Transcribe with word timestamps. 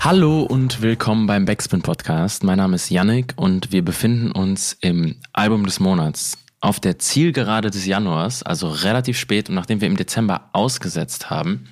Hallo 0.00 0.42
und 0.42 0.80
willkommen 0.80 1.26
beim 1.26 1.44
Backspin 1.44 1.82
Podcast. 1.82 2.44
Mein 2.44 2.58
Name 2.58 2.76
ist 2.76 2.88
Yannick 2.88 3.34
und 3.34 3.72
wir 3.72 3.84
befinden 3.84 4.30
uns 4.30 4.76
im 4.80 5.16
Album 5.32 5.66
des 5.66 5.80
Monats. 5.80 6.38
Auf 6.60 6.78
der 6.78 7.00
Zielgerade 7.00 7.68
des 7.70 7.84
Januars, 7.84 8.44
also 8.44 8.68
relativ 8.68 9.18
spät 9.18 9.48
und 9.48 9.56
nachdem 9.56 9.80
wir 9.80 9.88
im 9.88 9.96
Dezember 9.96 10.50
ausgesetzt 10.52 11.30
haben, 11.30 11.68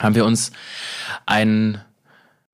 haben 0.00 0.16
wir 0.16 0.26
uns 0.26 0.50
ein, 1.26 1.80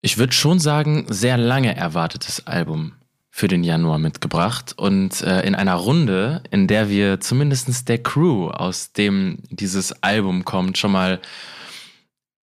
ich 0.03 0.19
würde 0.19 0.35
schon 0.35 0.59
sagen, 0.59 1.07
sehr 1.09 1.39
lange 1.39 1.75
erwartetes 1.75 2.47
Album 2.47 2.93
für 3.31 3.49
den 3.49 3.65
Januar 3.65 3.99
mitgebracht 3.99 4.75
und 4.77 5.23
äh, 5.23 5.41
in 5.47 5.55
einer 5.55 5.77
Runde, 5.77 6.43
in 6.51 6.67
der 6.67 6.91
wir 6.91 7.21
zumindestens 7.21 7.87
der 7.87 8.03
Crew, 8.03 8.49
aus 8.51 8.93
dem 8.93 9.39
dieses 9.49 10.03
Album 10.03 10.45
kommt, 10.45 10.77
schon 10.77 10.93
mal 10.93 11.21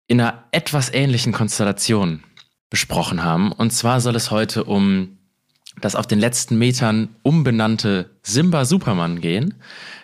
in 0.07 0.19
einer 0.19 0.45
etwas 0.51 0.93
ähnlichen 0.93 1.35
Konstellation 1.35 2.23
besprochen 2.71 3.23
haben. 3.23 3.53
Und 3.53 3.73
zwar 3.73 4.01
soll 4.01 4.17
es 4.17 4.31
heute 4.31 4.65
um 4.65 5.19
das 5.81 5.95
auf 5.95 6.07
den 6.07 6.19
letzten 6.19 6.59
Metern 6.59 7.09
umbenannte 7.23 8.11
Simba 8.23 8.65
Superman 8.65 9.21
gehen, 9.21 9.55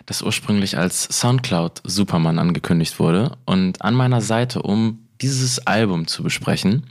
das 0.05 0.21
ursprünglich 0.21 0.77
als 0.77 1.03
Soundcloud 1.03 1.81
Superman 1.83 2.39
angekündigt 2.39 2.99
wurde. 2.99 3.37
Und 3.45 3.81
an 3.81 3.93
meiner 3.93 4.21
Seite, 4.21 4.61
um 4.61 5.07
dieses 5.21 5.65
Album 5.67 6.07
zu 6.07 6.23
besprechen, 6.23 6.85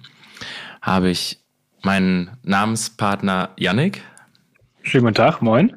habe 0.82 1.10
ich 1.10 1.38
meinen 1.82 2.30
Namenspartner 2.42 3.50
Yannick. 3.56 4.02
Schönen 4.82 5.04
guten 5.04 5.14
Tag, 5.14 5.40
moin. 5.40 5.76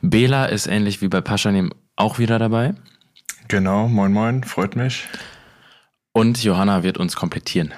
Bela 0.00 0.46
ist 0.46 0.66
ähnlich 0.66 1.02
wie 1.02 1.08
bei 1.08 1.20
Paschanim 1.20 1.72
auch 1.96 2.18
wieder 2.18 2.38
dabei. 2.38 2.74
Genau, 3.48 3.88
moin 3.88 4.12
moin, 4.12 4.44
freut 4.44 4.76
mich. 4.76 5.04
Und 6.12 6.42
Johanna 6.42 6.82
wird 6.82 6.98
uns 6.98 7.14
komplettieren. 7.14 7.72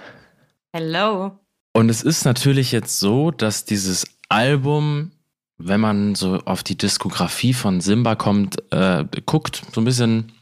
Hello. 0.72 1.38
Und 1.72 1.88
es 1.88 2.02
ist 2.02 2.24
natürlich 2.24 2.72
jetzt 2.72 2.98
so, 2.98 3.30
dass 3.30 3.64
dieses 3.64 4.06
Album, 4.28 5.12
wenn 5.56 5.80
man 5.80 6.14
so 6.14 6.40
auf 6.44 6.62
die 6.62 6.76
Diskografie 6.76 7.54
von 7.54 7.80
Simba 7.80 8.16
kommt, 8.16 8.56
äh, 8.72 9.04
guckt, 9.24 9.62
so 9.72 9.80
ein 9.80 9.84
bisschen 9.84 10.32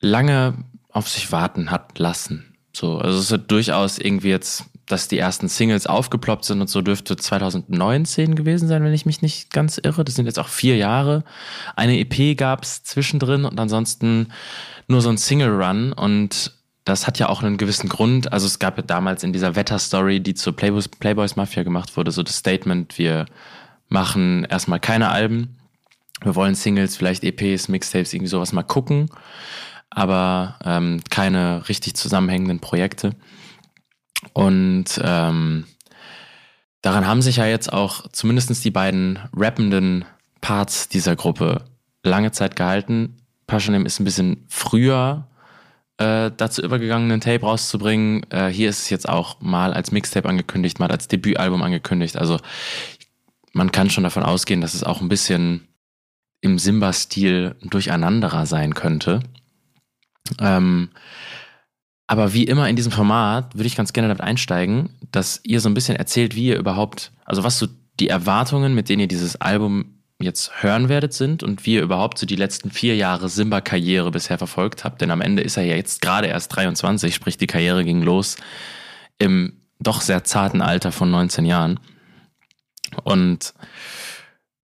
lange 0.00 0.54
auf 0.90 1.08
sich 1.08 1.30
warten 1.30 1.70
hat 1.70 1.98
lassen. 1.98 2.56
So, 2.72 2.98
also 2.98 3.18
es 3.18 3.30
ist 3.30 3.44
durchaus 3.46 3.98
irgendwie 3.98 4.28
jetzt, 4.28 4.64
dass 4.86 5.08
die 5.08 5.18
ersten 5.18 5.48
Singles 5.48 5.86
aufgeploppt 5.86 6.44
sind 6.44 6.60
und 6.60 6.68
so 6.68 6.82
dürfte 6.82 7.16
2019 7.16 8.34
gewesen 8.34 8.68
sein, 8.68 8.82
wenn 8.82 8.92
ich 8.92 9.06
mich 9.06 9.22
nicht 9.22 9.52
ganz 9.52 9.78
irre. 9.78 10.04
Das 10.04 10.14
sind 10.14 10.26
jetzt 10.26 10.38
auch 10.38 10.48
vier 10.48 10.76
Jahre. 10.76 11.24
Eine 11.76 11.98
EP 11.98 12.36
gab 12.36 12.64
es 12.64 12.82
zwischendrin 12.82 13.44
und 13.44 13.58
ansonsten 13.60 14.32
nur 14.88 15.00
so 15.00 15.10
ein 15.10 15.18
Single-Run 15.18 15.92
und 15.92 16.55
das 16.86 17.08
hat 17.08 17.18
ja 17.18 17.28
auch 17.28 17.42
einen 17.42 17.56
gewissen 17.56 17.88
Grund. 17.88 18.32
Also 18.32 18.46
es 18.46 18.60
gab 18.60 18.76
ja 18.78 18.82
damals 18.82 19.24
in 19.24 19.32
dieser 19.32 19.56
Wetter-Story, 19.56 20.20
die 20.20 20.34
zur 20.34 20.54
Playboys, 20.54 20.86
Playboys 20.88 21.34
Mafia 21.34 21.64
gemacht 21.64 21.96
wurde, 21.96 22.12
so 22.12 22.22
das 22.22 22.36
Statement, 22.36 22.96
wir 22.96 23.26
machen 23.88 24.44
erstmal 24.44 24.78
keine 24.78 25.10
Alben. 25.10 25.58
Wir 26.22 26.36
wollen 26.36 26.54
Singles, 26.54 26.96
vielleicht 26.96 27.24
EPs, 27.24 27.68
Mixtapes, 27.68 28.14
irgendwie 28.14 28.30
sowas 28.30 28.52
mal 28.52 28.62
gucken, 28.62 29.10
aber 29.90 30.58
ähm, 30.64 31.00
keine 31.10 31.68
richtig 31.68 31.96
zusammenhängenden 31.96 32.60
Projekte. 32.60 33.16
Und 34.32 34.86
ähm, 35.02 35.66
daran 36.82 37.06
haben 37.06 37.20
sich 37.20 37.36
ja 37.36 37.46
jetzt 37.46 37.72
auch 37.72 38.06
zumindest 38.12 38.64
die 38.64 38.70
beiden 38.70 39.18
rappenden 39.36 40.04
Parts 40.40 40.88
dieser 40.88 41.16
Gruppe 41.16 41.64
lange 42.04 42.30
Zeit 42.30 42.54
gehalten. 42.54 43.16
Passionem 43.48 43.86
ist 43.86 43.98
ein 43.98 44.04
bisschen 44.04 44.46
früher 44.48 45.26
äh, 45.98 46.30
dazu 46.36 46.62
übergegangen, 46.62 47.10
einen 47.10 47.20
Tape 47.20 47.40
rauszubringen. 47.40 48.24
Äh, 48.30 48.48
hier 48.48 48.68
ist 48.68 48.82
es 48.82 48.90
jetzt 48.90 49.08
auch 49.08 49.40
mal 49.40 49.72
als 49.72 49.92
Mixtape 49.92 50.28
angekündigt, 50.28 50.78
mal 50.78 50.90
als 50.90 51.08
Debütalbum 51.08 51.62
angekündigt. 51.62 52.16
Also 52.16 52.38
man 53.52 53.72
kann 53.72 53.90
schon 53.90 54.04
davon 54.04 54.22
ausgehen, 54.22 54.60
dass 54.60 54.74
es 54.74 54.84
auch 54.84 55.00
ein 55.00 55.08
bisschen 55.08 55.68
im 56.42 56.58
Simba-Stil 56.58 57.56
durcheinanderer 57.62 58.46
sein 58.46 58.74
könnte. 58.74 59.20
Ähm, 60.38 60.90
aber 62.06 62.34
wie 62.34 62.44
immer 62.44 62.68
in 62.68 62.76
diesem 62.76 62.92
Format 62.92 63.54
würde 63.54 63.66
ich 63.66 63.76
ganz 63.76 63.92
gerne 63.92 64.08
damit 64.08 64.20
einsteigen, 64.20 64.90
dass 65.10 65.40
ihr 65.44 65.60
so 65.60 65.68
ein 65.68 65.74
bisschen 65.74 65.96
erzählt, 65.96 66.36
wie 66.36 66.48
ihr 66.48 66.58
überhaupt, 66.58 67.12
also 67.24 67.42
was 67.42 67.58
so 67.58 67.66
die 67.98 68.08
Erwartungen, 68.08 68.74
mit 68.74 68.88
denen 68.88 69.00
ihr 69.00 69.08
dieses 69.08 69.40
Album 69.40 69.95
jetzt 70.20 70.62
hören 70.62 70.88
werdet, 70.88 71.12
sind 71.12 71.42
und 71.42 71.66
wie 71.66 71.74
ihr 71.74 71.82
überhaupt 71.82 72.18
so 72.18 72.26
die 72.26 72.36
letzten 72.36 72.70
vier 72.70 72.96
Jahre 72.96 73.28
Simba-Karriere 73.28 74.10
bisher 74.10 74.38
verfolgt 74.38 74.84
habt. 74.84 75.00
Denn 75.00 75.10
am 75.10 75.20
Ende 75.20 75.42
ist 75.42 75.56
er 75.56 75.64
ja 75.64 75.76
jetzt 75.76 76.00
gerade 76.00 76.28
erst 76.28 76.54
23, 76.56 77.14
sprich 77.14 77.36
die 77.36 77.46
Karriere 77.46 77.84
ging 77.84 78.02
los 78.02 78.36
im 79.18 79.60
doch 79.78 80.00
sehr 80.00 80.24
zarten 80.24 80.62
Alter 80.62 80.92
von 80.92 81.10
19 81.10 81.44
Jahren. 81.44 81.80
Und 83.04 83.52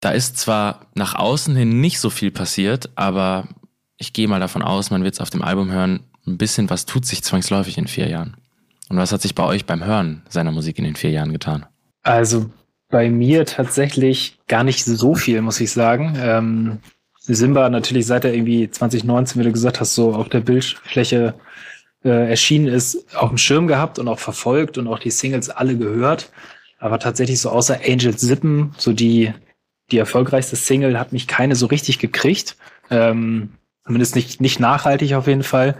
da 0.00 0.10
ist 0.10 0.38
zwar 0.38 0.86
nach 0.94 1.14
außen 1.14 1.56
hin 1.56 1.80
nicht 1.80 2.00
so 2.00 2.10
viel 2.10 2.30
passiert, 2.30 2.90
aber 2.96 3.48
ich 3.96 4.12
gehe 4.12 4.28
mal 4.28 4.40
davon 4.40 4.62
aus, 4.62 4.90
man 4.90 5.04
wird 5.04 5.14
es 5.14 5.20
auf 5.20 5.30
dem 5.30 5.42
Album 5.42 5.70
hören, 5.70 6.00
ein 6.26 6.38
bisschen 6.38 6.70
was 6.70 6.86
tut 6.86 7.06
sich 7.06 7.22
zwangsläufig 7.22 7.78
in 7.78 7.86
vier 7.86 8.08
Jahren. 8.08 8.36
Und 8.88 8.96
was 8.96 9.12
hat 9.12 9.22
sich 9.22 9.34
bei 9.34 9.44
euch 9.44 9.66
beim 9.66 9.84
Hören 9.84 10.22
seiner 10.28 10.52
Musik 10.52 10.78
in 10.78 10.84
den 10.84 10.96
vier 10.96 11.10
Jahren 11.10 11.32
getan? 11.32 11.66
Also 12.02 12.50
bei 12.90 13.08
mir 13.08 13.46
tatsächlich 13.46 14.38
gar 14.48 14.64
nicht 14.64 14.84
so 14.84 15.14
viel, 15.14 15.40
muss 15.42 15.60
ich 15.60 15.72
sagen. 15.72 16.16
Ähm, 16.20 16.78
Simba 17.20 17.68
natürlich 17.70 18.06
seit 18.06 18.24
er 18.24 18.34
irgendwie 18.34 18.70
2019, 18.70 19.40
wie 19.40 19.44
du 19.44 19.52
gesagt 19.52 19.80
hast, 19.80 19.94
so 19.94 20.14
auf 20.14 20.28
der 20.28 20.40
Bildfläche 20.40 21.34
äh, 22.04 22.30
erschienen 22.30 22.66
ist, 22.66 23.14
auf 23.14 23.28
dem 23.28 23.38
Schirm 23.38 23.66
gehabt 23.66 23.98
und 23.98 24.08
auch 24.08 24.18
verfolgt 24.18 24.78
und 24.78 24.88
auch 24.88 24.98
die 24.98 25.10
Singles 25.10 25.50
alle 25.50 25.76
gehört. 25.76 26.32
Aber 26.78 26.98
tatsächlich 26.98 27.40
so 27.40 27.50
außer 27.50 27.80
Angel 27.86 28.16
Sippen, 28.18 28.74
so 28.78 28.92
die, 28.92 29.32
die 29.90 29.98
erfolgreichste 29.98 30.56
Single, 30.56 30.98
hat 30.98 31.12
mich 31.12 31.28
keine 31.28 31.54
so 31.54 31.66
richtig 31.66 31.98
gekriegt. 31.98 32.56
Ähm, 32.90 33.50
zumindest 33.84 34.16
nicht, 34.16 34.40
nicht 34.40 34.60
nachhaltig 34.60 35.14
auf 35.14 35.26
jeden 35.26 35.42
Fall. 35.42 35.76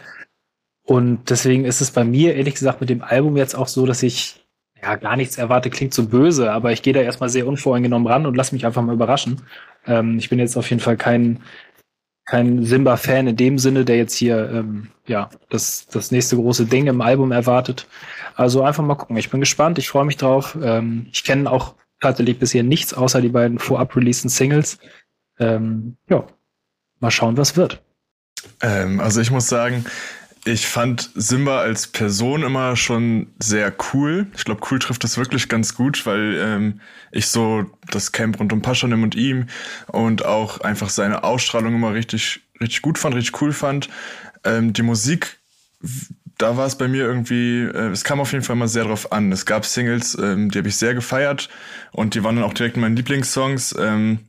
Und 0.84 1.30
deswegen 1.30 1.64
ist 1.64 1.80
es 1.80 1.90
bei 1.90 2.04
mir, 2.04 2.34
ehrlich 2.34 2.54
gesagt, 2.54 2.80
mit 2.80 2.90
dem 2.90 3.02
Album 3.02 3.36
jetzt 3.36 3.54
auch 3.54 3.68
so, 3.68 3.86
dass 3.86 4.02
ich 4.02 4.39
ja, 4.82 4.96
gar 4.96 5.16
nichts 5.16 5.38
erwarte, 5.38 5.70
klingt 5.70 5.94
so 5.94 6.06
böse, 6.06 6.52
aber 6.52 6.72
ich 6.72 6.82
gehe 6.82 6.92
da 6.92 7.00
erstmal 7.00 7.28
sehr 7.28 7.46
unvoreingenommen 7.46 8.08
ran 8.08 8.26
und 8.26 8.36
lass 8.36 8.52
mich 8.52 8.66
einfach 8.66 8.82
mal 8.82 8.94
überraschen. 8.94 9.42
Ähm, 9.86 10.18
ich 10.18 10.28
bin 10.28 10.38
jetzt 10.38 10.56
auf 10.56 10.68
jeden 10.70 10.80
Fall 10.80 10.96
kein, 10.96 11.40
kein 12.24 12.64
Simba-Fan 12.64 13.26
in 13.26 13.36
dem 13.36 13.58
Sinne, 13.58 13.84
der 13.84 13.96
jetzt 13.96 14.14
hier 14.14 14.50
ähm, 14.50 14.88
ja 15.06 15.30
das, 15.50 15.86
das 15.86 16.10
nächste 16.10 16.36
große 16.36 16.66
Ding 16.66 16.86
im 16.86 17.00
Album 17.00 17.32
erwartet. 17.32 17.86
Also 18.36 18.62
einfach 18.62 18.84
mal 18.84 18.94
gucken. 18.94 19.16
Ich 19.16 19.30
bin 19.30 19.40
gespannt, 19.40 19.78
ich 19.78 19.88
freue 19.88 20.04
mich 20.04 20.16
drauf. 20.16 20.56
Ähm, 20.62 21.08
ich 21.12 21.24
kenne 21.24 21.50
auch 21.50 21.74
tatsächlich 22.00 22.38
bisher 22.38 22.62
nichts 22.62 22.94
außer 22.94 23.20
die 23.20 23.28
beiden 23.28 23.58
vorab 23.58 23.94
releaseden 23.96 24.30
Singles. 24.30 24.78
Ähm, 25.38 25.96
ja, 26.08 26.26
mal 27.00 27.10
schauen, 27.10 27.36
was 27.36 27.56
wird. 27.56 27.82
Ähm, 28.62 29.00
also 29.00 29.20
ich 29.20 29.30
muss 29.30 29.48
sagen, 29.48 29.84
ich 30.44 30.66
fand 30.66 31.10
Simba 31.14 31.60
als 31.60 31.86
Person 31.86 32.42
immer 32.42 32.76
schon 32.76 33.28
sehr 33.38 33.72
cool. 33.92 34.26
Ich 34.36 34.44
glaube, 34.44 34.62
cool 34.70 34.78
trifft 34.78 35.04
das 35.04 35.18
wirklich 35.18 35.48
ganz 35.48 35.74
gut, 35.74 36.06
weil 36.06 36.38
ähm, 36.38 36.80
ich 37.12 37.26
so 37.26 37.66
das 37.90 38.12
Camp 38.12 38.40
rund 38.40 38.52
um 38.52 38.62
Paschanim 38.62 39.02
und 39.02 39.14
ihm 39.14 39.46
und 39.88 40.24
auch 40.24 40.60
einfach 40.60 40.88
seine 40.88 41.24
Ausstrahlung 41.24 41.74
immer 41.74 41.92
richtig, 41.92 42.40
richtig 42.60 42.80
gut 42.80 42.98
fand, 42.98 43.14
richtig 43.14 43.40
cool 43.42 43.52
fand. 43.52 43.90
Ähm, 44.44 44.72
die 44.72 44.82
Musik, 44.82 45.38
da 46.38 46.56
war 46.56 46.66
es 46.66 46.78
bei 46.78 46.88
mir 46.88 47.04
irgendwie, 47.04 47.64
äh, 47.64 47.90
es 47.90 48.04
kam 48.04 48.20
auf 48.20 48.32
jeden 48.32 48.44
Fall 48.44 48.56
mal 48.56 48.68
sehr 48.68 48.84
drauf 48.84 49.12
an. 49.12 49.30
Es 49.32 49.44
gab 49.44 49.66
Singles, 49.66 50.16
ähm, 50.18 50.50
die 50.50 50.58
habe 50.58 50.68
ich 50.68 50.76
sehr 50.76 50.94
gefeiert 50.94 51.50
und 51.92 52.14
die 52.14 52.24
waren 52.24 52.36
dann 52.36 52.44
auch 52.46 52.54
direkt 52.54 52.78
meine 52.78 52.94
Lieblingssongs. 52.94 53.74
Ähm, 53.78 54.20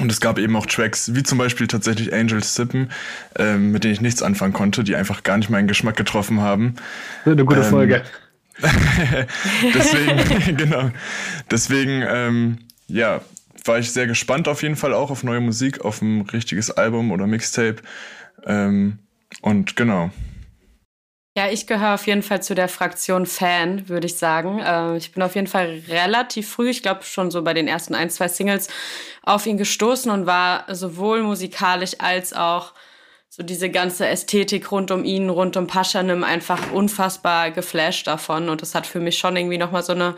und 0.00 0.10
es 0.10 0.20
gab 0.20 0.38
eben 0.38 0.56
auch 0.56 0.66
Tracks, 0.66 1.14
wie 1.14 1.22
zum 1.22 1.38
Beispiel 1.38 1.66
tatsächlich 1.66 2.12
Angels 2.12 2.54
Sippen, 2.54 2.90
ähm, 3.36 3.72
mit 3.72 3.84
denen 3.84 3.94
ich 3.94 4.00
nichts 4.00 4.22
anfangen 4.22 4.52
konnte, 4.52 4.84
die 4.84 4.96
einfach 4.96 5.22
gar 5.22 5.36
nicht 5.36 5.50
meinen 5.50 5.68
Geschmack 5.68 5.96
getroffen 5.96 6.40
haben. 6.40 6.76
Eine 7.24 7.44
gute 7.44 7.60
ähm, 7.60 7.66
Folge. 7.66 8.02
deswegen, 9.74 10.56
genau. 10.56 10.90
Deswegen, 11.50 12.02
ähm, 12.06 12.58
ja, 12.86 13.20
war 13.64 13.78
ich 13.78 13.92
sehr 13.92 14.06
gespannt 14.06 14.48
auf 14.48 14.62
jeden 14.62 14.76
Fall 14.76 14.92
auch 14.94 15.10
auf 15.10 15.22
neue 15.24 15.40
Musik, 15.40 15.84
auf 15.84 16.02
ein 16.02 16.22
richtiges 16.22 16.70
Album 16.70 17.12
oder 17.12 17.26
Mixtape. 17.26 17.76
Ähm, 18.44 18.98
und 19.40 19.76
genau. 19.76 20.10
Ja, 21.34 21.48
ich 21.48 21.66
gehöre 21.66 21.94
auf 21.94 22.06
jeden 22.06 22.22
Fall 22.22 22.42
zu 22.42 22.54
der 22.54 22.68
Fraktion 22.68 23.24
Fan, 23.24 23.88
würde 23.88 24.06
ich 24.06 24.16
sagen. 24.18 24.58
Äh, 24.58 24.98
ich 24.98 25.12
bin 25.12 25.22
auf 25.22 25.34
jeden 25.34 25.46
Fall 25.46 25.82
relativ 25.88 26.50
früh, 26.50 26.68
ich 26.68 26.82
glaube 26.82 27.04
schon 27.04 27.30
so 27.30 27.42
bei 27.42 27.54
den 27.54 27.68
ersten 27.68 27.94
ein, 27.94 28.10
zwei 28.10 28.28
Singles, 28.28 28.68
auf 29.22 29.46
ihn 29.46 29.56
gestoßen 29.56 30.10
und 30.10 30.26
war 30.26 30.66
sowohl 30.74 31.22
musikalisch 31.22 31.92
als 32.00 32.34
auch 32.34 32.74
so 33.30 33.42
diese 33.42 33.70
ganze 33.70 34.06
Ästhetik 34.06 34.70
rund 34.70 34.90
um 34.90 35.04
ihn, 35.04 35.30
rund 35.30 35.56
um 35.56 35.66
Paschanim 35.66 36.22
einfach 36.22 36.70
unfassbar 36.70 37.50
geflasht 37.50 38.06
davon. 38.06 38.50
Und 38.50 38.60
das 38.60 38.74
hat 38.74 38.86
für 38.86 39.00
mich 39.00 39.18
schon 39.18 39.34
irgendwie 39.36 39.56
nochmal 39.56 39.82
so 39.82 39.92
eine, 39.94 40.16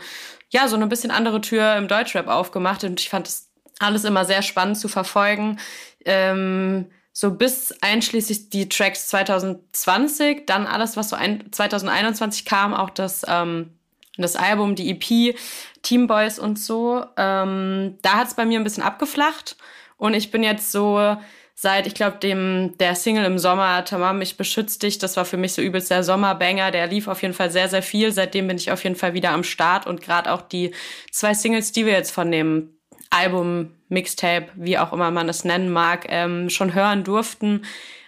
ja, 0.49 0.67
so 0.67 0.75
eine 0.75 0.87
bisschen 0.87 1.11
andere 1.11 1.39
Tür 1.39 1.77
im 1.77 1.87
Deutschrap 1.87 2.27
aufgemacht. 2.27 2.83
Und 2.83 2.99
ich 2.99 3.09
fand 3.09 3.27
das 3.27 3.49
alles 3.79 4.03
immer 4.03 4.25
sehr 4.25 4.41
spannend 4.41 4.77
zu 4.77 4.89
verfolgen. 4.89 5.59
Ähm, 6.03 6.91
so 7.17 7.31
bis 7.31 7.73
einschließlich 7.79 8.49
die 8.49 8.67
Tracks 8.67 9.07
2020, 9.07 10.45
dann 10.45 10.67
alles, 10.67 10.97
was 10.97 11.07
so 11.07 11.15
ein, 11.15 11.45
2021 11.49 12.43
kam, 12.43 12.73
auch 12.73 12.89
das, 12.89 13.21
ähm, 13.29 13.71
das 14.17 14.35
Album, 14.35 14.75
die 14.75 14.89
EP, 14.91 15.37
Team 15.81 16.07
Boys 16.07 16.39
und 16.39 16.59
so. 16.59 17.05
Ähm, 17.15 17.97
da 18.01 18.15
hat 18.15 18.27
es 18.27 18.33
bei 18.33 18.43
mir 18.43 18.59
ein 18.59 18.65
bisschen 18.65 18.83
abgeflacht 18.83 19.55
und 19.95 20.13
ich 20.13 20.29
bin 20.29 20.43
jetzt 20.43 20.73
so 20.73 21.15
seit, 21.53 21.87
ich 21.87 21.93
glaube, 21.93 22.17
dem 22.17 22.77
der 22.79 22.95
Single 22.95 23.23
im 23.23 23.39
Sommer, 23.39 23.85
Tamam, 23.85 24.21
ich 24.21 24.35
beschütze 24.35 24.79
dich, 24.79 24.97
das 24.97 25.15
war 25.15 25.23
für 25.23 25.37
mich 25.37 25.53
so 25.53 25.61
übelst 25.61 25.89
der 25.89 26.03
Sommerbanger, 26.03 26.71
der 26.71 26.87
lief 26.87 27.07
auf 27.07 27.21
jeden 27.21 27.33
Fall 27.33 27.49
sehr, 27.49 27.69
sehr 27.69 27.81
viel. 27.81 28.11
Seitdem 28.11 28.49
bin 28.49 28.57
ich 28.57 28.71
auf 28.71 28.83
jeden 28.83 28.97
Fall 28.97 29.13
wieder 29.13 29.29
am 29.29 29.45
Start 29.45 29.87
und 29.87 30.01
gerade 30.01 30.33
auch 30.33 30.41
die 30.41 30.75
zwei 31.11 31.33
Singles, 31.33 31.71
die 31.71 31.85
wir 31.85 31.93
jetzt 31.93 32.11
von 32.11 32.29
dem 32.29 32.74
Album, 33.15 33.71
Mixtape, 33.89 34.47
wie 34.55 34.77
auch 34.77 34.91
immer 34.91 35.11
man 35.11 35.29
es 35.29 35.45
nennen 35.45 35.71
mag, 35.71 36.05
ähm, 36.09 36.49
schon 36.49 36.73
hören 36.73 37.03
durften, 37.03 37.61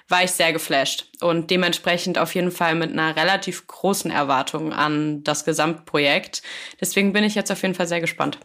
war 0.10 0.24
ich 0.24 0.32
sehr 0.32 0.54
geflasht 0.54 1.06
und 1.22 1.50
dementsprechend 1.50 2.18
auf 2.18 2.36
jeden 2.36 2.52
Fall 2.52 2.76
mit 2.76 2.92
einer 2.92 3.16
relativ 3.16 3.68
großen 3.68 4.12
Erwartung 4.12 4.74
an 4.74 5.24
das 5.24 5.46
Gesamtprojekt. 5.46 6.42
Deswegen 6.80 7.14
bin 7.14 7.24
ich 7.24 7.36
jetzt 7.36 7.52
auf 7.52 7.62
jeden 7.62 7.76
Fall 7.76 7.88
sehr 7.88 8.02
gespannt. 8.02 8.40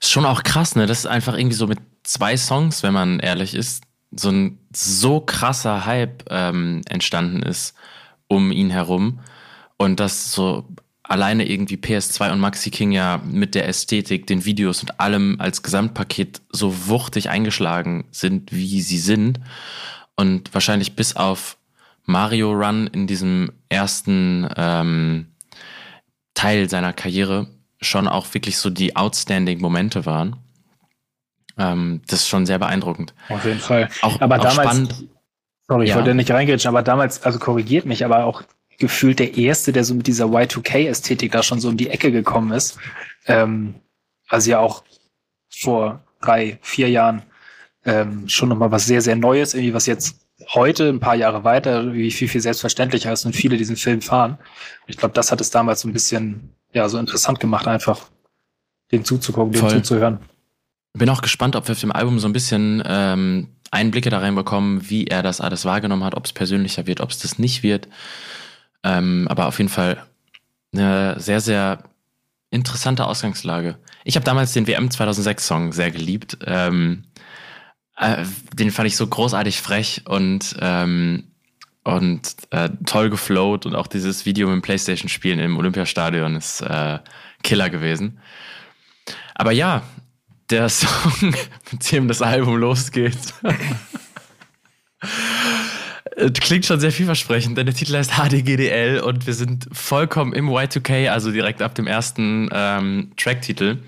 Ist 0.00 0.10
schon 0.10 0.26
auch 0.26 0.42
krass, 0.42 0.76
ne? 0.76 0.86
Das 0.86 1.00
ist 1.00 1.06
einfach 1.06 1.36
irgendwie 1.36 1.56
so 1.56 1.66
mit 1.66 1.78
zwei 2.02 2.36
Songs, 2.36 2.82
wenn 2.82 2.94
man 2.94 3.20
ehrlich 3.20 3.54
ist, 3.54 3.84
so 4.10 4.30
ein 4.30 4.58
so 4.74 5.20
krasser 5.20 5.86
Hype 5.86 6.24
ähm, 6.30 6.82
entstanden 6.88 7.42
ist 7.42 7.74
um 8.28 8.52
ihn 8.52 8.70
herum 8.70 9.20
und 9.76 10.00
das 10.00 10.32
so 10.32 10.66
alleine 11.04 11.46
irgendwie 11.48 11.76
PS2 11.76 12.32
und 12.32 12.40
Maxi 12.40 12.70
King 12.70 12.90
ja 12.92 13.20
mit 13.24 13.54
der 13.54 13.68
Ästhetik, 13.68 14.26
den 14.26 14.44
Videos 14.44 14.80
und 14.82 14.98
allem 15.00 15.36
als 15.38 15.62
Gesamtpaket 15.62 16.40
so 16.50 16.88
wuchtig 16.88 17.28
eingeschlagen 17.30 18.06
sind, 18.10 18.52
wie 18.52 18.80
sie 18.80 18.98
sind. 18.98 19.38
Und 20.16 20.52
wahrscheinlich 20.54 20.96
bis 20.96 21.14
auf 21.14 21.56
Mario 22.04 22.52
Run 22.52 22.86
in 22.86 23.06
diesem 23.06 23.52
ersten 23.68 24.48
ähm, 24.56 25.26
Teil 26.34 26.68
seiner 26.68 26.92
Karriere 26.92 27.48
schon 27.80 28.08
auch 28.08 28.32
wirklich 28.32 28.56
so 28.58 28.70
die 28.70 28.96
outstanding 28.96 29.60
Momente 29.60 30.06
waren. 30.06 30.36
Ähm, 31.58 32.00
das 32.06 32.20
ist 32.20 32.28
schon 32.28 32.46
sehr 32.46 32.58
beeindruckend. 32.58 33.14
Auf 33.28 33.44
jeden 33.44 33.60
Fall. 33.60 33.88
Auch, 34.02 34.20
aber 34.20 34.36
auch 34.38 34.42
damals, 34.44 34.70
spannend. 34.70 35.04
sorry, 35.68 35.84
ich 35.84 35.90
Ja. 35.90 35.96
wollte 35.96 36.14
nicht 36.14 36.30
reingrätschen, 36.30 36.68
aber 36.68 36.82
damals, 36.82 37.22
also 37.22 37.38
korrigiert 37.38 37.84
mich, 37.84 38.04
aber 38.04 38.24
auch 38.24 38.42
gefühlt 38.78 39.18
der 39.18 39.36
Erste, 39.36 39.72
der 39.72 39.84
so 39.84 39.94
mit 39.94 40.06
dieser 40.06 40.26
Y2K-Ästhetik 40.26 41.32
da 41.32 41.42
schon 41.42 41.60
so 41.60 41.68
um 41.68 41.76
die 41.76 41.90
Ecke 41.90 42.12
gekommen 42.12 42.52
ist. 42.52 42.78
Ähm, 43.26 43.74
also 44.28 44.50
ja 44.50 44.58
auch 44.58 44.84
vor 45.50 46.02
drei, 46.20 46.58
vier 46.62 46.88
Jahren 46.90 47.22
ähm, 47.84 48.28
schon 48.28 48.48
nochmal 48.48 48.70
was 48.70 48.86
sehr, 48.86 49.02
sehr 49.02 49.16
Neues, 49.16 49.54
irgendwie 49.54 49.74
was 49.74 49.86
jetzt 49.86 50.24
heute, 50.48 50.88
ein 50.88 51.00
paar 51.00 51.14
Jahre 51.14 51.44
weiter, 51.44 51.82
irgendwie 51.82 52.10
viel, 52.10 52.28
viel 52.28 52.40
selbstverständlicher 52.40 53.12
ist 53.12 53.24
und 53.24 53.36
viele 53.36 53.56
diesen 53.56 53.76
Film 53.76 54.00
fahren. 54.00 54.38
Ich 54.86 54.96
glaube, 54.96 55.14
das 55.14 55.30
hat 55.30 55.40
es 55.40 55.50
damals 55.50 55.80
so 55.80 55.88
ein 55.88 55.92
bisschen, 55.92 56.54
ja, 56.72 56.88
so 56.88 56.98
interessant 56.98 57.40
gemacht, 57.40 57.66
einfach 57.66 58.08
dem 58.90 59.04
zuzugucken, 59.04 59.54
Voll. 59.54 59.70
zuzuhören. 59.70 60.18
Bin 60.96 61.08
auch 61.08 61.22
gespannt, 61.22 61.56
ob 61.56 61.66
wir 61.68 61.72
auf 61.72 61.80
dem 61.80 61.92
Album 61.92 62.18
so 62.18 62.28
ein 62.28 62.32
bisschen 62.32 62.82
ähm, 62.86 63.48
Einblicke 63.70 64.10
da 64.10 64.18
reinbekommen, 64.18 64.88
wie 64.88 65.06
er 65.06 65.22
das 65.22 65.40
alles 65.40 65.64
wahrgenommen 65.64 66.04
hat, 66.04 66.14
ob 66.14 66.24
es 66.24 66.32
persönlicher 66.32 66.86
wird, 66.86 67.00
ob 67.00 67.10
es 67.10 67.18
das 67.18 67.38
nicht 67.38 67.62
wird. 67.62 67.88
Ähm, 68.84 69.26
aber 69.28 69.46
auf 69.46 69.58
jeden 69.58 69.70
Fall 69.70 70.04
eine 70.72 71.18
sehr, 71.18 71.40
sehr 71.40 71.82
interessante 72.50 73.06
Ausgangslage. 73.06 73.78
Ich 74.04 74.16
habe 74.16 74.24
damals 74.24 74.52
den 74.52 74.66
WM 74.66 74.90
2006 74.90 75.46
Song 75.46 75.72
sehr 75.72 75.90
geliebt. 75.90 76.38
Ähm, 76.46 77.04
äh, 77.96 78.24
den 78.52 78.70
fand 78.70 78.86
ich 78.86 78.96
so 78.96 79.06
großartig 79.06 79.60
frech 79.60 80.02
und 80.04 80.56
ähm, 80.60 81.24
und 81.84 82.36
äh, 82.50 82.70
toll 82.86 83.10
geflowt 83.10 83.66
und 83.66 83.74
auch 83.74 83.86
dieses 83.86 84.24
Video 84.24 84.46
mit 84.48 84.54
dem 84.54 84.62
Playstation 84.62 85.10
Spielen 85.10 85.38
im 85.38 85.58
Olympiastadion 85.58 86.34
ist 86.34 86.62
äh, 86.62 86.98
Killer 87.42 87.68
gewesen. 87.68 88.20
Aber 89.34 89.52
ja, 89.52 89.82
der 90.50 90.68
Song, 90.70 91.34
mit 91.70 91.92
dem 91.92 92.08
das 92.08 92.22
Album 92.22 92.56
losgeht, 92.56 93.18
klingt 96.40 96.66
schon 96.66 96.80
sehr 96.80 96.92
vielversprechend, 96.92 97.58
denn 97.58 97.66
der 97.66 97.74
Titel 97.74 97.96
heißt 97.96 98.12
HDGDL 98.12 99.00
und 99.00 99.26
wir 99.26 99.34
sind 99.34 99.66
vollkommen 99.72 100.32
im 100.32 100.48
Y2K, 100.48 101.10
also 101.10 101.32
direkt 101.32 101.62
ab 101.62 101.74
dem 101.74 101.86
ersten 101.86 102.48
ähm, 102.52 103.12
Tracktitel. 103.16 103.78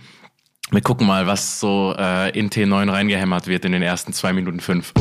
Wir 0.70 0.81
gucken 0.81 1.06
mal, 1.06 1.26
was 1.26 1.61
so 1.61 1.94
äh, 1.96 2.37
in 2.37 2.50
T9 2.50 2.90
reingehämmert 2.90 3.46
wird 3.46 3.64
in 3.64 3.73
den 3.73 3.82
ersten 3.82 4.12
zwei 4.12 4.32
Minuten 4.32 4.61
fünf. 4.61 4.93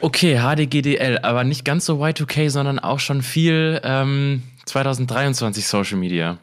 Okay, 0.00 0.40
HDGDL, 0.40 1.18
aber 1.22 1.44
nicht 1.44 1.64
ganz 1.64 1.86
so 1.86 2.02
Y2K, 2.02 2.50
sondern 2.50 2.78
auch 2.78 2.98
schon 2.98 3.22
viel 3.22 3.80
ähm, 3.84 4.42
2023 4.66 5.66
Social 5.66 5.98
Media. 5.98 6.38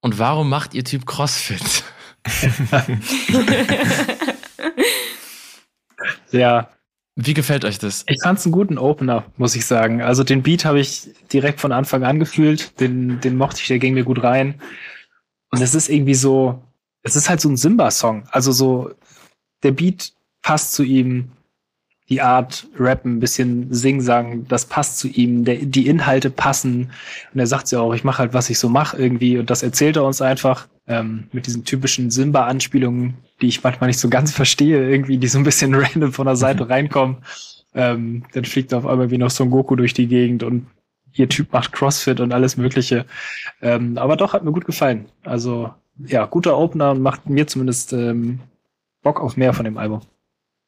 Und 0.00 0.18
warum 0.18 0.48
macht 0.48 0.74
ihr 0.74 0.84
Typ 0.84 1.06
CrossFit? 1.06 1.84
Ja, 6.30 6.68
Wie 7.20 7.34
gefällt 7.34 7.64
euch 7.64 7.80
das? 7.80 8.04
Ich 8.06 8.22
fand's 8.22 8.46
einen 8.46 8.52
guten 8.52 8.78
Opener, 8.78 9.24
muss 9.38 9.56
ich 9.56 9.66
sagen. 9.66 10.02
Also 10.02 10.22
den 10.22 10.44
Beat 10.44 10.64
habe 10.64 10.78
ich 10.78 11.08
direkt 11.32 11.60
von 11.60 11.72
Anfang 11.72 12.04
an 12.04 12.20
gefühlt. 12.20 12.78
Den, 12.78 13.20
den 13.20 13.36
mochte 13.36 13.60
ich, 13.60 13.66
der 13.66 13.80
ging 13.80 13.94
mir 13.94 14.04
gut 14.04 14.22
rein. 14.22 14.62
Und 15.50 15.60
es 15.60 15.74
ist 15.74 15.88
irgendwie 15.88 16.14
so, 16.14 16.62
es 17.02 17.16
ist 17.16 17.28
halt 17.28 17.40
so 17.40 17.48
ein 17.48 17.56
Simba-Song. 17.56 18.28
Also 18.30 18.52
so, 18.52 18.92
der 19.64 19.72
Beat 19.72 20.12
passt 20.42 20.74
zu 20.74 20.84
ihm, 20.84 21.32
die 22.08 22.22
Art 22.22 22.66
Rappen, 22.78 23.16
ein 23.16 23.20
bisschen 23.20 23.72
Sing-Sang, 23.72 24.46
das 24.48 24.64
passt 24.64 24.98
zu 24.98 25.08
ihm, 25.08 25.44
der, 25.44 25.56
die 25.56 25.86
Inhalte 25.86 26.30
passen. 26.30 26.90
Und 27.34 27.40
er 27.40 27.46
sagt 27.46 27.70
ja 27.70 27.80
auch, 27.80 27.94
ich 27.94 28.04
mache 28.04 28.18
halt, 28.18 28.32
was 28.34 28.48
ich 28.48 28.58
so 28.58 28.68
mache 28.68 28.96
irgendwie. 28.96 29.38
Und 29.38 29.50
das 29.50 29.62
erzählt 29.62 29.96
er 29.96 30.04
uns 30.04 30.22
einfach 30.22 30.68
ähm, 30.86 31.28
mit 31.32 31.46
diesen 31.46 31.64
typischen 31.64 32.10
Simba-Anspielungen, 32.10 33.14
die 33.42 33.48
ich 33.48 33.62
manchmal 33.62 33.88
nicht 33.88 34.00
so 34.00 34.08
ganz 34.08 34.32
verstehe, 34.32 34.90
irgendwie, 34.90 35.18
die 35.18 35.28
so 35.28 35.38
ein 35.38 35.44
bisschen 35.44 35.74
random 35.74 36.12
von 36.12 36.26
der 36.26 36.36
Seite 36.36 36.68
reinkommen. 36.70 37.18
Ähm, 37.74 38.24
dann 38.32 38.44
fliegt 38.46 38.72
er 38.72 38.78
auf 38.78 38.86
einmal 38.86 39.10
wie 39.10 39.18
noch 39.18 39.30
Son 39.30 39.50
Goku 39.50 39.76
durch 39.76 39.92
die 39.92 40.08
Gegend 40.08 40.42
und 40.42 40.66
ihr 41.12 41.28
Typ 41.28 41.52
macht 41.52 41.72
Crossfit 41.72 42.20
und 42.20 42.32
alles 42.32 42.56
Mögliche. 42.56 43.04
Ähm, 43.60 43.98
aber 43.98 44.16
doch, 44.16 44.32
hat 44.32 44.44
mir 44.44 44.52
gut 44.52 44.64
gefallen. 44.64 45.06
Also, 45.24 45.70
ja, 45.98 46.24
guter 46.24 46.56
Opener 46.56 46.92
und 46.92 47.02
macht 47.02 47.28
mir 47.28 47.46
zumindest 47.46 47.92
ähm, 47.92 48.40
Bock 49.02 49.20
auf 49.20 49.36
mehr 49.36 49.52
von 49.52 49.64
dem 49.64 49.76
Album. 49.76 50.00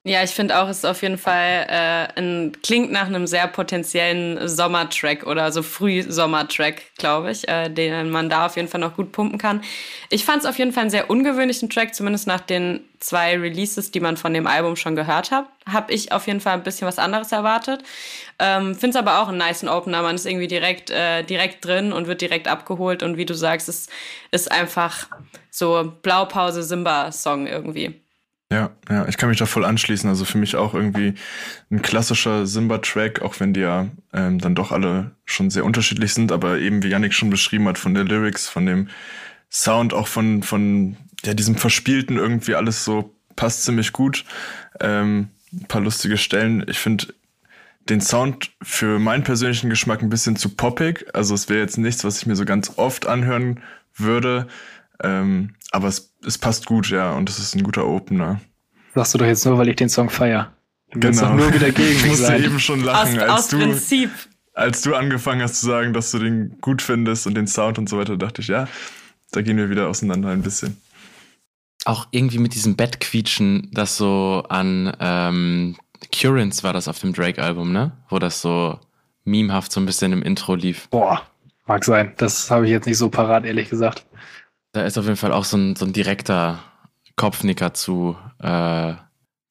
Ja, 0.02 0.22
ich 0.24 0.30
finde 0.30 0.58
auch, 0.58 0.66
es 0.66 0.78
ist 0.78 0.86
auf 0.86 1.02
jeden 1.02 1.18
Fall 1.18 1.66
äh, 1.68 2.18
ein, 2.18 2.52
klingt 2.62 2.90
nach 2.90 3.04
einem 3.04 3.26
sehr 3.26 3.46
potenziellen 3.46 4.48
Sommertrack 4.48 5.26
oder 5.26 5.52
so 5.52 5.62
Frühsommertrack, 5.62 6.80
glaube 6.96 7.30
ich, 7.30 7.46
äh, 7.48 7.68
den 7.68 8.08
man 8.08 8.30
da 8.30 8.46
auf 8.46 8.56
jeden 8.56 8.68
Fall 8.68 8.80
noch 8.80 8.96
gut 8.96 9.12
pumpen 9.12 9.38
kann. 9.38 9.60
Ich 10.08 10.24
fand 10.24 10.42
es 10.42 10.48
auf 10.48 10.56
jeden 10.58 10.72
Fall 10.72 10.84
einen 10.84 10.90
sehr 10.90 11.10
ungewöhnlichen 11.10 11.68
Track, 11.68 11.94
zumindest 11.94 12.26
nach 12.26 12.40
den 12.40 12.80
zwei 12.98 13.36
Releases, 13.36 13.90
die 13.90 14.00
man 14.00 14.16
von 14.16 14.32
dem 14.32 14.46
Album 14.46 14.74
schon 14.74 14.96
gehört 14.96 15.30
hat. 15.30 15.44
Habe 15.66 15.92
ich 15.92 16.12
auf 16.12 16.26
jeden 16.26 16.40
Fall 16.40 16.54
ein 16.54 16.62
bisschen 16.62 16.88
was 16.88 16.98
anderes 16.98 17.30
erwartet. 17.30 17.82
Ähm, 18.38 18.74
Finde 18.74 18.96
es 18.96 18.96
aber 18.96 19.20
auch 19.20 19.28
einen 19.28 19.36
niceen 19.36 19.68
Opener. 19.68 20.00
Man 20.00 20.14
ist 20.14 20.24
irgendwie 20.24 20.48
direkt, 20.48 20.88
äh, 20.88 21.24
direkt 21.24 21.62
drin 21.62 21.92
und 21.92 22.06
wird 22.06 22.22
direkt 22.22 22.48
abgeholt. 22.48 23.02
Und 23.02 23.18
wie 23.18 23.26
du 23.26 23.34
sagst, 23.34 23.68
es 23.68 23.88
ist 24.30 24.50
einfach 24.50 25.08
so 25.50 25.92
Blaupause-Simba-Song 26.00 27.46
irgendwie. 27.46 28.00
Ja, 28.52 28.70
ja, 28.88 29.06
ich 29.06 29.16
kann 29.16 29.28
mich 29.28 29.38
da 29.38 29.46
voll 29.46 29.64
anschließen. 29.64 30.08
Also 30.08 30.24
für 30.24 30.38
mich 30.38 30.56
auch 30.56 30.74
irgendwie 30.74 31.14
ein 31.70 31.82
klassischer 31.82 32.46
Simba-Track, 32.46 33.22
auch 33.22 33.38
wenn 33.38 33.52
die 33.52 33.60
ja 33.60 33.88
ähm, 34.12 34.40
dann 34.40 34.56
doch 34.56 34.72
alle 34.72 35.12
schon 35.24 35.50
sehr 35.50 35.64
unterschiedlich 35.64 36.14
sind, 36.14 36.32
aber 36.32 36.58
eben 36.58 36.82
wie 36.82 36.88
Yannick 36.88 37.14
schon 37.14 37.30
beschrieben 37.30 37.68
hat, 37.68 37.78
von 37.78 37.94
der 37.94 38.04
Lyrics, 38.04 38.48
von 38.48 38.66
dem 38.66 38.88
Sound, 39.50 39.94
auch 39.94 40.08
von, 40.08 40.42
von 40.42 40.96
ja, 41.24 41.34
diesem 41.34 41.54
Verspielten 41.54 42.16
irgendwie 42.16 42.56
alles 42.56 42.84
so 42.84 43.14
passt 43.36 43.64
ziemlich 43.64 43.92
gut. 43.92 44.24
Ähm, 44.80 45.28
ein 45.52 45.66
paar 45.66 45.80
lustige 45.80 46.16
Stellen. 46.16 46.64
Ich 46.68 46.78
finde 46.78 47.14
den 47.88 48.00
Sound 48.00 48.50
für 48.62 48.98
meinen 48.98 49.22
persönlichen 49.22 49.70
Geschmack 49.70 50.02
ein 50.02 50.10
bisschen 50.10 50.36
zu 50.36 50.50
poppig. 50.50 51.06
Also 51.14 51.34
es 51.34 51.48
wäre 51.48 51.60
jetzt 51.60 51.78
nichts, 51.78 52.02
was 52.02 52.18
ich 52.18 52.26
mir 52.26 52.36
so 52.36 52.44
ganz 52.44 52.72
oft 52.76 53.06
anhören 53.06 53.60
würde. 53.94 54.48
Ähm, 55.02 55.54
aber 55.70 55.88
es, 55.88 56.12
es 56.26 56.38
passt 56.38 56.66
gut, 56.66 56.90
ja, 56.90 57.12
und 57.12 57.28
es 57.30 57.38
ist 57.38 57.54
ein 57.54 57.62
guter 57.62 57.86
Opener. 57.86 58.40
Sagst 58.94 59.14
du 59.14 59.18
doch 59.18 59.26
jetzt 59.26 59.44
nur, 59.46 59.56
weil 59.58 59.68
ich 59.68 59.76
den 59.76 59.88
Song 59.88 60.10
feier. 60.10 60.52
Du 60.92 60.98
Genau. 61.00 61.20
doch 61.22 61.34
nur 61.34 61.54
wieder 61.54 61.70
gegen 61.70 61.88
Ich 61.96 62.06
musste 62.06 62.26
sein. 62.26 62.42
eben 62.44 62.58
schon 62.60 62.80
Aus, 62.80 62.86
lachen, 62.86 63.18
als 63.20 63.30
aus 63.30 63.48
du. 63.48 63.58
Prinzip. 63.58 64.10
als 64.54 64.82
du 64.82 64.94
angefangen 64.94 65.42
hast 65.42 65.60
zu 65.60 65.66
sagen, 65.66 65.92
dass 65.92 66.10
du 66.10 66.18
den 66.18 66.58
gut 66.60 66.82
findest 66.82 67.26
und 67.26 67.34
den 67.34 67.46
Sound 67.46 67.78
und 67.78 67.88
so 67.88 67.96
weiter, 67.98 68.16
dachte 68.16 68.42
ich, 68.42 68.48
ja, 68.48 68.66
da 69.32 69.42
gehen 69.42 69.56
wir 69.56 69.70
wieder 69.70 69.88
auseinander 69.88 70.30
ein 70.30 70.42
bisschen. 70.42 70.76
Auch 71.84 72.08
irgendwie 72.10 72.38
mit 72.38 72.54
diesem 72.54 72.76
Bettquietschen, 72.76 73.70
das 73.72 73.96
so 73.96 74.44
an 74.48 74.94
ähm, 75.00 75.76
Currents 76.12 76.62
war 76.64 76.72
das 76.72 76.88
auf 76.88 76.98
dem 76.98 77.12
Drake-Album, 77.14 77.72
ne? 77.72 77.92
Wo 78.08 78.18
das 78.18 78.42
so 78.42 78.78
memehaft 79.24 79.70
so 79.72 79.80
ein 79.80 79.86
bisschen 79.86 80.12
im 80.12 80.22
Intro 80.22 80.56
lief. 80.56 80.88
Boah, 80.90 81.22
mag 81.66 81.84
sein. 81.84 82.12
Das 82.18 82.50
habe 82.50 82.64
ich 82.66 82.70
jetzt 82.72 82.86
nicht 82.86 82.98
so 82.98 83.08
parat, 83.08 83.44
ehrlich 83.44 83.70
gesagt. 83.70 84.04
Da 84.72 84.82
ist 84.82 84.98
auf 84.98 85.04
jeden 85.04 85.16
Fall 85.16 85.32
auch 85.32 85.44
so 85.44 85.56
ein, 85.56 85.76
so 85.76 85.84
ein 85.84 85.92
direkter 85.92 86.60
Kopfnicker 87.16 87.74
zu, 87.74 88.16
äh, 88.38 88.94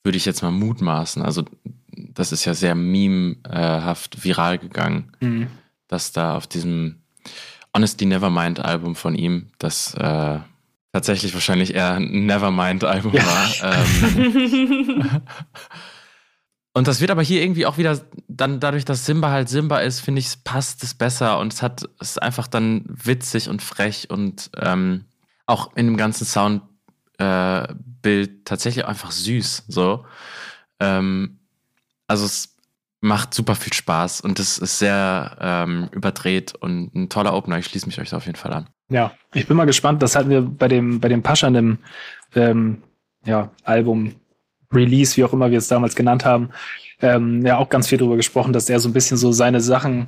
würde 0.04 0.18
ich 0.18 0.26
jetzt 0.26 0.42
mal 0.42 0.52
mutmaßen. 0.52 1.22
Also 1.22 1.46
das 1.92 2.32
ist 2.32 2.46
ja 2.46 2.54
sehr 2.54 2.76
memehaft 2.76 4.24
viral 4.24 4.58
gegangen, 4.58 5.12
mhm. 5.20 5.48
dass 5.88 6.12
da 6.12 6.36
auf 6.36 6.48
diesem 6.48 7.02
Honestly 7.76 8.08
Nevermind 8.08 8.60
Album 8.60 8.96
von 8.96 9.16
ihm, 9.16 9.48
das 9.60 9.94
äh, 9.94 10.40
tatsächlich 10.92 11.34
wahrscheinlich 11.34 11.76
eher 11.76 11.94
ein 11.94 12.26
Nevermind 12.26 12.84
Album 12.84 13.14
ja. 13.14 13.24
war. 13.26 13.74
Ähm, 13.74 15.22
und 16.74 16.88
das 16.88 17.02
wird 17.02 17.12
aber 17.12 17.22
hier 17.22 17.42
irgendwie 17.42 17.66
auch 17.66 17.78
wieder 17.78 18.00
dann 18.28 18.60
dadurch, 18.60 18.86
dass 18.86 19.06
Simba 19.06 19.30
halt 19.30 19.50
Simba 19.50 19.80
ist, 19.80 20.00
finde 20.00 20.20
ich, 20.20 20.44
passt 20.44 20.84
es 20.84 20.94
besser 20.94 21.40
und 21.40 21.54
es 21.54 21.62
hat 21.62 21.84
es 22.00 22.12
ist 22.12 22.22
einfach 22.22 22.48
dann 22.48 22.86
witzig 22.88 23.50
und 23.50 23.62
frech 23.62 24.10
und 24.10 24.50
ähm, 24.58 25.06
auch 25.50 25.76
in 25.76 25.88
dem 25.88 25.98
ganzen 25.98 26.26
Soundbild 26.26 26.70
äh, 27.22 28.28
tatsächlich 28.46 28.86
einfach 28.86 29.12
süß. 29.12 29.66
So, 29.68 30.06
ähm, 30.80 31.40
also 32.08 32.26
es 32.26 32.56
macht 33.02 33.34
super 33.34 33.56
viel 33.56 33.74
Spaß 33.74 34.22
und 34.22 34.40
es 34.40 34.58
ist 34.58 34.80
sehr 34.80 35.38
ähm, 35.40 35.90
überdreht 35.92 36.54
und 36.56 36.94
ein 36.96 37.10
toller 37.10 37.34
Opener. 37.34 37.60
Ich 37.60 37.66
schließe 37.66 37.88
mich 37.88 38.00
euch 38.00 38.10
da 38.10 38.18
auf 38.18 38.26
jeden 38.26 38.38
Fall 38.38 38.54
an. 38.54 38.68
Ja, 38.90 39.14
ich 39.34 39.48
bin 39.48 39.56
mal 39.56 39.66
gespannt. 39.66 40.02
Das 40.02 40.16
hatten 40.16 40.30
wir 40.30 40.42
bei 40.42 40.68
dem, 40.68 41.00
bei 41.00 41.08
dem 41.08 41.24
Pascha, 41.24 41.50
dem 41.50 41.80
ähm, 42.36 42.82
ja, 43.26 43.52
Album 43.64 44.16
Release, 44.72 45.16
wie 45.18 45.24
auch 45.24 45.34
immer 45.34 45.52
wir 45.52 45.58
es 45.58 45.68
damals 45.68 45.96
genannt 45.96 46.26
haben, 46.26 46.50
ähm, 47.02 47.46
ja 47.46 47.58
auch 47.58 47.70
ganz 47.70 47.88
viel 47.88 47.98
darüber 47.98 48.18
gesprochen, 48.18 48.54
dass 48.54 48.70
er 48.70 48.80
so 48.80 48.90
ein 48.90 48.94
bisschen 48.94 49.18
so 49.18 49.32
seine 49.32 49.62
Sachen, 49.62 50.08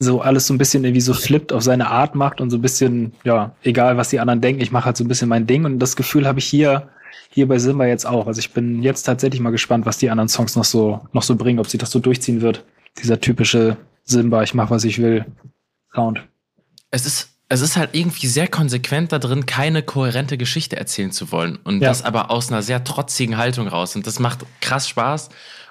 so 0.00 0.20
alles 0.22 0.46
so 0.46 0.54
ein 0.54 0.58
bisschen 0.58 0.82
irgendwie 0.84 1.00
so 1.00 1.14
flippt, 1.14 1.52
auf 1.52 1.62
seine 1.62 1.88
Art 1.88 2.14
macht 2.14 2.40
und 2.40 2.50
so 2.50 2.56
ein 2.56 2.62
bisschen, 2.62 3.12
ja, 3.22 3.54
egal 3.62 3.96
was 3.96 4.08
die 4.08 4.18
anderen 4.18 4.40
denken, 4.40 4.62
ich 4.62 4.72
mache 4.72 4.86
halt 4.86 4.96
so 4.96 5.04
ein 5.04 5.08
bisschen 5.08 5.28
mein 5.28 5.46
Ding. 5.46 5.64
Und 5.64 5.78
das 5.78 5.94
Gefühl 5.94 6.26
habe 6.26 6.38
ich 6.38 6.46
hier 6.46 6.88
hier 7.30 7.46
bei 7.46 7.58
Simba 7.58 7.86
jetzt 7.86 8.06
auch. 8.06 8.26
Also 8.26 8.40
ich 8.40 8.52
bin 8.52 8.82
jetzt 8.82 9.02
tatsächlich 9.04 9.40
mal 9.40 9.50
gespannt, 9.50 9.86
was 9.86 9.98
die 9.98 10.10
anderen 10.10 10.28
Songs 10.28 10.56
noch 10.56 10.64
so, 10.64 11.00
noch 11.12 11.22
so 11.22 11.36
bringen, 11.36 11.60
ob 11.60 11.68
sie 11.68 11.78
das 11.78 11.90
so 11.90 12.00
durchziehen 12.00 12.40
wird. 12.40 12.64
Dieser 13.02 13.20
typische 13.20 13.76
Simba, 14.04 14.42
ich 14.42 14.54
mach, 14.54 14.70
was 14.70 14.84
ich 14.84 14.98
will, 15.00 15.24
Sound. 15.94 16.26
Es 16.90 17.06
ist, 17.06 17.28
es 17.48 17.60
ist 17.60 17.76
halt 17.76 17.90
irgendwie 17.92 18.26
sehr 18.26 18.48
konsequent 18.48 19.12
da 19.12 19.18
drin, 19.18 19.46
keine 19.46 19.82
kohärente 19.82 20.38
Geschichte 20.38 20.76
erzählen 20.76 21.12
zu 21.12 21.30
wollen. 21.30 21.58
Und 21.62 21.80
ja. 21.80 21.88
das 21.88 22.04
aber 22.04 22.30
aus 22.30 22.50
einer 22.50 22.62
sehr 22.62 22.82
trotzigen 22.82 23.36
Haltung 23.36 23.68
raus. 23.68 23.94
Und 23.94 24.06
das 24.06 24.18
macht 24.18 24.40
krass 24.60 24.88
Spaß. 24.88 25.30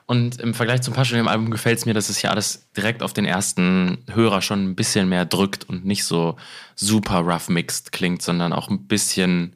Und 0.10 0.42
im 0.42 0.56
Vergleich 0.56 0.82
zum 0.82 0.96
Passion 0.96 1.20
im 1.20 1.28
Album 1.28 1.52
gefällt 1.52 1.78
es 1.78 1.86
mir, 1.86 1.94
dass 1.94 2.10
es 2.10 2.18
hier 2.18 2.32
alles 2.32 2.68
direkt 2.76 3.04
auf 3.04 3.14
den 3.14 3.26
ersten 3.26 4.00
Hörer 4.12 4.42
schon 4.42 4.64
ein 4.64 4.76
bisschen 4.76 5.08
mehr 5.08 5.24
drückt 5.24 5.70
und 5.70 5.86
nicht 5.86 6.04
so 6.04 6.36
super 6.74 7.20
rough 7.20 7.48
mixed 7.48 7.92
klingt, 7.92 8.24
sondern 8.24 8.52
auch 8.52 8.72
ein 8.72 8.88
bisschen 8.88 9.56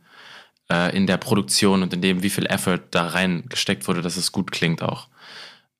äh, 0.71 0.95
in 0.95 1.07
der 1.07 1.17
Produktion 1.17 1.81
und 1.81 1.91
in 1.91 2.01
dem, 2.01 2.21
wie 2.21 2.29
viel 2.29 2.45
Effort 2.45 2.81
da 2.91 3.07
reingesteckt 3.07 3.87
wurde, 3.87 4.03
dass 4.03 4.15
es 4.15 4.31
gut 4.31 4.51
klingt 4.51 4.83
auch. 4.83 5.07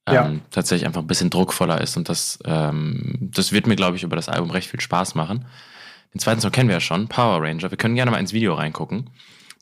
Ähm, 0.08 0.16
ja. 0.16 0.32
Tatsächlich 0.50 0.88
einfach 0.88 1.02
ein 1.02 1.08
bisschen 1.08 1.30
druckvoller 1.30 1.80
ist 1.80 1.96
und 1.96 2.10
das, 2.10 2.40
ähm, 2.44 3.30
das 3.32 3.52
wird 3.52 3.68
mir, 3.68 3.76
glaube 3.76 3.96
ich, 3.96 4.02
über 4.02 4.16
das 4.16 4.28
Album 4.28 4.50
recht 4.50 4.72
viel 4.72 4.82
Spaß 4.82 5.14
machen. 5.14 5.46
Den 6.16 6.20
zweiten 6.20 6.42
Song 6.42 6.52
kennen 6.52 6.70
wir 6.70 6.78
ja 6.78 6.82
schon, 6.82 7.08
Power 7.10 7.44
Ranger. 7.44 7.70
Wir 7.70 7.78
können 7.78 7.94
gerne 7.94 8.10
mal 8.10 8.18
ins 8.18 8.34
Video 8.34 8.56
reingucken, 8.56 9.12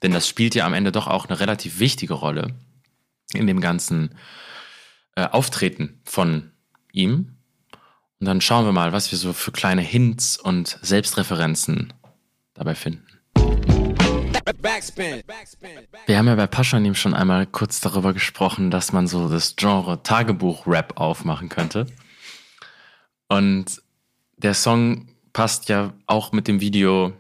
denn 0.04 0.14
das 0.14 0.30
spielt 0.30 0.56
ja 0.56 0.66
am 0.66 0.74
Ende 0.74 0.94
doch 0.94 1.08
auch 1.08 1.28
eine 1.28 1.42
relativ 1.42 1.80
wichtige 1.80 2.14
Rolle 2.14 2.56
in 3.34 3.46
dem 3.46 3.60
ganzen 3.60 4.16
äh, 5.22 5.32
Auftreten 5.32 6.00
von 6.04 6.52
ihm. 6.92 7.38
Und 8.20 8.28
dann 8.28 8.42
schauen 8.42 8.66
wir 8.66 8.72
mal, 8.72 8.92
was 8.92 9.12
wir 9.12 9.18
so 9.18 9.34
für 9.34 9.52
kleine 9.52 9.82
Hints 9.82 10.38
und 10.38 10.80
Selbstreferenzen 10.82 11.94
dabei 12.54 12.76
finden. 12.76 13.06
Wir 16.06 16.18
haben 16.18 16.28
ja 16.28 16.36
bei 16.36 16.48
Paschanim 16.48 16.96
schon 16.96 17.14
einmal 17.14 17.46
kurz 17.46 17.80
darüber 17.80 18.14
gesprochen, 18.14 18.72
dass 18.72 18.92
man 18.92 19.08
so 19.08 19.30
das 19.30 19.56
Genre 19.56 20.02
Tagebuch-Rap 20.04 21.00
aufmachen 21.00 21.50
könnte. 21.50 21.86
Und 23.28 23.82
der 24.38 24.54
Song 24.54 25.08
passt 25.34 25.70
ja 25.70 25.94
auch 26.08 26.32
mit 26.32 26.48
dem 26.48 26.60
Video 26.60 27.14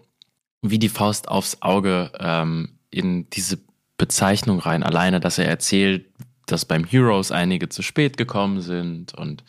wie 0.62 0.80
die 0.80 0.90
Faust 0.90 1.28
aufs 1.28 1.62
Auge 1.62 2.12
ähm, 2.20 2.78
in 2.90 3.30
diese 3.30 3.60
Bezeichnung 3.98 4.60
rein. 4.60 4.84
Alleine, 4.84 5.20
dass 5.20 5.38
er 5.38 5.46
erzählt, 5.46 6.06
dass 6.52 6.66
beim 6.66 6.84
Heroes 6.84 7.32
einige 7.32 7.70
zu 7.70 7.82
spät 7.82 8.18
gekommen 8.18 8.62
sind 8.62 9.14
und 9.14 9.44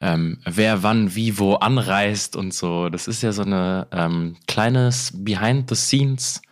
ähm, 0.00 0.38
wer 0.44 0.82
wann 0.82 1.14
wie 1.14 1.38
wo 1.38 1.54
anreist 1.54 2.34
und 2.34 2.52
so. 2.52 2.88
Das 2.88 3.06
ist 3.06 3.22
ja 3.22 3.32
so 3.32 3.42
eine 3.42 3.86
ähm, 3.92 4.36
kleines 4.46 5.12
Behind 5.14 5.68
the 5.68 5.76
Scenes 5.76 6.42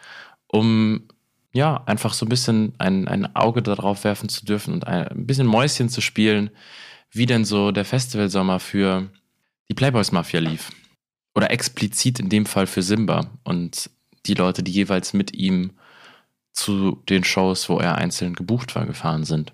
um 0.46 1.02
ja, 1.52 1.82
einfach 1.86 2.12
so 2.12 2.26
ein 2.26 2.28
bisschen 2.28 2.74
ein, 2.78 3.08
ein 3.08 3.34
Auge 3.34 3.62
darauf 3.62 4.04
werfen 4.04 4.28
zu 4.28 4.44
dürfen 4.44 4.72
und 4.74 4.86
ein, 4.86 5.08
ein 5.08 5.26
bisschen 5.26 5.46
Mäuschen 5.46 5.88
zu 5.88 6.00
spielen, 6.00 6.50
wie 7.10 7.26
denn 7.26 7.44
so 7.44 7.72
der 7.72 7.84
Festivalsommer 7.84 8.60
für 8.60 9.10
die 9.68 9.74
Playboys 9.74 10.12
Mafia 10.12 10.40
lief. 10.40 10.70
Oder 11.34 11.50
explizit 11.50 12.20
in 12.20 12.28
dem 12.28 12.46
Fall 12.46 12.66
für 12.66 12.82
Simba 12.82 13.30
und 13.44 13.90
die 14.26 14.34
Leute, 14.34 14.62
die 14.62 14.72
jeweils 14.72 15.12
mit 15.12 15.34
ihm 15.34 15.72
zu 16.52 17.02
den 17.08 17.24
Shows, 17.24 17.68
wo 17.68 17.78
er 17.78 17.96
einzeln 17.96 18.34
gebucht 18.34 18.74
war, 18.74 18.86
gefahren 18.86 19.24
sind. 19.24 19.52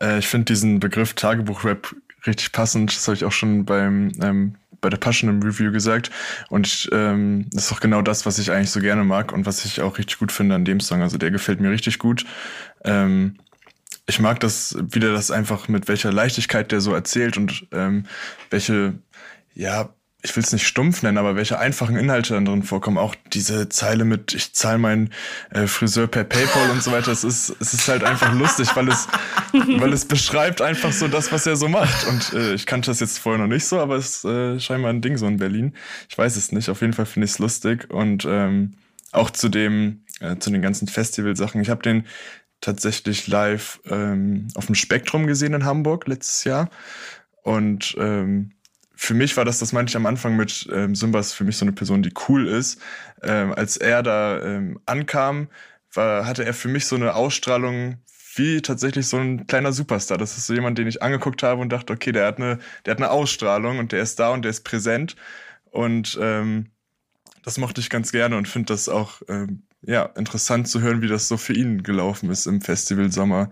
Äh, 0.00 0.18
ich 0.18 0.26
finde 0.26 0.46
diesen 0.46 0.80
Begriff 0.80 1.14
Tagebuch-Rap 1.14 1.94
richtig 2.26 2.52
passend. 2.52 2.94
Das 2.94 3.06
habe 3.06 3.16
ich 3.16 3.24
auch 3.24 3.32
schon 3.32 3.64
beim 3.64 4.12
ähm, 4.20 4.56
bei 4.80 4.90
der 4.90 4.98
Passion 4.98 5.30
im 5.30 5.42
Review 5.42 5.72
gesagt. 5.72 6.10
Und 6.48 6.88
ähm, 6.92 7.46
das 7.50 7.66
ist 7.66 7.72
auch 7.72 7.80
genau 7.80 8.02
das, 8.02 8.26
was 8.26 8.38
ich 8.38 8.52
eigentlich 8.52 8.70
so 8.70 8.80
gerne 8.80 9.04
mag 9.04 9.32
und 9.32 9.46
was 9.46 9.64
ich 9.64 9.80
auch 9.80 9.98
richtig 9.98 10.18
gut 10.18 10.32
finde 10.32 10.54
an 10.54 10.64
dem 10.64 10.80
Song. 10.80 11.02
Also 11.02 11.18
der 11.18 11.30
gefällt 11.30 11.60
mir 11.60 11.70
richtig 11.70 11.98
gut. 11.98 12.24
Ähm, 12.84 13.36
ich 14.06 14.20
mag 14.20 14.38
das, 14.40 14.76
wie 14.80 15.00
der 15.00 15.12
das 15.12 15.30
einfach 15.30 15.68
mit 15.68 15.88
welcher 15.88 16.12
Leichtigkeit 16.12 16.70
der 16.70 16.80
so 16.80 16.94
erzählt 16.94 17.36
und 17.36 17.66
ähm, 17.72 18.04
welche, 18.50 18.94
ja, 19.54 19.88
ich 20.26 20.34
will 20.34 20.42
es 20.42 20.52
nicht 20.52 20.66
stumpf 20.66 21.02
nennen, 21.02 21.18
aber 21.18 21.36
welche 21.36 21.58
einfachen 21.58 21.96
Inhalte 21.96 22.34
dann 22.34 22.44
drin 22.44 22.62
vorkommen. 22.64 22.98
Auch 22.98 23.14
diese 23.32 23.68
Zeile 23.68 24.04
mit, 24.04 24.34
ich 24.34 24.52
zahle 24.52 24.78
meinen 24.78 25.10
äh, 25.50 25.68
Friseur 25.68 26.08
per 26.08 26.24
PayPal 26.24 26.70
und 26.70 26.82
so 26.82 26.90
weiter. 26.90 27.12
Es 27.12 27.22
ist, 27.22 27.54
es 27.60 27.74
ist 27.74 27.86
halt 27.86 28.02
einfach 28.02 28.34
lustig, 28.34 28.74
weil 28.74 28.88
es, 28.88 29.06
weil 29.52 29.92
es 29.92 30.04
beschreibt 30.04 30.60
einfach 30.60 30.92
so 30.92 31.06
das, 31.06 31.30
was 31.30 31.46
er 31.46 31.56
so 31.56 31.68
macht. 31.68 32.06
Und 32.08 32.32
äh, 32.32 32.54
ich 32.54 32.66
kannte 32.66 32.90
das 32.90 32.98
jetzt 32.98 33.18
vorher 33.18 33.40
noch 33.40 33.48
nicht 33.48 33.66
so, 33.66 33.78
aber 33.78 33.94
es 33.96 34.16
ist 34.16 34.24
äh, 34.24 34.58
scheinbar 34.58 34.92
ein 34.92 35.00
Ding 35.00 35.16
so 35.16 35.26
in 35.26 35.36
Berlin. 35.36 35.74
Ich 36.08 36.18
weiß 36.18 36.36
es 36.36 36.50
nicht. 36.50 36.68
Auf 36.68 36.80
jeden 36.80 36.92
Fall 36.92 37.06
finde 37.06 37.26
ich 37.26 37.32
es 37.32 37.38
lustig. 37.38 37.88
Und 37.90 38.24
ähm, 38.28 38.74
auch 39.12 39.30
zu 39.30 39.48
dem, 39.48 40.02
äh, 40.20 40.36
zu 40.38 40.50
den 40.50 40.60
ganzen 40.60 40.88
Festivalsachen. 40.88 41.60
Ich 41.60 41.70
habe 41.70 41.82
den 41.82 42.04
tatsächlich 42.60 43.28
live 43.28 43.80
ähm, 43.88 44.48
auf 44.56 44.66
dem 44.66 44.74
Spektrum 44.74 45.28
gesehen 45.28 45.54
in 45.54 45.64
Hamburg 45.64 46.08
letztes 46.08 46.42
Jahr. 46.42 46.68
Und 47.42 47.94
ähm, 48.00 48.55
für 48.96 49.14
mich 49.14 49.36
war 49.36 49.44
das, 49.44 49.58
das 49.58 49.72
meinte 49.72 49.90
ich 49.90 49.96
am 49.96 50.06
Anfang 50.06 50.36
mit 50.36 50.68
ähm, 50.72 50.94
Simbas 50.94 51.32
für 51.32 51.44
mich 51.44 51.58
so 51.58 51.64
eine 51.64 51.72
Person, 51.72 52.02
die 52.02 52.14
cool 52.28 52.48
ist. 52.48 52.80
Ähm, 53.22 53.52
als 53.52 53.76
er 53.76 54.02
da 54.02 54.42
ähm, 54.42 54.80
ankam, 54.86 55.48
war, 55.92 56.26
hatte 56.26 56.44
er 56.44 56.54
für 56.54 56.68
mich 56.68 56.86
so 56.86 56.96
eine 56.96 57.14
Ausstrahlung 57.14 57.98
wie 58.36 58.60
tatsächlich 58.60 59.06
so 59.06 59.18
ein 59.18 59.46
kleiner 59.46 59.72
Superstar. 59.72 60.18
Das 60.18 60.36
ist 60.36 60.46
so 60.46 60.54
jemand, 60.54 60.78
den 60.78 60.86
ich 60.86 61.02
angeguckt 61.02 61.42
habe 61.42 61.60
und 61.60 61.70
dachte, 61.70 61.92
okay, 61.92 62.12
der 62.12 62.26
hat 62.26 62.38
eine, 62.38 62.58
der 62.84 62.92
hat 62.92 62.98
eine 62.98 63.10
Ausstrahlung 63.10 63.78
und 63.78 63.92
der 63.92 64.02
ist 64.02 64.18
da 64.18 64.30
und 64.30 64.42
der 64.42 64.50
ist 64.50 64.64
präsent. 64.64 65.16
Und 65.70 66.18
ähm, 66.20 66.66
das 67.42 67.58
mochte 67.58 67.80
ich 67.80 67.90
ganz 67.90 68.12
gerne 68.12 68.36
und 68.36 68.48
finde 68.48 68.72
das 68.72 68.88
auch 68.88 69.22
ähm, 69.28 69.62
ja, 69.82 70.04
interessant 70.16 70.68
zu 70.68 70.80
hören, 70.80 71.00
wie 71.00 71.08
das 71.08 71.28
so 71.28 71.36
für 71.36 71.52
ihn 71.52 71.82
gelaufen 71.82 72.30
ist 72.30 72.46
im 72.46 72.60
Festival 72.60 73.12
Sommer. 73.12 73.50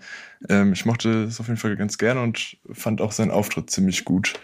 Ähm, 0.49 0.73
ich 0.73 0.85
mochte 0.85 1.25
es 1.25 1.41
auf 1.41 1.47
jeden 1.47 1.59
Fall 1.59 1.77
ganz 1.77 1.97
gerne 1.99 2.21
und 2.23 2.59
fand 2.73 3.01
auch 3.01 3.13
seinen 3.13 3.31
Auftritt 3.31 3.71
ziemlich 3.71 4.05
gut. 4.05 4.35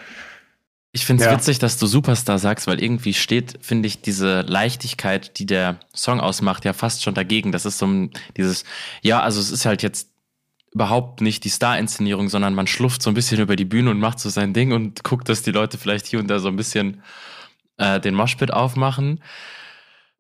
Ich 0.93 1.07
finde 1.07 1.23
es 1.23 1.31
ja. 1.31 1.37
witzig, 1.37 1.61
dass 1.61 1.79
du 1.79 1.87
Superstar 1.87 2.39
sagst, 2.39 2.67
weil 2.67 2.83
irgendwie 2.83 3.15
steht, 3.15 3.59
finde 3.61 3.87
ich, 3.87 4.03
diese 4.03 4.41
Leichtigkeit, 4.41 5.39
die 5.39 5.47
der 5.47 5.79
Song 5.95 6.19
ausmacht, 6.19 6.65
ja 6.65 6.73
fast 6.73 7.05
schon 7.05 7.15
dagegen. 7.15 7.53
Das 7.53 7.65
ist 7.65 7.79
so 7.79 7.87
ein, 7.87 8.11
dieses, 8.37 8.65
ja, 9.01 9.21
also 9.21 9.41
es 9.41 9.53
ist 9.53 9.67
halt 9.67 9.83
jetzt 9.85 10.11
überhaupt 10.73 11.21
nicht 11.21 11.45
die 11.45 11.49
Star-Inszenierung, 11.49 12.29
sondern 12.29 12.55
man 12.55 12.67
schlufft 12.67 13.03
so 13.03 13.11
ein 13.11 13.15
bisschen 13.15 13.41
über 13.41 13.55
die 13.55 13.65
Bühne 13.65 13.91
und 13.91 14.01
macht 14.01 14.19
so 14.19 14.29
sein 14.31 14.53
Ding 14.53 14.73
und 14.73 15.05
guckt, 15.05 15.29
dass 15.29 15.43
die 15.43 15.53
Leute 15.53 15.79
vielleicht 15.79 16.07
hier 16.07 16.19
und 16.19 16.29
da 16.29 16.41
so 16.41 16.49
ein 16.49 16.57
bisschen 16.57 17.03
äh, 17.77 18.01
den 18.01 18.15
Moshpit 18.15 18.53
aufmachen. 18.53 19.21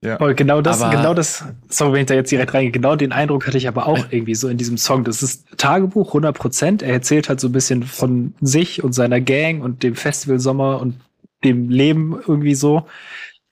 Ja. 0.02 0.16
Und 0.16 0.34
genau 0.36 0.62
das, 0.62 0.80
aber 0.80 0.96
genau 0.96 1.12
das, 1.12 1.44
sorry, 1.68 1.92
wenn 1.92 2.00
ich 2.00 2.06
da 2.06 2.14
jetzt 2.14 2.32
direkt 2.32 2.54
reingehe, 2.54 2.70
genau 2.70 2.96
den 2.96 3.12
Eindruck 3.12 3.46
hatte 3.46 3.58
ich 3.58 3.68
aber 3.68 3.86
auch 3.86 4.06
irgendwie 4.10 4.34
so 4.34 4.48
in 4.48 4.56
diesem 4.56 4.78
Song. 4.78 5.04
Das 5.04 5.22
ist 5.22 5.46
Tagebuch 5.58 6.08
100 6.08 6.36
Prozent. 6.36 6.82
Er 6.82 6.92
erzählt 6.94 7.28
halt 7.28 7.38
so 7.38 7.48
ein 7.48 7.52
bisschen 7.52 7.82
von 7.82 8.32
sich 8.40 8.82
und 8.82 8.94
seiner 8.94 9.20
Gang 9.20 9.62
und 9.62 9.82
dem 9.82 9.94
Festivalsommer 9.94 10.80
und 10.80 10.96
dem 11.44 11.68
Leben 11.68 12.18
irgendwie 12.26 12.54
so. 12.54 12.86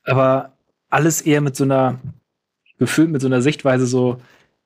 Aber 0.05 0.53
alles 0.89 1.21
eher 1.21 1.43
mit 1.43 1.55
so 1.55 1.65
einer, 1.65 1.99
gefüllt 2.79 3.11
mit 3.11 3.21
so 3.21 3.27
einer 3.27 3.43
Sichtweise 3.43 3.87
so, 3.87 4.19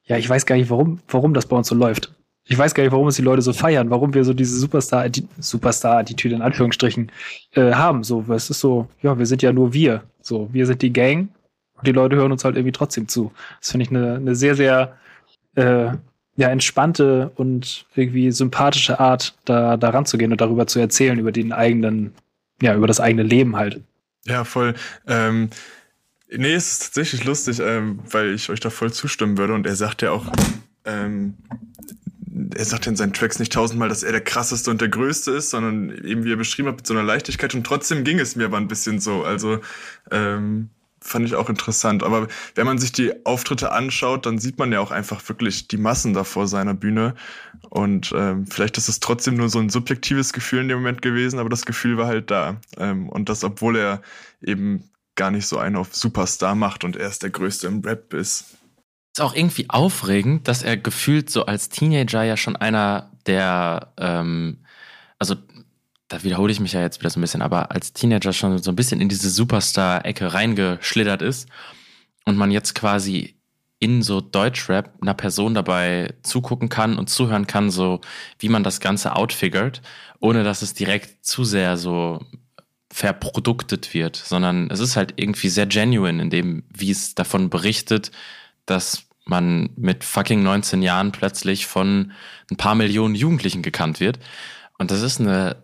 ja, 0.05 0.17
ich 0.17 0.29
weiß 0.29 0.47
gar 0.47 0.55
nicht, 0.55 0.71
warum, 0.71 1.01
warum 1.09 1.35
das 1.35 1.47
bei 1.47 1.57
uns 1.57 1.67
so 1.67 1.75
läuft. 1.75 2.15
Ich 2.45 2.59
weiß 2.59 2.75
gar 2.75 2.85
nicht, 2.85 2.93
warum 2.93 3.09
es 3.09 3.17
die 3.17 3.23
Leute 3.23 3.43
so 3.43 3.53
feiern, 3.53 3.91
warum 3.91 4.15
wir 4.15 4.25
so 4.25 4.35
diese 4.35 4.57
Superstar, 4.57 5.07
Superstar-Attitüde 5.39 6.37
in 6.37 6.43
Anführungsstrichen 6.43 7.11
äh, 7.55 7.73
haben. 7.73 8.05
So, 8.05 8.25
es 8.29 8.51
ist 8.51 8.61
so, 8.61 8.89
ja, 9.01 9.19
wir 9.19 9.27
sind 9.27 9.43
ja 9.43 9.53
nur 9.53 9.73
wir. 9.73 10.05
So, 10.21 10.49
wir 10.53 10.67
sind 10.67 10.83
die 10.83 10.93
Gang 10.93 11.29
und 11.83 11.89
die 11.89 11.93
Leute 11.93 12.15
hören 12.15 12.31
uns 12.31 12.45
halt 12.45 12.55
irgendwie 12.55 12.73
trotzdem 12.73 13.09
zu. 13.09 13.33
Das 13.59 13.73
finde 13.73 13.85
ich 13.85 13.91
eine, 13.91 14.15
eine 14.15 14.37
sehr, 14.37 14.55
sehr 14.55 14.97
äh, 15.57 15.91
ja, 16.37 16.49
entspannte 16.49 17.33
und 17.35 17.87
irgendwie 17.97 18.31
sympathische 18.31 19.01
Art, 19.01 19.35
da, 19.45 19.77
da 19.77 19.91
ranzugehen 19.91 20.31
und 20.31 20.41
darüber 20.41 20.69
zu 20.69 20.79
erzählen, 20.79 21.19
über 21.19 21.33
den 21.33 21.53
eigenen, 21.53 22.15
ja, 22.61 22.77
über 22.77 22.87
das 22.87 23.01
eigene 23.01 23.25
Leben 23.25 23.57
halt. 23.57 23.81
Ja, 24.27 24.45
voll. 24.45 24.75
Ähm, 25.09 25.51
nee, 26.31 26.55
es 26.55 26.71
ist 26.71 26.83
tatsächlich 26.85 27.25
lustig, 27.25 27.59
ähm, 27.59 27.99
weil 28.09 28.33
ich 28.33 28.49
euch 28.49 28.61
da 28.61 28.71
voll 28.71 28.93
zustimmen 28.93 29.37
würde. 29.37 29.55
Und 29.55 29.67
er 29.67 29.75
sagt 29.75 30.03
ja 30.03 30.13
auch, 30.13 30.31
ähm, 30.85 31.35
er 32.55 32.65
sagt 32.65 32.87
in 32.87 32.95
seinen 32.95 33.13
Tracks 33.13 33.41
nicht 33.41 33.53
tausendmal, 33.53 33.89
dass 33.89 34.05
er 34.05 34.13
der 34.13 34.21
krasseste 34.21 34.71
und 34.71 34.81
der 34.81 34.89
größte 34.89 35.33
ist, 35.33 35.51
sondern 35.51 35.91
eben, 36.05 36.23
wie 36.23 36.33
er 36.33 36.37
beschrieben 36.37 36.69
hat, 36.69 36.77
mit 36.77 36.87
so 36.87 36.95
einer 36.95 37.03
Leichtigkeit. 37.03 37.55
Und 37.57 37.67
trotzdem 37.67 38.05
ging 38.05 38.21
es 38.21 38.37
mir 38.37 38.45
aber 38.45 38.59
ein 38.59 38.69
bisschen 38.69 39.01
so. 39.01 39.25
Also, 39.25 39.59
ähm, 40.13 40.71
fand 41.03 41.27
ich 41.27 41.35
auch 41.35 41.49
interessant. 41.49 42.03
Aber 42.03 42.29
wenn 42.55 42.67
man 42.67 42.79
sich 42.79 42.93
die 42.93 43.27
Auftritte 43.27 43.73
anschaut, 43.73 44.27
dann 44.27 44.39
sieht 44.39 44.59
man 44.59 44.73
ja 44.73 44.81
auch 44.81 44.91
einfach 44.91 45.27
wirklich 45.29 45.69
die 45.69 45.77
Massen 45.77 46.15
da 46.15 46.25
vor 46.25 46.47
seiner 46.47 46.75
Bühne. 46.75 47.15
Und 47.71 48.13
ähm, 48.17 48.47
vielleicht 48.47 48.79
ist 48.79 48.89
es 48.89 49.01
trotzdem 49.01 49.37
nur 49.37 49.49
so 49.49 49.59
ein 49.59 49.71
subjektives 49.71 50.33
Gefühl 50.33 50.63
in 50.63 50.69
dem 50.69 50.79
Moment 50.79 51.03
gewesen, 51.03 51.39
aber 51.39 51.49
das 51.49 51.67
Gefühl 51.67 51.97
war 51.97 52.07
halt 52.07 52.31
da. 52.31 52.61
Ähm, 52.77 53.09
und 53.09 53.29
das, 53.29 53.45
obwohl 53.45 53.77
er 53.77 54.03
eben 54.41 54.91
gar 55.15 55.31
nicht 55.31 55.47
so 55.47 55.59
einen 55.59 55.77
auf 55.77 55.95
Superstar 55.95 56.55
macht 56.55 56.85
und 56.85 56.97
er 56.97 57.09
ist 57.09 57.23
der 57.23 57.31
Größte 57.31 57.67
im 57.67 57.81
Rap 57.81 58.15
ist. 58.15 58.57
Ist 59.15 59.21
auch 59.21 59.35
irgendwie 59.35 59.69
aufregend, 59.69 60.49
dass 60.49 60.63
er 60.63 60.77
gefühlt 60.77 61.29
so 61.29 61.45
als 61.45 61.69
Teenager 61.69 62.23
ja 62.23 62.37
schon 62.37 62.57
einer 62.57 63.11
der, 63.27 63.93
ähm, 63.99 64.65
also 65.19 65.37
da 66.13 66.23
wiederhole 66.23 66.53
ich 66.53 66.61
mich 66.61 66.75
ja 66.75 66.83
jetzt 66.83 67.01
wieder 67.01 67.09
so 67.09 67.19
ein 67.19 67.23
bisschen, 67.23 67.41
aber 67.41 67.71
als 67.71 67.95
Teenager 67.95 68.35
schon 68.35 68.59
so 68.59 68.71
ein 68.71 68.77
bisschen 68.77 69.01
in 69.01 69.09
diese 69.09 69.31
Superstar-Ecke 69.31 70.35
reingeschlittert 70.35 71.23
ist 71.23 71.49
und 72.27 72.37
man 72.37 72.51
jetzt 72.51 72.75
quasi 72.75 73.37
in 73.79 74.03
so 74.03 74.21
Deutschrap 74.21 74.93
einer 75.01 75.15
Person 75.15 75.55
dabei 75.55 76.13
zugucken 76.23 76.69
kann 76.69 76.99
und 76.99 77.09
zuhören 77.09 77.47
kann, 77.47 77.71
so 77.71 78.03
wie 78.39 78.51
man 78.51 78.63
das 78.63 78.81
Ganze 78.81 79.17
outfigert, 79.17 79.81
ohne 80.21 80.45
dass 80.45 80.61
es 80.61 80.75
direkt 80.75 81.25
zu 81.25 81.45
sehr 81.45 81.79
so 81.79 82.21
verproduktet 82.91 83.95
wird, 83.95 84.17
sondern 84.17 84.71
es 84.71 84.81
ist 84.81 84.97
halt 84.97 85.15
irgendwie 85.17 85.49
sehr 85.49 85.67
genuine 85.67 86.21
in 86.21 86.29
dem, 86.29 86.65
wie 86.69 86.91
es 86.91 87.15
davon 87.15 87.49
berichtet, 87.49 88.13
dass 88.67 89.05
man 89.25 89.71
mit 89.77 90.05
fucking 90.05 90.43
19 90.43 90.83
Jahren 90.83 91.11
plötzlich 91.11 91.65
von 91.65 92.13
ein 92.51 92.59
paar 92.59 92.75
Millionen 92.75 93.15
Jugendlichen 93.15 93.63
gekannt 93.63 93.99
wird. 93.99 94.19
Und 94.77 94.91
das 94.91 95.01
ist 95.01 95.19
eine 95.21 95.57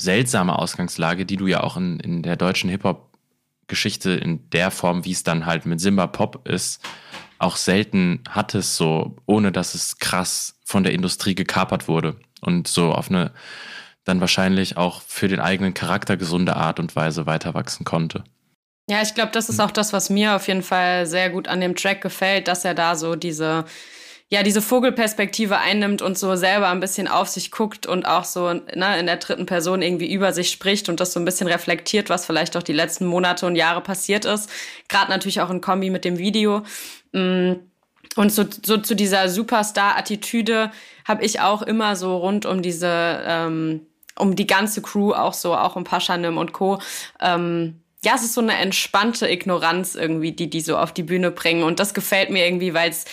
seltsame 0.00 0.58
Ausgangslage, 0.58 1.26
die 1.26 1.36
du 1.36 1.46
ja 1.46 1.62
auch 1.62 1.76
in, 1.76 2.00
in 2.00 2.22
der 2.22 2.36
deutschen 2.36 2.70
Hip-Hop-Geschichte 2.70 4.12
in 4.12 4.48
der 4.50 4.70
Form, 4.70 5.04
wie 5.04 5.12
es 5.12 5.24
dann 5.24 5.46
halt 5.46 5.66
mit 5.66 5.80
Simba 5.80 6.06
Pop 6.06 6.46
ist, 6.48 6.80
auch 7.38 7.56
selten 7.56 8.22
hattest, 8.28 8.76
so 8.76 9.16
ohne 9.26 9.52
dass 9.52 9.74
es 9.74 9.98
krass 9.98 10.58
von 10.64 10.82
der 10.82 10.92
Industrie 10.92 11.34
gekapert 11.34 11.88
wurde 11.88 12.16
und 12.40 12.68
so 12.68 12.92
auf 12.92 13.10
eine 13.10 13.32
dann 14.04 14.20
wahrscheinlich 14.20 14.76
auch 14.76 15.02
für 15.02 15.28
den 15.28 15.38
eigenen 15.38 15.74
Charakter 15.74 16.16
gesunde 16.16 16.56
Art 16.56 16.80
und 16.80 16.96
Weise 16.96 17.26
weiter 17.26 17.52
wachsen 17.52 17.84
konnte. 17.84 18.24
Ja, 18.88 19.02
ich 19.02 19.14
glaube, 19.14 19.32
das 19.32 19.50
ist 19.50 19.60
auch 19.60 19.70
das, 19.70 19.92
was 19.92 20.08
mir 20.08 20.34
auf 20.34 20.48
jeden 20.48 20.62
Fall 20.62 21.04
sehr 21.04 21.28
gut 21.28 21.46
an 21.46 21.60
dem 21.60 21.76
Track 21.76 22.00
gefällt, 22.00 22.48
dass 22.48 22.64
er 22.64 22.74
da 22.74 22.96
so 22.96 23.16
diese 23.16 23.66
ja 24.30 24.42
diese 24.42 24.60
Vogelperspektive 24.60 25.58
einnimmt 25.58 26.02
und 26.02 26.18
so 26.18 26.36
selber 26.36 26.68
ein 26.68 26.80
bisschen 26.80 27.08
auf 27.08 27.28
sich 27.28 27.50
guckt 27.50 27.86
und 27.86 28.06
auch 28.06 28.24
so 28.24 28.52
ne, 28.52 28.98
in 28.98 29.06
der 29.06 29.16
dritten 29.16 29.46
Person 29.46 29.80
irgendwie 29.80 30.12
über 30.12 30.32
sich 30.32 30.50
spricht 30.50 30.88
und 30.88 31.00
das 31.00 31.12
so 31.12 31.20
ein 31.20 31.24
bisschen 31.24 31.46
reflektiert, 31.46 32.10
was 32.10 32.26
vielleicht 32.26 32.56
auch 32.56 32.62
die 32.62 32.74
letzten 32.74 33.06
Monate 33.06 33.46
und 33.46 33.56
Jahre 33.56 33.80
passiert 33.80 34.26
ist. 34.26 34.50
Gerade 34.88 35.10
natürlich 35.10 35.40
auch 35.40 35.50
in 35.50 35.62
Kombi 35.62 35.88
mit 35.88 36.04
dem 36.04 36.18
Video. 36.18 36.62
Mm, 37.12 37.54
und 38.16 38.32
so, 38.32 38.44
so 38.62 38.76
zu 38.78 38.94
dieser 38.94 39.28
Superstar-Attitüde 39.28 40.72
habe 41.06 41.24
ich 41.24 41.40
auch 41.40 41.62
immer 41.62 41.96
so 41.96 42.16
rund 42.18 42.44
um 42.44 42.60
diese, 42.62 43.22
ähm, 43.24 43.86
um 44.18 44.36
die 44.36 44.46
ganze 44.46 44.82
Crew, 44.82 45.12
auch 45.12 45.32
so, 45.32 45.54
auch 45.54 45.76
um 45.76 45.84
Paschanim 45.84 46.36
und 46.36 46.52
Co. 46.52 46.80
Ähm, 47.20 47.80
ja, 48.04 48.12
es 48.14 48.22
ist 48.22 48.34
so 48.34 48.40
eine 48.40 48.54
entspannte 48.54 49.28
Ignoranz 49.28 49.94
irgendwie, 49.94 50.32
die 50.32 50.50
die 50.50 50.60
so 50.60 50.76
auf 50.76 50.92
die 50.92 51.02
Bühne 51.02 51.30
bringen. 51.30 51.62
Und 51.62 51.80
das 51.80 51.94
gefällt 51.94 52.30
mir 52.30 52.44
irgendwie, 52.44 52.74
weil 52.74 52.90
es 52.90 53.04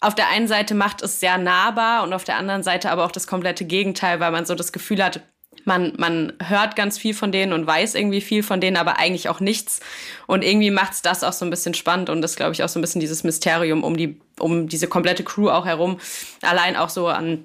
auf 0.00 0.14
der 0.14 0.28
einen 0.28 0.48
Seite 0.48 0.74
macht 0.74 1.02
es 1.02 1.20
sehr 1.20 1.38
nahbar 1.38 2.02
und 2.02 2.12
auf 2.12 2.24
der 2.24 2.36
anderen 2.36 2.62
Seite 2.62 2.90
aber 2.90 3.04
auch 3.04 3.12
das 3.12 3.26
komplette 3.26 3.64
Gegenteil, 3.64 4.20
weil 4.20 4.30
man 4.30 4.46
so 4.46 4.54
das 4.54 4.72
Gefühl 4.72 5.02
hat, 5.02 5.20
man, 5.64 5.92
man 5.98 6.32
hört 6.42 6.76
ganz 6.76 6.98
viel 6.98 7.14
von 7.14 7.32
denen 7.32 7.52
und 7.52 7.66
weiß 7.66 7.94
irgendwie 7.94 8.20
viel 8.20 8.42
von 8.42 8.60
denen, 8.60 8.76
aber 8.76 8.98
eigentlich 8.98 9.28
auch 9.28 9.40
nichts. 9.40 9.80
Und 10.26 10.44
irgendwie 10.44 10.70
macht 10.70 10.92
es 10.92 11.02
das 11.02 11.24
auch 11.24 11.32
so 11.32 11.44
ein 11.44 11.50
bisschen 11.50 11.74
spannend 11.74 12.10
und 12.10 12.22
das 12.22 12.36
glaube 12.36 12.52
ich 12.52 12.62
auch 12.62 12.68
so 12.68 12.78
ein 12.78 12.82
bisschen 12.82 13.00
dieses 13.00 13.24
Mysterium 13.24 13.84
um 13.84 13.96
die, 13.96 14.20
um 14.38 14.68
diese 14.68 14.86
komplette 14.86 15.24
Crew 15.24 15.50
auch 15.50 15.66
herum. 15.66 15.98
Allein 16.42 16.76
auch 16.76 16.88
so 16.88 17.08
an 17.08 17.44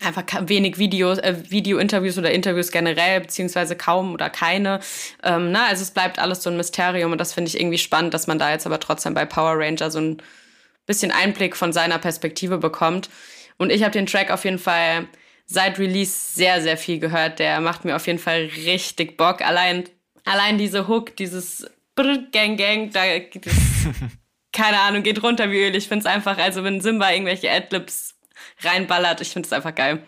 einfach 0.00 0.24
wenig 0.48 0.78
Videos, 0.78 1.18
äh, 1.18 1.36
Video-Interviews 1.48 2.18
oder 2.18 2.32
Interviews 2.32 2.70
generell, 2.70 3.20
beziehungsweise 3.20 3.76
kaum 3.76 4.14
oder 4.14 4.30
keine. 4.30 4.80
Ähm, 5.22 5.52
na, 5.52 5.66
also 5.66 5.82
es 5.82 5.90
bleibt 5.90 6.18
alles 6.18 6.42
so 6.42 6.50
ein 6.50 6.56
Mysterium 6.56 7.12
und 7.12 7.18
das 7.18 7.32
finde 7.32 7.48
ich 7.48 7.60
irgendwie 7.60 7.78
spannend, 7.78 8.14
dass 8.14 8.26
man 8.26 8.38
da 8.38 8.50
jetzt 8.50 8.66
aber 8.66 8.80
trotzdem 8.80 9.14
bei 9.14 9.24
Power 9.24 9.54
Ranger 9.56 9.90
so 9.90 10.00
ein 10.00 10.22
bisschen 10.86 11.10
Einblick 11.10 11.56
von 11.56 11.72
seiner 11.72 11.98
Perspektive 11.98 12.58
bekommt. 12.58 13.10
Und 13.56 13.70
ich 13.70 13.82
habe 13.82 13.92
den 13.92 14.06
Track 14.06 14.30
auf 14.30 14.44
jeden 14.44 14.58
Fall 14.58 15.08
seit 15.46 15.78
Release 15.78 16.34
sehr, 16.34 16.60
sehr 16.60 16.76
viel 16.76 16.98
gehört. 16.98 17.38
Der 17.38 17.60
macht 17.60 17.84
mir 17.84 17.96
auf 17.96 18.06
jeden 18.06 18.18
Fall 18.18 18.50
richtig 18.66 19.16
Bock. 19.16 19.42
Allein, 19.42 19.84
allein 20.24 20.58
diese 20.58 20.88
Hook, 20.88 21.16
dieses 21.16 21.66
Brr, 21.94 22.18
Gang 22.32 22.58
Gang, 22.58 22.90
da 22.92 23.02
das, 23.18 23.54
keine 24.52 24.80
Ahnung, 24.80 25.02
geht 25.02 25.22
runter 25.22 25.50
wie 25.50 25.62
Öl. 25.64 25.74
Ich 25.76 25.88
finde 25.88 26.06
es 26.06 26.12
einfach, 26.12 26.38
also 26.38 26.64
wenn 26.64 26.80
Simba 26.80 27.12
irgendwelche 27.12 27.50
Adlibs 27.50 28.14
reinballert, 28.62 29.20
ich 29.20 29.28
finde 29.28 29.46
es 29.46 29.52
einfach 29.52 29.74
geil. 29.74 30.02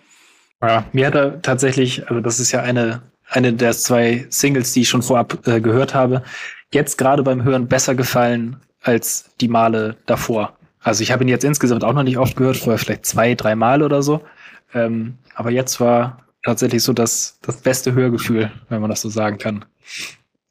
Ja, 0.63 0.85
mir 0.93 1.07
hat 1.07 1.15
er 1.15 1.43
tatsächlich, 1.43 2.09
also 2.09 2.21
das 2.21 2.41
ist 2.41 2.53
ja 2.53 2.63
eine, 2.63 3.03
eine 3.29 3.53
der 3.53 3.73
zwei 3.73 4.27
Singles, 4.31 4.73
die 4.73 4.83
ich 4.83 4.89
schon 4.89 5.03
vorab 5.03 5.47
äh, 5.47 5.61
gehört 5.61 5.95
habe, 5.95 6.23
jetzt 6.73 6.97
gerade 6.97 7.23
beim 7.23 7.45
Hören 7.45 7.69
besser 7.69 7.95
gefallen 7.95 8.61
als 8.81 9.31
die 9.41 9.49
Male 9.49 9.97
davor. 10.07 10.56
Also 10.87 11.03
ich 11.03 11.11
habe 11.11 11.25
ihn 11.25 11.29
jetzt 11.29 11.43
insgesamt 11.43 11.83
auch 11.83 11.95
noch 11.95 12.05
nicht 12.05 12.17
oft 12.17 12.37
gehört, 12.37 12.57
vorher 12.57 12.79
vielleicht 12.79 13.05
zwei, 13.05 13.35
drei 13.35 13.57
Mal 13.57 13.83
oder 13.83 14.05
so. 14.05 14.21
Ähm, 14.73 15.19
aber 15.35 15.51
jetzt 15.51 15.81
war 15.81 16.25
tatsächlich 16.45 16.81
so 16.85 16.93
das, 16.93 17.41
das 17.43 17.57
beste 17.57 17.93
Hörgefühl, 17.93 18.53
wenn 18.69 18.81
man 18.81 18.89
das 18.89 19.01
so 19.01 19.09
sagen 19.09 19.37
kann. 19.37 19.65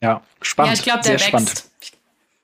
Ja, 0.02 0.21
spannend. 0.41 0.74
Ja, 0.74 0.78
ich 0.78 0.84
glaube, 0.84 1.00
der 1.04 1.04
Sehr 1.04 1.13
wächst. 1.13 1.28
Spannend. 1.30 1.63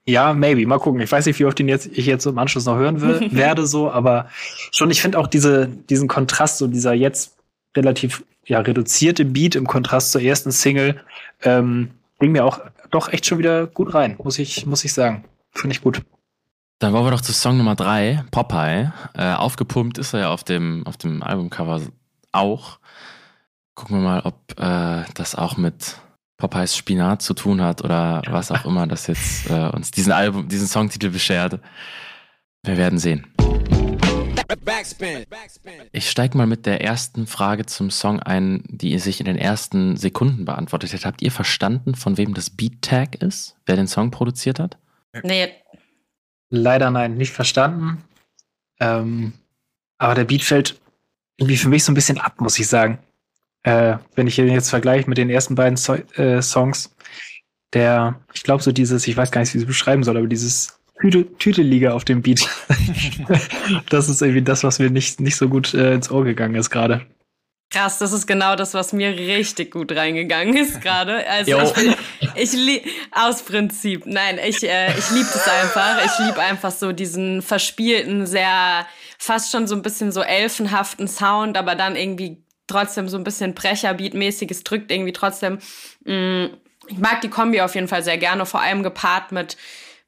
Ja, 0.06 0.34
maybe. 0.34 0.65
Mal 0.65 0.80
gucken. 0.80 1.01
Ich 1.01 1.12
weiß 1.12 1.25
nicht, 1.25 1.38
wie 1.39 1.43
oft 1.43 1.60
den 1.60 1.67
jetzt, 1.67 1.86
ich 1.88 2.06
jetzt 2.06 2.25
im 2.25 2.38
Anschluss 2.38 2.65
noch 2.65 2.77
hören 2.77 3.01
will, 3.01 3.27
werde, 3.34 3.67
so, 3.67 3.91
aber 3.91 4.30
schon, 4.71 4.89
ich 4.89 5.01
finde 5.01 5.19
auch 5.19 5.27
diese, 5.27 5.67
diesen 5.67 6.08
Kontrast, 6.08 6.60
so 6.60 6.67
dieser 6.67 6.93
jetzt 6.93 7.36
relativ 7.75 8.23
ja, 8.45 8.62
reduzierte 8.62 9.25
Beat 9.25 9.56
im 9.56 9.67
Kontrast 9.67 10.13
zur 10.13 10.21
ersten 10.21 10.51
Single, 10.51 11.01
ähm, 11.43 11.91
ging 12.21 12.32
mir 12.32 12.45
auch 12.45 12.62
doch 12.89 13.12
echt 13.12 13.25
schon 13.25 13.38
wieder 13.38 13.67
gut 13.67 13.93
rein, 13.93 14.15
muss 14.23 14.39
ich, 14.39 14.65
muss 14.65 14.86
ich 14.86 14.93
sagen. 14.93 15.25
Finde 15.54 15.75
ich 15.75 15.82
gut. 15.82 16.01
Dann 16.82 16.94
wollen 16.94 17.06
wir 17.06 17.12
doch 17.12 17.22
zu 17.22 17.32
Song 17.32 17.58
Nummer 17.58 17.76
drei, 17.76 18.24
Popeye. 18.32 18.91
Äh, 19.13 19.34
aufgepumpt 19.34 20.00
ist 20.00 20.13
er 20.13 20.22
ja 20.22 20.30
auf 20.32 20.44
dem, 20.44 20.84
auf 20.88 20.98
dem 20.98 21.22
Albumcover 21.22 21.80
auch. 22.32 22.80
Gucken 23.76 23.98
wir 23.98 24.02
mal, 24.02 24.22
ob 24.22 24.60
äh, 24.60 25.04
das 25.13 25.36
auch 25.36 25.58
mit 25.58 25.98
Popeyes 26.38 26.76
Spinat 26.76 27.22
zu 27.22 27.36
tun 27.36 27.62
hat 27.62 27.84
oder 27.84 28.24
was 28.32 28.50
auch 28.50 28.65
immer 28.65 28.88
das 28.88 29.06
jetzt 29.06 29.48
äh, 29.48 29.70
uns 29.70 29.91
diesen 29.91 30.12
Album, 30.12 30.48
diesen 30.48 30.65
Songtitel 30.65 31.12
beschert. 31.12 31.60
Wir 32.63 32.78
werden 32.78 32.98
sehen. 32.98 33.32
Ich 35.91 36.10
steige 36.10 36.36
mal 36.36 36.48
mit 36.48 36.65
der 36.65 36.82
ersten 36.82 37.28
Frage 37.28 37.67
zum 37.67 37.91
Song 37.91 38.20
ein, 38.20 38.63
die 38.67 38.98
sich 38.98 39.20
in 39.20 39.28
den 39.28 39.38
ersten 39.38 39.98
Sekunden 39.98 40.46
beantwortet 40.46 40.91
hat. 40.94 41.06
Habt 41.06 41.22
ihr 41.22 41.32
verstanden, 41.32 41.94
von 41.94 42.17
wem 42.17 42.34
das 42.34 42.50
Beat 42.50 42.82
Tag 42.82 43.22
ist? 43.22 43.56
Wer 43.67 43.76
den 43.76 43.88
Song 43.88 44.10
produziert 44.10 44.60
hat? 44.60 44.80
Nee, 45.24 45.52
Leider 46.52 46.92
nein, 46.92 47.16
nicht 47.16 47.32
verstanden. 47.32 48.04
Ähm, 48.80 49.34
aber 49.98 50.16
der 50.16 50.26
Beat 50.26 50.44
fällt 50.44 50.80
irgendwie 51.38 51.58
für 51.58 51.70
mich 51.70 51.84
so 51.84 51.92
ein 51.92 51.96
bisschen 51.96 52.20
ab, 52.20 52.40
muss 52.40 52.60
ich 52.60 52.68
sagen. 52.68 53.00
Äh, 53.64 53.98
wenn 54.16 54.28
ich 54.28 54.38
ihn 54.38 54.48
jetzt 54.48 54.70
vergleiche 54.70 55.10
mit 55.10 55.18
den 55.18 55.30
ersten 55.30 55.56
beiden 55.56 55.78
so 55.78 55.94
äh, 55.94 56.42
Songs, 56.42 56.94
der, 57.74 58.20
ich 58.34 58.44
glaube, 58.44 58.62
so 58.62 58.72
dieses, 58.72 59.08
ich 59.08 59.16
weiß 59.16 59.32
gar 59.32 59.42
nicht, 59.42 59.54
wie 59.54 59.60
ich 59.60 59.64
es 59.64 59.68
beschreiben 59.68 60.04
soll, 60.04 60.18
aber 60.18 60.28
dieses 60.28 60.80
Tüte, 61.00 61.26
Tüteliga 61.38 61.94
auf 61.94 62.04
dem 62.04 62.22
Beat. 62.22 62.48
das 63.90 64.10
ist 64.10 64.22
irgendwie 64.22 64.42
das, 64.42 64.64
was 64.64 64.80
mir 64.80 64.90
nicht, 64.90 65.22
nicht 65.22 65.38
so 65.38 65.48
gut 65.48 65.74
äh, 65.74 65.94
ins 65.94 66.12
Ohr 66.12 66.26
gegangen 66.26 66.56
ist 66.56 66.70
gerade. 66.70 67.06
Krass, 67.71 67.99
das 67.99 68.12
ist 68.12 68.27
genau 68.27 68.57
das, 68.57 68.73
was 68.73 68.91
mir 68.91 69.15
richtig 69.15 69.71
gut 69.71 69.95
reingegangen 69.95 70.57
ist 70.57 70.81
gerade. 70.81 71.25
Also 71.25 71.57
ich, 71.62 71.95
ich 72.36 72.51
lieb 72.51 72.84
aus 73.12 73.43
Prinzip. 73.43 74.05
Nein, 74.05 74.39
ich 74.45 74.62
äh, 74.62 74.91
ich 74.97 75.10
liebe 75.12 75.29
das 75.31 75.47
einfach. 75.47 76.05
Ich 76.05 76.25
liebe 76.25 76.41
einfach 76.41 76.71
so 76.71 76.91
diesen 76.91 77.41
verspielten, 77.41 78.27
sehr 78.27 78.86
fast 79.17 79.51
schon 79.51 79.67
so 79.67 79.75
ein 79.75 79.84
bisschen 79.84 80.12
so 80.12 80.21
elfenhaften 80.21 81.07
Sound, 81.07 81.57
aber 81.57 81.75
dann 81.75 81.95
irgendwie 81.95 82.43
trotzdem 82.67 83.07
so 83.07 83.17
ein 83.17 83.23
bisschen 83.23 83.55
Brecherbeat-mäßiges 83.55 84.65
drückt 84.65 84.91
irgendwie 84.91 85.13
trotzdem. 85.13 85.60
Mh, 86.03 86.13
mm, 86.13 86.49
ich 86.88 86.97
mag 86.97 87.21
die 87.21 87.29
Kombi 87.29 87.62
auf 87.62 87.75
jeden 87.75 87.88
Fall 87.88 88.03
sehr 88.03 88.17
gerne, 88.17 88.45
vor 88.45 88.62
allem 88.62 88.84
gepaart 88.84 89.31
mit 89.31 89.55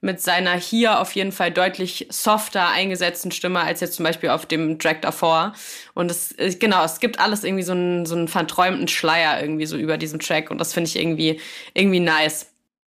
mit 0.03 0.21
seiner 0.21 0.53
hier 0.55 0.99
auf 0.99 1.15
jeden 1.15 1.31
Fall 1.31 1.49
deutlich 1.49 2.07
softer 2.09 2.67
eingesetzten 2.69 3.31
Stimme 3.31 3.61
als 3.61 3.79
jetzt 3.79 3.95
zum 3.95 4.03
Beispiel 4.03 4.29
auf 4.29 4.45
dem 4.45 4.77
Track 4.77 5.01
davor. 5.01 5.53
Und 5.93 6.11
es, 6.11 6.35
genau, 6.59 6.83
es 6.83 6.99
gibt 6.99 7.19
alles 7.19 7.43
irgendwie 7.45 7.63
so 7.63 7.71
einen, 7.71 8.05
so 8.05 8.13
einen 8.13 8.27
verträumten 8.27 8.89
Schleier 8.89 9.41
irgendwie 9.41 9.65
so 9.65 9.77
über 9.77 9.97
diesem 9.97 10.19
Track 10.19 10.51
und 10.51 10.57
das 10.57 10.73
finde 10.73 10.89
ich 10.89 10.97
irgendwie, 10.97 11.39
irgendwie 11.73 12.01
nice. 12.01 12.47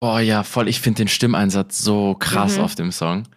Boah, 0.00 0.20
ja, 0.20 0.42
voll. 0.42 0.68
Ich 0.68 0.80
finde 0.80 0.98
den 0.98 1.08
Stimmeinsatz 1.08 1.78
so 1.78 2.14
krass 2.18 2.58
mhm. 2.58 2.64
auf 2.64 2.74
dem 2.74 2.90
Song. 2.90 3.28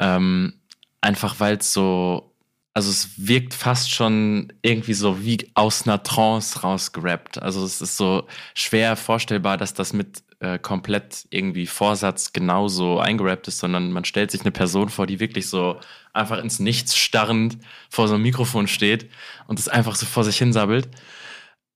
Ähm, 0.00 0.54
einfach 1.00 1.38
weil 1.38 1.56
es 1.58 1.72
so, 1.72 2.34
also 2.74 2.90
es 2.90 3.10
wirkt 3.16 3.54
fast 3.54 3.92
schon 3.92 4.52
irgendwie 4.62 4.94
so 4.94 5.24
wie 5.24 5.50
aus 5.54 5.86
einer 5.86 6.02
Trance 6.02 6.60
rausgerappt. 6.62 7.40
Also 7.40 7.64
es 7.64 7.80
ist 7.80 7.96
so 7.96 8.26
schwer 8.54 8.96
vorstellbar, 8.96 9.56
dass 9.56 9.72
das 9.72 9.92
mit 9.92 10.22
äh, 10.40 10.58
komplett 10.58 11.26
irgendwie 11.30 11.66
Vorsatz 11.66 12.32
genauso 12.32 13.00
eingerappt 13.00 13.48
ist, 13.48 13.58
sondern 13.58 13.90
man 13.92 14.04
stellt 14.04 14.30
sich 14.30 14.42
eine 14.42 14.52
Person 14.52 14.88
vor, 14.88 15.06
die 15.06 15.20
wirklich 15.20 15.48
so 15.48 15.80
einfach 16.12 16.38
ins 16.38 16.58
Nichts 16.60 16.96
starrend 16.96 17.58
vor 17.90 18.08
so 18.08 18.14
einem 18.14 18.22
Mikrofon 18.22 18.68
steht 18.68 19.10
und 19.46 19.58
es 19.58 19.68
einfach 19.68 19.96
so 19.96 20.06
vor 20.06 20.24
sich 20.24 20.38
hinsabbelt. 20.38 20.88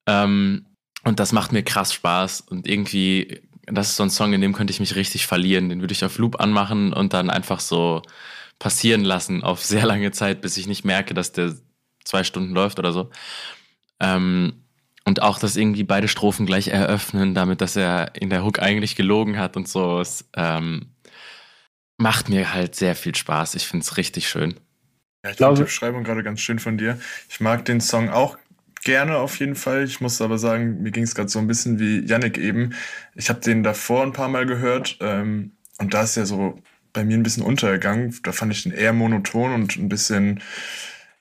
Ähm, 0.06 0.66
und 1.04 1.18
das 1.18 1.32
macht 1.32 1.52
mir 1.52 1.62
krass 1.62 1.92
Spaß 1.92 2.42
und 2.42 2.68
irgendwie, 2.68 3.40
das 3.66 3.90
ist 3.90 3.96
so 3.96 4.04
ein 4.04 4.10
Song, 4.10 4.32
in 4.32 4.40
dem 4.40 4.52
könnte 4.52 4.72
ich 4.72 4.80
mich 4.80 4.94
richtig 4.94 5.26
verlieren. 5.26 5.68
Den 5.68 5.80
würde 5.80 5.92
ich 5.92 6.04
auf 6.04 6.18
Loop 6.18 6.40
anmachen 6.40 6.92
und 6.92 7.12
dann 7.12 7.30
einfach 7.30 7.60
so 7.60 8.02
passieren 8.58 9.02
lassen 9.02 9.42
auf 9.42 9.64
sehr 9.64 9.86
lange 9.86 10.12
Zeit, 10.12 10.40
bis 10.40 10.56
ich 10.56 10.66
nicht 10.66 10.84
merke, 10.84 11.14
dass 11.14 11.32
der 11.32 11.54
zwei 12.04 12.24
Stunden 12.24 12.54
läuft 12.54 12.78
oder 12.78 12.92
so. 12.92 13.10
Ähm, 13.98 14.61
und 15.04 15.22
auch, 15.22 15.38
dass 15.38 15.56
irgendwie 15.56 15.84
beide 15.84 16.08
Strophen 16.08 16.46
gleich 16.46 16.68
eröffnen, 16.68 17.34
damit, 17.34 17.60
dass 17.60 17.76
er 17.76 18.14
in 18.14 18.30
der 18.30 18.44
Hook 18.44 18.60
eigentlich 18.60 18.96
gelogen 18.96 19.38
hat 19.38 19.56
und 19.56 19.68
so. 19.68 20.00
Es 20.00 20.24
ähm, 20.36 20.92
macht 21.98 22.28
mir 22.28 22.52
halt 22.52 22.74
sehr 22.74 22.94
viel 22.94 23.14
Spaß. 23.14 23.54
Ich 23.54 23.66
finde 23.66 23.84
es 23.84 23.96
richtig 23.96 24.28
schön. 24.28 24.54
Ja, 25.24 25.30
ich 25.30 25.36
finde 25.36 25.54
die 25.54 25.62
Beschreibung 25.62 26.04
gerade 26.04 26.22
ganz 26.22 26.40
schön 26.40 26.58
von 26.58 26.78
dir. 26.78 26.98
Ich 27.28 27.40
mag 27.40 27.64
den 27.64 27.80
Song 27.80 28.10
auch 28.10 28.36
gerne 28.84 29.18
auf 29.18 29.38
jeden 29.38 29.54
Fall. 29.54 29.84
Ich 29.84 30.00
muss 30.00 30.20
aber 30.20 30.38
sagen, 30.38 30.82
mir 30.82 30.90
ging 30.90 31.04
es 31.04 31.14
gerade 31.14 31.28
so 31.28 31.38
ein 31.38 31.46
bisschen 31.46 31.78
wie 31.78 32.04
Yannick 32.04 32.38
eben. 32.38 32.74
Ich 33.14 33.28
habe 33.28 33.40
den 33.40 33.62
davor 33.62 34.02
ein 34.02 34.12
paar 34.12 34.28
Mal 34.28 34.46
gehört 34.46 34.98
ähm, 35.00 35.52
und 35.78 35.94
da 35.94 36.02
ist 36.02 36.16
ja 36.16 36.26
so 36.26 36.60
bei 36.92 37.04
mir 37.04 37.16
ein 37.16 37.22
bisschen 37.22 37.44
untergegangen. 37.44 38.18
Da 38.22 38.32
fand 38.32 38.52
ich 38.52 38.64
den 38.64 38.72
eher 38.72 38.92
monoton 38.92 39.52
und 39.52 39.76
ein 39.76 39.88
bisschen, 39.88 40.42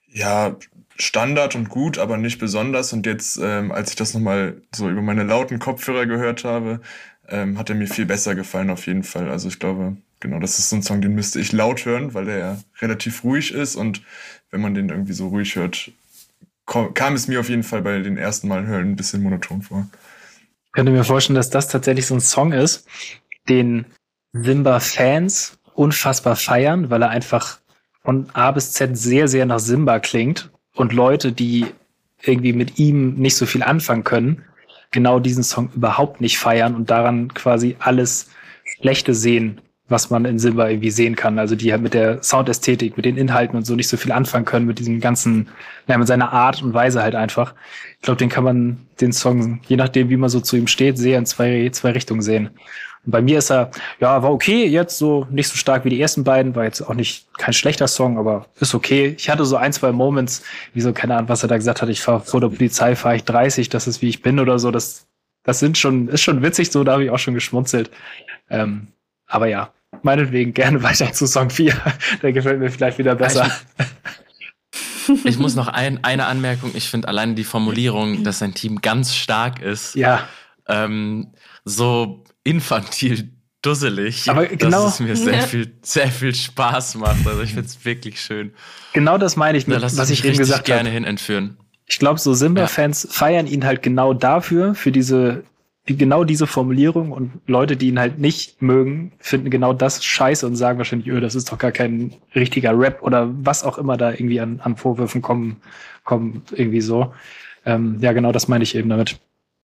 ja, 0.07 0.55
Standard 1.01 1.55
und 1.55 1.69
gut, 1.69 1.97
aber 1.97 2.17
nicht 2.17 2.39
besonders. 2.39 2.93
Und 2.93 3.05
jetzt, 3.05 3.39
ähm, 3.41 3.71
als 3.71 3.89
ich 3.89 3.95
das 3.95 4.13
nochmal 4.13 4.61
so 4.73 4.89
über 4.89 5.01
meine 5.01 5.23
lauten 5.23 5.59
Kopfhörer 5.59 6.05
gehört 6.05 6.43
habe, 6.43 6.81
ähm, 7.27 7.57
hat 7.57 7.69
er 7.69 7.75
mir 7.75 7.87
viel 7.87 8.05
besser 8.05 8.35
gefallen 8.35 8.69
auf 8.69 8.85
jeden 8.87 9.03
Fall. 9.03 9.29
Also 9.29 9.47
ich 9.47 9.59
glaube, 9.59 9.97
genau, 10.19 10.39
das 10.39 10.59
ist 10.59 10.69
so 10.69 10.75
ein 10.75 10.83
Song, 10.83 11.01
den 11.01 11.15
müsste 11.15 11.39
ich 11.39 11.51
laut 11.51 11.85
hören, 11.85 12.13
weil 12.13 12.25
der 12.25 12.37
ja 12.37 12.57
relativ 12.81 13.23
ruhig 13.23 13.53
ist. 13.53 13.75
Und 13.75 14.01
wenn 14.51 14.61
man 14.61 14.73
den 14.73 14.89
irgendwie 14.89 15.13
so 15.13 15.29
ruhig 15.29 15.55
hört, 15.55 15.91
kam 16.65 17.15
es 17.15 17.27
mir 17.27 17.39
auf 17.39 17.49
jeden 17.49 17.63
Fall 17.63 17.81
bei 17.81 17.99
den 17.99 18.17
ersten 18.17 18.47
Mal 18.47 18.65
hören 18.65 18.91
ein 18.91 18.95
bisschen 18.95 19.23
monoton 19.23 19.61
vor. 19.61 19.87
Ich 20.67 20.71
könnte 20.73 20.91
mir 20.91 21.03
vorstellen, 21.03 21.35
dass 21.35 21.49
das 21.49 21.67
tatsächlich 21.67 22.05
so 22.05 22.15
ein 22.15 22.21
Song 22.21 22.53
ist, 22.53 22.87
den 23.49 23.85
Simba-Fans 24.33 25.57
unfassbar 25.73 26.35
feiern, 26.35 26.89
weil 26.89 27.01
er 27.01 27.09
einfach 27.09 27.59
von 28.03 28.29
A 28.33 28.51
bis 28.51 28.71
Z 28.71 28.97
sehr, 28.97 29.27
sehr 29.27 29.45
nach 29.45 29.59
Simba 29.59 29.99
klingt 29.99 30.51
und 30.75 30.93
Leute, 30.93 31.31
die 31.31 31.65
irgendwie 32.23 32.53
mit 32.53 32.77
ihm 32.79 33.15
nicht 33.15 33.35
so 33.35 33.45
viel 33.45 33.63
anfangen 33.63 34.03
können, 34.03 34.43
genau 34.91 35.19
diesen 35.19 35.43
Song 35.43 35.69
überhaupt 35.75 36.21
nicht 36.21 36.37
feiern 36.37 36.75
und 36.75 36.89
daran 36.89 37.33
quasi 37.33 37.75
alles 37.79 38.29
Schlechte 38.77 39.13
sehen, 39.13 39.61
was 39.87 40.09
man 40.09 40.25
in 40.25 40.39
Simba 40.39 40.69
irgendwie 40.69 40.91
sehen 40.91 41.15
kann. 41.15 41.39
Also 41.39 41.55
die 41.55 41.71
halt 41.71 41.81
mit 41.81 41.93
der 41.93 42.23
Soundästhetik, 42.23 42.95
mit 42.95 43.05
den 43.05 43.17
Inhalten 43.17 43.57
und 43.57 43.65
so 43.65 43.75
nicht 43.75 43.89
so 43.89 43.97
viel 43.97 44.11
anfangen 44.11 44.45
können, 44.45 44.65
mit 44.65 44.79
diesem 44.79 44.99
ganzen, 44.99 45.49
naja, 45.87 45.97
mit 45.97 46.07
seiner 46.07 46.31
Art 46.31 46.61
und 46.61 46.73
Weise 46.73 47.01
halt 47.01 47.15
einfach. 47.15 47.53
Ich 47.95 48.01
glaube, 48.01 48.17
den 48.17 48.29
kann 48.29 48.43
man, 48.43 48.87
den 48.99 49.11
Song, 49.11 49.59
je 49.67 49.75
nachdem, 49.75 50.09
wie 50.09 50.17
man 50.17 50.29
so 50.29 50.39
zu 50.39 50.55
ihm 50.55 50.67
steht, 50.67 50.97
sehr 50.97 51.17
in 51.17 51.25
zwei, 51.25 51.69
zwei 51.71 51.91
Richtungen 51.91 52.21
sehen. 52.21 52.51
Und 53.03 53.11
bei 53.11 53.21
mir 53.21 53.39
ist 53.39 53.49
er, 53.49 53.71
ja, 53.99 54.21
war 54.21 54.31
okay, 54.31 54.67
jetzt 54.67 54.97
so 54.97 55.25
nicht 55.31 55.47
so 55.47 55.57
stark 55.57 55.85
wie 55.85 55.89
die 55.89 55.99
ersten 55.99 56.23
beiden, 56.23 56.55
war 56.55 56.65
jetzt 56.65 56.81
auch 56.81 56.93
nicht 56.93 57.27
kein 57.37 57.53
schlechter 57.53 57.87
Song, 57.87 58.19
aber 58.19 58.45
ist 58.59 58.75
okay. 58.75 59.15
Ich 59.17 59.29
hatte 59.29 59.45
so 59.45 59.55
ein, 59.55 59.73
zwei 59.73 59.91
Moments, 59.91 60.43
wie 60.73 60.81
so, 60.81 60.93
keine 60.93 61.15
Ahnung, 61.15 61.29
was 61.29 61.43
er 61.43 61.49
da 61.49 61.57
gesagt 61.57 61.81
hat, 61.81 61.89
ich 61.89 62.01
fahre 62.01 62.21
vor 62.21 62.41
der 62.41 62.49
Polizei, 62.49 62.95
fahre 62.95 63.15
ich 63.15 63.23
30, 63.23 63.69
das 63.69 63.87
ist 63.87 64.01
wie 64.01 64.09
ich 64.09 64.21
bin 64.21 64.39
oder 64.39 64.59
so, 64.59 64.69
das, 64.69 65.07
das 65.43 65.59
sind 65.59 65.79
schon, 65.79 66.09
ist 66.09 66.21
schon 66.21 66.43
witzig 66.43 66.71
so, 66.71 66.83
da 66.83 66.93
habe 66.93 67.03
ich 67.03 67.09
auch 67.09 67.19
schon 67.19 67.33
geschmunzelt. 67.33 67.89
Ähm, 68.49 68.87
aber 69.25 69.47
ja, 69.47 69.73
meinetwegen 70.03 70.53
gerne 70.53 70.83
weiter 70.83 71.11
zu 71.11 71.25
Song 71.25 71.49
4. 71.49 71.73
Der 72.21 72.33
gefällt 72.33 72.59
mir 72.59 72.69
vielleicht 72.69 72.99
wieder 72.99 73.15
besser. 73.15 73.49
Ich, 75.07 75.25
ich 75.25 75.39
muss 75.39 75.55
noch 75.55 75.67
ein, 75.67 76.03
eine 76.03 76.27
Anmerkung. 76.27 76.71
Ich 76.75 76.87
finde 76.87 77.07
alleine 77.07 77.33
die 77.33 77.43
Formulierung, 77.43 78.23
dass 78.23 78.39
sein 78.39 78.53
Team 78.53 78.81
ganz 78.81 79.15
stark 79.15 79.59
ist. 79.59 79.95
Ja. 79.95 80.27
Ähm, 80.67 81.33
so 81.65 82.23
infantil 82.43 83.29
dusselig, 83.61 84.29
aber 84.29 84.47
genau, 84.47 84.85
dass 84.85 84.95
es 84.95 84.99
mir 84.99 85.15
sehr 85.15 85.43
viel, 85.43 85.71
sehr 85.81 86.07
viel 86.07 86.33
Spaß 86.33 86.95
macht. 86.95 87.25
Also 87.27 87.41
ich 87.41 87.53
finde 87.53 87.67
es 87.67 87.85
wirklich 87.85 88.19
schön. 88.19 88.53
Genau 88.93 89.17
das 89.17 89.35
meine 89.35 89.57
ich 89.57 89.67
mit, 89.67 89.81
was 89.81 90.09
ich 90.09 90.25
eben 90.25 90.37
gesagt 90.37 90.65
gerne 90.65 90.89
hab. 90.89 90.93
hin 90.93 91.03
entführen. 91.03 91.57
Ich 91.85 91.99
glaube, 91.99 92.19
so 92.19 92.33
Simba-Fans 92.33 93.03
ja. 93.03 93.09
feiern 93.11 93.47
ihn 93.47 93.65
halt 93.65 93.83
genau 93.83 94.13
dafür, 94.13 94.75
für 94.75 94.91
diese, 94.91 95.43
genau 95.85 96.23
diese 96.23 96.47
Formulierung 96.47 97.11
und 97.11 97.33
Leute, 97.47 97.75
die 97.75 97.89
ihn 97.89 97.99
halt 97.99 98.17
nicht 98.17 98.61
mögen, 98.61 99.11
finden 99.19 99.49
genau 99.49 99.73
das 99.73 100.03
scheiße 100.03 100.47
und 100.47 100.55
sagen 100.55 100.77
wahrscheinlich, 100.77 101.09
öh, 101.09 101.19
das 101.19 101.35
ist 101.35 101.51
doch 101.51 101.57
gar 101.57 101.71
kein 101.71 102.13
richtiger 102.33 102.77
Rap 102.77 103.03
oder 103.03 103.29
was 103.31 103.63
auch 103.63 103.77
immer 103.77 103.97
da 103.97 104.11
irgendwie 104.11 104.39
an, 104.39 104.59
an 104.63 104.77
Vorwürfen 104.77 105.21
kommen, 105.21 105.57
kommen 106.03 106.43
irgendwie 106.51 106.81
so. 106.81 107.13
Ähm, 107.65 107.97
ja, 107.99 108.13
genau 108.13 108.31
das 108.31 108.47
meine 108.47 108.63
ich 108.63 108.73
eben 108.75 108.89
damit. 108.89 109.19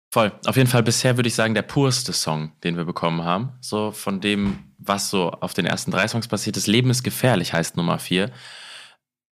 Voll. 0.09 0.31
Auf 0.45 0.55
jeden 0.55 0.69
Fall 0.69 0.83
bisher 0.83 1.17
würde 1.17 1.27
ich 1.27 1.35
sagen, 1.35 1.53
der 1.53 1.63
purste 1.63 2.13
Song, 2.13 2.53
den 2.63 2.77
wir 2.77 2.85
bekommen 2.85 3.23
haben. 3.23 3.53
So 3.59 3.91
von 3.91 4.21
dem, 4.21 4.59
was 4.77 5.09
so 5.09 5.31
auf 5.31 5.53
den 5.53 5.65
ersten 5.65 5.91
drei 5.91 6.07
Songs 6.07 6.27
passiert 6.27 6.55
ist. 6.57 6.67
Leben 6.67 6.89
ist 6.89 7.03
gefährlich 7.03 7.53
heißt 7.53 7.75
Nummer 7.75 7.99
vier. 7.99 8.31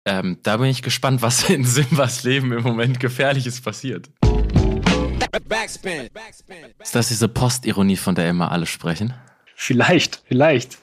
Ähm, 0.04 0.38
da 0.42 0.58
bin 0.58 0.66
ich 0.66 0.82
gespannt, 0.82 1.22
was 1.22 1.48
in 1.48 1.64
Simbas 1.64 2.24
Leben 2.24 2.52
im 2.52 2.62
Moment 2.62 3.00
Gefährliches 3.00 3.60
passiert. 3.60 4.10
Backspin. 5.48 6.08
Ist 6.82 6.94
das 6.94 7.08
diese 7.08 7.28
Postironie, 7.28 7.96
von 7.96 8.14
der 8.14 8.28
immer 8.28 8.52
alle 8.52 8.66
sprechen? 8.66 9.14
Vielleicht, 9.56 10.22
vielleicht. 10.26 10.78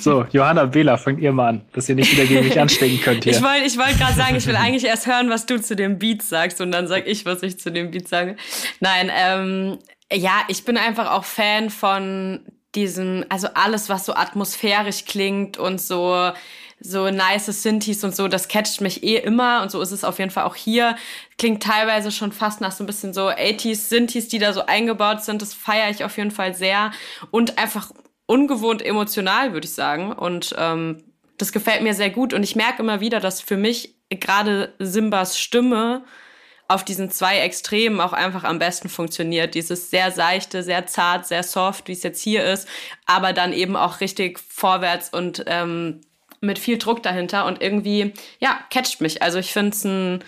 So, 0.00 0.26
Johanna 0.30 0.66
Behler, 0.66 0.98
fangt 0.98 1.20
ihr 1.20 1.32
mal 1.32 1.48
an, 1.48 1.62
dass 1.72 1.88
ihr 1.88 1.94
nicht 1.94 2.12
wieder 2.12 2.24
gegen 2.24 2.44
mich 2.44 2.60
anstecken 2.60 3.00
könnt 3.00 3.24
hier. 3.24 3.32
Ich 3.32 3.42
wollte 3.42 3.64
ich 3.64 3.76
wollt 3.78 3.98
gerade 3.98 4.14
sagen, 4.14 4.36
ich 4.36 4.46
will 4.46 4.56
eigentlich 4.56 4.84
erst 4.84 5.06
hören, 5.06 5.30
was 5.30 5.46
du 5.46 5.60
zu 5.60 5.74
dem 5.76 5.98
Beat 5.98 6.22
sagst 6.22 6.60
und 6.60 6.72
dann 6.72 6.86
sag 6.86 7.06
ich, 7.06 7.26
was 7.26 7.42
ich 7.42 7.58
zu 7.58 7.70
dem 7.70 7.90
Beat 7.90 8.08
sage. 8.08 8.36
Nein, 8.80 9.10
ähm, 9.14 9.78
ja, 10.12 10.42
ich 10.48 10.64
bin 10.64 10.76
einfach 10.76 11.10
auch 11.10 11.24
Fan 11.24 11.70
von 11.70 12.40
diesem, 12.74 13.24
also 13.28 13.48
alles, 13.54 13.88
was 13.88 14.06
so 14.06 14.14
atmosphärisch 14.14 15.04
klingt 15.04 15.58
und 15.58 15.80
so 15.80 16.32
so 16.78 17.10
nice 17.10 17.46
Synthes 17.46 18.04
und 18.04 18.14
so, 18.14 18.28
das 18.28 18.48
catcht 18.48 18.82
mich 18.82 19.02
eh 19.02 19.16
immer 19.16 19.62
und 19.62 19.70
so 19.70 19.80
ist 19.80 19.92
es 19.92 20.04
auf 20.04 20.18
jeden 20.18 20.30
Fall 20.30 20.44
auch 20.44 20.54
hier. 20.54 20.96
Klingt 21.38 21.62
teilweise 21.62 22.12
schon 22.12 22.32
fast 22.32 22.60
nach 22.60 22.72
so 22.72 22.84
ein 22.84 22.86
bisschen 22.86 23.14
so 23.14 23.28
80s 23.28 23.88
Synthes, 23.88 24.28
die 24.28 24.38
da 24.38 24.52
so 24.52 24.66
eingebaut 24.66 25.24
sind. 25.24 25.40
Das 25.40 25.54
feiere 25.54 25.90
ich 25.90 26.04
auf 26.04 26.18
jeden 26.18 26.30
Fall 26.30 26.54
sehr 26.54 26.92
und 27.30 27.58
einfach 27.58 27.90
ungewohnt 28.26 28.84
emotional, 28.84 29.52
würde 29.52 29.66
ich 29.66 29.74
sagen. 29.74 30.12
Und 30.12 30.54
ähm, 30.58 31.02
das 31.38 31.52
gefällt 31.52 31.82
mir 31.82 31.94
sehr 31.94 32.10
gut. 32.10 32.34
Und 32.34 32.42
ich 32.42 32.56
merke 32.56 32.82
immer 32.82 33.00
wieder, 33.00 33.20
dass 33.20 33.40
für 33.40 33.56
mich 33.56 33.94
gerade 34.10 34.74
Simbas 34.78 35.38
Stimme 35.38 36.04
auf 36.68 36.84
diesen 36.84 37.10
zwei 37.10 37.38
Extremen 37.38 38.00
auch 38.00 38.12
einfach 38.12 38.44
am 38.44 38.58
besten 38.58 38.88
funktioniert. 38.88 39.54
Dieses 39.54 39.90
sehr 39.90 40.10
seichte, 40.10 40.62
sehr 40.62 40.86
zart, 40.86 41.26
sehr 41.26 41.42
soft, 41.42 41.86
wie 41.88 41.92
es 41.92 42.02
jetzt 42.02 42.20
hier 42.20 42.44
ist, 42.44 42.66
aber 43.06 43.32
dann 43.32 43.52
eben 43.52 43.76
auch 43.76 44.00
richtig 44.00 44.40
vorwärts 44.40 45.10
und 45.10 45.44
ähm, 45.46 46.00
mit 46.40 46.58
viel 46.58 46.78
Druck 46.78 47.02
dahinter 47.02 47.46
und 47.46 47.62
irgendwie, 47.62 48.12
ja, 48.40 48.58
catcht 48.70 49.00
mich. 49.00 49.22
Also 49.22 49.38
ich 49.38 49.52
finde 49.52 49.70
es 49.70 49.84
ein, 49.84 50.24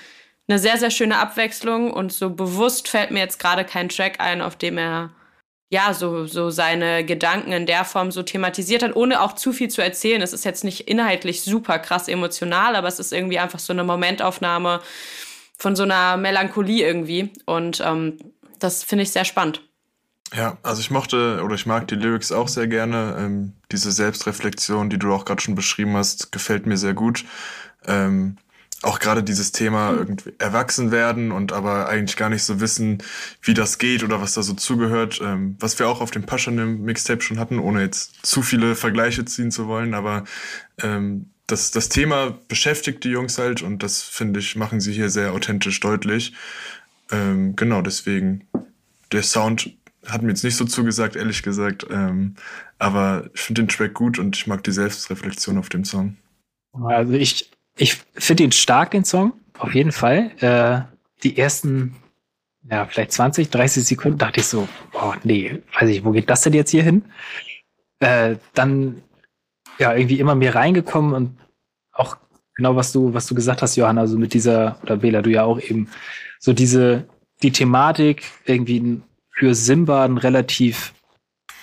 eine 0.46 0.58
sehr, 0.58 0.78
sehr 0.78 0.90
schöne 0.90 1.18
Abwechslung 1.18 1.92
und 1.92 2.12
so 2.12 2.30
bewusst 2.30 2.88
fällt 2.88 3.10
mir 3.10 3.20
jetzt 3.20 3.38
gerade 3.38 3.64
kein 3.64 3.88
Track 3.88 4.20
ein, 4.20 4.40
auf 4.40 4.56
dem 4.56 4.78
er 4.78 5.10
ja, 5.70 5.92
so, 5.92 6.26
so 6.26 6.50
seine 6.50 7.04
Gedanken 7.04 7.52
in 7.52 7.66
der 7.66 7.84
Form 7.84 8.10
so 8.10 8.22
thematisiert 8.22 8.82
hat, 8.82 8.96
ohne 8.96 9.20
auch 9.20 9.34
zu 9.34 9.52
viel 9.52 9.68
zu 9.68 9.82
erzählen. 9.82 10.22
Es 10.22 10.32
ist 10.32 10.44
jetzt 10.44 10.64
nicht 10.64 10.88
inhaltlich 10.88 11.42
super 11.42 11.78
krass 11.78 12.08
emotional, 12.08 12.74
aber 12.74 12.88
es 12.88 12.98
ist 12.98 13.12
irgendwie 13.12 13.38
einfach 13.38 13.58
so 13.58 13.72
eine 13.72 13.84
Momentaufnahme, 13.84 14.80
von 15.58 15.76
so 15.76 15.82
einer 15.82 16.16
Melancholie 16.16 16.86
irgendwie. 16.86 17.32
Und 17.44 17.82
ähm, 17.84 18.16
das 18.58 18.84
finde 18.84 19.02
ich 19.02 19.10
sehr 19.10 19.24
spannend. 19.24 19.62
Ja, 20.34 20.58
also 20.62 20.80
ich 20.80 20.90
mochte 20.90 21.42
oder 21.42 21.54
ich 21.54 21.66
mag 21.66 21.88
die 21.88 21.94
Lyrics 21.94 22.32
auch 22.32 22.48
sehr 22.48 22.68
gerne. 22.68 23.16
Ähm, 23.18 23.54
diese 23.72 23.92
Selbstreflexion, 23.92 24.90
die 24.90 24.98
du 24.98 25.12
auch 25.12 25.24
gerade 25.24 25.40
schon 25.40 25.54
beschrieben 25.54 25.96
hast, 25.96 26.32
gefällt 26.32 26.66
mir 26.66 26.76
sehr 26.76 26.94
gut. 26.94 27.24
Ähm, 27.86 28.36
auch 28.82 29.00
gerade 29.00 29.24
dieses 29.24 29.50
Thema 29.50 29.90
irgendwie 29.92 30.32
erwachsen 30.38 30.92
werden 30.92 31.32
und 31.32 31.52
aber 31.52 31.88
eigentlich 31.88 32.16
gar 32.16 32.28
nicht 32.28 32.44
so 32.44 32.60
wissen, 32.60 33.02
wie 33.42 33.54
das 33.54 33.78
geht 33.78 34.04
oder 34.04 34.20
was 34.20 34.34
da 34.34 34.42
so 34.42 34.54
zugehört, 34.54 35.20
ähm, 35.22 35.56
was 35.58 35.78
wir 35.78 35.88
auch 35.88 36.00
auf 36.00 36.12
dem 36.12 36.24
Paschanim 36.24 36.82
Mixtape 36.82 37.20
schon 37.20 37.40
hatten, 37.40 37.58
ohne 37.58 37.82
jetzt 37.82 38.24
zu 38.24 38.42
viele 38.42 38.76
Vergleiche 38.76 39.24
ziehen 39.24 39.50
zu 39.50 39.66
wollen, 39.66 39.94
aber 39.94 40.24
ähm, 40.80 41.30
das, 41.48 41.70
das 41.72 41.88
Thema 41.88 42.38
beschäftigt 42.46 43.02
die 43.04 43.08
Jungs 43.08 43.38
halt 43.38 43.62
und 43.62 43.82
das 43.82 44.02
finde 44.02 44.38
ich, 44.38 44.54
machen 44.54 44.80
sie 44.80 44.92
hier 44.92 45.10
sehr 45.10 45.32
authentisch 45.32 45.80
deutlich. 45.80 46.34
Ähm, 47.10 47.56
genau, 47.56 47.82
deswegen, 47.82 48.46
der 49.10 49.22
Sound 49.22 49.74
hat 50.06 50.22
mir 50.22 50.28
jetzt 50.28 50.44
nicht 50.44 50.56
so 50.56 50.64
zugesagt, 50.64 51.16
ehrlich 51.16 51.42
gesagt, 51.42 51.86
ähm, 51.90 52.34
aber 52.78 53.28
ich 53.34 53.40
finde 53.40 53.62
den 53.62 53.68
Track 53.68 53.94
gut 53.94 54.18
und 54.18 54.36
ich 54.36 54.46
mag 54.46 54.62
die 54.62 54.72
Selbstreflexion 54.72 55.58
auf 55.58 55.68
dem 55.68 55.84
Song. 55.84 56.16
Also 56.72 57.14
ich 57.14 57.50
ich 57.78 57.96
finde 58.14 58.42
ihn 58.42 58.52
stark, 58.52 58.90
den 58.90 59.04
Song, 59.04 59.32
auf 59.58 59.74
jeden 59.74 59.92
Fall. 59.92 60.30
Äh, 60.40 60.80
die 61.22 61.38
ersten, 61.38 61.96
ja, 62.70 62.84
vielleicht 62.86 63.12
20, 63.12 63.50
30 63.50 63.84
Sekunden 63.84 64.18
dachte 64.18 64.40
ich 64.40 64.46
so, 64.46 64.68
oh 64.92 65.14
nee, 65.24 65.62
weiß 65.78 65.88
ich, 65.88 66.04
wo 66.04 66.10
geht 66.10 66.28
das 66.28 66.42
denn 66.42 66.52
jetzt 66.52 66.70
hier 66.70 66.82
hin? 66.82 67.04
Äh, 68.00 68.36
dann 68.54 69.02
ja 69.78 69.94
irgendwie 69.94 70.18
immer 70.18 70.34
mehr 70.34 70.54
reingekommen 70.54 71.14
und 71.14 71.38
auch 71.92 72.16
genau 72.56 72.76
was 72.76 72.92
du, 72.92 73.14
was 73.14 73.26
du 73.26 73.34
gesagt 73.34 73.62
hast, 73.62 73.76
Johanna, 73.76 74.06
so 74.06 74.18
mit 74.18 74.34
dieser, 74.34 74.78
oder 74.82 74.96
Bela, 74.96 75.22
du 75.22 75.30
ja 75.30 75.44
auch 75.44 75.60
eben, 75.60 75.88
so 76.40 76.52
diese, 76.52 77.08
die 77.42 77.52
Thematik 77.52 78.24
irgendwie 78.44 79.00
für 79.30 79.54
Simba 79.54 80.04
ein 80.04 80.18
relativ 80.18 80.92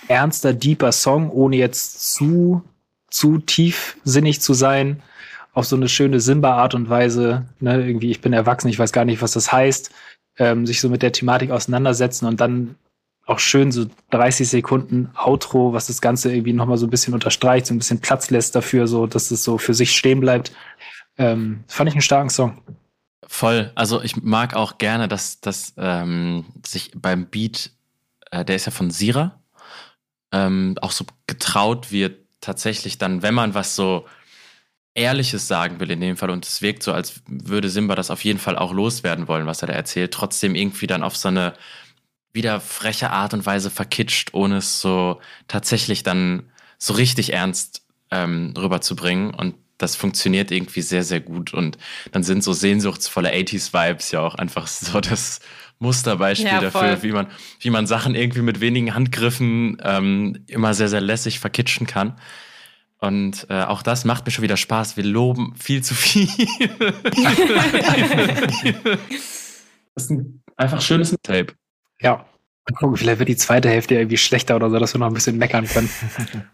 ernster, 0.08 0.54
deeper 0.54 0.92
Song, 0.92 1.30
ohne 1.30 1.56
jetzt 1.56 2.14
zu, 2.14 2.62
zu 3.10 3.38
tiefsinnig 3.38 4.40
zu 4.40 4.54
sein 4.54 5.02
auf 5.56 5.64
so 5.64 5.74
eine 5.74 5.88
schöne 5.88 6.20
Simba-Art 6.20 6.74
und 6.74 6.90
Weise, 6.90 7.46
ne, 7.60 7.82
irgendwie, 7.86 8.10
ich 8.10 8.20
bin 8.20 8.34
erwachsen, 8.34 8.68
ich 8.68 8.78
weiß 8.78 8.92
gar 8.92 9.06
nicht, 9.06 9.22
was 9.22 9.32
das 9.32 9.50
heißt, 9.50 9.90
ähm, 10.36 10.66
sich 10.66 10.82
so 10.82 10.90
mit 10.90 11.00
der 11.00 11.12
Thematik 11.12 11.50
auseinandersetzen 11.50 12.26
und 12.26 12.42
dann 12.42 12.74
auch 13.24 13.38
schön 13.38 13.72
so 13.72 13.86
30 14.10 14.50
Sekunden 14.50 15.10
Outro, 15.16 15.72
was 15.72 15.86
das 15.86 16.02
Ganze 16.02 16.30
irgendwie 16.30 16.52
nochmal 16.52 16.76
so 16.76 16.86
ein 16.86 16.90
bisschen 16.90 17.14
unterstreicht, 17.14 17.64
so 17.64 17.72
ein 17.72 17.78
bisschen 17.78 18.02
Platz 18.02 18.28
lässt 18.28 18.54
dafür, 18.54 18.86
so 18.86 19.06
dass 19.06 19.30
es 19.30 19.44
so 19.44 19.56
für 19.56 19.72
sich 19.72 19.96
stehen 19.96 20.20
bleibt. 20.20 20.52
Ähm, 21.16 21.64
fand 21.68 21.88
ich 21.88 21.94
einen 21.94 22.02
starken 22.02 22.28
Song. 22.28 22.60
Voll. 23.26 23.72
Also 23.76 24.02
ich 24.02 24.22
mag 24.22 24.54
auch 24.54 24.76
gerne, 24.76 25.08
dass, 25.08 25.40
dass 25.40 25.72
ähm, 25.78 26.44
sich 26.66 26.90
beim 26.94 27.28
Beat, 27.28 27.70
äh, 28.30 28.44
der 28.44 28.56
ist 28.56 28.66
ja 28.66 28.72
von 28.72 28.90
Sira, 28.90 29.40
ähm, 30.32 30.76
auch 30.82 30.92
so 30.92 31.06
getraut 31.26 31.90
wird, 31.92 32.18
tatsächlich 32.42 32.98
dann, 32.98 33.22
wenn 33.22 33.32
man 33.32 33.54
was 33.54 33.74
so 33.74 34.04
Ehrliches 34.96 35.46
sagen 35.46 35.78
will 35.78 35.90
in 35.90 36.00
dem 36.00 36.16
Fall 36.16 36.30
und 36.30 36.46
es 36.46 36.62
wirkt 36.62 36.82
so, 36.82 36.92
als 36.92 37.20
würde 37.26 37.68
Simba 37.68 37.94
das 37.94 38.10
auf 38.10 38.24
jeden 38.24 38.38
Fall 38.38 38.56
auch 38.56 38.72
loswerden 38.72 39.28
wollen, 39.28 39.46
was 39.46 39.62
er 39.62 39.68
da 39.68 39.74
erzählt, 39.74 40.12
trotzdem 40.12 40.54
irgendwie 40.54 40.86
dann 40.86 41.02
auf 41.02 41.16
so 41.16 41.28
eine 41.28 41.54
wieder 42.32 42.60
freche 42.60 43.10
Art 43.10 43.34
und 43.34 43.46
Weise 43.46 43.70
verkitscht, 43.70 44.32
ohne 44.32 44.58
es 44.58 44.80
so 44.80 45.20
tatsächlich 45.48 46.02
dann 46.02 46.50
so 46.78 46.94
richtig 46.94 47.32
ernst 47.32 47.82
ähm, 48.10 48.54
rüberzubringen 48.56 49.34
und 49.34 49.54
das 49.78 49.96
funktioniert 49.96 50.50
irgendwie 50.50 50.80
sehr, 50.80 51.04
sehr 51.04 51.20
gut 51.20 51.52
und 51.52 51.76
dann 52.12 52.22
sind 52.22 52.42
so 52.42 52.52
sehnsuchtsvolle 52.52 53.30
80s-Vibes 53.30 54.10
ja 54.12 54.20
auch 54.20 54.34
einfach 54.34 54.66
so 54.66 55.00
das 55.00 55.40
Musterbeispiel 55.78 56.46
ja, 56.46 56.60
dafür, 56.60 57.02
wie 57.02 57.12
man, 57.12 57.26
wie 57.60 57.68
man 57.68 57.86
Sachen 57.86 58.14
irgendwie 58.14 58.40
mit 58.40 58.60
wenigen 58.60 58.94
Handgriffen 58.94 59.76
ähm, 59.82 60.38
immer 60.46 60.72
sehr, 60.72 60.88
sehr 60.88 61.02
lässig 61.02 61.38
verkitschen 61.38 61.86
kann. 61.86 62.18
Und 62.98 63.46
äh, 63.50 63.62
auch 63.62 63.82
das 63.82 64.04
macht 64.04 64.24
mir 64.24 64.32
schon 64.32 64.42
wieder 64.42 64.56
Spaß. 64.56 64.96
Wir 64.96 65.04
loben 65.04 65.54
viel 65.56 65.82
zu 65.82 65.94
viel. 65.94 66.28
das 69.94 70.04
ist 70.04 70.10
ein 70.10 70.42
einfach 70.56 70.80
schönes 70.80 71.14
Tape. 71.22 71.54
Ja. 72.00 72.26
Mal 72.68 72.76
gucken, 72.78 72.96
vielleicht 72.96 73.20
wird 73.20 73.28
die 73.28 73.36
zweite 73.36 73.68
Hälfte 73.68 73.94
irgendwie 73.94 74.16
schlechter 74.16 74.56
oder 74.56 74.70
so, 74.70 74.78
dass 74.78 74.94
wir 74.94 74.98
noch 74.98 75.06
ein 75.06 75.14
bisschen 75.14 75.38
meckern 75.38 75.66
können. 75.66 75.88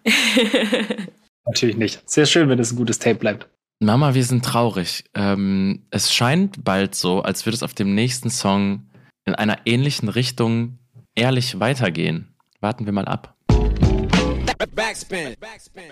Natürlich 1.47 1.77
nicht. 1.77 2.09
Sehr 2.09 2.27
schön, 2.27 2.49
wenn 2.49 2.59
es 2.59 2.73
ein 2.73 2.77
gutes 2.77 2.99
Tape 2.99 3.15
bleibt. 3.17 3.49
Mama, 3.81 4.15
wir 4.15 4.25
sind 4.25 4.45
traurig. 4.45 5.05
Ähm, 5.15 5.87
es 5.91 6.13
scheint 6.13 6.65
bald 6.65 6.95
so, 6.95 7.23
als 7.23 7.47
würde 7.47 7.57
es 7.57 7.63
auf 7.63 7.75
dem 7.75 7.95
nächsten 7.95 8.31
Song 8.31 8.91
in 9.25 9.35
einer 9.35 9.59
ähnlichen 9.65 10.09
Richtung 10.09 10.79
ehrlich 11.15 11.59
weitergehen. 11.61 12.35
Warten 12.61 12.87
wir 12.87 12.93
mal 12.93 13.07
ab. 13.07 13.37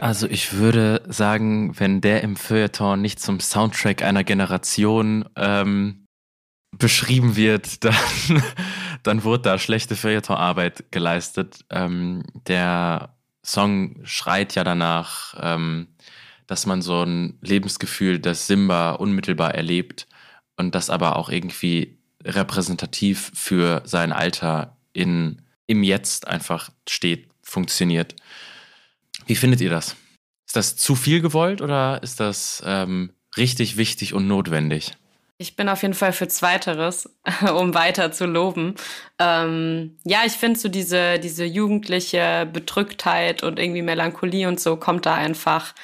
Also 0.00 0.26
ich 0.26 0.54
würde 0.54 1.02
sagen, 1.08 1.78
wenn 1.78 2.00
der 2.00 2.22
im 2.22 2.36
Feuilleton 2.36 3.00
nicht 3.00 3.20
zum 3.20 3.40
Soundtrack 3.40 4.02
einer 4.02 4.24
Generation 4.24 5.28
ähm, 5.36 6.06
beschrieben 6.76 7.36
wird, 7.36 7.84
dann, 7.84 7.94
dann 9.02 9.24
wurde 9.24 9.42
da 9.42 9.58
schlechte 9.58 9.96
Feuilletonarbeit 9.96 10.90
geleistet. 10.90 11.64
Ähm, 11.70 12.24
der 12.46 13.14
Song 13.44 13.96
schreit 14.04 14.54
ja 14.54 14.64
danach, 14.64 15.34
ähm, 15.40 15.88
dass 16.46 16.66
man 16.66 16.82
so 16.82 17.02
ein 17.02 17.38
Lebensgefühl 17.40 18.18
des 18.18 18.46
Simba 18.46 18.92
unmittelbar 18.92 19.54
erlebt 19.54 20.06
und 20.56 20.74
das 20.74 20.90
aber 20.90 21.16
auch 21.16 21.30
irgendwie 21.30 21.98
repräsentativ 22.24 23.30
für 23.34 23.82
sein 23.84 24.12
Alter 24.12 24.76
in, 24.92 25.42
im 25.66 25.82
Jetzt 25.82 26.26
einfach 26.26 26.70
steht, 26.88 27.28
funktioniert. 27.42 28.14
Wie 29.30 29.36
findet 29.36 29.60
ihr 29.60 29.70
das? 29.70 29.94
Ist 30.44 30.56
das 30.56 30.74
zu 30.74 30.96
viel 30.96 31.20
gewollt 31.20 31.62
oder 31.62 32.02
ist 32.02 32.18
das 32.18 32.64
ähm, 32.66 33.12
richtig 33.36 33.76
wichtig 33.76 34.12
und 34.12 34.26
notwendig? 34.26 34.90
Ich 35.38 35.54
bin 35.54 35.68
auf 35.68 35.82
jeden 35.82 35.94
Fall 35.94 36.12
für 36.12 36.26
Zweiteres, 36.26 37.08
um 37.56 37.72
weiter 37.72 38.10
zu 38.10 38.26
loben. 38.26 38.74
Ähm, 39.20 39.96
ja, 40.02 40.22
ich 40.26 40.32
finde 40.32 40.58
so 40.58 40.68
diese, 40.68 41.20
diese 41.20 41.44
jugendliche 41.44 42.48
Bedrücktheit 42.52 43.44
und 43.44 43.60
irgendwie 43.60 43.82
Melancholie 43.82 44.48
und 44.48 44.58
so 44.58 44.74
kommt 44.74 45.06
da 45.06 45.14
einfach 45.14 45.76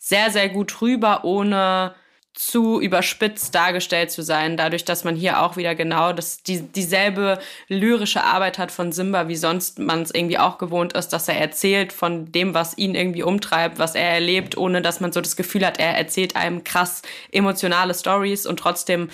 sehr, 0.00 0.32
sehr 0.32 0.48
gut 0.48 0.82
rüber, 0.82 1.22
ohne 1.22 1.94
zu 2.38 2.80
überspitzt 2.80 3.52
dargestellt 3.52 4.12
zu 4.12 4.22
sein, 4.22 4.56
dadurch, 4.56 4.84
dass 4.84 5.02
man 5.02 5.16
hier 5.16 5.42
auch 5.42 5.56
wieder 5.56 5.74
genau 5.74 6.12
das, 6.12 6.40
die, 6.44 6.60
dieselbe 6.62 7.40
lyrische 7.66 8.22
Arbeit 8.22 8.58
hat 8.58 8.70
von 8.70 8.92
Simba, 8.92 9.26
wie 9.26 9.34
sonst 9.34 9.80
man 9.80 10.02
es 10.02 10.14
irgendwie 10.14 10.38
auch 10.38 10.56
gewohnt 10.56 10.92
ist, 10.92 11.08
dass 11.08 11.26
er 11.26 11.36
erzählt 11.36 11.92
von 11.92 12.30
dem, 12.30 12.54
was 12.54 12.78
ihn 12.78 12.94
irgendwie 12.94 13.24
umtreibt, 13.24 13.80
was 13.80 13.96
er 13.96 14.08
erlebt, 14.08 14.56
ohne 14.56 14.82
dass 14.82 15.00
man 15.00 15.10
so 15.10 15.20
das 15.20 15.34
Gefühl 15.34 15.66
hat, 15.66 15.80
er 15.80 15.98
erzählt 15.98 16.36
einem 16.36 16.62
krass 16.62 17.02
emotionale 17.32 17.92
Stories 17.92 18.46
und 18.46 18.60
trotzdem 18.60 19.08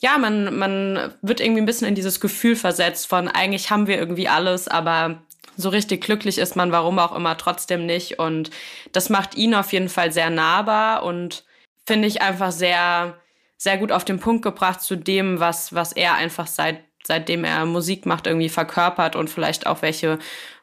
ja, 0.00 0.16
man, 0.16 0.56
man 0.56 1.12
wird 1.20 1.40
irgendwie 1.40 1.60
ein 1.60 1.66
bisschen 1.66 1.88
in 1.88 1.94
dieses 1.94 2.18
Gefühl 2.18 2.56
versetzt 2.56 3.08
von 3.08 3.28
eigentlich 3.28 3.70
haben 3.70 3.86
wir 3.86 3.98
irgendwie 3.98 4.28
alles, 4.28 4.68
aber 4.68 5.18
so 5.58 5.68
richtig 5.68 6.02
glücklich 6.02 6.38
ist 6.38 6.56
man, 6.56 6.72
warum 6.72 6.98
auch 6.98 7.14
immer, 7.14 7.36
trotzdem 7.36 7.84
nicht. 7.84 8.18
Und 8.18 8.50
das 8.92 9.10
macht 9.10 9.34
ihn 9.36 9.54
auf 9.54 9.72
jeden 9.72 9.90
Fall 9.90 10.12
sehr 10.12 10.30
nahbar 10.30 11.04
und 11.04 11.44
finde 11.86 12.08
ich 12.08 12.22
einfach 12.22 12.52
sehr, 12.52 13.18
sehr 13.56 13.78
gut 13.78 13.92
auf 13.92 14.04
den 14.04 14.20
Punkt 14.20 14.42
gebracht 14.42 14.80
zu 14.80 14.96
dem, 14.96 15.40
was, 15.40 15.74
was 15.74 15.92
er 15.92 16.14
einfach 16.14 16.46
seit, 16.46 16.84
seitdem 17.06 17.44
er 17.44 17.66
Musik 17.66 18.06
macht, 18.06 18.26
irgendwie 18.26 18.48
verkörpert 18.48 19.16
und 19.16 19.28
vielleicht 19.30 19.66
auch 19.66 19.82
welche 19.82 20.18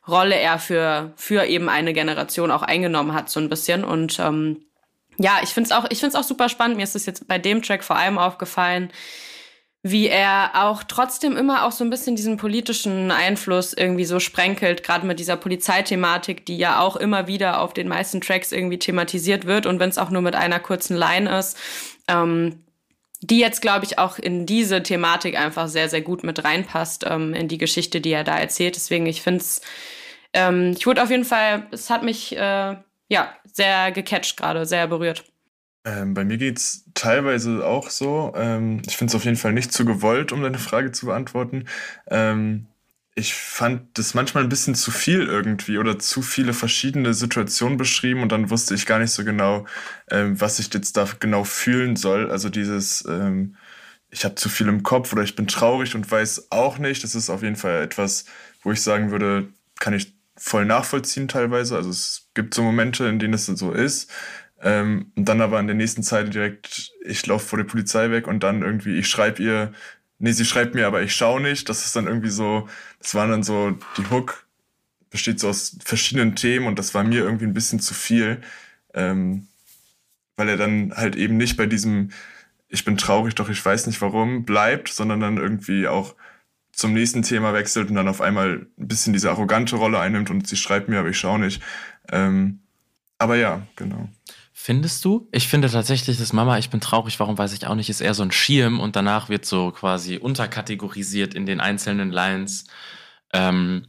Rolle 0.07 0.35
er 0.35 0.57
für, 0.59 1.13
für 1.15 1.45
eben 1.45 1.69
eine 1.69 1.93
Generation 1.93 2.51
auch 2.51 2.63
eingenommen 2.63 3.13
hat, 3.13 3.29
so 3.29 3.39
ein 3.39 3.49
bisschen. 3.49 3.83
Und 3.83 4.19
ähm, 4.19 4.65
ja, 5.17 5.39
ich 5.43 5.49
finde 5.49 5.69
es 5.69 5.71
auch, 5.71 5.85
ich 5.89 5.99
find's 5.99 6.15
auch 6.15 6.23
super 6.23 6.49
spannend. 6.49 6.77
Mir 6.77 6.83
ist 6.83 6.95
es 6.95 7.05
jetzt 7.05 7.27
bei 7.27 7.37
dem 7.37 7.61
Track 7.61 7.83
vor 7.83 7.95
allem 7.95 8.17
aufgefallen, 8.17 8.91
wie 9.83 10.07
er 10.07 10.51
auch 10.53 10.83
trotzdem 10.83 11.35
immer 11.35 11.65
auch 11.65 11.71
so 11.71 11.83
ein 11.83 11.89
bisschen 11.89 12.15
diesen 12.15 12.37
politischen 12.37 13.09
Einfluss 13.09 13.73
irgendwie 13.73 14.05
so 14.05 14.19
sprenkelt, 14.19 14.83
gerade 14.83 15.07
mit 15.07 15.19
dieser 15.19 15.37
Polizeithematik, 15.37 16.45
die 16.45 16.57
ja 16.57 16.79
auch 16.79 16.95
immer 16.95 17.25
wieder 17.27 17.61
auf 17.61 17.73
den 17.73 17.87
meisten 17.87 18.21
Tracks 18.21 18.51
irgendwie 18.51 18.77
thematisiert 18.77 19.45
wird 19.45 19.65
und 19.65 19.79
wenn 19.79 19.89
es 19.89 19.97
auch 19.97 20.11
nur 20.11 20.21
mit 20.21 20.35
einer 20.35 20.59
kurzen 20.59 20.95
Line 20.95 21.35
ist, 21.35 21.57
ähm, 22.07 22.63
die 23.21 23.39
jetzt, 23.39 23.61
glaube 23.61 23.85
ich, 23.85 23.97
auch 23.99 24.17
in 24.17 24.45
diese 24.45 24.83
Thematik 24.83 25.39
einfach 25.39 25.67
sehr, 25.67 25.89
sehr 25.89 26.01
gut 26.01 26.23
mit 26.23 26.43
reinpasst, 26.43 27.05
ähm, 27.07 27.33
in 27.33 27.47
die 27.47 27.59
Geschichte, 27.59 28.01
die 28.01 28.11
er 28.11 28.23
da 28.23 28.37
erzählt. 28.37 28.75
Deswegen, 28.75 29.05
ich 29.05 29.21
finde 29.21 29.41
es, 29.41 29.61
ähm, 30.33 30.73
ich 30.77 30.87
wurde 30.87 31.03
auf 31.03 31.11
jeden 31.11 31.25
Fall, 31.25 31.67
es 31.71 31.89
hat 31.89 32.03
mich, 32.03 32.35
äh, 32.35 32.75
ja, 33.09 33.35
sehr 33.45 33.91
gecatcht 33.91 34.37
gerade, 34.37 34.65
sehr 34.65 34.87
berührt. 34.87 35.30
Ähm, 35.83 36.13
bei 36.13 36.23
mir 36.23 36.37
geht's 36.37 36.85
teilweise 36.93 37.65
auch 37.65 37.89
so. 37.89 38.33
Ähm, 38.35 38.81
ich 38.87 38.97
finde 38.97 39.11
es 39.11 39.15
auf 39.15 39.25
jeden 39.25 39.37
Fall 39.37 39.53
nicht 39.53 39.73
zu 39.73 39.83
gewollt, 39.85 40.31
um 40.31 40.41
deine 40.43 40.59
Frage 40.59 40.91
zu 40.91 41.07
beantworten. 41.07 41.65
Ähm, 42.07 42.67
ich 43.15 43.33
fand 43.33 43.97
das 43.97 44.13
manchmal 44.13 44.43
ein 44.43 44.49
bisschen 44.49 44.75
zu 44.75 44.91
viel 44.91 45.21
irgendwie 45.27 45.77
oder 45.79 45.99
zu 45.99 46.21
viele 46.21 46.53
verschiedene 46.53 47.13
Situationen 47.13 47.77
beschrieben 47.77 48.21
und 48.21 48.31
dann 48.31 48.49
wusste 48.51 48.75
ich 48.75 48.85
gar 48.85 48.99
nicht 48.99 49.11
so 49.11 49.25
genau, 49.25 49.65
ähm, 50.09 50.39
was 50.39 50.59
ich 50.59 50.73
jetzt 50.73 50.95
da 50.97 51.07
genau 51.19 51.43
fühlen 51.43 51.95
soll. 51.95 52.31
Also 52.31 52.49
dieses, 52.49 53.03
ähm, 53.07 53.55
ich 54.09 54.23
habe 54.25 54.35
zu 54.35 54.49
viel 54.49 54.67
im 54.67 54.83
Kopf 54.83 55.11
oder 55.13 55.23
ich 55.23 55.35
bin 55.35 55.47
traurig 55.47 55.95
und 55.95 56.09
weiß 56.09 56.51
auch 56.51 56.77
nicht. 56.77 57.03
Das 57.03 57.15
ist 57.15 57.29
auf 57.29 57.43
jeden 57.43 57.55
Fall 57.55 57.81
etwas, 57.83 58.25
wo 58.63 58.71
ich 58.71 58.81
sagen 58.81 59.11
würde, 59.11 59.49
kann 59.79 59.93
ich 59.93 60.15
voll 60.37 60.65
nachvollziehen 60.65 61.27
teilweise. 61.27 61.75
Also 61.75 61.89
es 61.89 62.29
gibt 62.33 62.53
so 62.53 62.63
Momente, 62.63 63.05
in 63.07 63.19
denen 63.19 63.33
es 63.33 63.45
so 63.47 63.71
ist. 63.71 64.11
Ähm, 64.61 65.11
und 65.15 65.27
dann 65.27 65.41
aber 65.41 65.59
in 65.59 65.67
der 65.67 65.75
nächsten 65.75 66.03
Zeit 66.03 66.33
direkt, 66.33 66.91
ich 67.03 67.25
laufe 67.25 67.47
vor 67.47 67.57
der 67.57 67.65
Polizei 67.65 68.11
weg 68.11 68.27
und 68.27 68.43
dann 68.43 68.61
irgendwie, 68.61 68.97
ich 68.97 69.07
schreibe 69.07 69.41
ihr, 69.41 69.73
nee, 70.19 70.31
sie 70.31 70.45
schreibt 70.45 70.75
mir, 70.75 70.87
aber 70.87 71.01
ich 71.01 71.15
schaue 71.15 71.41
nicht. 71.41 71.67
Das 71.69 71.85
ist 71.85 71.95
dann 71.95 72.07
irgendwie 72.07 72.29
so, 72.29 72.67
das 72.99 73.15
waren 73.15 73.31
dann 73.31 73.43
so, 73.43 73.77
die 73.97 74.09
Hook 74.09 74.45
besteht 75.09 75.39
so 75.39 75.49
aus 75.49 75.77
verschiedenen 75.83 76.35
Themen 76.35 76.67
und 76.67 76.79
das 76.79 76.93
war 76.93 77.03
mir 77.03 77.23
irgendwie 77.23 77.45
ein 77.45 77.53
bisschen 77.53 77.79
zu 77.79 77.93
viel. 77.93 78.41
Ähm, 78.93 79.47
weil 80.37 80.49
er 80.49 80.57
dann 80.57 80.93
halt 80.95 81.15
eben 81.15 81.37
nicht 81.37 81.57
bei 81.57 81.65
diesem, 81.65 82.11
ich 82.69 82.85
bin 82.85 82.97
traurig, 82.97 83.35
doch 83.35 83.49
ich 83.49 83.63
weiß 83.63 83.87
nicht 83.87 84.01
warum, 84.01 84.45
bleibt, 84.45 84.89
sondern 84.89 85.19
dann 85.19 85.37
irgendwie 85.37 85.87
auch 85.87 86.15
zum 86.71 86.93
nächsten 86.93 87.21
Thema 87.21 87.53
wechselt 87.53 87.89
und 87.89 87.95
dann 87.95 88.07
auf 88.07 88.21
einmal 88.21 88.67
ein 88.77 88.87
bisschen 88.87 89.13
diese 89.13 89.29
arrogante 89.29 89.75
Rolle 89.75 89.99
einnimmt 89.99 90.29
und 90.29 90.47
sie 90.47 90.55
schreibt 90.55 90.87
mir, 90.87 90.99
aber 90.99 91.09
ich 91.09 91.19
schaue 91.19 91.39
nicht. 91.39 91.61
Ähm, 92.09 92.59
aber 93.17 93.35
ja, 93.35 93.67
genau. 93.75 94.09
Findest 94.63 95.03
du? 95.05 95.27
Ich 95.31 95.47
finde 95.47 95.71
tatsächlich, 95.71 96.19
dass 96.19 96.33
Mama, 96.33 96.59
ich 96.59 96.69
bin 96.69 96.81
traurig, 96.81 97.19
warum 97.19 97.35
weiß 97.35 97.51
ich 97.53 97.65
auch 97.65 97.73
nicht, 97.73 97.89
ist 97.89 97.99
eher 97.99 98.13
so 98.13 98.21
ein 98.21 98.31
Schirm 98.31 98.79
und 98.79 98.95
danach 98.95 99.27
wird 99.27 99.43
so 99.43 99.71
quasi 99.71 100.17
unterkategorisiert 100.17 101.33
in 101.33 101.47
den 101.47 101.59
einzelnen 101.59 102.11
Lines, 102.11 102.65
ähm, 103.33 103.87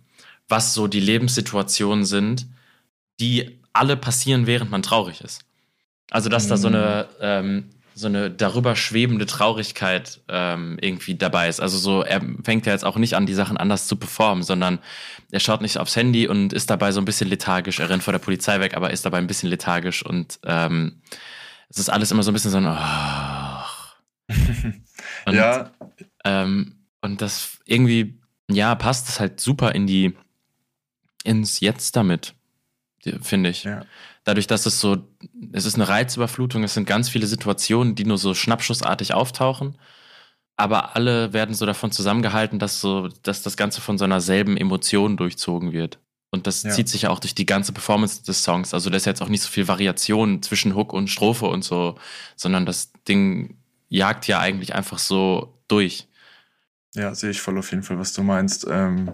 was 0.48 0.72
so 0.72 0.87
die 0.87 1.00
Lebenssituationen 1.00 2.06
sind, 2.06 2.46
die 3.20 3.61
alle 3.74 3.98
passieren, 3.98 4.46
während 4.46 4.70
man 4.70 4.82
traurig 4.82 5.20
ist. 5.20 5.42
Also, 6.11 6.30
dass 6.30 6.48
da 6.48 6.56
so 6.56 6.68
eine, 6.68 7.06
mhm. 7.11 7.16
ähm, 7.20 7.64
so 7.94 8.06
eine 8.06 8.30
darüber 8.30 8.74
schwebende 8.74 9.26
Traurigkeit 9.26 10.22
ähm, 10.28 10.78
irgendwie 10.80 11.16
dabei 11.16 11.50
ist. 11.50 11.61
Also 11.61 11.76
so, 11.76 12.00
er 12.00 12.22
fängt 12.44 12.64
ja 12.64 12.72
jetzt 12.72 12.87
auch 12.87 12.96
nicht 12.96 13.14
an, 13.14 13.26
die 13.26 13.35
Sachen 13.35 13.58
anders 13.58 13.88
zu 13.88 13.96
performen, 13.96 14.42
sondern 14.42 14.78
er 15.33 15.40
schaut 15.40 15.61
nicht 15.61 15.79
aufs 15.79 15.97
Handy 15.97 16.29
und 16.29 16.53
ist 16.53 16.71
dabei 16.71 16.92
so 16.92 17.01
ein 17.01 17.05
bisschen 17.05 17.29
lethargisch. 17.29 17.81
Er 17.81 17.90
rennt 17.90 18.05
vor 18.05 18.12
der 18.12 18.21
Polizei 18.21 18.61
weg, 18.61 18.77
aber 18.77 18.90
ist 18.90 19.05
dabei 19.05 19.18
ein 19.18 19.27
bisschen 19.27 19.51
lethargisch 19.51 20.05
und 20.05 20.38
ähm, 20.45 21.03
es 21.68 21.79
ist 21.79 21.88
alles 21.88 22.11
immer 22.12 22.23
so 22.23 22.31
ein 22.31 22.35
bisschen 22.35 22.51
so 22.53 22.59
ein 22.59 22.66
oh. 22.66 24.33
und, 25.27 25.35
ja. 25.35 25.73
Ähm, 26.25 26.77
und 27.01 27.21
das 27.21 27.59
irgendwie, 27.64 28.21
ja, 28.49 28.75
passt 28.77 29.09
es 29.09 29.18
halt 29.18 29.40
super 29.40 29.75
in 29.75 29.87
die 29.88 30.14
ins 31.25 31.59
Jetzt 31.61 31.97
damit, 31.97 32.35
finde 33.23 33.51
ich. 33.51 33.64
Ja 33.64 33.85
dadurch, 34.25 34.47
dass 34.47 34.66
es 34.66 34.81
so, 34.81 35.09
es 35.53 35.64
ist 35.64 35.75
eine 35.75 35.88
Reizüberflutung, 35.88 36.62
es 36.62 36.75
sind 36.75 36.87
ganz 36.87 37.09
viele 37.09 37.27
Situationen, 37.27 37.95
die 37.95 38.05
nur 38.05 38.18
so 38.18 38.35
schnappschussartig 38.35 39.14
auftauchen, 39.14 39.77
aber 40.62 40.96
alle 40.96 41.33
werden 41.33 41.55
so 41.55 41.66
davon 41.66 41.92
zusammengehalten, 41.92 42.59
dass 42.59 42.81
so, 42.81 43.09
dass 43.22 43.42
das 43.42 43.57
Ganze 43.57 43.81
von 43.81 43.98
so 43.98 44.05
einer 44.05 44.20
selben 44.20 44.57
Emotion 44.57 45.16
durchzogen 45.16 45.72
wird. 45.72 45.98
Und 46.31 46.46
das 46.46 46.62
ja. 46.62 46.70
zieht 46.70 46.88
sich 46.88 47.03
ja 47.03 47.11
auch 47.11 47.18
durch 47.18 47.35
die 47.35 47.44
ganze 47.44 47.72
Performance 47.72 48.22
des 48.22 48.42
Songs. 48.42 48.72
Also 48.72 48.88
da 48.88 48.96
ist 48.96 49.05
jetzt 49.05 49.20
auch 49.20 49.29
nicht 49.29 49.42
so 49.42 49.51
viel 49.51 49.68
Variation 49.68 50.42
zwischen 50.42 50.75
Hook 50.75 50.92
und 50.92 51.09
Strophe 51.09 51.46
und 51.46 51.62
so, 51.62 51.96
sondern 52.37 52.64
das 52.64 52.92
Ding 53.07 53.59
jagt 53.88 54.27
ja 54.27 54.40
eigentlich 54.40 54.75
einfach 54.75 54.98
so 54.98 55.59
durch. 55.68 56.09
Ja, 56.94 57.14
sehe 57.14 57.31
ich 57.31 57.40
voll 57.40 57.59
auf 57.59 57.70
jeden 57.70 57.83
Fall, 57.83 57.98
was 57.98 58.14
du 58.14 58.22
meinst. 58.22 58.66
Ähm, 58.70 59.12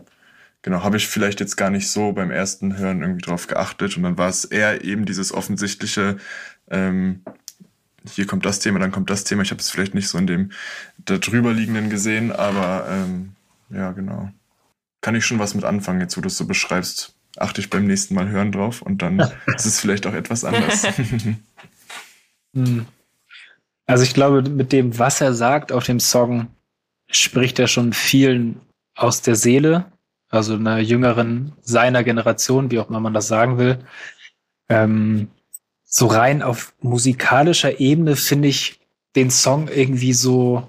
Genau, 0.63 0.83
habe 0.83 0.97
ich 0.97 1.07
vielleicht 1.07 1.41
jetzt 1.41 1.57
gar 1.57 1.71
nicht 1.71 1.89
so 1.89 2.13
beim 2.13 2.31
ersten 2.31 2.77
Hören 2.77 3.03
irgendwie 3.03 3.23
drauf 3.23 3.47
geachtet 3.47 3.97
und 3.97 4.03
dann 4.03 4.19
war 4.19 4.29
es 4.29 4.45
eher 4.45 4.85
eben 4.85 5.05
dieses 5.05 5.33
offensichtliche, 5.33 6.17
ähm, 6.69 7.23
hier 8.11 8.27
kommt 8.27 8.45
das 8.45 8.61
Thema, 8.61 8.79
dann 8.79 8.93
kommt 8.93 9.11
das 9.11 9.25
Thema. 9.25 9.43
Ich 9.43 9.51
habe 9.51 9.61
es 9.61 9.71
vielleicht 9.71 9.95
nicht 9.95 10.09
so 10.09 10.19
in 10.19 10.27
dem 10.27 10.53
da 10.99 11.19
drüber 11.19 11.53
liegenden 11.53 11.91
gesehen, 11.91 12.33
aber 12.33 12.87
ähm, 12.89 13.33
ja, 13.71 13.93
genau. 13.93 14.31
Kann 15.01 15.15
ich 15.15 15.25
schon 15.25 15.39
was 15.39 15.55
mit 15.55 15.65
anfangen, 15.65 16.01
jetzt 16.01 16.17
wo 16.17 16.21
du 16.21 16.29
es 16.29 16.37
so 16.37 16.47
beschreibst. 16.47 17.15
Achte 17.37 17.61
ich 17.61 17.71
beim 17.71 17.87
nächsten 17.87 18.15
Mal 18.15 18.29
hören 18.29 18.53
drauf 18.53 18.83
und 18.83 19.03
dann 19.03 19.19
ist 19.55 19.67
es 19.67 19.81
vielleicht 19.81 20.07
auch 20.07 20.15
etwas 20.15 20.45
anders. 20.45 20.87
Hm. 22.55 22.87
also 23.85 24.05
ich 24.05 24.15
glaube, 24.15 24.41
mit 24.41 24.73
dem, 24.73 24.99
was 24.99 25.21
er 25.21 25.35
sagt 25.35 25.71
auf 25.71 25.85
dem 25.85 26.01
Song, 26.01 26.47
spricht 27.11 27.59
er 27.59 27.69
schon 27.69 27.93
vielen 27.93 28.59
aus 28.95 29.21
der 29.21 29.35
Seele 29.35 29.85
also 30.31 30.55
einer 30.55 30.79
jüngeren 30.79 31.53
seiner 31.63 32.05
Generation, 32.05 32.71
wie 32.71 32.79
auch 32.79 32.91
immer 32.91 33.01
man 33.01 33.15
das 33.15 33.29
sagen 33.29 33.59
will. 33.59 33.79
Ähm, 34.69 35.29
so 35.91 36.07
rein 36.07 36.43
auf 36.43 36.75
musikalischer 36.81 37.81
Ebene 37.81 38.15
finde 38.15 38.49
ich 38.49 38.79
den 39.17 39.31
Song 39.31 39.69
irgendwie 39.69 40.13
so, 40.13 40.69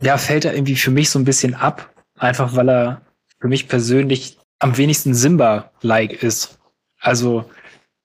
ja, 0.00 0.16
fällt 0.18 0.44
er 0.44 0.54
irgendwie 0.54 0.76
für 0.76 0.92
mich 0.92 1.10
so 1.10 1.18
ein 1.18 1.24
bisschen 1.24 1.54
ab, 1.54 1.92
einfach 2.16 2.54
weil 2.54 2.70
er 2.70 3.02
für 3.40 3.48
mich 3.48 3.68
persönlich 3.68 4.38
am 4.60 4.76
wenigsten 4.76 5.14
Simba-like 5.14 6.22
ist. 6.22 6.58
Also 7.00 7.50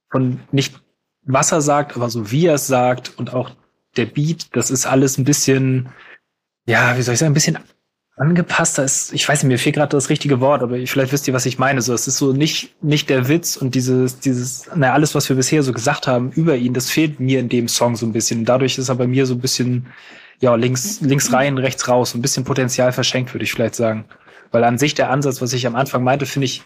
von 0.10 0.42
nicht 0.52 0.82
was 1.24 1.52
er 1.52 1.62
sagt, 1.62 1.96
aber 1.96 2.10
so 2.10 2.32
wie 2.32 2.48
er 2.48 2.56
es 2.56 2.66
sagt 2.66 3.18
und 3.20 3.34
auch 3.34 3.52
der 3.96 4.08
Beat, 4.08 4.56
das 4.56 4.72
ist 4.72 4.88
alles 4.88 5.20
ein 5.20 5.24
bisschen, 5.24 5.90
ja, 6.66 6.98
wie 6.98 7.04
soll 7.04 7.14
ich 7.14 7.20
sagen, 7.20 7.32
ein 7.32 7.36
bisschen 7.36 7.60
angepasster 8.18 8.84
ist, 8.84 9.14
ich 9.14 9.28
weiß 9.28 9.44
nicht, 9.44 9.50
mir 9.50 9.58
fehlt 9.58 9.76
gerade 9.76 9.96
das 9.96 10.10
richtige 10.10 10.40
Wort, 10.40 10.62
aber 10.62 10.76
vielleicht 10.86 11.12
wisst 11.12 11.28
ihr, 11.28 11.34
was 11.34 11.46
ich 11.46 11.58
meine. 11.58 11.82
So, 11.82 11.94
es 11.94 12.08
ist 12.08 12.18
so 12.18 12.34
nicht, 12.34 12.76
nicht 12.84 13.10
der 13.10 13.28
Witz 13.28 13.58
und 13.58 13.74
dieses, 13.74 14.20
dieses, 14.20 14.70
na, 14.76 14.94
alles, 14.94 15.16
was 15.16 15.30
wir 15.30 15.36
bisher 15.36 15.64
so 15.64 15.74
gesagt 15.74 16.08
haben 16.08 16.32
über 16.32 16.56
ihn, 16.56 16.74
das 16.74 16.90
fehlt 16.90 17.20
mir 17.20 17.40
in 17.40 17.50
dem 17.50 17.68
Song 17.68 17.96
so 17.96 18.06
ein 18.06 18.14
bisschen. 18.14 18.46
Dadurch 18.46 18.78
ist 18.78 18.90
er 18.90 18.96
bei 18.96 19.08
mir 19.08 19.26
so 19.26 19.36
ein 19.36 19.40
bisschen, 19.40 19.88
ja, 20.40 20.56
links, 20.56 21.02
links 21.02 21.32
rein, 21.32 21.58
rechts 21.58 21.88
raus, 21.88 22.14
ein 22.14 22.22
bisschen 22.22 22.44
Potenzial 22.44 22.92
verschenkt, 22.92 23.34
würde 23.34 23.44
ich 23.44 23.54
vielleicht 23.54 23.76
sagen. 23.76 24.06
Weil 24.52 24.64
an 24.66 24.78
sich 24.78 24.94
der 24.94 25.10
Ansatz, 25.10 25.42
was 25.42 25.54
ich 25.54 25.66
am 25.66 25.76
Anfang 25.76 26.04
meinte, 26.04 26.26
finde 26.26 26.46
ich, 26.46 26.64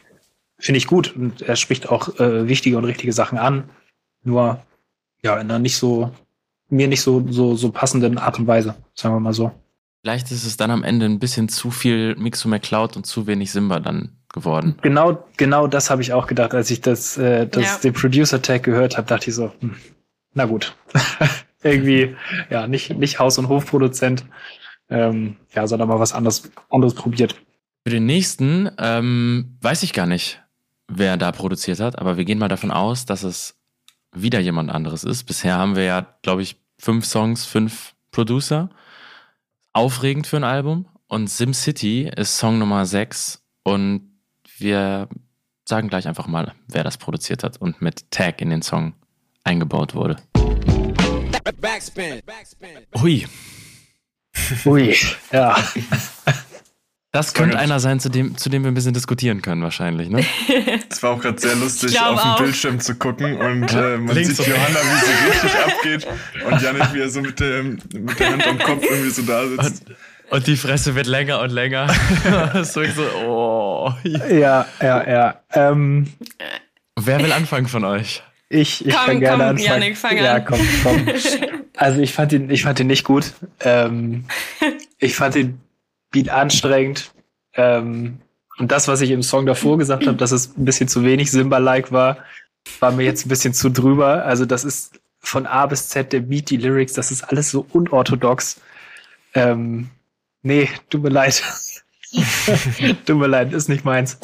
finde 0.58 0.77
ich 0.77 0.88
gut 0.88 1.15
und 1.15 1.41
er 1.41 1.55
spricht 1.55 1.89
auch 1.89 2.19
äh, 2.19 2.47
wichtige 2.47 2.77
und 2.77 2.86
richtige 2.86 3.13
Sachen 3.13 3.38
an. 3.38 3.69
Nur, 4.23 4.63
ja, 5.21 5.36
in 5.36 5.41
einer 5.41 5.60
nicht 5.60 5.77
so, 5.77 6.12
mir 6.69 6.88
nicht 6.88 7.01
so, 7.01 7.23
so, 7.29 7.55
so 7.55 7.69
passenden 7.69 8.17
Art 8.17 8.39
und 8.39 8.47
Weise, 8.47 8.75
sagen 8.95 9.15
wir 9.15 9.19
mal 9.19 9.34
so. 9.34 9.51
Vielleicht 10.06 10.30
ist 10.30 10.46
es 10.46 10.56
dann 10.56 10.70
am 10.70 10.84
Ende 10.84 11.08
ein 11.08 11.18
bisschen 11.18 11.50
zu 11.50 11.72
viel 11.72 12.15
Mixo 12.15 12.48
McCloud 12.48 12.96
und 12.96 13.08
zu 13.08 13.26
wenig 13.26 13.52
Simba 13.52 13.80
dann 13.80 14.15
geworden. 14.32 14.78
Genau, 14.84 15.26
genau 15.36 15.65
das 15.65 15.89
habe 15.89 16.04
ich 16.04 16.13
auch 16.13 16.28
gedacht, 16.28 16.54
als 16.54 16.70
ich 16.70 16.80
das, 16.80 17.18
äh, 17.18 17.48
das 17.48 17.63
ja. 17.63 17.78
den 17.80 17.94
Producer 17.94 18.39
Tag 18.39 18.62
gehört 18.62 18.98
habe, 18.98 19.08
dachte 19.08 19.32
ich 19.32 19.36
so, 19.36 19.52
hm, 19.62 19.76
na 20.36 20.46
gut. 20.46 20.76
Irgendwie, 21.63 22.15
ja, 22.52 22.68
nicht, 22.68 22.96
nicht 22.96 23.18
Haus- 23.18 23.39
und 23.39 23.50
Hofproduzent, 23.50 24.26
ähm, 24.91 25.38
ja, 25.56 25.65
sondern 25.65 25.88
mal 25.89 26.00
was 26.00 26.13
anderes, 26.13 26.52
anderes 26.70 26.94
probiert. 26.94 27.34
Für 27.84 27.89
den 27.89 28.06
nächsten 28.06 28.70
ähm, 28.78 29.58
weiß 29.62 29.82
ich 29.82 29.91
gar 29.91 30.06
nicht, 30.06 30.39
wer 30.88 31.18
da 31.18 31.32
produziert 31.32 31.80
hat, 31.80 31.98
aber 31.98 32.15
wir 32.15 32.26
gehen 32.26 32.38
mal 32.38 32.48
davon 32.48 32.70
aus, 32.70 33.08
dass 33.08 33.24
es 33.24 33.56
wieder 34.15 34.39
jemand 34.39 34.70
anderes 34.70 35.04
ist. 35.04 35.24
Bisher 35.24 35.56
haben 35.56 35.76
wir 35.76 35.84
ja, 35.84 36.06
glaube 36.22 36.44
ich, 36.44 36.62
fünf 36.78 37.06
Songs, 37.06 37.48
fünf 37.48 37.96
Producer 38.12 38.70
aufregend 39.75 40.25
für 40.25 40.38
ein 40.38 40.43
Album. 40.43 40.88
Und 41.07 41.29
SimCity 41.29 42.09
ist 42.15 42.38
Song 42.38 42.57
Nummer 42.57 42.85
6 42.85 43.43
und 43.63 44.09
wir 44.57 45.09
sagen 45.67 45.89
gleich 45.89 46.07
einfach 46.07 46.27
mal, 46.27 46.53
wer 46.67 46.83
das 46.83 46.97
produziert 46.97 47.43
hat 47.43 47.57
und 47.57 47.81
mit 47.81 48.09
Tag 48.09 48.41
in 48.41 48.49
den 48.49 48.61
Song 48.61 48.93
eingebaut 49.43 49.93
wurde. 49.93 50.15
Hui. 52.99 53.27
Hui, 54.65 54.95
ja. 55.31 55.55
Das 57.15 57.34
könnte 57.34 57.58
einer 57.58 57.80
sein, 57.80 58.01
zu 58.01 58.10
dem, 58.10 58.38
zu 58.38 58.49
dem 58.49 58.63
wir 58.63 58.71
ein 58.71 58.73
bisschen 58.73 58.93
diskutieren 58.93 59.41
können, 59.41 59.63
wahrscheinlich, 59.63 60.10
ne? 60.10 60.25
Es 60.89 61.01
war 61.01 61.12
auch 61.12 61.21
gerade 61.21 61.39
sehr 61.39 61.56
lustig, 61.56 61.97
auf 61.97 62.21
dem 62.21 62.43
Bildschirm 62.43 62.82
zu 62.82 62.95
gucken 62.95 63.38
und 63.38 63.71
äh, 63.73 63.95
man 63.95 64.13
Links 64.13 64.36
sieht 64.36 64.47
Johanna, 64.47 64.80
wie 64.82 65.06
sie 65.06 65.30
richtig 65.32 65.56
abgeht 65.63 66.08
und 66.45 66.62
Janik, 66.62 66.93
wie 66.93 66.99
er 66.99 67.10
so 67.10 67.21
mit, 67.21 67.39
dem, 67.39 67.80
mit 67.93 68.19
der 68.19 68.34
Hand 68.34 68.45
am 68.45 68.60
Kopf 68.60 68.84
irgendwie 68.84 69.12
so 69.12 69.21
da 69.21 69.47
sitzt. 69.47 69.86
Und, 69.88 69.95
und 70.32 70.47
die 70.47 70.58
Fresse 70.58 70.95
wird 70.95 71.08
länger 71.08 71.39
und 71.39 71.51
länger. 71.51 71.88
so, 72.63 72.82
oh. 73.26 73.93
Ja, 74.03 74.66
ja, 74.82 75.09
ja. 75.09 75.41
Ähm, 75.53 76.07
Wer 76.99 77.24
will 77.24 77.32
anfangen 77.32 77.68
von 77.68 77.86
euch? 77.86 78.24
Ich, 78.49 78.86
ich 78.86 78.93
komm, 78.93 79.05
kann 79.05 79.20
gerne 79.22 79.38
komm, 79.38 79.49
anfangen. 79.51 79.82
Janik, 79.82 79.97
fang 79.97 80.18
ja, 80.18 80.34
an. 80.34 80.45
komm, 80.45 80.59
komm. 80.84 81.07
Also 81.78 82.01
ich 82.01 82.11
fand 82.11 82.34
ihn, 82.34 82.49
ich 82.49 82.63
fand 82.63 82.78
ihn 82.82 82.88
nicht 82.88 83.05
gut. 83.05 83.32
Ähm, 83.61 84.26
ich 84.99 85.16
fand 85.16 85.38
ihn 85.38 85.61
Beat 86.16 86.30
anstrengend. 86.30 87.11
Ähm, 87.53 88.20
und 88.57 88.72
das, 88.72 88.88
was 88.88 89.01
ich 89.01 89.11
im 89.11 89.22
Song 89.22 89.45
davor 89.45 89.78
gesagt 89.78 90.07
habe, 90.07 90.18
dass 90.18 90.32
es 90.32 90.57
ein 90.57 90.63
bisschen 90.63 90.88
zu 90.88 91.03
wenig 91.03 91.30
Simba-like 91.30 91.91
war, 91.91 92.18
war 92.80 92.91
mir 92.93 93.03
jetzt 93.03 93.26
ein 93.26 93.30
bisschen 93.30 93.53
zu 93.53 93.70
drüber. 93.70 94.26
Also 94.26 94.45
das 94.45 94.63
ist 94.63 94.99
von 95.20 95.45
A 95.45 95.66
bis 95.66 95.89
Z 95.89 96.13
der 96.13 96.22
Beat, 96.22 96.49
die 96.49 96.57
Lyrics, 96.57 96.93
das 96.93 97.11
ist 97.11 97.24
alles 97.24 97.51
so 97.51 97.66
unorthodox. 97.74 98.61
Ähm, 99.34 99.89
nee, 100.41 100.70
tut 100.89 101.03
mir 101.03 101.09
leid. 101.09 101.43
tut 103.05 103.18
mir 103.18 103.28
leid, 103.28 103.51
ist 103.51 103.68
nicht 103.68 103.84
meins. 103.84 104.18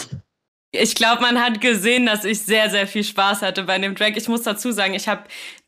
Ich 0.71 0.95
glaube, 0.95 1.21
man 1.21 1.41
hat 1.41 1.59
gesehen, 1.59 2.05
dass 2.05 2.23
ich 2.23 2.39
sehr, 2.39 2.69
sehr 2.69 2.87
viel 2.87 3.03
Spaß 3.03 3.41
hatte 3.41 3.63
bei 3.63 3.77
dem 3.77 3.93
Track. 3.97 4.15
Ich 4.15 4.29
muss 4.29 4.43
dazu 4.43 4.71
sagen, 4.71 4.93
ich 4.93 5.09
habe 5.09 5.23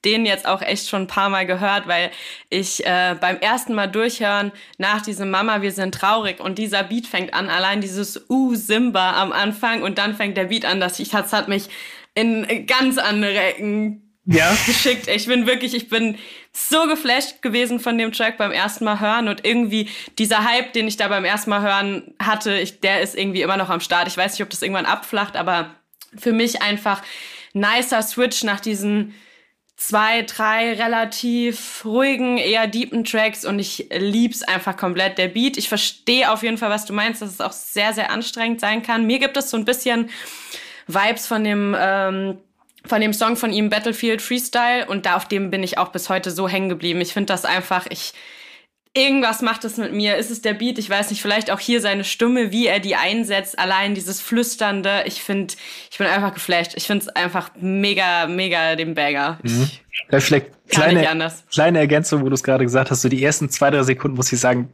den 0.05 0.25
jetzt 0.25 0.45
auch 0.45 0.61
echt 0.61 0.89
schon 0.89 1.03
ein 1.03 1.07
paar 1.07 1.29
Mal 1.29 1.45
gehört, 1.45 1.87
weil 1.87 2.11
ich 2.49 2.85
äh, 2.85 3.15
beim 3.19 3.37
ersten 3.37 3.73
Mal 3.73 3.87
durchhören 3.87 4.51
nach 4.77 5.01
diesem 5.01 5.29
Mama, 5.29 5.61
wir 5.61 5.71
sind 5.71 5.95
traurig 5.95 6.39
und 6.39 6.57
dieser 6.57 6.83
Beat 6.83 7.07
fängt 7.07 7.33
an, 7.33 7.49
allein 7.49 7.81
dieses 7.81 8.29
Uh 8.29 8.55
Simba 8.55 9.21
am 9.21 9.31
Anfang 9.31 9.83
und 9.83 9.97
dann 9.97 10.15
fängt 10.15 10.37
der 10.37 10.45
Beat 10.45 10.65
an, 10.65 10.79
dass 10.79 10.99
ich 10.99 11.09
das 11.09 11.33
hat 11.33 11.47
mich 11.47 11.69
in 12.15 12.65
ganz 12.67 12.97
andere 12.97 13.39
Ecken 13.39 14.03
ja. 14.25 14.55
geschickt. 14.65 15.07
Ich 15.07 15.27
bin 15.27 15.47
wirklich, 15.47 15.73
ich 15.73 15.89
bin 15.89 16.17
so 16.51 16.87
geflasht 16.87 17.41
gewesen 17.41 17.79
von 17.79 17.97
dem 17.97 18.11
Track 18.11 18.37
beim 18.37 18.51
ersten 18.51 18.85
Mal 18.85 18.99
hören 18.99 19.27
und 19.27 19.45
irgendwie 19.45 19.89
dieser 20.19 20.45
Hype, 20.45 20.73
den 20.73 20.87
ich 20.87 20.97
da 20.97 21.07
beim 21.07 21.25
ersten 21.25 21.49
Mal 21.49 21.61
hören 21.61 22.13
hatte, 22.21 22.57
ich, 22.57 22.79
der 22.79 23.01
ist 23.01 23.15
irgendwie 23.15 23.41
immer 23.41 23.57
noch 23.57 23.69
am 23.69 23.79
Start. 23.79 24.07
Ich 24.07 24.17
weiß 24.17 24.33
nicht, 24.33 24.43
ob 24.43 24.49
das 24.49 24.61
irgendwann 24.61 24.85
abflacht, 24.85 25.35
aber 25.35 25.75
für 26.15 26.31
mich 26.31 26.61
einfach 26.61 27.01
nicer 27.53 28.01
Switch 28.01 28.43
nach 28.43 28.59
diesen 28.59 29.13
zwei, 29.87 30.21
drei 30.21 30.73
relativ 30.73 31.83
ruhigen, 31.83 32.37
eher 32.37 32.67
deepen 32.67 33.03
Tracks 33.03 33.43
und 33.43 33.59
ich 33.59 33.89
lieb's 33.91 34.41
einfach 34.41 34.77
komplett. 34.77 35.17
Der 35.17 35.27
Beat, 35.27 35.57
ich 35.57 35.67
verstehe 35.67 36.31
auf 36.31 36.41
jeden 36.41 36.57
Fall, 36.57 36.69
was 36.69 36.85
du 36.85 36.93
meinst, 36.93 37.21
dass 37.21 37.29
es 37.29 37.41
auch 37.41 37.51
sehr, 37.51 37.91
sehr 37.91 38.09
anstrengend 38.09 38.61
sein 38.61 38.81
kann. 38.81 39.05
Mir 39.05 39.19
gibt 39.19 39.35
es 39.35 39.49
so 39.49 39.57
ein 39.57 39.65
bisschen 39.65 40.09
Vibes 40.87 41.27
von 41.27 41.43
dem 41.43 41.75
ähm, 41.77 42.37
von 42.85 43.01
dem 43.01 43.13
Song 43.13 43.35
von 43.35 43.51
ihm 43.51 43.69
Battlefield 43.69 44.21
Freestyle 44.21 44.85
und 44.87 45.05
da 45.05 45.15
auf 45.15 45.27
dem 45.27 45.51
bin 45.51 45.63
ich 45.63 45.77
auch 45.77 45.89
bis 45.89 46.09
heute 46.09 46.31
so 46.31 46.47
hängen 46.47 46.69
geblieben. 46.69 47.01
Ich 47.01 47.13
finde 47.13 47.33
das 47.33 47.45
einfach, 47.45 47.85
ich 47.89 48.13
irgendwas 48.93 49.41
macht 49.41 49.65
es 49.65 49.77
mit 49.77 49.93
mir. 49.93 50.17
Ist 50.17 50.31
es 50.31 50.41
der 50.41 50.53
Beat? 50.53 50.77
Ich 50.77 50.89
weiß 50.89 51.09
nicht, 51.09 51.21
vielleicht 51.21 51.51
auch 51.51 51.59
hier 51.59 51.81
seine 51.81 52.03
Stimme, 52.03 52.51
wie 52.51 52.67
er 52.67 52.79
die 52.79 52.95
einsetzt, 52.95 53.57
allein 53.57 53.95
dieses 53.95 54.21
flüsternde. 54.21 55.03
Ich 55.05 55.23
finde, 55.23 55.55
ich 55.91 55.97
bin 55.97 56.07
einfach 56.07 56.33
geflasht. 56.33 56.73
Ich 56.75 56.85
finde 56.85 57.05
es 57.05 57.09
einfach 57.09 57.51
mega, 57.59 58.27
mega 58.27 58.75
den 58.75 58.93
Bagger. 58.93 59.39
Mhm. 59.43 59.69
Ja, 60.11 60.19
vielleicht 60.19 60.47
kleine, 60.69 61.31
kleine 61.49 61.79
Ergänzung, 61.79 62.23
wo 62.23 62.29
du 62.29 62.33
es 62.33 62.43
gerade 62.43 62.63
gesagt 62.63 62.91
hast, 62.91 63.01
so 63.01 63.09
die 63.09 63.23
ersten 63.23 63.49
zwei, 63.49 63.69
drei 63.71 63.83
Sekunden 63.83 64.17
muss 64.17 64.31
ich 64.31 64.39
sagen, 64.39 64.69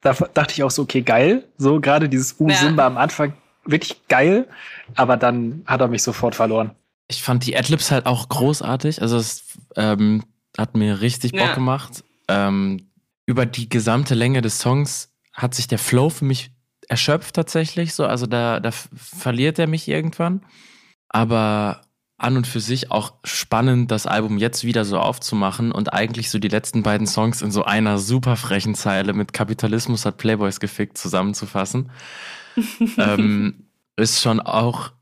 da 0.00 0.12
dachte 0.12 0.52
ich 0.52 0.62
auch 0.62 0.70
so, 0.70 0.82
okay, 0.82 1.02
geil. 1.02 1.44
So 1.58 1.80
gerade 1.80 2.08
dieses 2.08 2.36
U-Simba 2.38 2.82
ja. 2.82 2.86
am 2.86 2.96
Anfang, 2.96 3.34
wirklich 3.64 4.06
geil. 4.08 4.46
Aber 4.94 5.16
dann 5.16 5.62
hat 5.66 5.80
er 5.80 5.88
mich 5.88 6.02
sofort 6.02 6.34
verloren. 6.34 6.70
Ich 7.08 7.22
fand 7.22 7.46
die 7.46 7.56
Adlibs 7.56 7.90
halt 7.90 8.06
auch 8.06 8.28
großartig. 8.28 9.02
Also 9.02 9.16
es 9.16 9.44
ähm, 9.76 10.24
hat 10.56 10.76
mir 10.76 11.00
richtig 11.00 11.32
Bock 11.32 11.40
ja. 11.40 11.54
gemacht. 11.54 12.04
Ähm, 12.28 12.87
über 13.28 13.44
die 13.44 13.68
gesamte 13.68 14.14
Länge 14.14 14.40
des 14.40 14.58
Songs 14.58 15.12
hat 15.34 15.54
sich 15.54 15.68
der 15.68 15.78
Flow 15.78 16.08
für 16.08 16.24
mich 16.24 16.50
erschöpft 16.88 17.36
tatsächlich. 17.36 17.92
So, 17.92 18.06
also 18.06 18.26
da, 18.26 18.58
da 18.58 18.70
verliert 18.70 19.58
er 19.58 19.66
mich 19.66 19.86
irgendwann. 19.86 20.46
Aber 21.10 21.82
an 22.16 22.38
und 22.38 22.46
für 22.46 22.60
sich 22.60 22.90
auch 22.90 23.12
spannend, 23.24 23.90
das 23.90 24.06
Album 24.06 24.38
jetzt 24.38 24.64
wieder 24.64 24.86
so 24.86 24.98
aufzumachen 24.98 25.72
und 25.72 25.92
eigentlich 25.92 26.30
so 26.30 26.38
die 26.38 26.48
letzten 26.48 26.82
beiden 26.82 27.06
Songs 27.06 27.42
in 27.42 27.50
so 27.50 27.64
einer 27.64 27.98
super 27.98 28.34
frechen 28.36 28.74
Zeile 28.74 29.12
mit 29.12 29.34
Kapitalismus 29.34 30.06
hat 30.06 30.16
Playboys 30.16 30.58
gefickt 30.58 30.96
zusammenzufassen. 30.96 31.90
ähm, 32.96 33.66
ist 33.96 34.22
schon 34.22 34.40
auch 34.40 34.92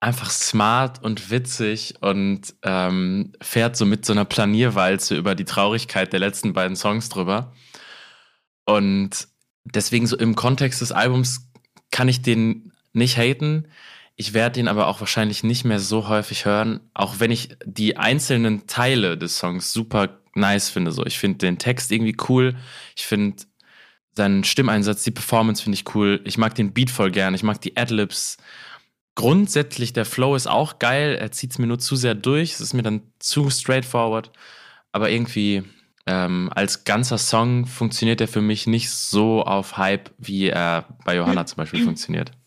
einfach 0.00 0.30
smart 0.30 1.02
und 1.02 1.30
witzig 1.30 1.94
und 2.00 2.54
ähm, 2.62 3.32
fährt 3.42 3.76
so 3.76 3.84
mit 3.84 4.06
so 4.06 4.14
einer 4.14 4.24
Planierwalze 4.24 5.14
über 5.16 5.34
die 5.34 5.44
Traurigkeit 5.44 6.12
der 6.12 6.20
letzten 6.20 6.54
beiden 6.54 6.74
Songs 6.74 7.10
drüber. 7.10 7.52
Und 8.64 9.28
deswegen 9.64 10.06
so 10.06 10.16
im 10.16 10.34
Kontext 10.34 10.80
des 10.80 10.92
Albums 10.92 11.50
kann 11.90 12.08
ich 12.08 12.22
den 12.22 12.72
nicht 12.94 13.18
haten. 13.18 13.68
Ich 14.16 14.32
werde 14.32 14.60
ihn 14.60 14.68
aber 14.68 14.86
auch 14.86 15.00
wahrscheinlich 15.00 15.44
nicht 15.44 15.64
mehr 15.64 15.78
so 15.78 16.08
häufig 16.08 16.46
hören, 16.46 16.80
auch 16.94 17.20
wenn 17.20 17.30
ich 17.30 17.56
die 17.64 17.96
einzelnen 17.98 18.66
Teile 18.66 19.18
des 19.18 19.38
Songs 19.38 19.72
super 19.72 20.20
nice 20.34 20.70
finde. 20.70 20.92
So, 20.92 21.04
ich 21.04 21.18
finde 21.18 21.38
den 21.38 21.58
Text 21.58 21.92
irgendwie 21.92 22.16
cool. 22.28 22.56
Ich 22.96 23.06
finde 23.06 23.42
seinen 24.16 24.44
Stimmeinsatz, 24.44 25.02
die 25.04 25.10
Performance 25.10 25.62
finde 25.62 25.76
ich 25.76 25.94
cool. 25.94 26.20
Ich 26.24 26.38
mag 26.38 26.54
den 26.54 26.72
Beat 26.72 26.90
voll 26.90 27.10
gern. 27.10 27.34
Ich 27.34 27.42
mag 27.42 27.60
die 27.60 27.76
Adlibs 27.76 28.38
grundsätzlich 29.14 29.92
der 29.92 30.04
Flow 30.04 30.34
ist 30.34 30.46
auch 30.46 30.78
geil. 30.78 31.16
Er 31.20 31.32
zieht 31.32 31.52
es 31.52 31.58
mir 31.58 31.66
nur 31.66 31.78
zu 31.78 31.96
sehr 31.96 32.14
durch. 32.14 32.54
Es 32.54 32.60
ist 32.60 32.74
mir 32.74 32.82
dann 32.82 33.02
zu 33.18 33.50
straightforward. 33.50 34.30
Aber 34.92 35.10
irgendwie 35.10 35.62
ähm, 36.06 36.50
als 36.54 36.84
ganzer 36.84 37.18
Song 37.18 37.66
funktioniert 37.66 38.20
er 38.20 38.28
für 38.28 38.40
mich 38.40 38.66
nicht 38.66 38.90
so 38.90 39.44
auf 39.44 39.76
Hype, 39.76 40.10
wie 40.18 40.48
er 40.48 40.86
bei 41.04 41.16
Johanna 41.16 41.46
zum 41.46 41.56
Beispiel 41.56 41.84
funktioniert. 41.84 42.32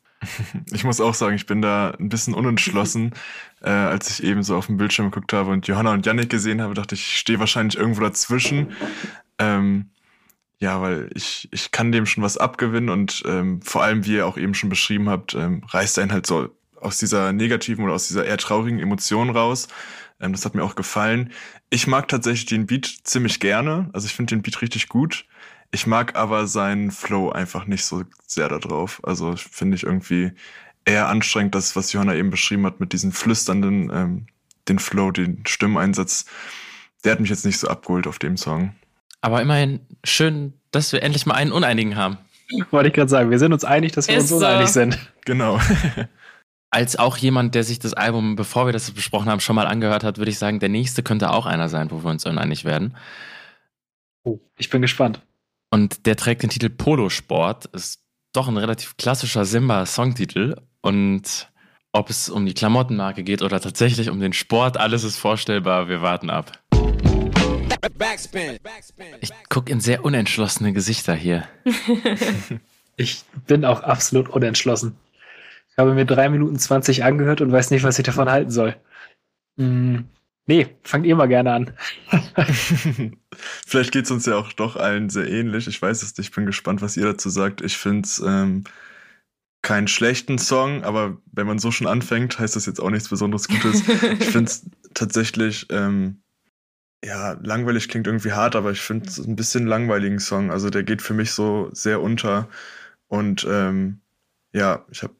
Ich 0.72 0.86
muss 0.86 1.02
auch 1.02 1.14
sagen, 1.14 1.36
ich 1.36 1.48
bin 1.48 1.62
da 1.62 1.92
ein 2.00 2.08
bisschen 2.08 2.34
unentschlossen. 2.34 3.12
äh, 3.62 3.70
als 3.70 4.10
ich 4.10 4.24
eben 4.24 4.42
so 4.42 4.56
auf 4.56 4.68
dem 4.68 4.78
Bildschirm 4.78 5.12
geguckt 5.12 5.34
habe 5.34 5.52
und 5.52 5.68
Johanna 5.68 5.92
und 5.92 6.06
Yannick 6.06 6.30
gesehen 6.30 6.62
habe, 6.62 6.74
dachte 6.74 6.96
ich, 6.96 7.02
ich 7.02 7.18
stehe 7.18 7.40
wahrscheinlich 7.40 7.78
irgendwo 7.78 8.02
dazwischen. 8.02 8.72
Ähm, 9.38 9.90
ja, 10.64 10.82
weil 10.82 11.10
ich, 11.14 11.50
ich 11.52 11.72
kann 11.72 11.92
dem 11.92 12.06
schon 12.06 12.24
was 12.24 12.38
abgewinnen 12.38 12.90
und 12.90 13.22
ähm, 13.26 13.62
vor 13.62 13.84
allem, 13.84 14.06
wie 14.06 14.14
ihr 14.16 14.26
auch 14.26 14.38
eben 14.38 14.54
schon 14.54 14.70
beschrieben 14.70 15.10
habt, 15.10 15.34
ähm, 15.34 15.62
reißt 15.68 16.00
einen 16.00 16.14
halt 16.14 16.26
so 16.26 16.56
aus 16.80 16.98
dieser 16.98 17.34
negativen 17.34 17.84
oder 17.84 17.94
aus 17.94 18.08
dieser 18.08 18.24
eher 18.24 18.38
traurigen 18.38 18.80
Emotion 18.80 19.30
raus. 19.30 19.68
Ähm, 20.22 20.32
das 20.32 20.46
hat 20.46 20.56
mir 20.56 20.64
auch 20.64 20.76
gefallen. 20.76 21.34
Ich 21.70 21.86
mag 21.86 22.08
tatsächlich 22.08 22.46
den 22.46 22.66
Beat 22.66 22.86
ziemlich 23.04 23.42
gerne. 23.42 23.90
Also 23.92 24.06
ich 24.06 24.14
finde 24.14 24.36
den 24.36 24.42
Beat 24.42 24.62
richtig 24.62 24.88
gut. 24.88 25.26
Ich 25.72 25.86
mag 25.86 26.16
aber 26.16 26.48
seinen 26.48 26.92
Flow 26.92 27.30
einfach 27.30 27.66
nicht 27.66 27.84
so 27.84 28.04
sehr 28.26 28.48
da 28.48 28.58
drauf. 28.58 29.02
Also 29.04 29.36
finde 29.36 29.76
ich 29.76 29.84
irgendwie 29.84 30.32
eher 30.86 31.10
anstrengend, 31.10 31.56
das, 31.56 31.76
was 31.76 31.92
Johanna 31.92 32.16
eben 32.16 32.30
beschrieben 32.30 32.66
hat, 32.66 32.80
mit 32.80 32.94
diesen 32.94 33.12
flüsternden, 33.12 33.92
ähm, 33.94 34.28
den 34.70 34.80
Flow, 34.80 35.12
den 35.12 35.46
Stimmeinsatz. 35.46 36.24
Der 37.04 37.12
hat 37.12 37.20
mich 37.20 37.32
jetzt 37.32 37.44
nicht 37.46 37.60
so 37.60 37.68
abgeholt 37.68 38.08
auf 38.08 38.18
dem 38.18 38.38
Song. 38.38 38.74
Aber 39.24 39.42
immerhin 39.42 39.80
schön, 40.04 40.54
dass 40.72 40.92
wir 40.92 41.02
endlich 41.02 41.26
mal 41.26 41.36
einen 41.36 41.54
Uneinigen 41.54 41.96
haben. 41.96 42.18
Wollte 42.72 42.90
ich 42.90 42.94
gerade 42.94 43.10
sagen, 43.10 43.32
wir 43.32 43.40
sind 43.40 43.54
uns 43.54 43.64
einig, 43.64 43.94
dass 43.94 44.10
wir 44.10 44.18
Ist 44.18 44.32
uns 44.32 44.44
uneinig 44.44 44.68
so. 44.68 44.74
sind. 44.74 45.00
Genau. 45.24 45.60
als 46.70 46.98
auch 46.98 47.16
jemand, 47.16 47.56
der 47.56 47.64
sich 47.64 47.80
das 47.80 47.94
Album, 47.94 48.36
bevor 48.36 48.66
wir 48.66 48.74
das 48.74 48.92
besprochen 48.92 49.30
haben, 49.30 49.40
schon 49.40 49.56
mal 49.56 49.66
angehört 49.66 50.04
hat, 50.04 50.18
würde 50.18 50.30
ich 50.30 50.38
sagen, 50.38 50.60
der 50.60 50.68
nächste 50.68 51.04
könnte 51.04 51.32
auch 51.32 51.46
einer 51.46 51.70
sein, 51.70 51.90
wo 51.90 52.04
wir 52.04 52.10
uns 52.10 52.26
uneinig 52.26 52.66
werden. 52.66 52.98
Oh, 54.26 54.40
ich 54.58 54.70
bin 54.70 54.82
gespannt. 54.82 55.22
Und 55.72 56.06
der 56.06 56.18
trägt 56.18 56.44
den 56.44 56.50
Titel 56.50 56.70
Polosport, 56.70 57.68
ist 57.68 58.02
doch 58.34 58.50
ein 58.50 58.58
relativ 58.58 58.98
klassischer 58.98 59.46
Simba-Songtitel. 59.46 60.58
Und 60.82 61.50
ob 61.94 62.10
es 62.10 62.28
um 62.28 62.46
die 62.46 62.54
Klamottenmarke 62.54 63.24
geht 63.24 63.42
oder 63.42 63.62
tatsächlich 63.62 64.10
um 64.10 64.20
den 64.20 64.34
Sport, 64.34 64.76
alles 64.76 65.06
ist 65.06 65.18
vorstellbar. 65.18 65.88
Wir 65.88 66.02
warten 66.02 66.30
ab. 66.30 66.60
Ich 69.22 69.32
gucke 69.50 69.72
in 69.72 69.80
sehr 69.80 70.06
unentschlossene 70.06 70.74
Gesichter 70.74 71.14
hier. 71.16 71.48
ich 72.96 73.24
bin 73.48 73.66
auch 73.66 73.82
absolut 73.82 74.30
unentschlossen. 74.30 74.96
Ich 75.70 75.78
habe 75.78 75.94
mir 75.94 76.06
drei 76.06 76.30
Minuten 76.30 76.60
zwanzig 76.60 77.04
angehört 77.04 77.42
und 77.42 77.52
weiß 77.52 77.72
nicht, 77.72 77.84
was 77.84 77.98
ich 77.98 78.06
davon 78.06 78.30
halten 78.30 78.52
soll. 78.52 78.76
Hm. 79.58 80.06
Nee, 80.46 80.76
fangt 80.84 81.06
ihr 81.06 81.16
mal 81.16 81.28
gerne 81.28 81.54
an. 81.54 81.74
Vielleicht 83.66 83.94
geht 83.94 84.06
es 84.06 84.12
uns 84.12 84.26
ja 84.26 84.36
auch 84.36 84.52
doch 84.52 84.76
allen 84.76 85.10
sehr 85.10 85.30
ähnlich. 85.30 85.68
Ich 85.68 85.82
weiß 85.82 86.04
es 86.04 86.18
nicht, 86.18 86.28
ich 86.30 86.36
bin 86.36 86.46
gespannt, 86.46 86.82
was 86.82 86.98
ihr 86.98 87.06
dazu 87.06 87.30
sagt. 87.30 87.62
Ich 87.62 87.78
finde 87.78 88.06
es 88.06 88.20
ähm, 88.20 88.66
keinen 89.62 89.88
schlechten 89.88 90.38
Song, 90.38 90.84
aber 90.84 91.18
wenn 91.32 91.48
man 91.48 91.60
so 91.60 91.72
schon 91.72 91.88
anfängt, 91.88 92.38
heißt 92.38 92.58
das 92.58 92.66
jetzt 92.66 92.82
auch 92.82 92.90
nichts 92.90 93.08
Besonderes 93.08 93.48
Gutes. 93.48 93.82
ich 94.20 94.30
finde 94.30 94.52
es 94.52 94.70
tatsächlich, 94.94 95.68
ähm, 95.70 96.23
ja, 97.04 97.34
langweilig 97.42 97.90
klingt 97.90 98.08
irgendwie 98.08 98.32
hart, 98.32 98.56
aber 98.56 98.72
ich 98.72 98.82
finde 98.82 99.08
es 99.08 99.18
ein 99.18 99.36
bisschen 99.36 99.68
langweiligen 99.68 100.20
Song. 100.20 100.52
Also 100.52 100.70
der 100.70 100.84
geht 100.84 101.02
für 101.02 101.14
mich 101.14 101.32
so 101.32 101.70
sehr 101.74 102.02
unter. 102.02 102.48
Und 103.08 103.46
ähm, 103.50 104.00
ja, 104.54 104.86
ich 104.90 105.04
habe 105.04 105.14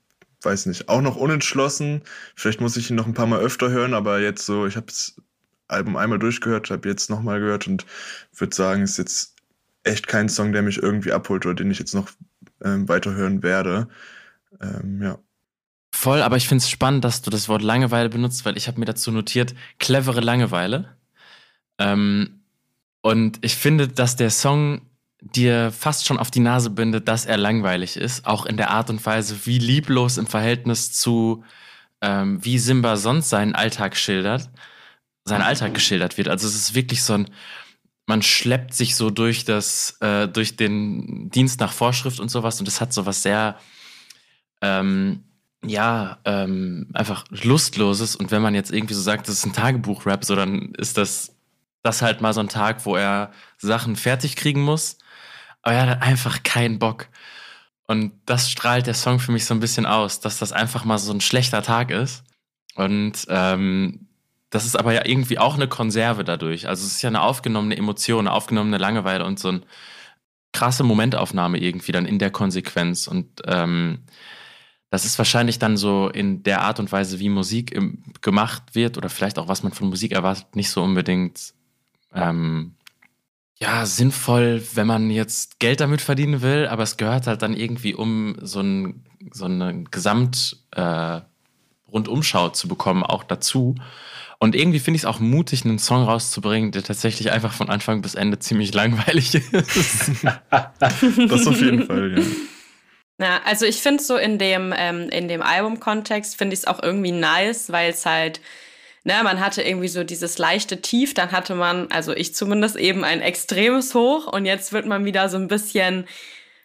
weiß 0.46 0.66
nicht, 0.66 0.90
auch 0.90 1.02
noch 1.02 1.16
unentschlossen. 1.16 2.02
Vielleicht 2.36 2.62
muss 2.62 2.78
ich 2.78 2.90
ihn 2.90 2.96
noch 2.96 3.08
ein 3.08 3.14
paar 3.14 3.28
Mal 3.28 3.40
öfter 3.40 3.70
hören, 3.70 3.94
aber 3.94 4.20
jetzt 4.20 4.46
so, 4.46 4.66
ich 4.66 4.76
habe 4.76 4.88
das 4.88 5.16
Album 5.68 5.96
einmal 5.96 6.20
durchgehört, 6.20 6.70
habe 6.70 6.90
jetzt 6.90 7.10
nochmal 7.10 7.40
gehört 7.40 7.68
und 7.68 7.86
würde 8.36 8.56
sagen, 8.56 8.84
ist 8.84 8.98
jetzt 8.98 9.36
echt 9.84 10.08
kein 10.08 10.30
Song, 10.30 10.54
der 10.54 10.62
mich 10.62 10.82
irgendwie 10.82 11.14
abholt 11.14 11.46
oder 11.46 11.56
den 11.56 11.72
ich 11.72 11.80
jetzt 11.80 11.94
noch 11.94 12.10
ähm, 12.64 12.88
weiterhören 12.88 13.44
werde. 13.44 13.88
Ähm, 14.62 15.02
ja. 15.02 15.20
Voll, 15.92 16.22
aber 16.22 16.38
ich 16.38 16.48
finde 16.48 16.64
es 16.64 16.70
spannend, 16.70 17.04
dass 17.04 17.22
du 17.22 17.30
das 17.30 17.50
Wort 17.50 17.62
Langeweile 17.62 18.10
benutzt, 18.10 18.46
weil 18.46 18.58
ich 18.58 18.68
habe 18.68 18.80
mir 18.80 18.86
dazu 18.86 19.12
notiert, 19.12 19.54
clevere 19.80 20.22
Langeweile. 20.22 20.98
Ähm, 21.78 22.42
und 23.02 23.40
ich 23.44 23.56
finde, 23.56 23.88
dass 23.88 24.16
der 24.16 24.30
Song 24.30 24.82
dir 25.22 25.72
fast 25.72 26.06
schon 26.06 26.18
auf 26.18 26.32
die 26.32 26.40
Nase 26.40 26.70
bindet, 26.70 27.08
dass 27.08 27.26
er 27.26 27.38
langweilig 27.38 27.98
ist, 27.98 28.26
auch 28.26 28.46
in 28.46 28.58
der 28.58 28.72
Art 28.72 28.90
und 28.90 29.06
Weise, 29.06 29.46
wie 29.46 29.58
lieblos 29.58 30.18
im 30.18 30.28
Verhältnis 30.28 30.92
zu, 30.92 31.44
ähm, 32.02 32.44
wie 32.44 32.60
Simba 32.60 32.98
sonst 32.98 33.30
seinen 33.30 33.56
Alltag 33.56 33.96
schildert, 33.96 34.50
sein 35.26 35.42
Alltag 35.42 35.74
geschildert 35.74 36.18
wird. 36.18 36.28
Also 36.28 36.48
es 36.48 36.56
ist 36.56 36.76
wirklich 36.76 37.04
so 37.04 37.14
ein, 37.14 37.30
man 38.06 38.22
schleppt 38.22 38.74
sich 38.74 38.96
so 38.96 39.10
durch 39.10 39.46
das, 39.46 39.98
äh, 40.02 40.28
durch 40.28 40.58
den 40.58 41.30
Dienst 41.30 41.60
nach 41.62 41.72
Vorschrift 41.72 42.20
und 42.20 42.30
sowas 42.30 42.60
und 42.60 42.68
es 42.68 42.82
hat 42.82 42.92
sowas 42.92 43.24
sehr, 43.24 43.58
ähm, 44.62 45.24
ja, 45.66 46.20
ähm, 46.26 46.90
einfach 46.94 47.24
Lustloses. 47.30 48.18
Und 48.18 48.32
wenn 48.32 48.42
man 48.42 48.56
jetzt 48.56 48.72
irgendwie 48.72 48.94
so 48.94 49.02
sagt, 49.02 49.30
das 49.30 49.36
ist 49.36 49.46
ein 49.46 49.54
Tagebuch-Rap, 49.54 50.26
so 50.26 50.36
dann 50.36 50.74
ist 50.76 50.98
das, 50.98 51.33
das 51.84 52.02
halt 52.02 52.22
mal 52.22 52.34
so 52.34 52.40
ein 52.40 52.50
Tag, 52.50 52.86
wo 52.86 52.96
er 52.96 53.32
Sachen 53.58 53.96
fertig 53.96 54.36
kriegen 54.36 54.62
muss. 54.62 54.98
Aber 55.62 55.76
er 55.76 55.88
hat 55.88 56.02
einfach 56.02 56.44
keinen 56.44 56.80
Bock. 56.80 57.08
Und 57.86 58.14
das 58.26 58.50
strahlt 58.50 58.88
der 58.88 58.94
Song 58.94 59.20
für 59.20 59.32
mich 59.32 59.46
so 59.46 59.54
ein 59.54 59.60
bisschen 59.60 59.86
aus, 59.86 60.20
dass 60.22 60.40
das 60.40 60.52
einfach 60.52 60.86
mal 60.86 60.98
so 60.98 61.14
ein 61.14 61.22
schlechter 61.22 61.62
Tag 61.62 61.92
ist. 61.92 62.24
Und 62.76 63.26
ähm, 63.30 64.08
das 64.50 64.66
ist 64.66 64.80
aber 64.80 64.94
ja 64.94 65.06
irgendwie 65.06 65.40
auch 65.40 65.56
eine 65.56 65.68
Konserve 65.68 66.24
dadurch. 66.24 66.68
Also 66.68 66.86
es 66.86 66.94
ist 66.94 67.02
ja 67.02 67.10
eine 67.10 67.22
aufgenommene 67.22 67.76
Emotion, 67.76 68.28
eine 68.28 68.36
aufgenommene 68.36 68.78
Langeweile 68.78 69.26
und 69.26 69.40
so 69.40 69.50
eine 69.50 69.62
krasse 70.54 70.84
Momentaufnahme 70.84 71.58
irgendwie 71.58 71.92
dann 71.92 72.06
in 72.06 72.20
der 72.20 72.32
Konsequenz. 72.32 73.08
Und 73.08 73.42
ähm, 73.46 74.04
das 74.90 75.06
ist 75.06 75.18
wahrscheinlich 75.18 75.60
dann 75.60 75.76
so 75.76 76.08
in 76.08 76.44
der 76.44 76.62
Art 76.62 76.80
und 76.80 76.92
Weise, 76.92 77.20
wie 77.20 77.30
Musik 77.30 77.72
im, 77.72 78.04
gemacht 78.22 78.76
wird 78.76 78.98
oder 78.98 79.10
vielleicht 79.10 79.40
auch 79.40 79.48
was 79.48 79.64
man 79.64 79.74
von 79.74 79.90
Musik 79.90 80.12
erwartet, 80.12 80.56
nicht 80.56 80.70
so 80.70 80.84
unbedingt 80.84 81.54
ähm, 82.14 82.76
ja 83.60 83.86
sinnvoll, 83.86 84.64
wenn 84.74 84.88
man 84.88 85.10
jetzt 85.10 85.60
Geld 85.60 85.80
damit 85.80 86.02
verdienen 86.02 86.42
will, 86.42 86.68
aber 86.68 86.84
es 86.84 86.98
gehört 86.98 87.28
halt 87.28 87.42
dann 87.42 87.54
irgendwie 87.54 87.94
um 87.94 88.36
so, 88.42 88.62
ein, 88.62 89.06
so 89.32 89.46
eine 89.46 89.84
Gesamt 89.86 90.58
äh, 90.72 91.22
Rundumschau 91.92 92.50
zu 92.50 92.68
bekommen 92.68 93.04
auch 93.04 93.24
dazu. 93.24 93.76
Und 94.40 94.56
irgendwie 94.56 94.80
finde 94.80 94.98
ich 94.98 95.04
es 95.04 95.06
auch 95.06 95.20
mutig, 95.20 95.64
einen 95.64 95.80
Song 95.80 96.04
rauszubringen, 96.04 96.72
der 96.72 96.84
tatsächlich 96.84 97.32
einfach 97.32 97.54
von 97.54 97.70
Anfang 97.70 98.02
bis 98.02 98.16
Ende 98.16 98.40
ziemlich 98.40 98.74
langweilig 98.74 99.36
ist. 99.36 100.12
das 100.50 101.48
auf 101.48 101.62
jeden 101.62 101.86
Fall, 101.86 102.18
ja. 102.18 102.24
Ja, 103.20 103.42
also 103.46 103.66
ich 103.66 103.78
finde 103.78 104.04
so 104.04 104.18
in 104.18 104.40
dem, 104.40 104.74
ähm, 104.76 105.08
in 105.10 105.28
dem 105.28 105.42
Album-Kontext 105.42 106.36
finde 106.36 106.56
ich 106.56 106.62
es 106.62 106.68
auch 106.68 106.82
irgendwie 106.82 107.12
nice, 107.12 107.72
weil 107.72 107.92
es 107.92 108.06
halt, 108.06 108.42
ne, 109.04 109.22
man 109.24 109.40
hatte 109.40 109.62
irgendwie 109.62 109.88
so 109.88 110.04
dieses 110.04 110.38
leichte 110.38 110.82
Tief, 110.82 111.14
dann 111.14 111.32
hatte 111.32 111.56
man, 111.56 111.92
also 111.92 112.14
ich 112.14 112.34
zumindest 112.36 112.76
eben 112.76 113.04
ein 113.04 113.22
extremes 113.22 113.94
Hoch 113.94 114.28
und 114.28 114.46
jetzt 114.46 114.74
wird 114.74 114.86
man 114.86 115.06
wieder 115.06 115.30
so 115.30 115.38
ein 115.38 115.48
bisschen, 115.48 116.06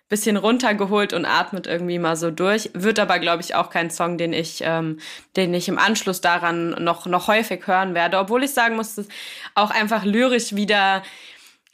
bisschen 0.08 0.36
runtergeholt 0.36 1.12
und 1.12 1.26
atmet 1.26 1.66
irgendwie 1.66 1.98
mal 1.98 2.16
so 2.16 2.30
durch. 2.30 2.70
Wird 2.74 2.98
aber, 2.98 3.18
glaube 3.18 3.42
ich, 3.42 3.54
auch 3.54 3.70
kein 3.70 3.90
Song, 3.90 4.16
den 4.18 4.32
ich, 4.32 4.60
ähm, 4.62 4.98
den 5.36 5.52
ich 5.52 5.68
im 5.68 5.78
Anschluss 5.78 6.20
daran 6.20 6.70
noch, 6.82 7.06
noch 7.06 7.28
häufig 7.28 7.66
hören 7.66 7.94
werde. 7.94 8.18
Obwohl 8.18 8.44
ich 8.44 8.52
sagen 8.52 8.76
muss, 8.76 8.94
dass 8.94 9.08
auch 9.54 9.70
einfach 9.70 10.04
lyrisch 10.04 10.54
wieder 10.54 11.02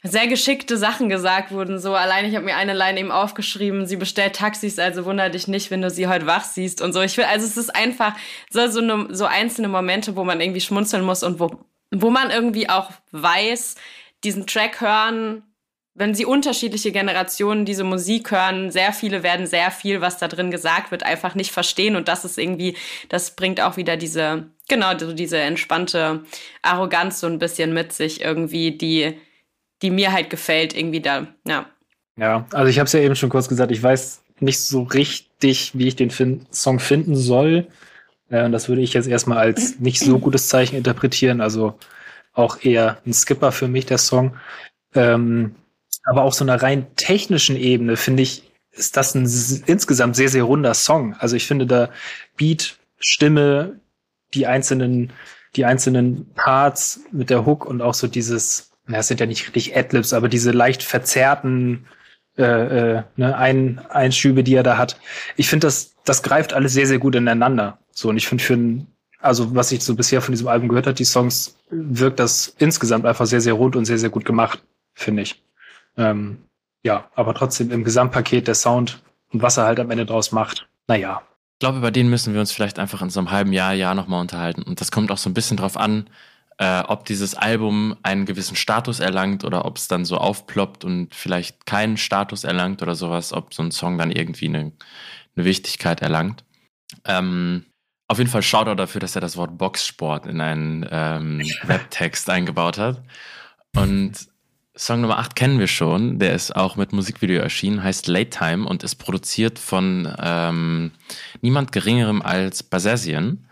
sehr 0.05 0.27
geschickte 0.27 0.77
Sachen 0.77 1.09
gesagt 1.09 1.51
wurden. 1.51 1.79
So 1.79 1.95
allein, 1.95 2.25
ich 2.25 2.35
habe 2.35 2.45
mir 2.45 2.55
eine 2.55 2.73
Line 2.73 2.99
eben 2.99 3.11
aufgeschrieben, 3.11 3.87
sie 3.87 3.95
bestellt 3.95 4.35
Taxis, 4.35 4.77
also 4.77 5.05
wunder 5.05 5.29
dich 5.29 5.47
nicht, 5.47 5.71
wenn 5.71 5.81
du 5.81 5.89
sie 5.89 6.07
heute 6.07 6.27
wach 6.27 6.43
siehst 6.43 6.81
und 6.81 6.93
so. 6.93 7.01
Ich 7.01 7.17
will, 7.17 7.25
also 7.25 7.45
es 7.45 7.57
ist 7.57 7.75
einfach 7.75 8.15
so, 8.49 8.67
so, 8.67 8.81
ne, 8.81 9.07
so 9.09 9.25
einzelne 9.25 9.67
Momente, 9.67 10.15
wo 10.15 10.23
man 10.23 10.41
irgendwie 10.41 10.61
schmunzeln 10.61 11.03
muss 11.03 11.23
und 11.23 11.39
wo, 11.39 11.59
wo 11.91 12.09
man 12.11 12.29
irgendwie 12.29 12.69
auch 12.69 12.91
weiß, 13.11 13.75
diesen 14.23 14.45
Track 14.45 14.79
hören, 14.81 15.43
wenn 15.95 16.13
sie 16.13 16.25
unterschiedliche 16.25 16.91
Generationen 16.91 17.65
diese 17.65 17.85
Musik 17.85 18.29
hören, 18.29 18.69
sehr 18.69 18.91
viele 18.91 19.23
werden 19.23 19.47
sehr 19.47 19.71
viel, 19.71 20.01
was 20.01 20.17
da 20.17 20.27
drin 20.27 20.51
gesagt 20.51 20.91
wird, 20.91 21.03
einfach 21.03 21.35
nicht 21.35 21.51
verstehen. 21.51 21.95
Und 21.95 22.09
das 22.09 22.25
ist 22.25 22.37
irgendwie, 22.37 22.75
das 23.07 23.35
bringt 23.35 23.61
auch 23.61 23.77
wieder 23.77 23.95
diese, 23.95 24.49
genau, 24.67 24.97
so 24.97 25.13
diese 25.13 25.37
entspannte 25.37 26.25
Arroganz 26.61 27.21
so 27.21 27.27
ein 27.27 27.39
bisschen 27.39 27.73
mit 27.73 27.93
sich 27.93 28.21
irgendwie, 28.21 28.77
die, 28.77 29.17
die 29.81 29.91
mir 29.91 30.11
halt 30.11 30.29
gefällt, 30.29 30.75
irgendwie 30.75 31.01
da, 31.01 31.27
ja. 31.47 31.67
Ja, 32.17 32.45
also 32.51 32.69
ich 32.69 32.79
habe 32.79 32.87
es 32.87 32.93
ja 32.93 33.01
eben 33.01 33.15
schon 33.15 33.29
kurz 33.29 33.49
gesagt, 33.49 33.71
ich 33.71 33.83
weiß 33.83 34.23
nicht 34.39 34.59
so 34.61 34.83
richtig, 34.83 35.71
wie 35.75 35.87
ich 35.87 35.95
den 35.95 36.11
fin 36.11 36.45
Song 36.51 36.79
finden 36.79 37.15
soll. 37.15 37.67
Äh, 38.29 38.49
das 38.49 38.69
würde 38.69 38.81
ich 38.81 38.93
jetzt 38.93 39.07
erstmal 39.07 39.37
als 39.37 39.79
nicht 39.79 39.99
so 39.99 40.19
gutes 40.19 40.47
Zeichen 40.47 40.75
interpretieren. 40.75 41.41
Also 41.41 41.77
auch 42.33 42.63
eher 42.63 43.01
ein 43.05 43.13
Skipper 43.13 43.51
für 43.51 43.67
mich, 43.67 43.85
der 43.85 43.97
Song. 43.97 44.37
Ähm, 44.93 45.55
aber 46.05 46.23
auf 46.23 46.33
so 46.33 46.43
einer 46.43 46.61
rein 46.61 46.87
technischen 46.95 47.55
Ebene 47.55 47.97
finde 47.97 48.23
ich, 48.23 48.43
ist 48.71 48.97
das 48.97 49.15
ein 49.15 49.23
insgesamt 49.65 50.15
sehr, 50.15 50.29
sehr 50.29 50.43
runder 50.43 50.73
Song. 50.73 51.15
Also 51.15 51.35
ich 51.35 51.47
finde 51.47 51.65
da 51.65 51.89
Beat, 52.35 52.77
Stimme, 52.99 53.79
die 54.33 54.47
einzelnen, 54.47 55.11
die 55.55 55.65
einzelnen 55.65 56.29
Parts 56.35 57.01
mit 57.11 57.29
der 57.29 57.45
Hook 57.45 57.65
und 57.65 57.81
auch 57.81 57.93
so 57.93 58.07
dieses 58.07 58.71
na, 58.87 58.99
es 58.99 59.07
sind 59.07 59.19
ja 59.19 59.25
nicht 59.25 59.47
richtig 59.47 59.75
Adlibs, 59.75 60.13
aber 60.13 60.29
diese 60.29 60.51
leicht 60.51 60.83
verzerrten 60.83 61.85
äh, 62.37 62.43
äh, 62.97 63.03
ne, 63.15 63.37
Ein 63.37 63.79
Einschübe, 63.89 64.43
die 64.43 64.55
er 64.55 64.63
da 64.63 64.77
hat. 64.77 64.99
Ich 65.37 65.47
finde, 65.47 65.67
das, 65.67 65.95
das 66.03 66.21
greift 66.21 66.53
alles 66.53 66.73
sehr, 66.73 66.85
sehr 66.85 66.99
gut 66.99 67.15
ineinander. 67.15 67.79
So, 67.91 68.09
und 68.09 68.17
ich 68.17 68.27
finde, 68.27 68.43
für 68.43 68.55
ein, 68.55 68.87
also 69.19 69.55
was 69.55 69.71
ich 69.71 69.81
so 69.81 69.95
bisher 69.95 70.21
von 70.21 70.33
diesem 70.33 70.49
Album 70.49 70.67
gehört 70.67 70.87
hat, 70.87 70.99
die 70.99 71.05
Songs, 71.05 71.55
wirkt 71.69 72.19
das 72.19 72.53
insgesamt 72.59 73.05
einfach 73.05 73.25
sehr, 73.25 73.41
sehr 73.41 73.53
rund 73.53 73.75
und 73.75 73.85
sehr, 73.85 73.97
sehr 73.97 74.09
gut 74.09 74.25
gemacht, 74.25 74.61
finde 74.93 75.23
ich. 75.23 75.41
Ähm, 75.97 76.39
ja, 76.83 77.09
aber 77.15 77.33
trotzdem 77.33 77.71
im 77.71 77.83
Gesamtpaket 77.83 78.47
der 78.47 78.55
Sound 78.55 79.01
und 79.31 79.41
was 79.41 79.57
er 79.57 79.65
halt 79.65 79.79
am 79.79 79.89
Ende 79.89 80.05
draus 80.05 80.31
macht, 80.31 80.67
naja. 80.87 81.21
Ich 81.53 81.59
glaube, 81.59 81.77
über 81.77 81.89
den 81.89 82.09
müssen 82.09 82.33
wir 82.33 82.41
uns 82.41 82.51
vielleicht 82.51 82.79
einfach 82.79 83.01
in 83.01 83.09
so 83.09 83.21
einem 83.21 83.31
halben 83.31 83.53
Jahr, 83.53 83.73
Jahr 83.73 83.95
nochmal 83.95 84.19
unterhalten. 84.19 84.61
Und 84.61 84.81
das 84.81 84.91
kommt 84.91 85.09
auch 85.09 85.17
so 85.17 85.29
ein 85.29 85.33
bisschen 85.33 85.55
drauf 85.55 85.77
an, 85.77 86.09
äh, 86.57 86.81
ob 86.81 87.05
dieses 87.05 87.35
Album 87.35 87.97
einen 88.03 88.25
gewissen 88.25 88.55
Status 88.55 88.99
erlangt 88.99 89.43
oder 89.43 89.65
ob 89.65 89.77
es 89.77 89.87
dann 89.87 90.05
so 90.05 90.17
aufploppt 90.17 90.85
und 90.85 91.13
vielleicht 91.13 91.65
keinen 91.65 91.97
Status 91.97 92.43
erlangt 92.43 92.81
oder 92.81 92.95
sowas, 92.95 93.33
ob 93.33 93.53
so 93.53 93.61
ein 93.63 93.71
Song 93.71 93.97
dann 93.97 94.11
irgendwie 94.11 94.47
eine, 94.47 94.71
eine 95.35 95.45
Wichtigkeit 95.45 96.01
erlangt. 96.01 96.43
Ähm, 97.05 97.65
auf 98.07 98.19
jeden 98.19 98.29
Fall 98.29 98.43
Shoutout 98.43 98.75
dafür, 98.75 99.01
dass 99.01 99.15
er 99.15 99.21
das 99.21 99.35
Wort 99.35 99.57
Boxsport 99.57 100.27
in 100.27 100.39
einen 100.39 100.87
ähm, 100.91 101.41
Webtext 101.63 102.29
eingebaut 102.29 102.77
hat. 102.77 103.01
Und 103.75 104.13
Song 104.77 105.01
Nummer 105.01 105.17
8 105.19 105.35
kennen 105.35 105.59
wir 105.59 105.67
schon, 105.67 106.19
der 106.19 106.33
ist 106.33 106.55
auch 106.55 106.75
mit 106.75 106.91
Musikvideo 106.91 107.41
erschienen, 107.41 107.81
heißt 107.81 108.07
Late 108.07 108.29
Time 108.29 108.67
und 108.67 108.83
ist 108.83 108.95
produziert 108.95 109.57
von 109.57 110.13
ähm, 110.21 110.91
niemand 111.41 111.71
geringerem 111.71 112.21
als 112.21 112.61
Basazian. 112.61 113.47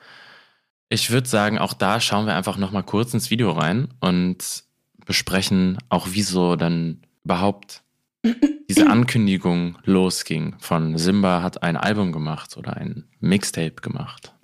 Ich 0.93 1.09
würde 1.09 1.27
sagen, 1.27 1.57
auch 1.57 1.73
da 1.73 1.99
schauen 1.99 2.27
wir 2.27 2.35
einfach 2.35 2.57
nochmal 2.57 2.83
kurz 2.83 3.15
ins 3.15 3.31
Video 3.31 3.49
rein 3.49 3.87
und 3.99 4.63
besprechen 5.07 5.79
auch, 5.89 6.09
wieso 6.11 6.55
dann 6.55 7.01
überhaupt 7.23 7.81
diese 8.69 8.87
Ankündigung 8.87 9.79
losging 9.85 10.53
von 10.59 10.99
Simba 10.99 11.41
hat 11.41 11.63
ein 11.63 11.77
Album 11.77 12.11
gemacht 12.11 12.57
oder 12.57 12.77
ein 12.77 13.05
Mixtape 13.19 13.81
gemacht. 13.81 14.35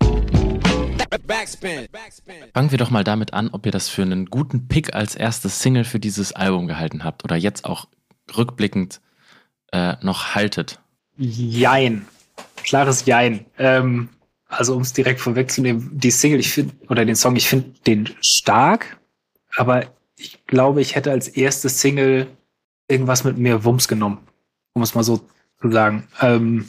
Fangen 2.55 2.71
wir 2.71 2.79
doch 2.79 2.89
mal 2.89 3.03
damit 3.03 3.31
an, 3.35 3.49
ob 3.51 3.67
ihr 3.67 3.71
das 3.71 3.87
für 3.87 4.01
einen 4.01 4.25
guten 4.25 4.67
Pick 4.67 4.95
als 4.95 5.13
erstes 5.13 5.61
Single 5.61 5.83
für 5.83 5.99
dieses 5.99 6.33
Album 6.33 6.65
gehalten 6.65 7.03
habt 7.03 7.23
oder 7.23 7.35
jetzt 7.35 7.63
auch 7.63 7.87
rückblickend 8.35 9.01
äh, 9.71 9.97
noch 10.01 10.33
haltet. 10.33 10.79
Jein. 11.15 12.07
Klares 12.63 13.05
Jein. 13.05 13.45
Ähm, 13.59 14.09
also 14.49 14.75
um 14.75 14.81
es 14.81 14.93
direkt 14.93 15.21
vorwegzunehmen, 15.21 15.89
die 15.93 16.11
Single, 16.11 16.39
ich 16.39 16.51
finde, 16.51 16.73
oder 16.89 17.05
den 17.05 17.15
Song, 17.15 17.35
ich 17.35 17.47
finde 17.47 17.69
den 17.85 18.09
stark, 18.21 18.99
aber 19.55 19.85
ich 20.17 20.45
glaube, 20.47 20.81
ich 20.81 20.95
hätte 20.95 21.11
als 21.11 21.29
erste 21.29 21.69
Single 21.69 22.27
irgendwas 22.87 23.23
mit 23.23 23.37
mehr 23.37 23.63
Wumms 23.63 23.87
genommen, 23.87 24.17
um 24.73 24.81
es 24.81 24.95
mal 24.95 25.03
so 25.03 25.21
zu 25.61 25.71
sagen. 25.71 26.07
Ähm, 26.21 26.67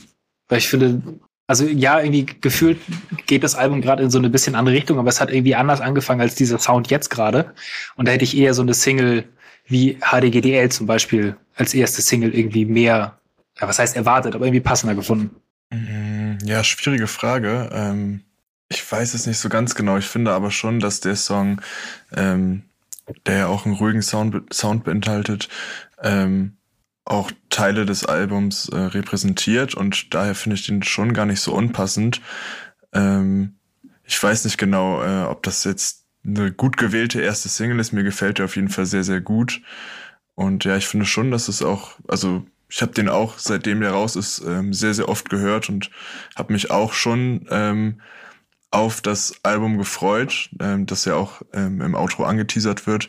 weil 0.48 0.58
ich 0.58 0.68
finde, 0.68 1.02
also 1.46 1.64
ja, 1.66 2.00
irgendwie 2.00 2.26
gefühlt 2.26 2.78
geht 3.26 3.42
das 3.42 3.56
Album 3.56 3.80
gerade 3.80 4.02
in 4.02 4.10
so 4.10 4.18
eine 4.18 4.30
bisschen 4.30 4.54
andere 4.54 4.76
Richtung, 4.76 4.98
aber 4.98 5.08
es 5.08 5.20
hat 5.20 5.30
irgendwie 5.30 5.54
anders 5.54 5.80
angefangen 5.80 6.20
als 6.20 6.34
dieser 6.34 6.58
Sound 6.58 6.90
jetzt 6.90 7.08
gerade. 7.08 7.54
Und 7.96 8.06
da 8.06 8.12
hätte 8.12 8.24
ich 8.24 8.36
eher 8.36 8.54
so 8.54 8.62
eine 8.62 8.74
Single 8.74 9.24
wie 9.66 9.98
HDGDL 10.00 10.68
zum 10.70 10.86
Beispiel 10.86 11.36
als 11.56 11.74
erste 11.74 12.02
Single 12.02 12.34
irgendwie 12.34 12.66
mehr, 12.66 13.18
ja, 13.58 13.68
was 13.68 13.78
heißt 13.78 13.96
erwartet, 13.96 14.34
aber 14.34 14.46
irgendwie 14.46 14.60
passender 14.60 14.94
gefunden. 14.94 15.34
Mm, 15.70 16.09
ja, 16.44 16.64
schwierige 16.64 17.06
Frage. 17.06 17.70
Ähm, 17.72 18.22
ich 18.68 18.90
weiß 18.90 19.14
es 19.14 19.26
nicht 19.26 19.38
so 19.38 19.48
ganz 19.48 19.74
genau. 19.74 19.96
Ich 19.96 20.06
finde 20.06 20.32
aber 20.32 20.50
schon, 20.50 20.80
dass 20.80 21.00
der 21.00 21.16
Song, 21.16 21.60
ähm, 22.14 22.62
der 23.26 23.36
ja 23.38 23.46
auch 23.48 23.66
einen 23.66 23.74
ruhigen 23.74 24.02
Sound, 24.02 24.54
Sound 24.54 24.84
beinhaltet, 24.84 25.48
ähm, 26.02 26.56
auch 27.04 27.32
Teile 27.48 27.86
des 27.86 28.04
Albums 28.04 28.68
äh, 28.68 28.76
repräsentiert 28.76 29.74
und 29.74 30.14
daher 30.14 30.36
finde 30.36 30.54
ich 30.54 30.66
den 30.66 30.82
schon 30.84 31.12
gar 31.12 31.26
nicht 31.26 31.40
so 31.40 31.52
unpassend. 31.52 32.20
Ähm, 32.92 33.56
ich 34.04 34.22
weiß 34.22 34.44
nicht 34.44 34.58
genau, 34.58 35.02
äh, 35.02 35.24
ob 35.24 35.42
das 35.42 35.64
jetzt 35.64 36.04
eine 36.24 36.52
gut 36.52 36.76
gewählte 36.76 37.20
erste 37.20 37.48
Single 37.48 37.80
ist. 37.80 37.92
Mir 37.92 38.04
gefällt 38.04 38.38
der 38.38 38.44
auf 38.44 38.56
jeden 38.56 38.68
Fall 38.68 38.86
sehr, 38.86 39.04
sehr 39.04 39.20
gut. 39.20 39.60
Und 40.34 40.64
ja, 40.64 40.76
ich 40.76 40.86
finde 40.86 41.06
schon, 41.06 41.30
dass 41.30 41.48
es 41.48 41.62
auch, 41.62 41.98
also 42.06 42.46
ich 42.70 42.80
habe 42.82 42.92
den 42.92 43.08
auch, 43.08 43.38
seitdem 43.38 43.80
der 43.80 43.90
raus 43.90 44.16
ist, 44.16 44.42
ähm, 44.46 44.72
sehr, 44.72 44.94
sehr 44.94 45.08
oft 45.08 45.28
gehört 45.28 45.68
und 45.68 45.90
habe 46.36 46.52
mich 46.52 46.70
auch 46.70 46.92
schon 46.92 47.46
ähm, 47.50 48.00
auf 48.70 49.00
das 49.00 49.34
Album 49.42 49.76
gefreut, 49.76 50.48
ähm, 50.60 50.86
das 50.86 51.04
ja 51.04 51.14
auch 51.14 51.42
ähm, 51.52 51.80
im 51.80 51.94
Outro 51.94 52.24
angeteasert 52.24 52.86
wird. 52.86 53.08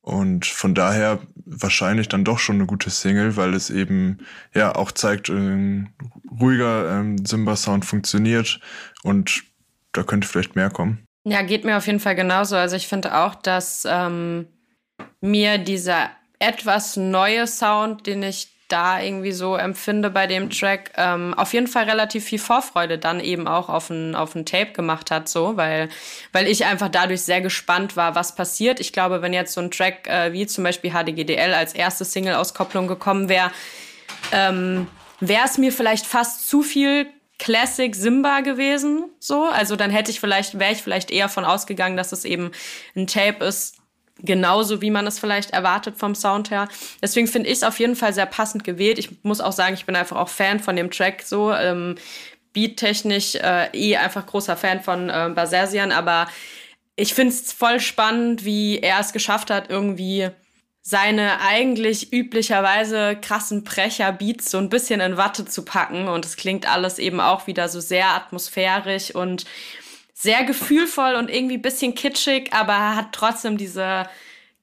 Und 0.00 0.46
von 0.46 0.74
daher 0.74 1.18
wahrscheinlich 1.44 2.08
dann 2.08 2.24
doch 2.24 2.38
schon 2.38 2.56
eine 2.56 2.66
gute 2.66 2.88
Single, 2.88 3.36
weil 3.36 3.52
es 3.52 3.68
eben 3.68 4.18
ja 4.54 4.74
auch 4.74 4.90
zeigt, 4.90 5.28
ein 5.28 5.92
ruhiger 6.40 6.98
ähm, 6.98 7.24
Simba-Sound 7.26 7.84
funktioniert 7.84 8.58
und 9.02 9.42
da 9.92 10.02
könnte 10.02 10.26
vielleicht 10.26 10.56
mehr 10.56 10.70
kommen. 10.70 11.04
Ja, 11.24 11.42
geht 11.42 11.66
mir 11.66 11.76
auf 11.76 11.86
jeden 11.86 12.00
Fall 12.00 12.14
genauso. 12.14 12.56
Also 12.56 12.76
ich 12.76 12.88
finde 12.88 13.18
auch, 13.18 13.34
dass 13.34 13.86
ähm, 13.86 14.46
mir 15.20 15.58
dieser 15.58 16.10
etwas 16.38 16.96
neue 16.96 17.46
Sound, 17.46 18.06
den 18.06 18.22
ich 18.22 18.57
da 18.68 19.00
irgendwie 19.00 19.32
so 19.32 19.56
empfinde 19.56 20.10
bei 20.10 20.26
dem 20.26 20.50
Track, 20.50 20.92
ähm, 20.96 21.34
auf 21.34 21.52
jeden 21.54 21.66
Fall 21.66 21.84
relativ 21.84 22.24
viel 22.24 22.38
Vorfreude 22.38 22.98
dann 22.98 23.18
eben 23.18 23.48
auch 23.48 23.68
auf 23.68 23.88
ein, 23.90 24.14
auf 24.14 24.34
ein 24.34 24.44
Tape 24.44 24.72
gemacht 24.72 25.10
hat, 25.10 25.28
so, 25.28 25.56
weil, 25.56 25.88
weil 26.32 26.46
ich 26.46 26.66
einfach 26.66 26.88
dadurch 26.88 27.22
sehr 27.22 27.40
gespannt 27.40 27.96
war, 27.96 28.14
was 28.14 28.34
passiert. 28.34 28.78
Ich 28.78 28.92
glaube, 28.92 29.22
wenn 29.22 29.32
jetzt 29.32 29.54
so 29.54 29.60
ein 29.60 29.70
Track 29.70 30.06
äh, 30.06 30.32
wie 30.32 30.46
zum 30.46 30.64
Beispiel 30.64 30.92
HDGDL 30.92 31.54
als 31.54 31.74
erste 31.74 32.04
Single-Auskopplung 32.04 32.86
gekommen 32.88 33.28
wäre, 33.28 33.50
ähm, 34.32 34.86
wäre 35.20 35.46
es 35.46 35.56
mir 35.58 35.72
vielleicht 35.72 36.06
fast 36.06 36.48
zu 36.48 36.62
viel 36.62 37.06
Classic 37.38 37.94
Simba 37.94 38.40
gewesen, 38.40 39.04
so. 39.20 39.44
Also 39.44 39.76
dann 39.76 39.90
hätte 39.90 40.10
ich 40.10 40.20
vielleicht, 40.20 40.58
wäre 40.58 40.72
ich 40.72 40.82
vielleicht 40.82 41.10
eher 41.10 41.28
von 41.28 41.44
ausgegangen, 41.44 41.96
dass 41.96 42.12
es 42.12 42.24
eben 42.24 42.50
ein 42.96 43.06
Tape 43.06 43.44
ist, 43.44 43.77
genauso 44.20 44.80
wie 44.82 44.90
man 44.90 45.06
es 45.06 45.18
vielleicht 45.18 45.50
erwartet 45.50 45.96
vom 45.96 46.14
Sound 46.14 46.50
her. 46.50 46.68
Deswegen 47.02 47.26
finde 47.26 47.48
ich 47.48 47.58
es 47.58 47.62
auf 47.62 47.78
jeden 47.78 47.96
Fall 47.96 48.12
sehr 48.12 48.26
passend 48.26 48.64
gewählt. 48.64 48.98
Ich 48.98 49.22
muss 49.22 49.40
auch 49.40 49.52
sagen, 49.52 49.74
ich 49.74 49.86
bin 49.86 49.96
einfach 49.96 50.16
auch 50.16 50.28
Fan 50.28 50.60
von 50.60 50.76
dem 50.76 50.90
Track 50.90 51.22
so. 51.22 51.52
Ähm, 51.52 51.96
Beat-technisch 52.52 53.36
äh, 53.36 53.68
eh 53.72 53.96
einfach 53.96 54.26
großer 54.26 54.56
Fan 54.56 54.82
von 54.82 55.10
äh, 55.10 55.30
Basersian, 55.34 55.92
aber 55.92 56.26
ich 56.96 57.14
finde 57.14 57.32
es 57.32 57.52
voll 57.52 57.78
spannend, 57.78 58.44
wie 58.44 58.78
er 58.80 58.98
es 58.98 59.12
geschafft 59.12 59.50
hat, 59.50 59.70
irgendwie 59.70 60.30
seine 60.82 61.40
eigentlich 61.42 62.12
üblicherweise 62.12 63.14
krassen 63.14 63.62
Brecher-Beats 63.62 64.50
so 64.50 64.58
ein 64.58 64.70
bisschen 64.70 65.00
in 65.00 65.16
Watte 65.16 65.44
zu 65.44 65.64
packen. 65.64 66.08
Und 66.08 66.24
es 66.24 66.36
klingt 66.36 66.68
alles 66.68 66.98
eben 66.98 67.20
auch 67.20 67.46
wieder 67.46 67.68
so 67.68 67.78
sehr 67.78 68.08
atmosphärisch 68.08 69.14
und 69.14 69.44
sehr 70.20 70.44
gefühlvoll 70.44 71.14
und 71.14 71.30
irgendwie 71.30 71.58
bisschen 71.58 71.94
kitschig, 71.94 72.52
aber 72.52 72.96
hat 72.96 73.12
trotzdem 73.12 73.56
diese 73.56 74.08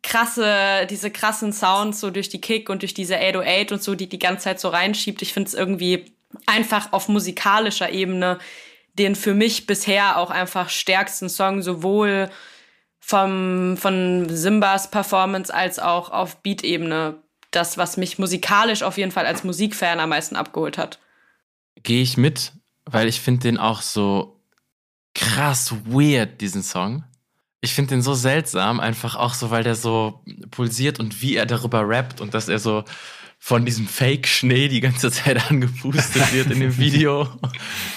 krasse, 0.04 0.86
diese 0.90 1.10
krassen 1.10 1.54
Sounds 1.54 2.00
so 2.00 2.12
durch 2.12 2.28
die 2.28 2.42
Kick 2.42 2.70
und 2.70 2.82
durch 2.82 2.94
diese 2.94 3.16
808 3.16 3.72
und 3.72 3.82
so, 3.82 3.96
die 3.96 4.10
die 4.10 4.20
ganze 4.20 4.46
Zeit 4.46 4.60
so 4.60 4.68
reinschiebt. 4.68 5.22
Ich 5.22 5.34
finde 5.34 5.48
es 5.48 5.54
irgendwie 5.54 6.06
einfach 6.46 6.92
auf 6.92 7.08
musikalischer 7.08 7.90
Ebene 7.90 8.40
den 8.98 9.16
für 9.16 9.34
mich 9.34 9.68
bisher 9.68 10.18
auch 10.18 10.30
einfach 10.30 10.70
stärksten 10.70 11.30
Song, 11.30 11.62
sowohl 11.62 12.30
vom, 13.00 13.78
von 13.78 14.28
Simbas 14.30 14.90
Performance 14.90 15.54
als 15.54 15.80
auch 15.80 16.12
auf 16.12 16.42
Beat-Ebene. 16.42 17.22
Das, 17.52 17.78
was 17.78 17.98
mich 17.98 18.20
musikalisch 18.20 18.84
auf 18.84 18.98
jeden 18.98 19.12
Fall 19.12 19.26
als 19.26 19.44
Musikfan 19.44 20.00
am 20.00 20.10
meisten 20.10 20.36
abgeholt 20.36 20.78
hat. 20.78 21.00
Gehe 21.84 22.02
ich 22.02 22.18
mit, 22.18 22.54
weil 22.86 23.08
ich 23.08 23.22
finde 23.22 23.44
den 23.44 23.58
auch 23.58 23.82
so 23.82 24.35
krass 25.16 25.74
weird, 25.86 26.42
diesen 26.42 26.62
Song. 26.62 27.04
Ich 27.62 27.74
finde 27.74 27.96
den 27.96 28.04
so 28.04 28.14
seltsam, 28.14 28.80
einfach 28.80 29.16
auch 29.16 29.34
so, 29.34 29.50
weil 29.50 29.64
der 29.64 29.76
so 29.76 30.22
pulsiert 30.52 31.00
und 31.00 31.22
wie 31.22 31.36
er 31.36 31.48
darüber 31.48 31.88
rappt 31.88 32.22
und 32.22 32.36
dass 32.36 32.48
er 32.48 32.60
so 32.60 32.84
von 33.40 33.66
diesem 33.66 33.88
Fake-Schnee 33.88 34.68
die 34.68 34.82
ganze 34.82 35.12
Zeit 35.12 35.50
angepustet 35.50 36.34
wird 36.34 36.52
in 36.52 36.60
dem 36.60 36.78
Video, 36.80 37.28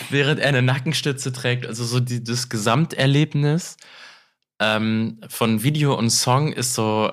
während 0.09 0.41
er 0.41 0.49
eine 0.49 0.63
Nackenstütze 0.63 1.33
trägt. 1.33 1.67
Also 1.67 1.85
so 1.85 2.01
die, 2.01 2.23
das 2.23 2.49
Gesamterlebnis 2.49 3.77
ähm, 4.61 5.21
von 5.29 5.63
Video 5.63 5.95
und 5.95 6.11
Song 6.11 6.53
ist 6.53 6.75
so 6.75 7.13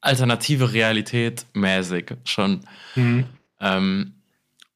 alternative 0.00 0.72
Realität 0.72 1.46
mäßig 1.54 2.14
schon. 2.24 2.60
Mhm. 2.94 3.26
Ähm, 3.60 4.13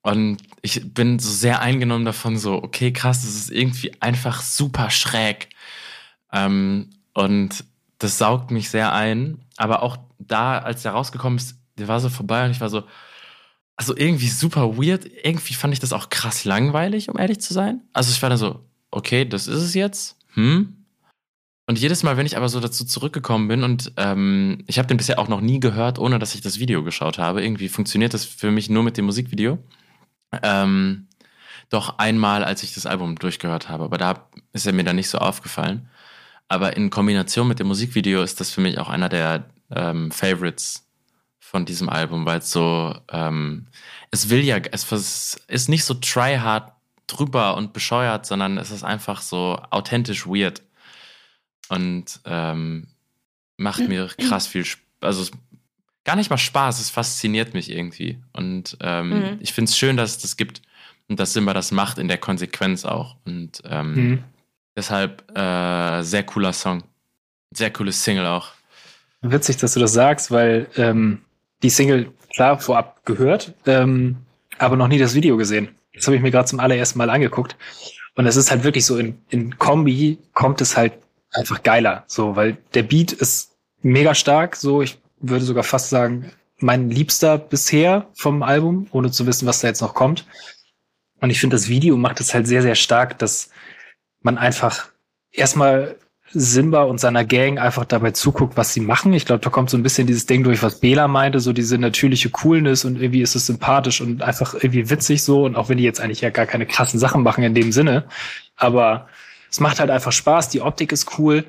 und 0.08 0.38
ich 0.62 0.94
bin 0.94 1.18
so 1.18 1.28
sehr 1.30 1.60
eingenommen 1.60 2.06
davon, 2.06 2.38
so, 2.38 2.62
okay, 2.62 2.94
krass, 2.94 3.22
das 3.22 3.34
ist 3.34 3.50
irgendwie 3.50 3.92
einfach 4.00 4.40
super 4.40 4.88
schräg. 4.88 5.50
Ähm, 6.32 6.88
und 7.12 7.62
das 7.98 8.16
saugt 8.16 8.50
mich 8.50 8.70
sehr 8.70 8.94
ein. 8.94 9.42
Aber 9.58 9.82
auch 9.82 9.98
da, 10.18 10.60
als 10.60 10.82
der 10.82 10.92
rausgekommen 10.92 11.38
ist, 11.38 11.56
der 11.76 11.88
war 11.88 12.00
so 12.00 12.08
vorbei 12.08 12.46
und 12.46 12.52
ich 12.52 12.60
war 12.62 12.70
so, 12.70 12.84
also 13.76 13.94
irgendwie 13.94 14.28
super 14.28 14.78
weird. 14.78 15.04
Irgendwie 15.24 15.52
fand 15.52 15.74
ich 15.74 15.80
das 15.80 15.92
auch 15.92 16.08
krass 16.08 16.46
langweilig, 16.46 17.10
um 17.10 17.18
ehrlich 17.18 17.40
zu 17.40 17.52
sein. 17.52 17.82
Also 17.92 18.10
ich 18.10 18.22
war 18.22 18.30
da 18.30 18.38
so, 18.38 18.64
okay, 18.90 19.26
das 19.26 19.46
ist 19.46 19.60
es 19.60 19.74
jetzt. 19.74 20.16
Hm? 20.32 20.74
Und 21.66 21.78
jedes 21.78 22.02
Mal, 22.02 22.16
wenn 22.16 22.24
ich 22.24 22.38
aber 22.38 22.48
so 22.48 22.60
dazu 22.60 22.86
zurückgekommen 22.86 23.46
bin 23.46 23.62
und 23.62 23.92
ähm, 23.98 24.64
ich 24.68 24.78
habe 24.78 24.88
den 24.88 24.96
bisher 24.96 25.18
auch 25.18 25.28
noch 25.28 25.42
nie 25.42 25.60
gehört, 25.60 25.98
ohne 25.98 26.18
dass 26.18 26.34
ich 26.34 26.40
das 26.40 26.58
Video 26.58 26.82
geschaut 26.82 27.18
habe. 27.18 27.44
Irgendwie 27.44 27.68
funktioniert 27.68 28.14
das 28.14 28.24
für 28.24 28.50
mich 28.50 28.70
nur 28.70 28.82
mit 28.82 28.96
dem 28.96 29.04
Musikvideo. 29.04 29.58
Ähm, 30.42 31.08
doch 31.70 31.98
einmal, 31.98 32.44
als 32.44 32.62
ich 32.62 32.74
das 32.74 32.86
Album 32.86 33.16
durchgehört 33.16 33.68
habe, 33.68 33.84
aber 33.84 33.98
da 33.98 34.28
ist 34.52 34.66
er 34.66 34.72
mir 34.72 34.84
dann 34.84 34.96
nicht 34.96 35.10
so 35.10 35.18
aufgefallen. 35.18 35.88
Aber 36.48 36.76
in 36.76 36.90
Kombination 36.90 37.46
mit 37.46 37.58
dem 37.58 37.66
Musikvideo 37.66 38.22
ist 38.22 38.40
das 38.40 38.50
für 38.50 38.62
mich 38.62 38.78
auch 38.78 38.88
einer 38.88 39.10
der 39.10 39.44
ähm, 39.70 40.10
Favorites 40.10 40.86
von 41.38 41.64
diesem 41.64 41.88
Album, 41.88 42.24
weil 42.26 42.38
es 42.38 42.50
so, 42.50 42.94
ähm, 43.10 43.66
es 44.10 44.30
will 44.30 44.40
ja, 44.40 44.58
es 44.58 45.36
ist 45.48 45.68
nicht 45.68 45.84
so 45.84 45.94
tryhard 45.94 46.72
drüber 47.06 47.56
und 47.56 47.72
bescheuert, 47.72 48.26
sondern 48.26 48.58
es 48.58 48.70
ist 48.70 48.84
einfach 48.84 49.20
so 49.20 49.60
authentisch 49.70 50.26
weird 50.26 50.62
und 51.68 52.20
ähm, 52.24 52.88
macht 53.56 53.88
mir 53.88 54.08
krass 54.18 54.46
viel, 54.46 54.66
also 55.00 55.30
gar 56.08 56.16
nicht 56.16 56.30
mal 56.30 56.38
Spaß, 56.38 56.80
es 56.80 56.88
fasziniert 56.88 57.52
mich 57.52 57.70
irgendwie. 57.70 58.16
Und 58.32 58.78
ähm, 58.80 59.10
mhm. 59.10 59.36
ich 59.40 59.52
finde 59.52 59.68
es 59.68 59.76
schön, 59.76 59.98
dass 59.98 60.12
es 60.12 60.18
das 60.18 60.38
gibt 60.38 60.62
und 61.06 61.20
dass 61.20 61.34
Simba 61.34 61.52
das 61.52 61.70
macht 61.70 61.98
in 61.98 62.08
der 62.08 62.16
Konsequenz 62.16 62.86
auch. 62.86 63.16
Und 63.26 63.62
ähm, 63.66 63.94
mhm. 63.94 64.24
deshalb 64.74 65.30
äh, 65.36 66.02
sehr 66.02 66.22
cooler 66.22 66.54
Song. 66.54 66.82
Sehr 67.54 67.70
cooles 67.70 68.02
Single 68.02 68.24
auch. 68.24 68.52
Witzig, 69.20 69.58
dass 69.58 69.74
du 69.74 69.80
das 69.80 69.92
sagst, 69.92 70.30
weil 70.30 70.68
ähm, 70.76 71.20
die 71.62 71.68
Single 71.68 72.10
klar 72.32 72.58
vorab 72.58 73.04
gehört, 73.04 73.52
ähm, 73.66 74.16
aber 74.56 74.76
noch 74.76 74.88
nie 74.88 74.98
das 74.98 75.14
Video 75.14 75.36
gesehen. 75.36 75.68
Das 75.92 76.06
habe 76.06 76.16
ich 76.16 76.22
mir 76.22 76.30
gerade 76.30 76.48
zum 76.48 76.58
allerersten 76.58 76.96
Mal 76.96 77.10
angeguckt. 77.10 77.54
Und 78.14 78.24
es 78.24 78.36
ist 78.36 78.50
halt 78.50 78.64
wirklich 78.64 78.86
so, 78.86 78.96
in, 78.96 79.20
in 79.28 79.58
Kombi 79.58 80.16
kommt 80.32 80.62
es 80.62 80.74
halt 80.74 80.94
einfach 81.32 81.62
geiler. 81.62 82.04
So, 82.06 82.34
weil 82.34 82.56
der 82.72 82.84
Beat 82.84 83.12
ist 83.12 83.58
mega 83.82 84.14
stark. 84.14 84.56
So, 84.56 84.80
ich 84.80 84.96
würde 85.20 85.44
sogar 85.44 85.64
fast 85.64 85.90
sagen, 85.90 86.32
mein 86.58 86.90
Liebster 86.90 87.38
bisher 87.38 88.08
vom 88.14 88.42
Album, 88.42 88.88
ohne 88.90 89.10
zu 89.10 89.26
wissen, 89.26 89.46
was 89.46 89.60
da 89.60 89.68
jetzt 89.68 89.80
noch 89.80 89.94
kommt. 89.94 90.26
Und 91.20 91.30
ich 91.30 91.40
finde, 91.40 91.56
das 91.56 91.68
Video 91.68 91.96
macht 91.96 92.20
es 92.20 92.34
halt 92.34 92.46
sehr, 92.46 92.62
sehr 92.62 92.74
stark, 92.74 93.18
dass 93.18 93.50
man 94.20 94.38
einfach 94.38 94.88
erstmal 95.32 95.96
Simba 96.30 96.82
und 96.82 97.00
seiner 97.00 97.24
Gang 97.24 97.58
einfach 97.58 97.86
dabei 97.86 98.10
zuguckt, 98.10 98.56
was 98.56 98.74
sie 98.74 98.80
machen. 98.80 99.14
Ich 99.14 99.24
glaube, 99.24 99.42
da 99.42 99.48
kommt 99.48 99.70
so 99.70 99.78
ein 99.78 99.82
bisschen 99.82 100.06
dieses 100.06 100.26
Ding 100.26 100.44
durch, 100.44 100.62
was 100.62 100.80
Bela 100.80 101.08
meinte, 101.08 101.40
so 101.40 101.52
diese 101.52 101.78
natürliche 101.78 102.28
Coolness 102.28 102.84
und 102.84 103.00
irgendwie 103.00 103.22
ist 103.22 103.34
es 103.34 103.46
sympathisch 103.46 104.00
und 104.00 104.22
einfach 104.22 104.54
irgendwie 104.54 104.90
witzig 104.90 105.22
so. 105.22 105.44
Und 105.44 105.56
auch 105.56 105.68
wenn 105.68 105.78
die 105.78 105.84
jetzt 105.84 106.00
eigentlich 106.00 106.20
ja 106.20 106.30
gar 106.30 106.46
keine 106.46 106.66
krassen 106.66 107.00
Sachen 107.00 107.22
machen 107.22 107.44
in 107.44 107.54
dem 107.54 107.72
Sinne, 107.72 108.04
aber 108.56 109.08
es 109.50 109.60
macht 109.60 109.80
halt 109.80 109.90
einfach 109.90 110.12
Spaß. 110.12 110.50
Die 110.50 110.60
Optik 110.60 110.92
ist 110.92 111.18
cool 111.18 111.44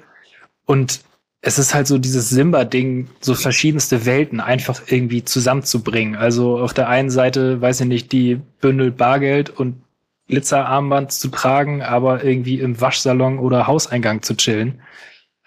und 0.65 1.01
es 1.41 1.57
ist 1.57 1.73
halt 1.73 1.87
so 1.87 1.97
dieses 1.97 2.29
Simba-Ding, 2.29 3.07
so 3.21 3.33
verschiedenste 3.33 4.05
Welten 4.05 4.41
einfach 4.41 4.81
irgendwie 4.87 5.23
zusammenzubringen. 5.23 6.15
Also 6.15 6.59
auf 6.59 6.73
der 6.73 6.89
einen 6.89 7.09
Seite, 7.09 7.61
weiß 7.61 7.81
ich 7.81 7.87
nicht, 7.87 8.11
die 8.11 8.41
Bündel 8.59 8.91
Bargeld 8.91 9.49
und 9.49 9.81
Glitzerarmband 10.27 11.11
zu 11.11 11.29
tragen, 11.29 11.81
aber 11.81 12.23
irgendwie 12.23 12.59
im 12.59 12.79
Waschsalon 12.79 13.39
oder 13.39 13.67
Hauseingang 13.67 14.21
zu 14.21 14.35
chillen. 14.35 14.81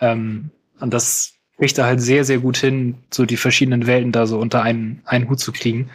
Ähm, 0.01 0.51
und 0.81 0.95
das 0.95 1.35
kriegt 1.59 1.79
er 1.79 1.87
halt 1.87 2.01
sehr, 2.01 2.25
sehr 2.25 2.39
gut 2.39 2.57
hin, 2.57 2.97
so 3.11 3.27
die 3.27 3.37
verschiedenen 3.37 3.87
Welten 3.87 4.13
da 4.13 4.27
so 4.27 4.39
unter 4.39 4.63
einen, 4.63 5.03
einen 5.05 5.29
Hut 5.29 5.41
zu 5.41 5.53
kriegen. 5.53 5.91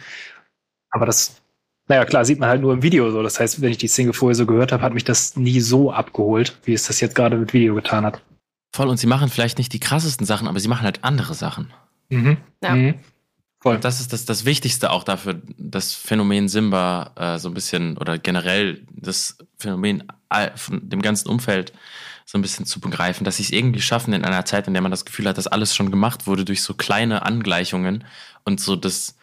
Aber 0.90 1.06
das, 1.06 1.42
naja, 1.88 2.04
klar, 2.04 2.24
sieht 2.24 2.38
man 2.38 2.48
halt 2.48 2.62
nur 2.62 2.72
im 2.72 2.82
Video 2.82 3.10
so. 3.10 3.22
Das 3.22 3.40
heißt, 3.40 3.60
wenn 3.60 3.72
ich 3.72 3.78
die 3.78 3.88
Single 3.88 4.14
vorher 4.14 4.36
so 4.36 4.46
gehört 4.46 4.72
habe, 4.72 4.82
hat 4.82 4.94
mich 4.94 5.04
das 5.04 5.36
nie 5.36 5.60
so 5.60 5.92
abgeholt, 5.92 6.58
wie 6.64 6.72
es 6.72 6.86
das 6.86 7.00
jetzt 7.00 7.14
gerade 7.16 7.36
mit 7.36 7.52
Video 7.52 7.74
getan 7.74 8.06
hat. 8.06 8.22
Voll, 8.78 8.90
und 8.90 8.98
sie 8.98 9.08
machen 9.08 9.28
vielleicht 9.28 9.58
nicht 9.58 9.72
die 9.72 9.80
krassesten 9.80 10.24
Sachen, 10.24 10.46
aber 10.46 10.60
sie 10.60 10.68
machen 10.68 10.84
halt 10.84 11.02
andere 11.02 11.34
Sachen. 11.34 11.72
Mhm. 12.10 12.36
Ja. 12.62 12.76
Mhm. 12.76 12.94
Voll. 13.58 13.74
Und 13.74 13.84
das 13.84 13.98
ist 13.98 14.12
das, 14.12 14.24
das 14.24 14.44
Wichtigste 14.44 14.92
auch 14.92 15.02
dafür, 15.02 15.42
das 15.56 15.94
Phänomen 15.94 16.48
Simba 16.48 17.10
äh, 17.16 17.38
so 17.40 17.48
ein 17.48 17.54
bisschen 17.54 17.98
oder 17.98 18.18
generell 18.18 18.86
das 18.92 19.36
Phänomen 19.58 20.04
von 20.54 20.88
dem 20.88 21.02
ganzen 21.02 21.28
Umfeld 21.28 21.72
so 22.24 22.38
ein 22.38 22.42
bisschen 22.42 22.66
zu 22.66 22.78
begreifen, 22.78 23.24
dass 23.24 23.38
sie 23.38 23.42
es 23.42 23.50
irgendwie 23.50 23.80
schaffen 23.80 24.12
in 24.12 24.24
einer 24.24 24.44
Zeit, 24.44 24.68
in 24.68 24.74
der 24.74 24.82
man 24.82 24.92
das 24.92 25.04
Gefühl 25.04 25.26
hat, 25.26 25.38
dass 25.38 25.48
alles 25.48 25.74
schon 25.74 25.90
gemacht 25.90 26.28
wurde 26.28 26.44
durch 26.44 26.62
so 26.62 26.74
kleine 26.74 27.26
Angleichungen 27.26 28.04
und 28.44 28.60
so 28.60 28.76
das 28.76 29.16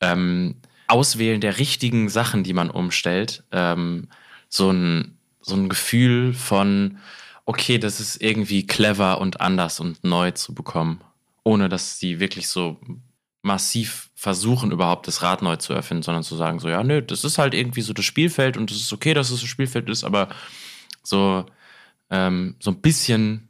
ähm, 0.00 0.60
Auswählen 0.86 1.40
der 1.40 1.58
richtigen 1.58 2.08
Sachen, 2.08 2.44
die 2.44 2.52
man 2.52 2.70
umstellt, 2.70 3.42
ähm, 3.50 4.06
so 4.48 4.70
ein, 4.70 5.18
so 5.40 5.56
ein 5.56 5.68
Gefühl 5.68 6.34
von 6.34 6.98
okay, 7.44 7.78
das 7.78 8.00
ist 8.00 8.20
irgendwie 8.22 8.66
clever 8.66 9.20
und 9.20 9.40
anders 9.40 9.80
und 9.80 10.04
neu 10.04 10.30
zu 10.32 10.54
bekommen. 10.54 11.02
ohne 11.44 11.68
dass 11.68 11.98
sie 11.98 12.20
wirklich 12.20 12.46
so 12.46 12.78
massiv 13.42 14.10
versuchen, 14.14 14.70
überhaupt 14.70 15.08
das 15.08 15.22
Rad 15.22 15.42
neu 15.42 15.56
zu 15.56 15.72
erfinden, 15.72 16.04
sondern 16.04 16.22
zu 16.22 16.36
sagen, 16.36 16.60
so, 16.60 16.68
ja, 16.68 16.84
nö, 16.84 17.02
das 17.02 17.24
ist 17.24 17.38
halt 17.38 17.54
irgendwie 17.54 17.80
so 17.80 17.92
das 17.92 18.04
Spielfeld 18.04 18.56
und 18.56 18.70
es 18.70 18.76
ist 18.76 18.92
okay, 18.92 19.12
dass 19.12 19.30
es 19.30 19.42
ein 19.42 19.48
Spielfeld 19.48 19.88
ist, 19.90 20.04
aber 20.04 20.28
so, 21.02 21.44
ähm, 22.10 22.54
so 22.60 22.70
ein 22.70 22.80
bisschen 22.80 23.48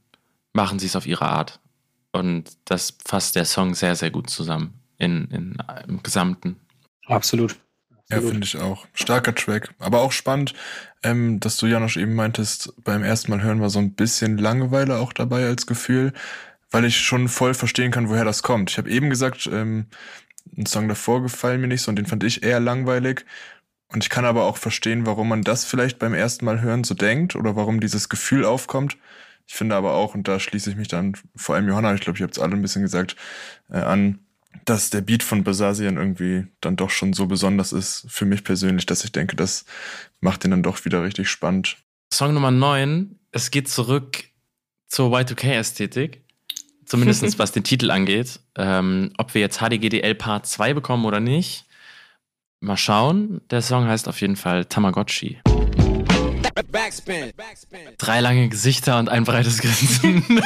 machen 0.55 0.79
sie 0.79 0.87
es 0.87 0.97
auf 0.97 1.07
ihre 1.07 1.27
Art. 1.27 1.61
Und 2.13 2.57
das 2.65 2.97
fasst 3.05 3.37
der 3.37 3.45
Song 3.45 3.75
sehr, 3.75 3.97
sehr 3.97 4.11
gut 4.11 4.31
zusammen 4.31 4.75
in, 4.99 5.27
in, 5.31 5.59
im 5.89 6.03
Gesamten. 6.03 6.57
Absolut. 7.07 7.57
Ja, 8.13 8.21
finde 8.21 8.45
ich 8.45 8.57
auch. 8.59 8.87
Starker 8.95 9.35
Track. 9.35 9.75
Aber 9.79 10.01
auch 10.01 10.13
spannend, 10.13 10.55
ähm, 11.03 11.41
dass 11.41 11.57
du 11.57 11.67
Janosch 11.67 11.97
eben 11.97 12.15
meintest, 12.15 12.73
beim 12.85 13.03
ersten 13.03 13.31
Mal 13.31 13.43
hören 13.43 13.61
war 13.61 13.71
so 13.71 13.79
ein 13.79 13.93
bisschen 13.93 14.39
Langeweile 14.39 14.99
auch 14.99 15.13
dabei 15.13 15.47
als 15.47 15.67
Gefühl, 15.67 16.13
weil 16.71 16.85
ich 16.85 16.99
schon 16.99 17.29
voll 17.29 17.55
verstehen 17.55 17.91
kann, 17.91 18.09
woher 18.09 18.25
das 18.25 18.43
kommt. 18.43 18.71
Ich 18.71 18.79
habe 18.79 18.91
eben 18.91 19.11
gesagt, 19.11 19.49
ähm, 19.53 19.87
ein 20.57 20.67
Song 20.67 20.89
davor 20.89 21.23
gefallen 21.23 21.61
mir 21.61 21.69
nicht 21.69 21.83
so 21.83 21.91
und 21.91 21.97
den 21.97 22.07
fand 22.07 22.25
ich 22.25 22.43
eher 22.43 22.61
langweilig. 22.61 23.25
Und 23.89 24.05
ich 24.05 24.11
kann 24.11 24.25
aber 24.25 24.45
auch 24.45 24.57
verstehen, 24.57 25.07
warum 25.07 25.29
man 25.29 25.43
das 25.43 25.65
vielleicht 25.65 25.99
beim 25.99 26.15
ersten 26.15 26.45
Mal 26.45 26.63
hören 26.63 26.83
so 26.83 26.95
denkt 26.95 27.37
oder 27.37 27.57
warum 27.57 27.81
dieses 27.81 28.09
Gefühl 28.09 28.45
aufkommt. 28.45 28.97
Ich 29.47 29.55
finde 29.55 29.77
aber 29.77 29.95
auch, 29.95 30.15
und 30.15 30.29
da 30.29 30.41
schließe 30.41 30.71
ich 30.71 30.77
mich 30.77 30.89
dann 30.89 31.15
vor 31.37 31.55
allem 31.55 31.69
Johanna, 31.69 31.95
ich 31.95 32.01
glaube, 32.01 32.17
ich 32.17 32.23
habe 32.23 32.33
es 32.33 32.39
alle 32.39 32.55
ein 32.55 32.63
bisschen 32.63 32.83
gesagt, 32.83 33.17
äh, 33.71 33.79
an, 33.79 34.21
dass 34.65 34.91
der 34.91 35.01
Beat 35.01 35.23
von 35.23 35.45
Basasian 35.45 35.97
irgendwie 35.97 36.47
dann 36.61 36.77
doch 36.77 36.91
schon 36.91 37.13
so 37.13 37.27
besonders 37.27 37.73
ist 37.73 38.07
für 38.09 38.25
mich 38.25 38.45
persönlich, 38.45 38.87
dass 38.87 39.05
ich 39.05 39.13
denke, 39.13 39.37
das 39.37 39.65
macht 40.21 40.45
ihn 40.45 40.51
dann 40.51 40.63
doch 40.63 40.85
wieder 40.85 41.03
richtig 41.03 41.29
spannend. 41.29 41.77
Song 42.13 42.35
Nummer 42.35 42.51
9, 42.51 43.19
es 43.33 43.51
geht 43.51 43.69
zurück 43.69 44.25
zur 44.87 45.15
Y2K-Ästhetik. 45.17 46.23
Zumindest 46.85 47.39
was 47.39 47.53
den 47.53 47.65
Titel 47.65 47.91
angeht. 47.91 48.41
Ähm, 48.57 49.13
ob 49.17 49.35
wir 49.35 49.41
jetzt 49.41 49.61
HDGDL 49.61 50.15
Part 50.15 50.47
2 50.47 50.75
bekommen 50.75 51.07
oder 51.07 51.21
nicht, 51.21 51.65
mal 52.61 52.77
schauen. 52.77 53.41
Der 53.51 53.63
Song 53.63 53.87
heißt 53.87 54.09
auf 54.09 54.21
jeden 54.21 54.37
Fall 54.37 54.67
Tamagotchi. 54.67 55.41
Backspin. 56.71 57.33
Drei 57.99 58.21
lange 58.21 58.49
Gesichter 58.49 58.99
und 58.99 59.09
ein 59.09 59.25
breites 59.25 59.59
Grinsen. 59.59 60.23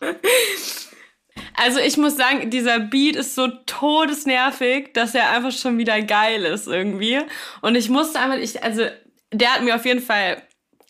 Also 1.54 1.78
ich 1.78 1.96
muss 1.96 2.16
sagen, 2.16 2.50
dieser 2.50 2.80
Beat 2.80 3.16
ist 3.16 3.34
so 3.34 3.48
todesnervig, 3.66 4.92
dass 4.92 5.14
er 5.14 5.30
einfach 5.30 5.52
schon 5.52 5.78
wieder 5.78 6.02
geil 6.02 6.44
ist 6.44 6.66
irgendwie. 6.66 7.20
Und 7.62 7.76
ich 7.76 7.88
musste 7.88 8.18
einfach, 8.18 8.38
ich, 8.38 8.62
also 8.62 8.82
der 9.32 9.54
hat 9.54 9.62
mir 9.62 9.74
auf 9.74 9.84
jeden 9.84 10.02
Fall 10.02 10.42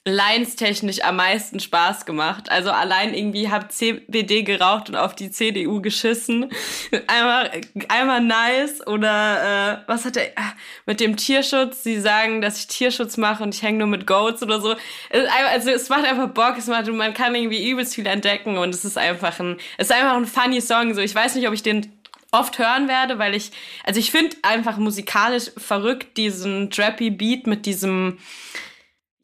Lines-technisch 0.07 1.03
am 1.03 1.17
meisten 1.17 1.61
Spaß 1.61 2.05
gemacht. 2.05 2.51
Also 2.51 2.71
allein 2.71 3.15
irgendwie 3.15 3.51
hab 3.51 3.73
CBD 3.73 4.43
geraucht 4.43 4.91
und 4.91 4.97
auf 4.97 5.15
die 5.15 5.31
CDU 5.31 5.81
geschissen. 5.81 6.51
Einmal, 7.07 7.51
einmal 7.89 8.21
nice. 8.21 8.87
Oder 8.87 9.83
äh, 9.83 9.89
was 9.89 10.05
hat 10.05 10.19
er 10.19 10.27
ah, 10.37 10.53
mit 10.85 11.01
dem 11.01 11.17
Tierschutz? 11.17 11.83
Sie 11.85 11.99
sagen, 11.99 12.43
dass 12.43 12.59
ich 12.59 12.67
Tierschutz 12.67 13.17
mache 13.17 13.43
und 13.43 13.55
ich 13.55 13.63
hänge 13.63 13.79
nur 13.79 13.89
mit 13.89 14.07
Goats 14.07 14.43
oder 14.43 14.61
so. 14.61 14.75
Also 15.11 15.71
es 15.71 15.89
macht 15.89 16.05
einfach 16.05 16.29
Bock. 16.29 16.57
Es 16.59 16.67
macht, 16.67 16.87
man 16.89 17.15
kann 17.15 17.35
irgendwie 17.35 17.71
übelst 17.71 17.95
viel 17.95 18.07
entdecken 18.07 18.59
und 18.59 18.75
es 18.75 18.85
ist 18.85 18.99
einfach 18.99 19.41
ein, 19.41 19.57
es 19.79 19.89
ist 19.89 19.97
einfach 19.97 20.17
ein 20.17 20.27
funny 20.27 20.61
Song. 20.61 20.93
So, 20.93 21.01
ich 21.01 21.15
weiß 21.15 21.35
nicht, 21.35 21.49
ob 21.49 21.55
ich 21.55 21.63
den 21.63 21.91
oft 22.31 22.59
hören 22.59 22.89
werde, 22.89 23.19
weil 23.19 23.35
ich, 23.35 23.53
also 23.85 24.01
ich 24.01 24.11
finde 24.11 24.37
einfach 24.43 24.77
musikalisch 24.77 25.51
verrückt 25.57 26.19
diesen 26.19 26.71
Trappy 26.71 27.11
Beat 27.11 27.47
mit 27.47 27.65
diesem 27.65 28.19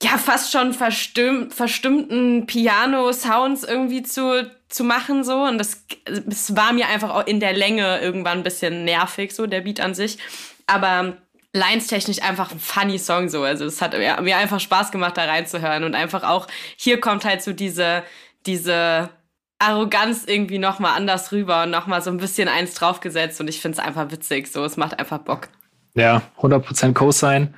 ja 0.02 0.16
fast 0.18 0.52
schon 0.52 0.72
verstimm, 0.72 1.50
verstimmten 1.50 2.46
Piano-Sounds 2.46 3.64
irgendwie 3.64 4.02
zu, 4.02 4.50
zu 4.68 4.84
machen 4.84 5.24
so. 5.24 5.42
Und 5.42 5.58
das 5.58 5.84
es 6.06 6.56
war 6.56 6.72
mir 6.72 6.88
einfach 6.88 7.10
auch 7.10 7.26
in 7.26 7.40
der 7.40 7.52
Länge 7.52 8.00
irgendwann 8.00 8.38
ein 8.38 8.44
bisschen 8.44 8.84
nervig 8.84 9.34
so 9.34 9.46
der 9.46 9.60
Beat 9.60 9.80
an 9.80 9.94
sich, 9.94 10.18
aber 10.66 11.16
Lines 11.52 11.88
technisch 11.88 12.22
einfach 12.22 12.52
ein 12.52 12.60
funny 12.60 12.98
Song 12.98 13.28
so, 13.28 13.42
also 13.42 13.64
es 13.64 13.82
hat 13.82 13.92
mir, 13.92 14.20
mir 14.20 14.36
einfach 14.36 14.60
Spaß 14.60 14.92
gemacht 14.92 15.16
da 15.16 15.24
reinzuhören. 15.24 15.84
Und 15.84 15.94
einfach 15.94 16.22
auch 16.22 16.46
hier 16.76 17.00
kommt 17.00 17.24
halt 17.24 17.42
so 17.42 17.52
diese 17.52 18.04
diese 18.46 19.10
Arroganz 19.58 20.24
irgendwie 20.26 20.58
nochmal 20.58 20.96
anders 20.96 21.32
rüber 21.32 21.64
und 21.64 21.70
nochmal 21.70 22.02
so 22.02 22.10
ein 22.10 22.16
bisschen 22.16 22.48
eins 22.48 22.74
draufgesetzt. 22.74 23.40
Und 23.40 23.48
ich 23.48 23.60
finde 23.60 23.78
es 23.78 23.84
einfach 23.84 24.10
witzig, 24.10 24.50
so. 24.50 24.64
Es 24.64 24.76
macht 24.76 24.98
einfach 24.98 25.18
Bock. 25.18 25.48
Ja, 25.94 26.22
100% 26.40 26.94
Co-Sign. 26.94 27.54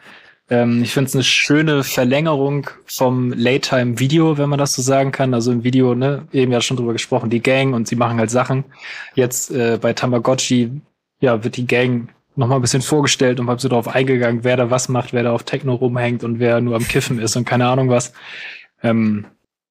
Ähm, 0.50 0.82
ich 0.82 0.92
finde 0.92 1.08
es 1.08 1.14
eine 1.14 1.24
schöne 1.24 1.84
Verlängerung 1.84 2.68
vom 2.86 3.32
Late-Time-Video, 3.32 4.38
wenn 4.38 4.48
man 4.48 4.58
das 4.58 4.74
so 4.74 4.82
sagen 4.82 5.12
kann. 5.12 5.34
Also 5.34 5.52
im 5.52 5.64
Video, 5.64 5.94
ne, 5.94 6.26
eben 6.32 6.52
ja 6.52 6.60
schon 6.60 6.76
drüber 6.76 6.92
gesprochen, 6.92 7.30
die 7.30 7.42
Gang 7.42 7.74
und 7.74 7.88
sie 7.88 7.96
machen 7.96 8.18
halt 8.18 8.30
Sachen. 8.30 8.64
Jetzt 9.14 9.50
äh, 9.50 9.78
bei 9.80 9.92
Tamagotchi, 9.92 10.82
ja, 11.20 11.42
wird 11.44 11.56
die 11.56 11.66
Gang 11.66 12.08
noch 12.34 12.48
mal 12.48 12.56
ein 12.56 12.62
bisschen 12.62 12.82
vorgestellt 12.82 13.40
und 13.40 13.48
hab 13.48 13.60
so 13.60 13.68
darauf 13.68 13.88
eingegangen, 13.88 14.42
wer 14.44 14.56
da 14.56 14.70
was 14.70 14.88
macht, 14.88 15.12
wer 15.12 15.22
da 15.22 15.32
auf 15.32 15.44
Techno 15.44 15.74
rumhängt 15.74 16.24
und 16.24 16.38
wer 16.38 16.60
nur 16.60 16.76
am 16.76 16.86
Kiffen 16.86 17.18
ist 17.18 17.36
und 17.36 17.44
keine 17.44 17.66
Ahnung 17.68 17.90
was. 17.90 18.12
Ähm, 18.82 19.26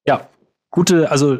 ja, 0.06 0.28
gute, 0.70 1.10
also 1.10 1.38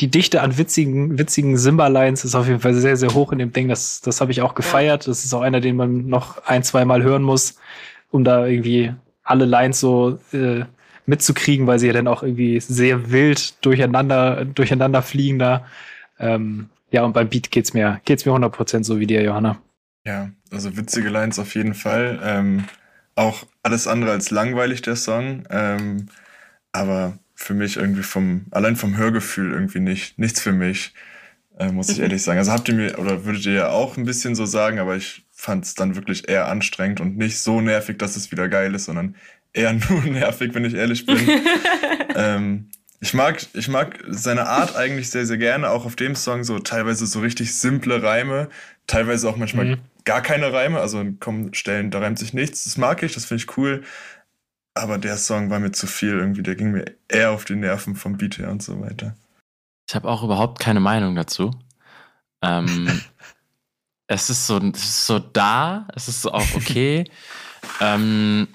die 0.00 0.10
Dichte 0.10 0.42
an 0.42 0.58
witzigen, 0.58 1.18
witzigen 1.18 1.56
Simba-Lines 1.56 2.24
ist 2.24 2.34
auf 2.34 2.46
jeden 2.46 2.60
Fall 2.60 2.74
sehr, 2.74 2.96
sehr 2.96 3.14
hoch 3.14 3.32
in 3.32 3.38
dem 3.38 3.52
Ding. 3.52 3.68
Das, 3.68 4.00
das 4.00 4.20
habe 4.20 4.30
ich 4.30 4.42
auch 4.42 4.54
gefeiert. 4.54 5.08
Das 5.08 5.24
ist 5.24 5.34
auch 5.34 5.40
einer, 5.40 5.60
den 5.60 5.74
man 5.74 6.06
noch 6.06 6.44
ein, 6.44 6.62
zwei 6.62 6.84
Mal 6.84 7.02
hören 7.02 7.22
muss 7.22 7.56
um 8.10 8.24
da 8.24 8.46
irgendwie 8.46 8.92
alle 9.22 9.44
Lines 9.44 9.80
so 9.80 10.18
äh, 10.32 10.64
mitzukriegen, 11.06 11.66
weil 11.66 11.78
sie 11.78 11.86
ja 11.88 11.92
dann 11.92 12.08
auch 12.08 12.22
irgendwie 12.22 12.60
sehr 12.60 13.10
wild 13.10 13.64
durcheinander, 13.64 14.44
durcheinander 14.44 15.02
fliegen 15.02 15.38
da. 15.38 15.66
Ähm, 16.18 16.68
ja, 16.90 17.04
und 17.04 17.12
beim 17.12 17.28
Beat 17.28 17.50
geht's 17.50 17.74
mir, 17.74 18.00
geht's 18.04 18.24
mir 18.24 18.32
100% 18.32 18.84
so 18.84 18.98
wie 18.98 19.06
dir, 19.06 19.22
Johanna. 19.22 19.60
Ja, 20.04 20.30
also 20.50 20.76
witzige 20.76 21.08
Lines 21.10 21.38
auf 21.38 21.54
jeden 21.54 21.74
Fall. 21.74 22.20
Ähm, 22.22 22.64
auch 23.14 23.44
alles 23.62 23.86
andere 23.86 24.12
als 24.12 24.30
langweilig, 24.30 24.82
der 24.82 24.96
Song. 24.96 25.44
Ähm, 25.50 26.06
aber 26.72 27.18
für 27.34 27.54
mich 27.54 27.76
irgendwie 27.76 28.02
vom, 28.02 28.46
allein 28.50 28.76
vom 28.76 28.96
Hörgefühl 28.96 29.52
irgendwie 29.52 29.80
nicht, 29.80 30.18
nichts 30.18 30.40
für 30.40 30.52
mich, 30.52 30.92
äh, 31.58 31.70
muss 31.70 31.88
ich 31.88 31.98
ehrlich 32.00 32.22
sagen. 32.22 32.38
Also 32.38 32.52
habt 32.52 32.68
ihr 32.68 32.74
mir, 32.74 32.98
oder 32.98 33.24
würdet 33.24 33.46
ihr 33.46 33.52
ja 33.52 33.68
auch 33.70 33.96
ein 33.96 34.04
bisschen 34.04 34.34
so 34.34 34.46
sagen, 34.46 34.78
aber 34.78 34.96
ich 34.96 35.24
fand 35.38 35.64
es 35.64 35.76
dann 35.76 35.94
wirklich 35.94 36.28
eher 36.28 36.48
anstrengend 36.48 37.00
und 37.00 37.16
nicht 37.16 37.38
so 37.38 37.60
nervig, 37.60 37.96
dass 37.96 38.16
es 38.16 38.32
wieder 38.32 38.48
geil 38.48 38.74
ist, 38.74 38.86
sondern 38.86 39.14
eher 39.52 39.72
nur 39.88 40.02
nervig, 40.02 40.52
wenn 40.52 40.64
ich 40.64 40.74
ehrlich 40.74 41.06
bin. 41.06 41.16
ähm, 42.16 42.70
ich 43.00 43.14
mag, 43.14 43.46
ich 43.54 43.68
mag 43.68 44.02
seine 44.08 44.48
Art 44.48 44.74
eigentlich 44.74 45.10
sehr, 45.10 45.26
sehr 45.26 45.38
gerne, 45.38 45.70
auch 45.70 45.86
auf 45.86 45.94
dem 45.94 46.16
Song 46.16 46.42
so 46.42 46.58
teilweise 46.58 47.06
so 47.06 47.20
richtig 47.20 47.54
simple 47.54 48.02
Reime, 48.02 48.48
teilweise 48.88 49.30
auch 49.30 49.36
manchmal 49.36 49.66
mhm. 49.66 49.78
gar 50.04 50.22
keine 50.22 50.52
Reime, 50.52 50.80
also 50.80 51.04
kommen 51.20 51.54
Stellen, 51.54 51.92
da 51.92 52.00
reimt 52.00 52.18
sich 52.18 52.34
nichts. 52.34 52.64
Das 52.64 52.76
mag 52.76 53.04
ich, 53.04 53.14
das 53.14 53.24
finde 53.24 53.44
ich 53.44 53.56
cool. 53.56 53.84
Aber 54.74 54.98
der 54.98 55.16
Song 55.18 55.50
war 55.50 55.60
mir 55.60 55.70
zu 55.70 55.86
viel 55.86 56.18
irgendwie, 56.18 56.42
der 56.42 56.56
ging 56.56 56.72
mir 56.72 56.84
eher 57.08 57.30
auf 57.30 57.44
die 57.44 57.54
Nerven 57.54 57.94
vom 57.94 58.16
Beat 58.16 58.38
her 58.38 58.50
und 58.50 58.62
so 58.62 58.80
weiter. 58.80 59.14
Ich 59.88 59.94
habe 59.94 60.08
auch 60.08 60.24
überhaupt 60.24 60.58
keine 60.58 60.80
Meinung 60.80 61.14
dazu. 61.14 61.52
Ähm, 62.42 63.00
es 64.08 64.30
ist 64.30 64.46
so, 64.46 64.58
es 64.58 64.82
ist 64.82 65.06
so 65.06 65.18
da, 65.18 65.86
es 65.94 66.08
ist 66.08 66.22
so 66.22 66.32
auch 66.32 66.54
okay. 66.54 67.04
ähm, 67.80 68.48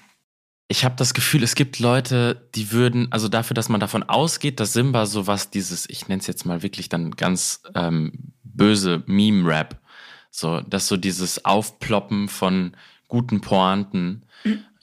ich 0.67 0.83
habe 0.83 0.95
das 0.97 1.13
Gefühl, 1.13 1.43
es 1.43 1.53
gibt 1.55 1.79
Leute, 1.79 2.49
die 2.55 2.71
würden, 2.71 3.07
also 3.11 3.29
dafür, 3.29 3.53
dass 3.53 3.69
man 3.69 3.79
davon 3.79 4.01
ausgeht, 4.03 4.59
dass 4.59 4.73
Simba 4.73 5.05
sowas 5.05 5.51
dieses, 5.51 5.87
ich 5.87 6.07
nenne 6.07 6.19
es 6.19 6.27
jetzt 6.27 6.45
mal 6.45 6.63
wirklich 6.63 6.89
dann 6.89 7.11
ganz 7.11 7.61
ähm, 7.75 8.33
böse 8.43 9.03
Meme-Rap, 9.05 9.79
so, 10.31 10.61
dass 10.61 10.87
so 10.87 10.97
dieses 10.97 11.45
Aufploppen 11.45 12.27
von 12.27 12.75
guten 13.07 13.39
Pointen, 13.41 14.23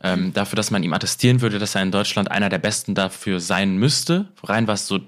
ähm, 0.03 0.33
dafür, 0.33 0.57
dass 0.57 0.71
man 0.71 0.85
ihm 0.85 0.93
attestieren 0.93 1.41
würde, 1.41 1.59
dass 1.59 1.75
er 1.75 1.83
in 1.83 1.91
Deutschland 1.91 2.31
einer 2.31 2.49
der 2.49 2.59
Besten 2.59 2.95
dafür 2.95 3.41
sein 3.41 3.77
müsste, 3.77 4.29
rein 4.45 4.69
was 4.69 4.87
so 4.87 5.01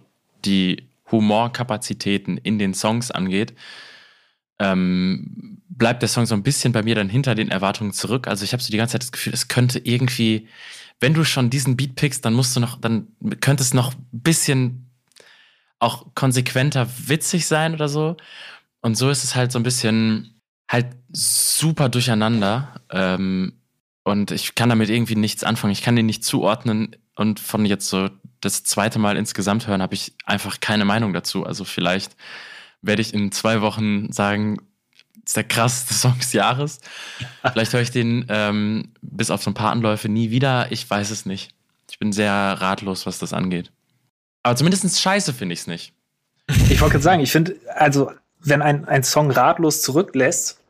die 0.44 0.88
Humorkapazitäten 1.10 2.38
in 2.38 2.58
den 2.58 2.74
Songs 2.74 3.12
angeht, 3.12 3.54
ähm, 4.62 5.58
bleibt 5.68 6.02
der 6.02 6.08
Song 6.08 6.26
so 6.26 6.34
ein 6.34 6.44
bisschen 6.44 6.72
bei 6.72 6.82
mir 6.82 6.94
dann 6.94 7.08
hinter 7.08 7.34
den 7.34 7.50
Erwartungen 7.50 7.92
zurück. 7.92 8.28
Also 8.28 8.44
ich 8.44 8.52
habe 8.52 8.62
so 8.62 8.70
die 8.70 8.76
ganze 8.76 8.92
Zeit 8.92 9.02
das 9.02 9.12
Gefühl, 9.12 9.34
es 9.34 9.48
könnte 9.48 9.80
irgendwie, 9.80 10.48
wenn 11.00 11.14
du 11.14 11.24
schon 11.24 11.50
diesen 11.50 11.76
Beat 11.76 11.96
pickst, 11.96 12.24
dann 12.24 12.34
musst 12.34 12.54
du 12.54 12.60
noch, 12.60 12.80
dann 12.80 13.08
könnte 13.40 13.62
es 13.62 13.74
noch 13.74 13.92
ein 13.92 14.06
bisschen 14.12 14.90
auch 15.80 16.06
konsequenter 16.14 16.88
witzig 17.06 17.46
sein 17.46 17.74
oder 17.74 17.88
so. 17.88 18.16
Und 18.80 18.96
so 18.96 19.10
ist 19.10 19.24
es 19.24 19.34
halt 19.34 19.50
so 19.50 19.58
ein 19.58 19.64
bisschen 19.64 20.40
halt 20.70 20.86
super 21.10 21.88
durcheinander. 21.88 22.80
Ähm, 22.90 23.54
und 24.04 24.30
ich 24.30 24.54
kann 24.54 24.68
damit 24.68 24.90
irgendwie 24.90 25.16
nichts 25.16 25.42
anfangen. 25.42 25.72
Ich 25.72 25.82
kann 25.82 25.96
den 25.96 26.06
nicht 26.06 26.24
zuordnen. 26.24 26.96
Und 27.16 27.40
von 27.40 27.66
jetzt 27.66 27.88
so 27.88 28.08
das 28.40 28.62
zweite 28.62 28.98
Mal 28.98 29.16
insgesamt 29.16 29.66
hören, 29.66 29.82
habe 29.82 29.94
ich 29.94 30.12
einfach 30.24 30.60
keine 30.60 30.84
Meinung 30.84 31.12
dazu. 31.12 31.44
Also 31.44 31.64
vielleicht 31.64 32.16
werde 32.83 33.03
ich 33.03 33.14
in 33.14 33.33
zwei 33.33 33.61
Wochen 33.61 34.12
sagen, 34.12 34.59
ist 35.24 35.37
der 35.37 35.45
krasseste 35.45 35.95
Song 35.95 36.18
des 36.18 36.33
Jahres. 36.33 36.80
Vielleicht 37.53 37.72
höre 37.72 37.80
ich 37.80 37.91
den 37.91 38.26
ähm, 38.28 38.93
bis 39.01 39.30
auf 39.30 39.43
so 39.43 39.51
ein 39.51 39.55
paar 39.55 39.70
Anläufe 39.70 40.09
nie 40.09 40.30
wieder. 40.30 40.70
Ich 40.70 40.89
weiß 40.89 41.11
es 41.11 41.26
nicht. 41.26 41.55
Ich 41.91 41.99
bin 41.99 42.12
sehr 42.12 42.33
ratlos, 42.33 43.07
was 43.07 43.18
das 43.18 43.33
angeht. 43.33 43.70
Aber 44.43 44.57
zumindest 44.57 45.01
scheiße 45.01 45.33
finde 45.33 45.53
ich 45.53 45.61
es 45.61 45.66
nicht. 45.66 45.93
Ich 46.68 46.80
wollte 46.80 46.95
gerade 46.95 47.05
sagen, 47.05 47.22
ich 47.22 47.30
finde, 47.30 47.57
also, 47.74 48.11
wenn 48.41 48.62
ein, 48.62 48.85
ein 48.87 49.05
Song 49.05 49.30
ratlos 49.30 49.83
zurücklässt, 49.83 50.61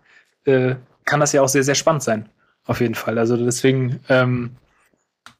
äh, 0.44 0.74
kann 1.04 1.20
das 1.20 1.32
ja 1.32 1.42
auch 1.42 1.48
sehr, 1.48 1.64
sehr 1.64 1.74
spannend 1.74 2.02
sein. 2.02 2.28
Auf 2.64 2.80
jeden 2.80 2.94
Fall. 2.94 3.18
Also 3.18 3.36
deswegen, 3.36 4.00
ähm, 4.08 4.56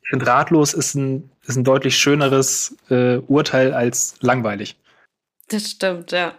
ich 0.03 0.09
finde, 0.11 0.27
ratlos 0.27 0.75
ist 0.75 0.95
ein, 0.95 1.31
ist 1.47 1.57
ein 1.57 1.65
deutlich 1.65 1.97
schöneres 1.97 2.77
äh, 2.91 3.17
Urteil 3.19 3.75
als 3.75 4.17
langweilig. 4.21 4.77
Das 5.49 5.71
stimmt, 5.71 6.13
ja. 6.13 6.35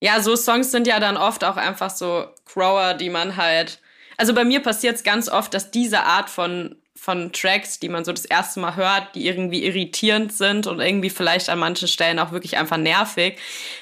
Ja, 0.00 0.20
so 0.20 0.34
Songs 0.34 0.70
sind 0.70 0.86
ja 0.86 0.98
dann 0.98 1.16
oft 1.16 1.44
auch 1.44 1.56
einfach 1.56 1.90
so 1.90 2.26
Crower, 2.46 2.94
die 2.94 3.10
man 3.10 3.36
halt. 3.36 3.80
Also 4.16 4.34
bei 4.34 4.44
mir 4.44 4.60
passiert 4.60 4.96
es 4.96 5.02
ganz 5.04 5.28
oft, 5.28 5.54
dass 5.54 5.70
diese 5.70 6.02
Art 6.02 6.28
von 6.30 6.76
von 7.00 7.32
Tracks, 7.32 7.80
die 7.80 7.88
man 7.88 8.04
so 8.04 8.12
das 8.12 8.26
erste 8.26 8.60
Mal 8.60 8.76
hört, 8.76 9.14
die 9.14 9.26
irgendwie 9.26 9.64
irritierend 9.64 10.34
sind 10.34 10.66
und 10.66 10.80
irgendwie 10.80 11.08
vielleicht 11.08 11.48
an 11.48 11.58
manchen 11.58 11.88
Stellen 11.88 12.18
auch 12.18 12.30
wirklich 12.30 12.58
einfach 12.58 12.76
nervig, 12.76 13.38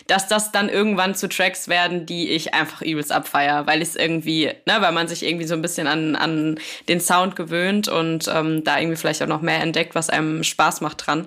dass 0.06 0.28
das 0.28 0.52
dann 0.52 0.68
irgendwann 0.68 1.16
zu 1.16 1.28
Tracks 1.28 1.66
werden, 1.66 2.06
die 2.06 2.28
ich 2.28 2.54
einfach 2.54 2.80
übelst 2.80 3.10
abfeier, 3.10 3.66
weil 3.66 3.82
es 3.82 3.96
irgendwie, 3.96 4.52
ne, 4.66 4.76
weil 4.78 4.92
man 4.92 5.08
sich 5.08 5.24
irgendwie 5.24 5.46
so 5.48 5.54
ein 5.54 5.62
bisschen 5.62 5.88
an, 5.88 6.14
an 6.14 6.60
den 6.88 7.00
Sound 7.00 7.34
gewöhnt 7.34 7.88
und 7.88 8.28
ähm, 8.32 8.62
da 8.62 8.78
irgendwie 8.78 8.96
vielleicht 8.96 9.20
auch 9.20 9.26
noch 9.26 9.42
mehr 9.42 9.62
entdeckt, 9.62 9.96
was 9.96 10.10
einem 10.10 10.44
Spaß 10.44 10.80
macht 10.80 11.04
dran. 11.04 11.26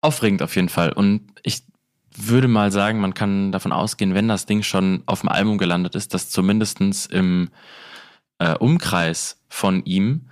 Aufregend 0.00 0.42
auf 0.42 0.54
jeden 0.54 0.68
Fall. 0.68 0.92
Und 0.92 1.26
ich 1.42 1.62
würde 2.16 2.48
mal 2.48 2.70
sagen, 2.70 3.00
man 3.00 3.14
kann 3.14 3.52
davon 3.52 3.72
ausgehen, 3.72 4.14
wenn 4.14 4.28
das 4.28 4.46
Ding 4.46 4.62
schon 4.62 5.02
auf 5.06 5.20
dem 5.20 5.28
Album 5.28 5.58
gelandet 5.58 5.94
ist, 5.94 6.14
dass 6.14 6.30
zumindestens 6.30 7.06
im 7.06 7.50
äh, 8.38 8.54
Umkreis 8.54 9.40
von 9.48 9.84
ihm 9.84 10.28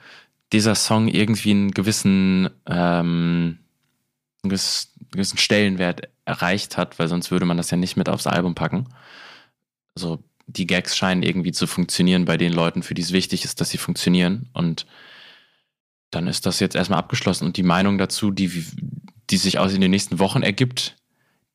dieser 0.52 0.74
Song 0.74 1.08
irgendwie 1.08 1.50
einen 1.50 1.70
gewissen, 1.70 2.50
ähm, 2.66 3.58
einen 4.42 4.50
gewissen 5.10 5.38
Stellenwert 5.38 6.08
erreicht 6.24 6.76
hat, 6.76 6.98
weil 6.98 7.08
sonst 7.08 7.30
würde 7.30 7.46
man 7.46 7.56
das 7.56 7.70
ja 7.70 7.76
nicht 7.76 7.96
mit 7.96 8.08
aufs 8.08 8.26
Album 8.26 8.54
packen. 8.54 8.86
Also 9.96 10.22
die 10.46 10.66
Gags 10.66 10.96
scheinen 10.96 11.22
irgendwie 11.22 11.52
zu 11.52 11.66
funktionieren 11.66 12.24
bei 12.24 12.36
den 12.36 12.52
Leuten, 12.52 12.82
für 12.82 12.94
die 12.94 13.02
es 13.02 13.12
wichtig 13.12 13.44
ist, 13.44 13.60
dass 13.60 13.70
sie 13.70 13.78
funktionieren. 13.78 14.48
Und 14.52 14.86
dann 16.10 16.26
ist 16.26 16.46
das 16.46 16.60
jetzt 16.60 16.76
erstmal 16.76 16.98
abgeschlossen. 16.98 17.46
Und 17.46 17.56
die 17.56 17.62
Meinung 17.62 17.98
dazu, 17.98 18.30
die, 18.30 18.64
die 19.30 19.36
sich 19.36 19.58
aus 19.58 19.72
in 19.72 19.80
den 19.80 19.90
nächsten 19.90 20.18
Wochen 20.18 20.42
ergibt, 20.42 20.96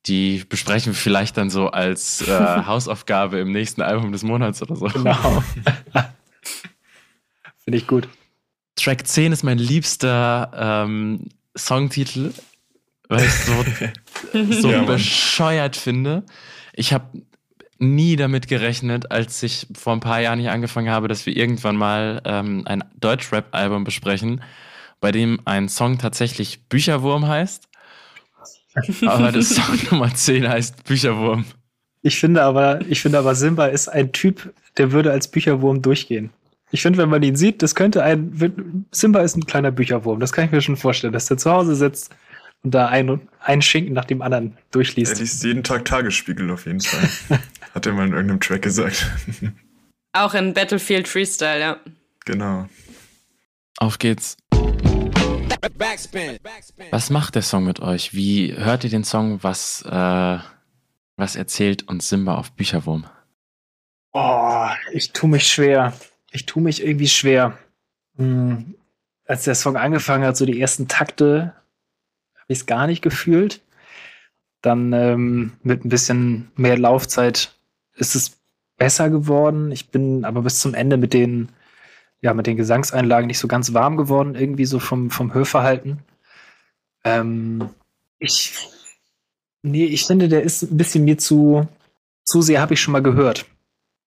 die 0.06 0.44
besprechen 0.48 0.92
wir 0.92 0.98
vielleicht 0.98 1.36
dann 1.36 1.50
so 1.50 1.68
als 1.68 2.26
äh, 2.26 2.32
Hausaufgabe 2.66 3.38
im 3.38 3.52
nächsten 3.52 3.82
Album 3.82 4.12
des 4.12 4.22
Monats 4.22 4.62
oder 4.62 4.76
so. 4.76 4.86
Genau. 4.86 5.42
Finde 7.64 7.78
ich 7.78 7.86
gut. 7.86 8.08
Track 8.76 9.06
10 9.06 9.32
ist 9.32 9.42
mein 9.42 9.58
liebster 9.58 10.84
ähm, 10.86 11.28
Songtitel, 11.56 12.32
weil 13.08 13.24
ich 13.24 13.32
so, 13.32 13.64
so 14.60 14.70
ja, 14.70 14.84
bescheuert 14.84 15.76
finde. 15.76 16.24
Ich 16.72 16.92
habe 16.92 17.06
nie 17.78 18.16
damit 18.16 18.48
gerechnet, 18.48 19.10
als 19.10 19.42
ich 19.42 19.66
vor 19.76 19.92
ein 19.92 20.00
paar 20.00 20.20
Jahren 20.20 20.40
hier 20.40 20.52
angefangen 20.52 20.90
habe, 20.90 21.08
dass 21.08 21.26
wir 21.26 21.36
irgendwann 21.36 21.76
mal 21.76 22.22
ähm, 22.24 22.62
ein 22.66 22.84
Deutschrap-Album 23.00 23.84
besprechen, 23.84 24.42
bei 25.00 25.12
dem 25.12 25.40
ein 25.44 25.68
Song 25.68 25.98
tatsächlich 25.98 26.68
Bücherwurm 26.68 27.26
heißt. 27.26 27.67
Aber 29.06 29.32
das 29.32 29.50
Song 29.50 29.78
Nummer 29.90 30.14
10 30.14 30.48
heißt 30.48 30.84
Bücherwurm. 30.84 31.44
Ich 32.02 32.18
finde 32.18 32.42
aber, 32.42 32.80
ich 32.88 33.00
finde 33.00 33.18
aber, 33.18 33.34
Simba 33.34 33.66
ist 33.66 33.88
ein 33.88 34.12
Typ, 34.12 34.52
der 34.76 34.92
würde 34.92 35.10
als 35.10 35.28
Bücherwurm 35.28 35.82
durchgehen. 35.82 36.30
Ich 36.70 36.82
finde, 36.82 36.98
wenn 36.98 37.08
man 37.08 37.22
ihn 37.22 37.34
sieht, 37.34 37.62
das 37.62 37.74
könnte 37.74 38.02
ein. 38.04 38.84
Simba 38.92 39.20
ist 39.20 39.36
ein 39.36 39.46
kleiner 39.46 39.70
Bücherwurm. 39.70 40.20
Das 40.20 40.32
kann 40.32 40.44
ich 40.44 40.52
mir 40.52 40.60
schon 40.60 40.76
vorstellen, 40.76 41.12
dass 41.12 41.26
der 41.26 41.38
zu 41.38 41.50
Hause 41.50 41.74
sitzt 41.74 42.14
und 42.62 42.74
da 42.74 42.88
ein, 42.88 43.20
ein 43.40 43.62
Schinken 43.62 43.94
nach 43.94 44.04
dem 44.04 44.22
anderen 44.22 44.56
durchliest. 44.70 45.14
Er 45.14 45.20
liest 45.20 45.44
jeden 45.44 45.62
Tag 45.62 45.84
Tagesspiegel 45.86 46.50
auf 46.50 46.66
jeden 46.66 46.80
Fall. 46.80 47.40
Hat 47.74 47.86
er 47.86 47.92
mal 47.92 48.06
in 48.06 48.12
irgendeinem 48.12 48.40
Track 48.40 48.62
gesagt. 48.62 49.10
Auch 50.12 50.34
in 50.34 50.52
Battlefield 50.52 51.08
Freestyle, 51.08 51.60
ja. 51.60 51.76
Genau. 52.24 52.68
Auf 53.78 53.98
geht's. 53.98 54.36
Was 56.90 57.10
macht 57.10 57.34
der 57.34 57.42
Song 57.42 57.64
mit 57.64 57.80
euch? 57.80 58.14
Wie 58.14 58.54
hört 58.56 58.84
ihr 58.84 58.90
den 58.90 59.04
Song? 59.04 59.42
Was, 59.42 59.82
äh, 59.82 60.38
was 61.16 61.36
erzählt 61.36 61.88
uns 61.88 62.08
Simba 62.08 62.36
auf 62.36 62.52
Bücherwurm? 62.52 63.06
Oh, 64.12 64.68
ich 64.92 65.12
tue 65.12 65.28
mich 65.28 65.46
schwer 65.46 65.92
ich 66.30 66.46
tue 66.46 66.62
mich 66.62 66.84
irgendwie 66.84 67.08
schwer. 67.08 67.58
Hm, 68.16 68.74
als 69.26 69.44
der 69.44 69.54
Song 69.54 69.76
angefangen 69.76 70.24
hat, 70.24 70.36
so 70.36 70.46
die 70.46 70.60
ersten 70.60 70.88
Takte, 70.88 71.54
habe 72.34 72.46
ich 72.48 72.60
es 72.60 72.66
gar 72.66 72.86
nicht 72.86 73.02
gefühlt. 73.02 73.60
Dann 74.62 74.92
ähm, 74.92 75.52
mit 75.62 75.84
ein 75.84 75.88
bisschen 75.88 76.50
mehr 76.56 76.78
Laufzeit 76.78 77.54
ist 77.94 78.14
es 78.14 78.38
besser 78.76 79.10
geworden. 79.10 79.70
Ich 79.70 79.90
bin 79.90 80.24
aber 80.24 80.42
bis 80.42 80.60
zum 80.60 80.74
Ende 80.74 80.96
mit 80.96 81.12
den, 81.12 81.50
ja, 82.20 82.34
mit 82.34 82.46
den 82.46 82.56
Gesangseinlagen 82.56 83.26
nicht 83.26 83.38
so 83.38 83.48
ganz 83.48 83.74
warm 83.74 83.96
geworden, 83.96 84.34
irgendwie 84.34 84.64
so 84.64 84.78
vom, 84.78 85.10
vom 85.10 85.34
Hörverhalten. 85.34 85.98
Ähm, 87.04 87.70
ich, 88.18 88.52
nee, 89.62 89.86
ich 89.86 90.04
finde, 90.04 90.28
der 90.28 90.42
ist 90.42 90.62
ein 90.62 90.76
bisschen 90.76 91.04
mir 91.04 91.18
zu, 91.18 91.68
zu 92.24 92.42
sehr 92.42 92.60
habe 92.60 92.74
ich 92.74 92.80
schon 92.80 92.92
mal 92.92 93.02
gehört. 93.02 93.46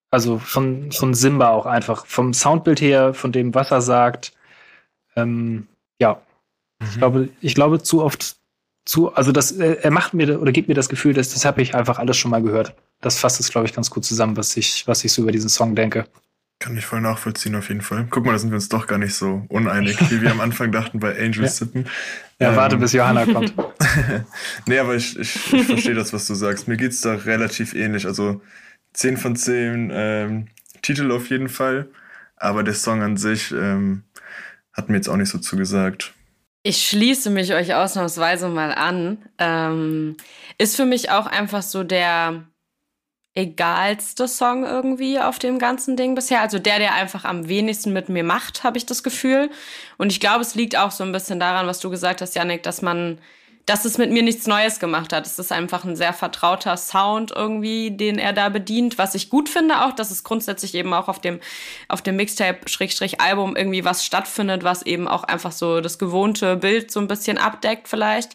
Also 0.10 0.40
von, 0.40 0.92
von 0.92 1.14
Simba 1.14 1.50
auch 1.50 1.66
einfach. 1.66 2.06
Vom 2.06 2.34
Soundbild 2.34 2.82
her, 2.82 3.14
von 3.14 3.32
dem, 3.32 3.56
was 3.56 3.72
er 3.72 3.82
sagt. 3.82 4.34
Ähm, 5.16 5.68
ja. 6.00 6.22
Mhm. 6.80 6.88
Ich 6.88 6.98
glaube, 6.98 7.30
ich 7.40 7.56
glaube 7.56 7.82
zu 7.82 8.04
oft 8.04 8.36
zu, 8.84 9.14
also 9.14 9.32
das, 9.32 9.52
er 9.54 9.92
macht 9.92 10.14
mir 10.14 10.42
oder 10.42 10.52
gibt 10.52 10.68
mir 10.68 10.74
das 10.74 10.90
Gefühl, 10.90 11.14
dass 11.14 11.34
das 11.34 11.46
habe 11.46 11.62
ich 11.62 11.76
einfach 11.76 12.00
alles 12.00 12.18
schon 12.18 12.32
mal 12.32 12.42
gehört. 12.42 12.76
Das 13.00 13.20
fasst 13.20 13.40
es, 13.40 13.50
glaube 13.50 13.68
ich, 13.68 13.74
ganz 13.74 13.90
gut 13.90 14.04
zusammen, 14.04 14.36
was 14.38 14.58
ich, 14.58 14.88
was 14.88 15.04
ich 15.04 15.14
so 15.14 15.22
über 15.22 15.32
diesen 15.32 15.50
Song 15.50 15.76
denke. 15.76 16.08
Kann 16.62 16.78
ich 16.78 16.86
voll 16.86 17.02
nachvollziehen, 17.02 17.56
auf 17.56 17.70
jeden 17.70 17.82
Fall. 17.82 18.06
Guck 18.12 18.24
mal, 18.24 18.34
da 18.34 18.38
sind 18.38 18.52
wir 18.52 18.56
uns 18.56 18.70
doch 18.70 18.86
gar 18.86 19.00
nicht 19.00 19.16
so 19.16 19.44
uneinig, 19.50 19.98
wie 20.12 20.22
wir 20.22 20.30
am 20.30 20.40
Anfang 20.40 20.72
dachten 20.72 21.00
bei 21.00 21.20
Angel 21.20 21.42
ja. 21.42 21.48
Sitten. 21.48 21.88
Ja, 22.40 22.52
ähm, 22.52 22.56
warte, 22.56 22.78
bis 22.78 22.94
Johanna 22.94 23.26
kommt. 23.26 23.56
nee, 24.68 24.78
aber 24.78 24.94
ich, 24.94 25.18
ich, 25.18 25.54
ich 25.54 25.66
verstehe 25.66 25.96
das, 25.96 26.14
was 26.14 26.28
du 26.28 26.36
sagst. 26.36 26.68
Mir 26.68 26.78
geht's 26.78 27.02
da 27.02 27.16
relativ 27.16 27.74
ähnlich. 27.74 28.06
Also 28.06 28.44
10 28.94 29.18
von 29.18 29.36
10 29.36 29.92
ähm, 29.92 30.48
Titel 30.84 31.12
auf 31.12 31.32
jeden 31.32 31.50
Fall. 31.50 31.90
Aber 32.36 32.62
der 32.62 32.76
Song 32.76 33.02
an 33.02 33.18
sich 33.18 33.52
ähm, 33.52 34.04
hat 34.72 34.88
mir 34.88 34.98
jetzt 34.98 35.10
auch 35.10 35.18
nicht 35.18 35.30
so 35.30 35.40
zugesagt. 35.40 36.14
Ich 36.62 36.88
schließe 36.88 37.32
mich 37.32 37.56
euch 37.56 37.74
ausnahmsweise 37.74 38.50
mal 38.50 38.72
an. 38.72 39.18
Ähm, 39.40 40.16
ist 40.60 40.76
für 40.76 40.86
mich 40.86 41.10
auch 41.10 41.26
einfach 41.26 41.64
so 41.64 41.84
der 41.84 42.44
egalste 43.34 44.28
Song 44.28 44.66
irgendwie 44.66 45.20
auf 45.20 45.40
dem 45.40 45.58
ganzen 45.58 45.96
Ding 45.96 46.16
bisher. 46.16 46.42
Also 46.42 46.60
der, 46.60 46.80
der 46.80 46.96
einfach 46.96 47.24
am 47.24 47.48
wenigsten 47.48 47.94
mit 47.94 48.10
mir 48.10 48.24
macht, 48.24 48.64
habe 48.64 48.78
ich 48.78 48.86
das 48.86 49.04
Gefühl. 49.04 49.50
Und 49.98 50.12
ich 50.12 50.20
glaube, 50.20 50.42
es 50.42 50.56
liegt 50.56 50.76
auch 50.76 50.92
so 50.92 51.04
ein 51.04 51.12
bisschen 51.12 51.40
daran, 51.40 51.68
was 51.68 51.80
du 51.80 51.90
gesagt 51.90 52.22
hast, 52.22 52.36
Janik, 52.36 52.64
dass 52.64 52.82
man 52.82 53.20
dass 53.66 53.86
es 53.86 53.98
mit 53.98 54.12
mir 54.12 54.24
nichts 54.24 54.48
Neues 54.48 54.80
gemacht 54.80 55.14
hat. 55.14 55.26
Es 55.26 55.40
ist 55.40 55.52
einfach 55.52 55.84
ein 55.84 55.96
sehr 55.96 56.14
vertrauter 56.14 56.78
Sound 56.78 57.32
irgendwie, 57.32 57.92
den 57.92 58.18
er 58.18 58.34
da 58.34 58.50
bedient, 58.50 58.98
was 58.98 59.16
ich 59.16 59.30
gut 59.30 59.50
finde 59.50 59.86
auch, 59.86 59.94
dass 59.94 60.12
es 60.12 60.24
grundsätzlich 60.24 60.76
eben 60.76 60.94
auch 60.94 61.08
auf 61.08 61.20
dem, 61.20 61.40
auf 61.88 62.02
dem 62.02 62.16
Mixtape-Album 62.16 63.56
irgendwie 63.56 63.86
was 63.86 64.06
stattfindet, 64.06 64.64
was 64.64 64.82
eben 64.84 65.08
auch 65.08 65.24
einfach 65.24 65.52
so 65.52 65.82
das 65.82 66.00
gewohnte 66.00 66.58
Bild 66.58 66.92
so 66.92 67.00
ein 67.00 67.08
bisschen 67.08 67.38
abdeckt 67.38 67.88
vielleicht. 67.88 68.34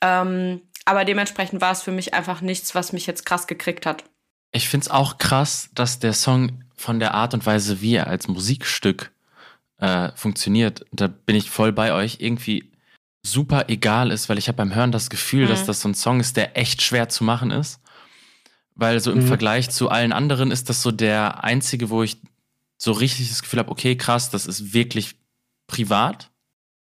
Ähm, 0.00 0.62
aber 0.84 1.04
dementsprechend 1.04 1.60
war 1.60 1.72
es 1.72 1.82
für 1.82 1.92
mich 1.92 2.14
einfach 2.14 2.40
nichts, 2.40 2.74
was 2.74 2.92
mich 2.92 3.06
jetzt 3.06 3.26
krass 3.26 3.46
gekriegt 3.46 3.84
hat. 3.84 4.04
Ich 4.52 4.68
finde 4.68 4.84
es 4.84 4.90
auch 4.90 5.18
krass, 5.18 5.70
dass 5.74 5.98
der 5.98 6.12
Song 6.12 6.64
von 6.76 7.00
der 7.00 7.14
Art 7.14 7.34
und 7.34 7.44
Weise, 7.44 7.80
wie 7.80 7.94
er 7.94 8.06
als 8.06 8.28
Musikstück 8.28 9.12
äh, 9.78 10.10
funktioniert, 10.14 10.84
da 10.92 11.08
bin 11.08 11.36
ich 11.36 11.50
voll 11.50 11.72
bei 11.72 11.92
euch, 11.92 12.18
irgendwie 12.20 12.70
super 13.22 13.68
egal 13.68 14.10
ist, 14.10 14.28
weil 14.28 14.38
ich 14.38 14.48
habe 14.48 14.56
beim 14.56 14.74
Hören 14.74 14.92
das 14.92 15.10
Gefühl, 15.10 15.44
mhm. 15.44 15.48
dass 15.48 15.66
das 15.66 15.80
so 15.80 15.88
ein 15.88 15.94
Song 15.94 16.20
ist, 16.20 16.36
der 16.36 16.56
echt 16.56 16.82
schwer 16.82 17.08
zu 17.08 17.24
machen 17.24 17.50
ist. 17.50 17.80
Weil 18.74 19.00
so 19.00 19.10
im 19.10 19.18
mhm. 19.18 19.26
Vergleich 19.26 19.70
zu 19.70 19.88
allen 19.90 20.12
anderen 20.12 20.50
ist 20.50 20.68
das 20.68 20.82
so 20.82 20.92
der 20.92 21.42
einzige, 21.42 21.90
wo 21.90 22.02
ich 22.02 22.18
so 22.76 22.92
richtig 22.92 23.28
das 23.28 23.42
Gefühl 23.42 23.58
habe, 23.58 23.72
okay, 23.72 23.96
krass, 23.96 24.30
das 24.30 24.46
ist 24.46 24.72
wirklich 24.72 25.16
privat. 25.66 26.30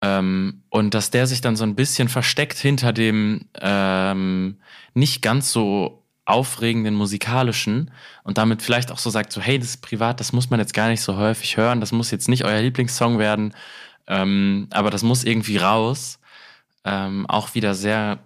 Ähm, 0.02 0.64
und 0.70 0.92
dass 0.92 1.10
der 1.10 1.26
sich 1.26 1.40
dann 1.40 1.56
so 1.56 1.64
ein 1.64 1.76
bisschen 1.76 2.08
versteckt 2.08 2.58
hinter 2.58 2.92
dem 2.92 3.48
ähm, 3.60 4.58
nicht 4.92 5.22
ganz 5.22 5.52
so 5.52 6.03
aufregenden 6.24 6.94
musikalischen 6.94 7.90
und 8.22 8.38
damit 8.38 8.62
vielleicht 8.62 8.90
auch 8.90 8.98
so 8.98 9.10
sagt, 9.10 9.32
so 9.32 9.40
hey, 9.40 9.58
das 9.58 9.68
ist 9.68 9.82
privat, 9.82 10.20
das 10.20 10.32
muss 10.32 10.50
man 10.50 10.60
jetzt 10.60 10.74
gar 10.74 10.88
nicht 10.88 11.02
so 11.02 11.16
häufig 11.16 11.56
hören, 11.56 11.80
das 11.80 11.92
muss 11.92 12.10
jetzt 12.10 12.28
nicht 12.28 12.44
euer 12.44 12.62
Lieblingssong 12.62 13.18
werden, 13.18 13.54
ähm, 14.06 14.68
aber 14.70 14.90
das 14.90 15.02
muss 15.02 15.24
irgendwie 15.24 15.58
raus 15.58 16.18
ähm, 16.84 17.26
auch 17.26 17.54
wieder 17.54 17.74
sehr 17.74 18.20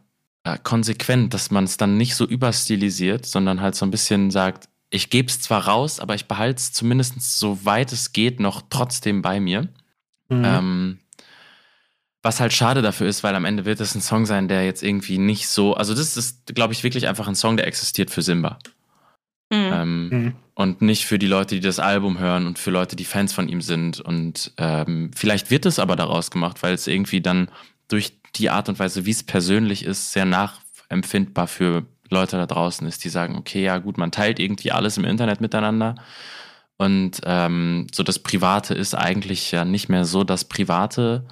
äh, 0.44 0.58
konsequent, 0.62 1.34
dass 1.34 1.50
man 1.50 1.64
es 1.64 1.76
dann 1.76 1.96
nicht 1.96 2.14
so 2.14 2.26
überstilisiert, 2.26 3.26
sondern 3.26 3.60
halt 3.60 3.74
so 3.74 3.86
ein 3.86 3.90
bisschen 3.90 4.30
sagt, 4.30 4.68
ich 4.90 5.10
gebe 5.10 5.28
es 5.28 5.40
zwar 5.40 5.66
raus, 5.66 6.00
aber 6.00 6.14
ich 6.14 6.26
behalte 6.26 6.58
es 6.58 6.72
zumindest 6.72 7.38
so 7.38 7.64
weit 7.64 7.92
es 7.92 8.12
geht 8.12 8.40
noch 8.40 8.62
trotzdem 8.70 9.22
bei 9.22 9.40
mir. 9.40 9.68
Mhm. 10.28 10.44
Ähm, 10.44 10.98
Was 12.28 12.40
halt 12.40 12.52
schade 12.52 12.82
dafür 12.82 13.08
ist, 13.08 13.24
weil 13.24 13.34
am 13.34 13.46
Ende 13.46 13.64
wird 13.64 13.80
es 13.80 13.94
ein 13.94 14.02
Song 14.02 14.26
sein, 14.26 14.48
der 14.48 14.62
jetzt 14.62 14.82
irgendwie 14.82 15.16
nicht 15.16 15.48
so. 15.48 15.72
Also, 15.72 15.94
das 15.94 16.14
ist, 16.14 16.54
glaube 16.54 16.74
ich, 16.74 16.84
wirklich 16.84 17.08
einfach 17.08 17.26
ein 17.26 17.34
Song, 17.34 17.56
der 17.56 17.66
existiert 17.66 18.10
für 18.10 18.20
Simba. 18.20 18.58
Mhm. 19.48 19.70
Ähm, 19.72 20.08
mhm. 20.10 20.32
Und 20.52 20.82
nicht 20.82 21.06
für 21.06 21.18
die 21.18 21.26
Leute, 21.26 21.54
die 21.54 21.62
das 21.62 21.78
Album 21.78 22.18
hören 22.18 22.46
und 22.46 22.58
für 22.58 22.70
Leute, 22.70 22.96
die 22.96 23.06
Fans 23.06 23.32
von 23.32 23.48
ihm 23.48 23.62
sind. 23.62 24.02
Und 24.02 24.52
ähm, 24.58 25.10
vielleicht 25.16 25.50
wird 25.50 25.64
es 25.64 25.78
aber 25.78 25.96
daraus 25.96 26.30
gemacht, 26.30 26.62
weil 26.62 26.74
es 26.74 26.86
irgendwie 26.86 27.22
dann 27.22 27.50
durch 27.88 28.20
die 28.34 28.50
Art 28.50 28.68
und 28.68 28.78
Weise, 28.78 29.06
wie 29.06 29.10
es 29.10 29.22
persönlich 29.22 29.82
ist, 29.82 30.12
sehr 30.12 30.26
nachempfindbar 30.26 31.46
für 31.46 31.86
Leute 32.10 32.36
da 32.36 32.44
draußen 32.44 32.86
ist, 32.86 33.04
die 33.04 33.08
sagen, 33.08 33.36
okay, 33.38 33.64
ja 33.64 33.78
gut, 33.78 33.96
man 33.96 34.12
teilt 34.12 34.38
irgendwie 34.38 34.70
alles 34.70 34.98
im 34.98 35.06
Internet 35.06 35.40
miteinander. 35.40 35.94
Und 36.76 37.22
ähm, 37.24 37.86
so 37.90 38.02
das 38.02 38.18
Private 38.18 38.74
ist 38.74 38.94
eigentlich 38.94 39.50
ja 39.50 39.64
nicht 39.64 39.88
mehr 39.88 40.04
so 40.04 40.24
das 40.24 40.44
Private, 40.44 41.24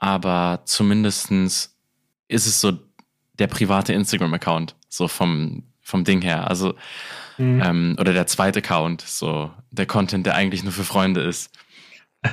aber 0.00 0.62
zumindestens 0.64 1.76
ist 2.26 2.46
es 2.46 2.60
so 2.60 2.72
der 3.38 3.46
private 3.46 3.92
Instagram-Account, 3.92 4.74
so 4.88 5.06
vom, 5.08 5.62
vom 5.82 6.04
Ding 6.04 6.22
her. 6.22 6.48
Also, 6.48 6.74
mhm. 7.36 7.62
ähm, 7.62 7.96
oder 8.00 8.14
der 8.14 8.26
zweite 8.26 8.60
Account, 8.60 9.02
so 9.02 9.50
der 9.70 9.86
Content, 9.86 10.24
der 10.24 10.34
eigentlich 10.34 10.64
nur 10.64 10.72
für 10.72 10.84
Freunde 10.84 11.20
ist. 11.20 11.52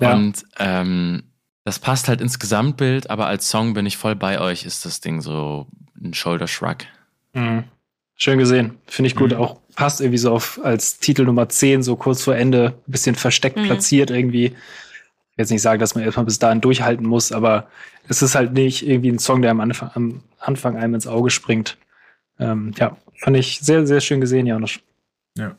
Ja. 0.00 0.12
Und 0.12 0.44
ähm, 0.58 1.22
das 1.64 1.78
passt 1.78 2.08
halt 2.08 2.20
ins 2.20 2.38
Gesamtbild, 2.38 3.08
aber 3.08 3.26
als 3.26 3.48
Song 3.48 3.72
bin 3.72 3.86
ich 3.86 3.96
voll 3.96 4.14
bei 4.14 4.38
euch, 4.38 4.66
ist 4.66 4.84
das 4.84 5.00
Ding 5.00 5.22
so 5.22 5.66
ein 5.98 6.12
Shoulder 6.12 6.46
Shrug. 6.46 6.78
Mhm. 7.32 7.64
Schön 8.16 8.38
gesehen. 8.38 8.76
Finde 8.86 9.08
ich 9.08 9.16
gut. 9.16 9.30
Mhm. 9.30 9.38
Auch 9.38 9.60
passt 9.74 10.02
irgendwie 10.02 10.18
so 10.18 10.30
auf 10.30 10.60
als 10.62 10.98
Titel 10.98 11.24
Nummer 11.24 11.48
10, 11.48 11.82
so 11.82 11.96
kurz 11.96 12.22
vor 12.22 12.36
Ende, 12.36 12.74
ein 12.86 12.92
bisschen 12.92 13.14
versteckt 13.14 13.56
mhm. 13.56 13.64
platziert 13.64 14.10
irgendwie 14.10 14.54
jetzt 15.36 15.50
nicht 15.50 15.62
sagen, 15.62 15.80
dass 15.80 15.94
man 15.94 16.04
erstmal 16.04 16.26
bis 16.26 16.38
dahin 16.38 16.60
durchhalten 16.60 17.06
muss, 17.06 17.32
aber 17.32 17.68
es 18.08 18.22
ist 18.22 18.34
halt 18.34 18.52
nicht 18.52 18.86
irgendwie 18.86 19.10
ein 19.10 19.18
Song, 19.18 19.42
der 19.42 19.50
am 19.50 19.60
Anfang, 19.60 19.90
am 19.94 20.22
Anfang 20.38 20.76
einem 20.76 20.94
ins 20.94 21.06
Auge 21.06 21.30
springt. 21.30 21.76
Ähm, 22.38 22.72
ja, 22.76 22.96
fand 23.16 23.36
ich 23.36 23.60
sehr, 23.60 23.86
sehr 23.86 24.00
schön 24.00 24.20
gesehen, 24.20 24.46
Janusz. 24.46 24.80
Ja. 25.36 25.56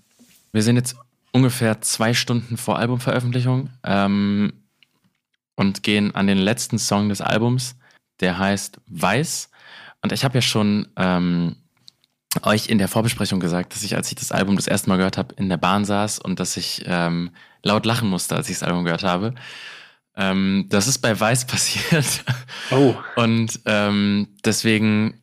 Wir 0.52 0.64
sind 0.64 0.78
jetzt 0.78 0.96
ungefähr 1.32 1.82
zwei 1.82 2.14
Stunden 2.14 2.58
vor 2.58 2.80
Albumveröffentlichung 2.80 3.70
ähm, 3.84 4.54
und 5.56 5.84
gehen 5.84 6.16
an 6.16 6.28
den 6.28 6.38
letzten 6.38 6.78
Song 6.78 7.10
des 7.10 7.22
Albums, 7.22 7.76
der 8.22 8.38
heißt 8.38 8.80
Weiß. 8.88 9.50
Und 10.02 10.12
ich 10.14 10.24
habe 10.24 10.36
ja 10.36 10.42
schon 10.42 10.88
ähm, 10.96 11.58
euch 12.44 12.68
in 12.68 12.78
der 12.78 12.88
Vorbesprechung 12.88 13.40
gesagt, 13.40 13.74
dass 13.74 13.84
ich, 13.84 13.96
als 13.96 14.10
ich 14.10 14.16
das 14.16 14.32
Album 14.32 14.56
das 14.56 14.68
erste 14.68 14.90
Mal 14.90 14.98
gehört 14.98 15.18
habe, 15.18 15.34
in 15.36 15.50
der 15.50 15.58
Bahn 15.58 15.86
saß 15.86 16.20
und 16.20 16.40
dass 16.40 16.58
ich 16.58 16.84
ähm, 16.86 17.32
laut 17.64 17.86
lachen 17.86 18.10
musste, 18.10 18.36
als 18.36 18.50
ich 18.50 18.60
das 18.60 18.68
Album 18.68 18.84
gehört 18.86 19.04
habe. 19.04 19.36
Ähm, 20.16 20.66
das 20.70 20.88
ist 20.88 21.00
bei 21.00 21.20
Weiß 21.20 21.46
passiert. 21.48 22.24
Oh. 22.72 22.96
Und 23.16 23.60
ähm, 23.66 24.28
deswegen 24.44 25.22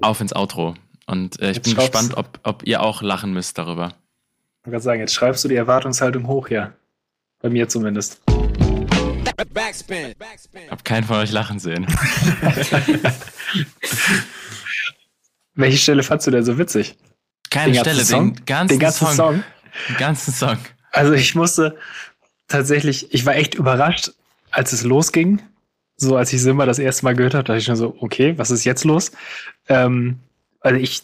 auf 0.00 0.20
ins 0.20 0.34
Outro. 0.34 0.74
Und 1.06 1.40
äh, 1.40 1.50
ich 1.50 1.56
jetzt 1.56 1.64
bin 1.64 1.74
gespannt, 1.76 2.16
ob, 2.16 2.38
ob 2.42 2.66
ihr 2.66 2.82
auch 2.82 3.02
lachen 3.02 3.32
müsst 3.32 3.58
darüber. 3.58 3.94
Ich 4.64 4.70
kann 4.70 4.80
sagen, 4.80 5.00
jetzt 5.00 5.14
schreibst 5.14 5.42
du 5.44 5.48
die 5.48 5.56
Erwartungshaltung 5.56 6.26
hoch, 6.26 6.48
ja. 6.48 6.72
Bei 7.40 7.48
mir 7.48 7.68
zumindest. 7.68 8.20
Backspin. 9.54 10.14
Hab 10.70 10.84
keinen 10.84 11.04
von 11.04 11.16
euch 11.16 11.32
lachen 11.32 11.58
sehen. 11.58 11.86
Welche 15.60 15.78
Stelle 15.78 16.02
fandst 16.02 16.26
du 16.26 16.30
denn 16.30 16.44
so 16.44 16.58
witzig? 16.58 16.96
Keine 17.50 17.72
den 17.72 17.80
Stelle, 17.80 18.04
Song? 18.04 18.34
den 18.34 18.44
ganzen, 18.44 18.74
den 18.74 18.80
ganzen 18.80 19.06
Song. 19.06 19.14
Song. 19.14 19.44
Den 19.88 19.96
ganzen 19.96 20.32
Song. 20.32 20.58
Also 20.92 21.12
ich 21.12 21.34
musste 21.34 21.76
tatsächlich, 22.48 23.12
ich 23.12 23.26
war 23.26 23.36
echt 23.36 23.54
überrascht, 23.54 24.12
als 24.50 24.72
es 24.72 24.82
losging. 24.82 25.40
So 25.96 26.16
als 26.16 26.32
ich 26.32 26.40
Simba 26.40 26.66
das 26.66 26.78
erste 26.78 27.04
Mal 27.04 27.14
gehört 27.14 27.34
habe, 27.34 27.44
dachte 27.44 27.58
ich 27.58 27.64
schon 27.64 27.76
so, 27.76 27.96
okay, 28.00 28.34
was 28.38 28.50
ist 28.50 28.64
jetzt 28.64 28.84
los? 28.84 29.12
Ähm, 29.68 30.18
also 30.60 30.78
ich 30.78 31.02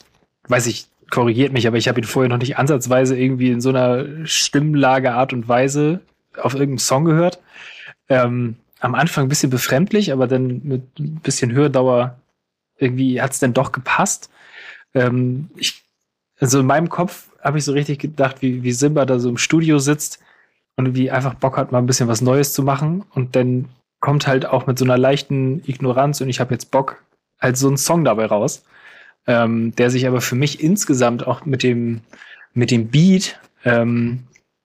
weiß 0.48 0.66
ich, 0.66 0.86
korrigiert 1.11 1.52
mich, 1.52 1.66
aber 1.66 1.76
ich 1.76 1.88
habe 1.88 2.00
ihn 2.00 2.04
vorher 2.04 2.28
noch 2.28 2.38
nicht 2.38 2.59
ansatzweise 2.59 3.16
irgendwie 3.16 3.50
in 3.50 3.61
so 3.61 3.68
einer 3.68 4.26
Stimmlage, 4.26 5.12
Art 5.12 5.32
und 5.32 5.48
Weise 5.48 6.00
auf 6.36 6.54
irgendeinem 6.54 6.78
Song 6.78 7.04
gehört. 7.04 7.40
Ähm, 8.09 8.57
am 8.80 8.94
Anfang 8.94 9.26
ein 9.26 9.28
bisschen 9.28 9.50
befremdlich, 9.50 10.12
aber 10.12 10.26
dann 10.26 10.61
mit 10.64 10.98
ein 10.98 11.20
bisschen 11.20 11.52
Hördauer 11.52 12.18
irgendwie 12.78 13.20
hat 13.20 13.32
es 13.32 13.38
dann 13.38 13.54
doch 13.54 13.72
gepasst. 13.72 14.30
Ähm, 14.97 15.51
ich, 15.57 15.84
also 16.38 16.61
in 16.61 16.66
meinem 16.66 16.88
Kopf 16.88 17.28
habe 17.42 17.59
ich 17.59 17.64
so 17.64 17.72
richtig 17.72 18.01
gedacht, 18.01 18.42
wie, 18.42 18.62
wie 18.62 18.72
Simba 18.72 19.05
da 19.05 19.18
so 19.18 19.28
im 19.28 19.38
Studio 19.38 19.78
sitzt 19.78 20.18
und 20.76 20.94
wie 20.94 21.11
einfach 21.11 21.34
Bock 21.34 21.57
hat, 21.57 21.70
mal 21.70 21.78
ein 21.78 21.86
bisschen 21.86 22.09
was 22.09 22.22
Neues 22.22 22.53
zu 22.53 22.62
machen. 22.62 23.05
Und 23.14 23.36
dann 23.36 23.66
kommt 24.01 24.26
halt 24.26 24.47
auch 24.47 24.66
mit 24.66 24.78
so 24.78 24.84
einer 24.84 24.99
leichten 24.99 25.62
Ignoranz 25.66 26.20
und 26.20 26.28
ich 26.28 26.40
habe 26.40 26.55
jetzt 26.55 26.70
Bock, 26.70 27.03
halt 27.38 27.57
so 27.57 27.68
ein 27.68 27.76
Song 27.76 28.05
dabei 28.05 28.26
raus. 28.26 28.64
Ähm, 29.28 29.74
der 29.74 29.90
sich 29.90 30.07
aber 30.07 30.20
für 30.20 30.36
mich 30.36 30.62
insgesamt 30.62 31.26
auch 31.26 31.44
mit 31.44 31.64
dem, 31.64 32.01
mit 32.55 32.70
dem 32.70 32.88
Beat, 32.88 33.40
ähm, 33.64 34.20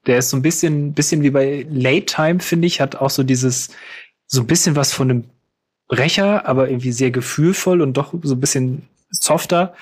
der 0.05 0.19
ist 0.19 0.29
so 0.29 0.37
ein 0.37 0.43
bisschen, 0.43 0.93
bisschen 0.93 1.23
wie 1.23 1.31
bei 1.31 1.65
Late 1.69 2.05
Time, 2.05 2.39
finde 2.39 2.67
ich, 2.67 2.79
hat 2.79 2.95
auch 2.95 3.09
so 3.09 3.23
dieses, 3.23 3.69
so 4.27 4.41
ein 4.41 4.47
bisschen 4.47 4.75
was 4.75 4.93
von 4.93 5.09
einem 5.09 5.23
Brecher, 5.87 6.47
aber 6.47 6.69
irgendwie 6.69 6.91
sehr 6.91 7.09
gefühlvoll 7.11 7.81
und 7.81 7.93
doch 7.93 8.13
so 8.21 8.35
ein 8.35 8.39
bisschen 8.39 8.87
softer, 9.09 9.73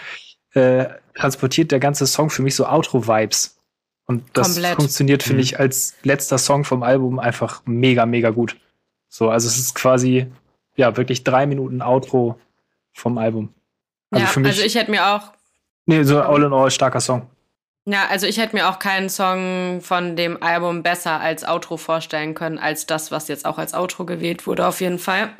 äh, 0.53 0.85
transportiert 1.15 1.71
der 1.71 1.79
ganze 1.79 2.07
Song 2.07 2.29
für 2.29 2.41
mich 2.41 2.55
so 2.55 2.65
Outro-Vibes. 2.65 3.57
Und 4.05 4.23
das 4.33 4.55
Komplett. 4.55 4.75
funktioniert, 4.75 5.21
finde 5.21 5.37
mhm. 5.37 5.43
ich, 5.43 5.59
als 5.59 5.95
letzter 6.03 6.39
Song 6.39 6.63
vom 6.63 6.81
Album 6.81 7.19
einfach 7.19 7.61
mega, 7.65 8.05
mega 8.05 8.31
gut. 8.31 8.57
So, 9.07 9.29
also 9.29 9.47
es 9.47 9.59
ist 9.59 9.75
quasi, 9.75 10.27
ja, 10.75 10.97
wirklich 10.97 11.23
drei 11.23 11.45
Minuten 11.45 11.81
Outro 11.81 12.39
vom 12.93 13.17
Album. 13.17 13.53
Also 14.09 14.25
ja, 14.25 14.31
für 14.31 14.39
mich, 14.39 14.51
also 14.51 14.63
ich 14.63 14.75
hätte 14.75 14.89
mir 14.89 15.05
auch. 15.07 15.33
Nee, 15.85 16.03
so 16.03 16.21
all 16.21 16.43
in 16.43 16.53
all 16.53 16.71
starker 16.71 17.01
Song. 17.01 17.29
Ja, 17.85 18.07
also 18.07 18.27
ich 18.27 18.37
hätte 18.37 18.55
mir 18.55 18.69
auch 18.69 18.77
keinen 18.77 19.09
Song 19.09 19.81
von 19.81 20.15
dem 20.15 20.41
Album 20.43 20.83
besser 20.83 21.19
als 21.19 21.43
Outro 21.43 21.77
vorstellen 21.77 22.35
können, 22.35 22.59
als 22.59 22.85
das, 22.85 23.11
was 23.11 23.27
jetzt 23.27 23.45
auch 23.45 23.57
als 23.57 23.73
Outro 23.73 24.05
gewählt 24.05 24.45
wurde, 24.45 24.67
auf 24.67 24.81
jeden 24.81 24.99
Fall. 24.99 25.31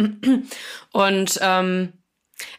Und 0.91 1.39
ähm, 1.41 1.93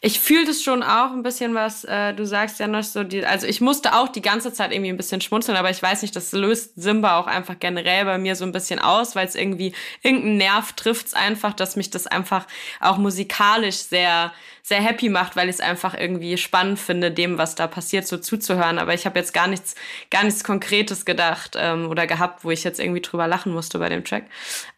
ich 0.01 0.20
fühle 0.20 0.47
das 0.47 0.62
schon 0.62 0.83
auch 0.83 1.12
ein 1.12 1.22
bisschen, 1.22 1.55
was 1.55 1.85
äh, 1.85 2.14
du 2.14 2.26
sagst, 2.26 2.59
ja 2.59 2.66
noch 2.66 2.83
so. 2.83 3.05
Die, 3.05 3.24
also 3.24 3.47
ich 3.47 3.61
musste 3.61 3.95
auch 3.95 4.09
die 4.09 4.22
ganze 4.22 4.53
Zeit 4.53 4.72
irgendwie 4.72 4.91
ein 4.91 4.97
bisschen 4.97 5.20
schmunzeln, 5.20 5.57
aber 5.57 5.70
ich 5.70 5.83
weiß 5.83 6.03
nicht, 6.03 6.14
das 6.16 6.33
löst 6.33 6.72
Simba 6.76 7.18
auch 7.18 7.26
einfach 7.26 7.59
generell 7.59 8.05
bei 8.05 8.18
mir 8.18 8.37
so 8.37 8.45
ein 8.45 8.53
bisschen 8.53 8.78
aus, 8.78 9.14
weil 9.14 9.26
es 9.26 9.35
irgendwie 9.35 9.74
irgendeinen 10.03 10.37
Nerv 10.37 10.72
trifft 10.72 11.14
einfach, 11.14 11.55
dass 11.55 11.76
mich 11.76 11.91
das 11.91 12.07
einfach 12.07 12.47
auch 12.81 12.99
musikalisch 12.99 13.76
sehr 13.76 14.33
sehr 14.62 14.81
happy 14.81 15.09
macht, 15.09 15.37
weil 15.37 15.49
ich 15.49 15.57
es 15.57 15.61
einfach 15.61 15.95
irgendwie 15.95 16.37
spannend 16.37 16.78
finde, 16.78 17.11
dem, 17.11 17.39
was 17.39 17.55
da 17.55 17.66
passiert, 17.66 18.07
so 18.07 18.18
zuzuhören. 18.18 18.78
Aber 18.78 18.95
ich 18.95 19.07
habe 19.07 19.18
jetzt 19.18 19.33
gar 19.33 19.49
nichts, 19.49 19.74
gar 20.11 20.22
nichts 20.22 20.45
Konkretes 20.45 21.05
gedacht 21.05 21.57
ähm, 21.59 21.89
oder 21.89 22.07
gehabt, 22.07 22.45
wo 22.45 22.51
ich 22.51 22.62
jetzt 22.62 22.78
irgendwie 22.78 23.01
drüber 23.01 23.26
lachen 23.26 23.53
musste 23.53 23.78
bei 23.78 23.89
dem 23.89 24.05
Track. 24.05 24.26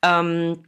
Ähm, 0.03 0.65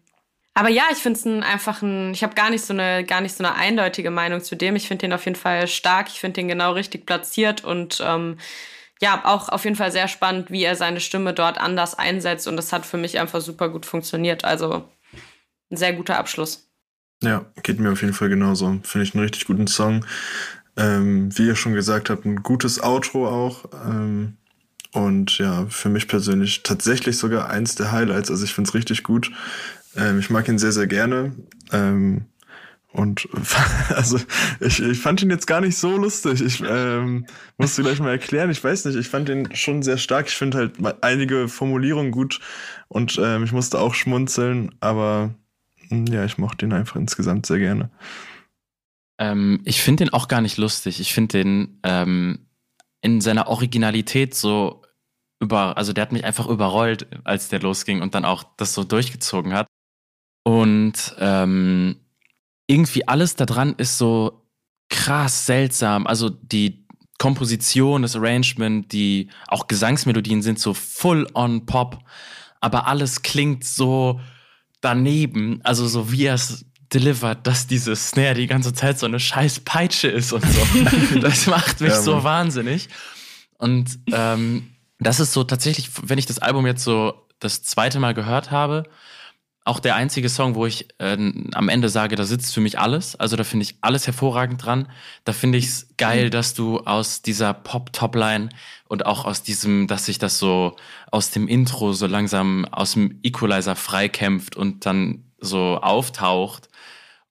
aber 0.54 0.68
ja, 0.68 0.84
ich 0.92 0.98
finde 0.98 1.18
es 1.18 1.26
einfach 1.26 1.82
ein, 1.82 2.12
ich 2.12 2.22
habe 2.22 2.34
gar 2.34 2.50
nicht 2.50 2.64
so 2.64 2.72
eine, 2.72 3.04
gar 3.04 3.20
nicht 3.20 3.36
so 3.36 3.44
eine 3.44 3.56
eindeutige 3.56 4.10
Meinung 4.10 4.42
zu 4.42 4.54
dem. 4.54 4.76
Ich 4.76 4.86
finde 4.86 5.02
den 5.02 5.12
auf 5.12 5.24
jeden 5.24 5.36
Fall 5.36 5.66
stark, 5.66 6.08
ich 6.08 6.20
finde 6.20 6.40
den 6.40 6.48
genau 6.48 6.72
richtig 6.72 7.06
platziert 7.06 7.64
und 7.64 8.02
ähm, 8.04 8.38
ja, 9.02 9.22
auch 9.24 9.48
auf 9.48 9.64
jeden 9.64 9.76
Fall 9.76 9.90
sehr 9.90 10.06
spannend, 10.06 10.50
wie 10.50 10.62
er 10.62 10.76
seine 10.76 11.00
Stimme 11.00 11.34
dort 11.34 11.58
anders 11.58 11.98
einsetzt 11.98 12.46
und 12.46 12.56
das 12.56 12.72
hat 12.72 12.86
für 12.86 12.96
mich 12.96 13.18
einfach 13.18 13.40
super 13.40 13.68
gut 13.68 13.84
funktioniert. 13.84 14.44
Also 14.44 14.88
ein 15.70 15.76
sehr 15.76 15.92
guter 15.92 16.18
Abschluss. 16.18 16.68
Ja, 17.22 17.44
geht 17.62 17.80
mir 17.80 17.90
auf 17.90 18.02
jeden 18.02 18.14
Fall 18.14 18.28
genauso. 18.28 18.78
Finde 18.82 19.06
ich 19.06 19.14
einen 19.14 19.24
richtig 19.24 19.46
guten 19.46 19.66
Song. 19.66 20.06
Ähm, 20.76 21.36
wie 21.36 21.46
ihr 21.46 21.56
schon 21.56 21.74
gesagt 21.74 22.10
habt, 22.10 22.24
ein 22.24 22.42
gutes 22.42 22.82
Outro 22.82 23.28
auch. 23.28 23.64
Ähm, 23.86 24.36
und 24.92 25.38
ja, 25.38 25.66
für 25.68 25.88
mich 25.88 26.06
persönlich 26.06 26.62
tatsächlich 26.62 27.18
sogar 27.18 27.50
eins 27.50 27.74
der 27.74 27.92
Highlights. 27.92 28.30
Also 28.30 28.44
ich 28.44 28.54
finde 28.54 28.68
es 28.68 28.74
richtig 28.74 29.02
gut. 29.02 29.32
Ähm, 29.96 30.18
ich 30.18 30.30
mag 30.30 30.48
ihn 30.48 30.58
sehr, 30.58 30.72
sehr 30.72 30.86
gerne. 30.86 31.32
Ähm, 31.72 32.26
und 32.94 33.28
also 33.88 34.18
ich, 34.60 34.80
ich 34.80 34.98
fand 34.98 35.20
ihn 35.22 35.30
jetzt 35.30 35.46
gar 35.46 35.60
nicht 35.60 35.76
so 35.76 35.96
lustig. 35.96 36.40
Ich 36.40 36.62
ähm, 36.66 37.26
musste 37.58 37.82
gleich 37.82 37.98
mal 37.98 38.10
erklären. 38.10 38.50
Ich 38.50 38.62
weiß 38.62 38.84
nicht, 38.84 38.96
ich 38.96 39.08
fand 39.08 39.28
ihn 39.28 39.48
schon 39.54 39.82
sehr 39.82 39.98
stark. 39.98 40.28
Ich 40.28 40.36
finde 40.36 40.58
halt 40.58 40.74
einige 41.02 41.48
Formulierungen 41.48 42.12
gut 42.12 42.40
und 42.88 43.18
ähm, 43.20 43.42
ich 43.42 43.52
musste 43.52 43.80
auch 43.80 43.94
schmunzeln, 43.94 44.74
aber 44.80 45.34
ja, 45.90 46.24
ich 46.24 46.38
mochte 46.38 46.66
ihn 46.66 46.72
einfach 46.72 46.96
insgesamt 46.96 47.46
sehr 47.46 47.58
gerne. 47.58 47.90
Ähm, 49.18 49.60
ich 49.64 49.82
finde 49.82 50.04
den 50.04 50.12
auch 50.12 50.28
gar 50.28 50.40
nicht 50.40 50.56
lustig. 50.56 51.00
Ich 51.00 51.14
finde 51.14 51.38
den 51.38 51.80
ähm, 51.82 52.46
in 53.00 53.20
seiner 53.20 53.48
Originalität 53.48 54.34
so 54.34 54.82
über, 55.40 55.76
also 55.76 55.92
der 55.92 56.02
hat 56.02 56.12
mich 56.12 56.24
einfach 56.24 56.46
überrollt, 56.46 57.06
als 57.24 57.48
der 57.48 57.60
losging 57.60 58.02
und 58.02 58.14
dann 58.14 58.24
auch 58.24 58.44
das 58.56 58.72
so 58.72 58.84
durchgezogen 58.84 59.52
hat. 59.52 59.66
Und 60.44 61.16
ähm, 61.18 61.96
irgendwie 62.66 63.08
alles 63.08 63.34
daran 63.34 63.74
ist 63.76 63.98
so 63.98 64.46
krass 64.88 65.46
seltsam. 65.46 66.06
Also 66.06 66.30
die 66.30 66.86
Komposition, 67.18 68.02
das 68.02 68.16
Arrangement, 68.16 68.92
die 68.92 69.28
auch 69.48 69.66
Gesangsmelodien 69.66 70.42
sind 70.42 70.58
so 70.58 70.74
full 70.74 71.26
on 71.34 71.66
Pop, 71.66 71.98
aber 72.60 72.86
alles 72.86 73.22
klingt 73.22 73.64
so 73.64 74.20
daneben, 74.80 75.60
also 75.64 75.88
so 75.88 76.12
wie 76.12 76.24
er 76.24 76.34
es 76.34 76.66
delivert, 76.92 77.46
dass 77.46 77.66
diese 77.66 77.96
Snare 77.96 78.34
die 78.34 78.46
ganze 78.46 78.72
Zeit 78.72 78.98
so 78.98 79.06
eine 79.06 79.18
scheiß 79.18 79.60
Peitsche 79.60 80.08
ist 80.08 80.32
und 80.32 80.44
so. 80.44 81.18
das 81.20 81.46
macht 81.46 81.80
mich 81.80 81.90
ja, 81.90 82.00
so 82.00 82.22
wahnsinnig. 82.22 82.88
Und 83.58 83.98
ähm, 84.12 84.70
das 84.98 85.20
ist 85.20 85.32
so 85.32 85.44
tatsächlich, 85.44 85.88
wenn 86.02 86.18
ich 86.18 86.26
das 86.26 86.38
Album 86.38 86.66
jetzt 86.66 86.84
so 86.84 87.26
das 87.40 87.62
zweite 87.62 87.98
Mal 87.98 88.14
gehört 88.14 88.50
habe, 88.50 88.84
auch 89.64 89.80
der 89.80 89.96
einzige 89.96 90.28
Song, 90.28 90.54
wo 90.54 90.66
ich 90.66 90.88
äh, 90.98 91.16
am 91.54 91.68
Ende 91.70 91.88
sage, 91.88 92.16
da 92.16 92.24
sitzt 92.24 92.52
für 92.52 92.60
mich 92.60 92.78
alles. 92.78 93.16
Also 93.16 93.36
da 93.36 93.44
finde 93.44 93.64
ich 93.64 93.76
alles 93.80 94.06
hervorragend 94.06 94.64
dran. 94.64 94.88
Da 95.24 95.32
finde 95.32 95.56
ich 95.56 95.66
es 95.66 95.88
geil, 95.96 96.28
dass 96.28 96.52
du 96.52 96.80
aus 96.80 97.22
dieser 97.22 97.54
Pop-Topline 97.54 98.50
und 98.88 99.06
auch 99.06 99.24
aus 99.24 99.42
diesem, 99.42 99.86
dass 99.86 100.04
sich 100.04 100.18
das 100.18 100.38
so 100.38 100.76
aus 101.10 101.30
dem 101.30 101.48
Intro 101.48 101.94
so 101.94 102.06
langsam 102.06 102.66
aus 102.66 102.92
dem 102.92 103.18
Equalizer 103.22 103.74
freikämpft 103.74 104.54
und 104.54 104.84
dann 104.84 105.24
so 105.38 105.78
auftaucht. 105.80 106.68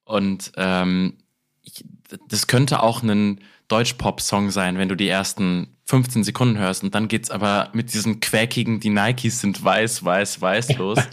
Und 0.02 0.50
ähm, 0.56 1.18
ich, 1.62 1.84
das 2.28 2.48
könnte 2.48 2.82
auch 2.82 3.04
ein 3.04 3.40
Deutsch-Pop-Song 3.68 4.50
sein, 4.50 4.76
wenn 4.76 4.88
du 4.88 4.96
die 4.96 5.08
ersten 5.08 5.68
15 5.86 6.24
Sekunden 6.24 6.58
hörst 6.58 6.82
und 6.82 6.94
dann 6.94 7.08
geht's 7.08 7.30
aber 7.30 7.70
mit 7.74 7.94
diesen 7.94 8.18
quäkigen, 8.20 8.80
die 8.80 8.90
Nikes 8.90 9.40
sind 9.40 9.62
weiß, 9.62 10.04
weiß, 10.04 10.40
weiß 10.40 10.76
los. 10.78 10.98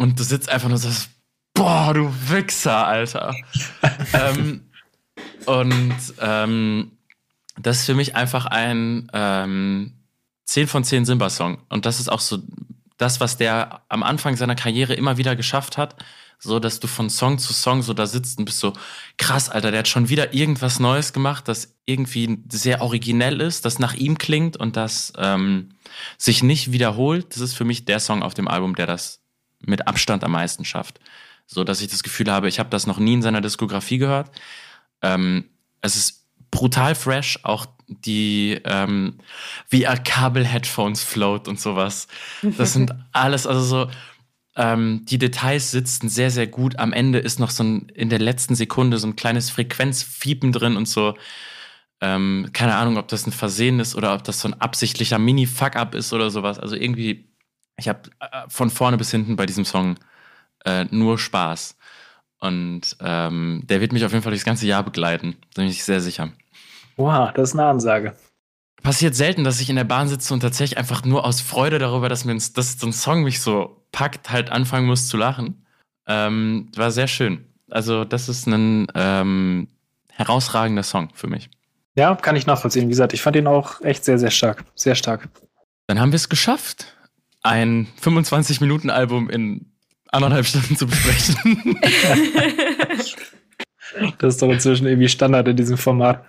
Und 0.00 0.18
du 0.18 0.24
sitzt 0.24 0.48
einfach 0.48 0.70
nur 0.70 0.78
so, 0.78 0.88
boah, 1.52 1.92
du 1.92 2.10
Wichser, 2.30 2.86
Alter. 2.86 3.34
ähm, 4.14 4.62
und 5.44 5.94
ähm, 6.18 6.92
das 7.58 7.80
ist 7.80 7.84
für 7.84 7.94
mich 7.94 8.16
einfach 8.16 8.46
ein 8.46 9.10
ähm, 9.12 9.92
10 10.46 10.68
von 10.68 10.84
10 10.84 11.04
Simba-Song. 11.04 11.58
Und 11.68 11.84
das 11.84 12.00
ist 12.00 12.10
auch 12.10 12.20
so 12.20 12.38
das, 12.96 13.20
was 13.20 13.36
der 13.36 13.82
am 13.90 14.02
Anfang 14.02 14.36
seiner 14.36 14.54
Karriere 14.54 14.94
immer 14.94 15.18
wieder 15.18 15.36
geschafft 15.36 15.76
hat. 15.76 15.96
So, 16.38 16.60
dass 16.60 16.80
du 16.80 16.86
von 16.86 17.10
Song 17.10 17.38
zu 17.38 17.52
Song 17.52 17.82
so 17.82 17.92
da 17.92 18.06
sitzt 18.06 18.38
und 18.38 18.46
bist 18.46 18.60
so, 18.60 18.72
krass, 19.18 19.50
Alter, 19.50 19.70
der 19.70 19.80
hat 19.80 19.88
schon 19.88 20.08
wieder 20.08 20.32
irgendwas 20.32 20.80
Neues 20.80 21.12
gemacht, 21.12 21.46
das 21.46 21.76
irgendwie 21.84 22.38
sehr 22.50 22.80
originell 22.80 23.42
ist, 23.42 23.66
das 23.66 23.78
nach 23.78 23.92
ihm 23.92 24.16
klingt 24.16 24.56
und 24.56 24.78
das 24.78 25.12
ähm, 25.18 25.74
sich 26.16 26.42
nicht 26.42 26.72
wiederholt. 26.72 27.34
Das 27.34 27.42
ist 27.42 27.52
für 27.52 27.66
mich 27.66 27.84
der 27.84 28.00
Song 28.00 28.22
auf 28.22 28.32
dem 28.32 28.48
Album, 28.48 28.74
der 28.74 28.86
das 28.86 29.19
mit 29.60 29.86
Abstand 29.86 30.24
am 30.24 30.32
meisten 30.32 30.64
schafft. 30.64 31.00
So 31.46 31.64
dass 31.64 31.80
ich 31.80 31.88
das 31.88 32.02
Gefühl 32.02 32.30
habe, 32.30 32.48
ich 32.48 32.58
habe 32.58 32.70
das 32.70 32.86
noch 32.86 32.98
nie 32.98 33.14
in 33.14 33.22
seiner 33.22 33.40
Diskografie 33.40 33.98
gehört. 33.98 34.30
Ähm, 35.02 35.44
es 35.80 35.96
ist 35.96 36.26
brutal 36.50 36.94
fresh, 36.94 37.38
auch 37.42 37.66
die 37.88 38.60
ähm, 38.64 39.18
wie 39.68 39.84
er 39.84 39.98
Kabel-Headphones 39.98 41.02
float 41.02 41.48
und 41.48 41.60
sowas. 41.60 42.06
Das 42.42 42.72
sind 42.72 42.94
alles, 43.12 43.46
also 43.46 43.60
so, 43.60 43.90
ähm, 44.56 45.04
die 45.06 45.18
Details 45.18 45.70
sitzen 45.70 46.08
sehr, 46.08 46.30
sehr 46.30 46.46
gut. 46.46 46.78
Am 46.78 46.92
Ende 46.92 47.18
ist 47.18 47.38
noch 47.38 47.50
so 47.50 47.64
ein, 47.64 47.88
in 47.94 48.10
der 48.10 48.18
letzten 48.18 48.54
Sekunde 48.54 48.98
so 48.98 49.06
ein 49.06 49.16
kleines 49.16 49.50
Frequenzfiepen 49.50 50.52
drin 50.52 50.76
und 50.76 50.88
so. 50.88 51.14
Ähm, 52.00 52.48
keine 52.52 52.76
Ahnung, 52.76 52.96
ob 52.96 53.08
das 53.08 53.26
ein 53.26 53.32
Versehen 53.32 53.78
ist 53.78 53.94
oder 53.94 54.14
ob 54.14 54.24
das 54.24 54.40
so 54.40 54.48
ein 54.48 54.60
absichtlicher 54.60 55.18
Mini-Fuck-up 55.18 55.94
ist 55.94 56.12
oder 56.12 56.30
sowas. 56.30 56.58
Also 56.58 56.76
irgendwie 56.76 57.29
ich 57.80 57.88
habe 57.88 58.02
äh, 58.20 58.42
von 58.48 58.70
vorne 58.70 58.96
bis 58.96 59.10
hinten 59.10 59.36
bei 59.36 59.46
diesem 59.46 59.64
Song 59.64 59.96
äh, 60.64 60.84
nur 60.90 61.18
Spaß. 61.18 61.76
Und 62.38 62.96
ähm, 63.00 63.62
der 63.64 63.80
wird 63.80 63.92
mich 63.92 64.04
auf 64.04 64.12
jeden 64.12 64.22
Fall 64.22 64.32
das 64.32 64.44
ganze 64.44 64.66
Jahr 64.66 64.82
begleiten. 64.82 65.36
Da 65.54 65.62
bin 65.62 65.70
ich 65.70 65.84
sehr 65.84 66.00
sicher. 66.00 66.30
Wow, 66.96 67.32
das 67.34 67.50
ist 67.50 67.58
eine 67.58 67.68
Ansage. 67.68 68.14
Passiert 68.82 69.14
selten, 69.14 69.44
dass 69.44 69.60
ich 69.60 69.68
in 69.68 69.76
der 69.76 69.84
Bahn 69.84 70.08
sitze 70.08 70.32
und 70.32 70.40
tatsächlich 70.40 70.78
einfach 70.78 71.04
nur 71.04 71.26
aus 71.26 71.42
Freude 71.42 71.78
darüber, 71.78 72.08
dass, 72.08 72.24
mir 72.24 72.34
dass 72.34 72.78
so 72.78 72.86
ein 72.86 72.92
Song 72.92 73.24
mich 73.24 73.40
so 73.40 73.84
packt, 73.92 74.30
halt 74.30 74.50
anfangen 74.50 74.86
muss 74.86 75.08
zu 75.08 75.18
lachen. 75.18 75.66
Ähm, 76.06 76.70
war 76.74 76.90
sehr 76.90 77.06
schön. 77.06 77.44
Also, 77.70 78.04
das 78.04 78.28
ist 78.28 78.46
ein 78.46 78.86
ähm, 78.94 79.68
herausragender 80.10 80.82
Song 80.82 81.10
für 81.14 81.26
mich. 81.26 81.50
Ja, 81.94 82.14
kann 82.14 82.36
ich 82.36 82.46
nachvollziehen. 82.46 82.86
Wie 82.86 82.90
gesagt, 82.90 83.12
ich 83.12 83.20
fand 83.20 83.36
ihn 83.36 83.46
auch 83.46 83.82
echt 83.82 84.04
sehr, 84.04 84.18
sehr 84.18 84.30
stark. 84.30 84.64
Sehr 84.74 84.94
stark. 84.94 85.28
Dann 85.86 86.00
haben 86.00 86.12
wir 86.12 86.16
es 86.16 86.28
geschafft 86.28 86.94
ein 87.42 87.88
25-Minuten-Album 88.00 89.30
in 89.30 89.72
anderthalb 90.12 90.46
Stunden 90.46 90.76
zu 90.76 90.86
besprechen. 90.86 91.78
das 94.18 94.34
ist 94.34 94.42
doch 94.42 94.50
inzwischen 94.50 94.86
irgendwie 94.86 95.08
Standard 95.08 95.48
in 95.48 95.56
diesem 95.56 95.78
Format. 95.78 96.24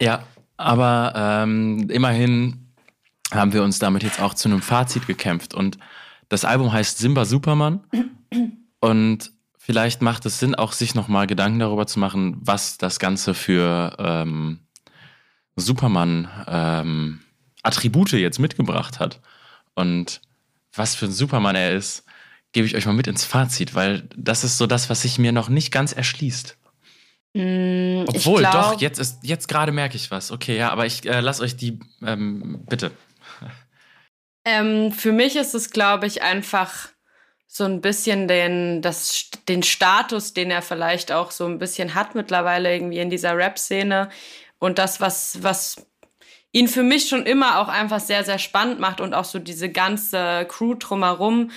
Ja, 0.00 0.26
aber 0.56 1.12
ähm, 1.16 1.88
immerhin 1.90 2.72
haben 3.32 3.52
wir 3.52 3.62
uns 3.62 3.78
damit 3.78 4.02
jetzt 4.02 4.20
auch 4.20 4.34
zu 4.34 4.48
einem 4.48 4.62
Fazit 4.62 5.06
gekämpft. 5.06 5.54
Und 5.54 5.78
das 6.28 6.44
Album 6.44 6.72
heißt 6.72 6.98
Simba 6.98 7.24
Superman. 7.24 7.84
Und 8.80 9.32
vielleicht 9.58 10.02
macht 10.02 10.26
es 10.26 10.38
Sinn, 10.38 10.54
auch 10.54 10.72
sich 10.72 10.94
nochmal 10.94 11.26
Gedanken 11.26 11.58
darüber 11.58 11.86
zu 11.86 11.98
machen, 11.98 12.36
was 12.40 12.78
das 12.78 12.98
Ganze 12.98 13.34
für 13.34 13.96
ähm, 13.98 14.60
Superman 15.56 16.28
ähm, 16.46 17.20
Attribute 17.62 18.12
jetzt 18.12 18.38
mitgebracht 18.38 19.00
hat 19.00 19.20
und 19.74 20.20
was 20.74 20.94
für 20.94 21.06
ein 21.06 21.12
Supermann 21.12 21.56
er 21.56 21.72
ist, 21.72 22.04
gebe 22.52 22.66
ich 22.66 22.76
euch 22.76 22.86
mal 22.86 22.92
mit 22.92 23.06
ins 23.06 23.24
Fazit, 23.24 23.74
weil 23.74 24.08
das 24.16 24.44
ist 24.44 24.58
so 24.58 24.66
das, 24.66 24.90
was 24.90 25.02
sich 25.02 25.18
mir 25.18 25.32
noch 25.32 25.48
nicht 25.48 25.72
ganz 25.72 25.92
erschließt. 25.92 26.56
Mm, 27.34 28.04
Obwohl, 28.06 28.40
glaub, 28.40 28.52
doch, 28.52 28.80
jetzt 28.80 28.98
ist, 28.98 29.18
jetzt 29.22 29.48
gerade 29.48 29.72
merke 29.72 29.96
ich 29.96 30.10
was. 30.10 30.30
Okay, 30.30 30.56
ja, 30.56 30.70
aber 30.70 30.86
ich 30.86 31.04
äh, 31.04 31.20
lasse 31.20 31.42
euch 31.42 31.56
die, 31.56 31.80
ähm, 32.04 32.64
bitte. 32.68 32.92
Ähm, 34.46 34.92
für 34.92 35.12
mich 35.12 35.36
ist 35.36 35.54
es, 35.54 35.70
glaube 35.70 36.06
ich, 36.06 36.22
einfach 36.22 36.88
so 37.46 37.64
ein 37.64 37.80
bisschen 37.80 38.28
den, 38.28 38.82
das, 38.82 39.30
den 39.48 39.62
Status, 39.62 40.34
den 40.34 40.50
er 40.50 40.60
vielleicht 40.62 41.12
auch 41.12 41.30
so 41.30 41.46
ein 41.46 41.58
bisschen 41.58 41.94
hat 41.94 42.14
mittlerweile 42.14 42.74
irgendwie 42.74 42.98
in 42.98 43.10
dieser 43.10 43.36
Rap-Szene 43.36 44.10
und 44.58 44.78
das, 44.78 45.00
was, 45.00 45.42
was 45.42 45.86
ihn 46.54 46.68
für 46.68 46.84
mich 46.84 47.08
schon 47.08 47.26
immer 47.26 47.58
auch 47.58 47.68
einfach 47.68 48.00
sehr, 48.00 48.24
sehr 48.24 48.38
spannend 48.38 48.78
macht 48.78 49.00
und 49.00 49.12
auch 49.12 49.24
so 49.24 49.40
diese 49.40 49.68
ganze 49.68 50.46
Crew 50.48 50.74
drumherum, 50.74 51.50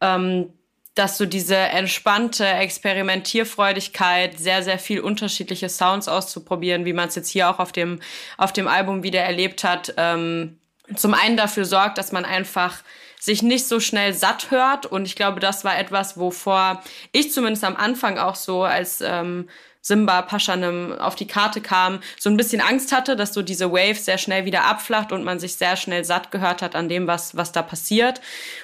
ähm, 0.00 0.52
dass 0.96 1.16
so 1.16 1.24
diese 1.24 1.56
entspannte 1.56 2.44
Experimentierfreudigkeit, 2.44 4.38
sehr, 4.38 4.64
sehr 4.64 4.80
viel 4.80 5.00
unterschiedliche 5.00 5.68
Sounds 5.68 6.08
auszuprobieren, 6.08 6.84
wie 6.84 6.92
man 6.92 7.08
es 7.08 7.14
jetzt 7.14 7.30
hier 7.30 7.48
auch 7.48 7.60
auf 7.60 7.70
dem, 7.70 8.00
auf 8.38 8.52
dem 8.52 8.66
Album 8.66 9.04
wieder 9.04 9.20
erlebt 9.20 9.62
hat, 9.62 9.94
ähm, 9.96 10.58
zum 10.96 11.14
einen 11.14 11.36
dafür 11.36 11.64
sorgt, 11.64 11.96
dass 11.96 12.10
man 12.10 12.24
einfach 12.24 12.82
sich 13.20 13.42
nicht 13.42 13.68
so 13.68 13.78
schnell 13.78 14.14
satt 14.14 14.50
hört. 14.50 14.86
Und 14.86 15.04
ich 15.04 15.14
glaube, 15.14 15.40
das 15.40 15.64
war 15.64 15.78
etwas, 15.78 16.16
wovor 16.16 16.82
ich 17.12 17.32
zumindest 17.32 17.64
am 17.64 17.76
Anfang 17.76 18.18
auch 18.18 18.34
so 18.34 18.64
als 18.64 19.00
ähm, 19.00 19.48
Simba 19.82 20.22
Paschanem 20.22 20.98
auf 20.98 21.14
die 21.14 21.26
Karte 21.26 21.60
kam, 21.60 22.00
so 22.18 22.28
ein 22.28 22.36
bisschen 22.36 22.60
Angst 22.60 22.92
hatte, 22.92 23.16
dass 23.16 23.32
so 23.32 23.42
diese 23.42 23.72
Wave 23.72 23.94
sehr 23.94 24.18
schnell 24.18 24.44
wieder 24.44 24.64
abflacht 24.64 25.12
und 25.12 25.24
man 25.24 25.40
sich 25.40 25.54
sehr 25.54 25.76
schnell 25.76 26.04
satt 26.04 26.30
gehört 26.30 26.60
hat 26.60 26.74
an 26.74 26.88
dem, 26.88 27.06
was, 27.06 27.36
was 27.36 27.52
da 27.52 27.62
passiert. 27.62 28.20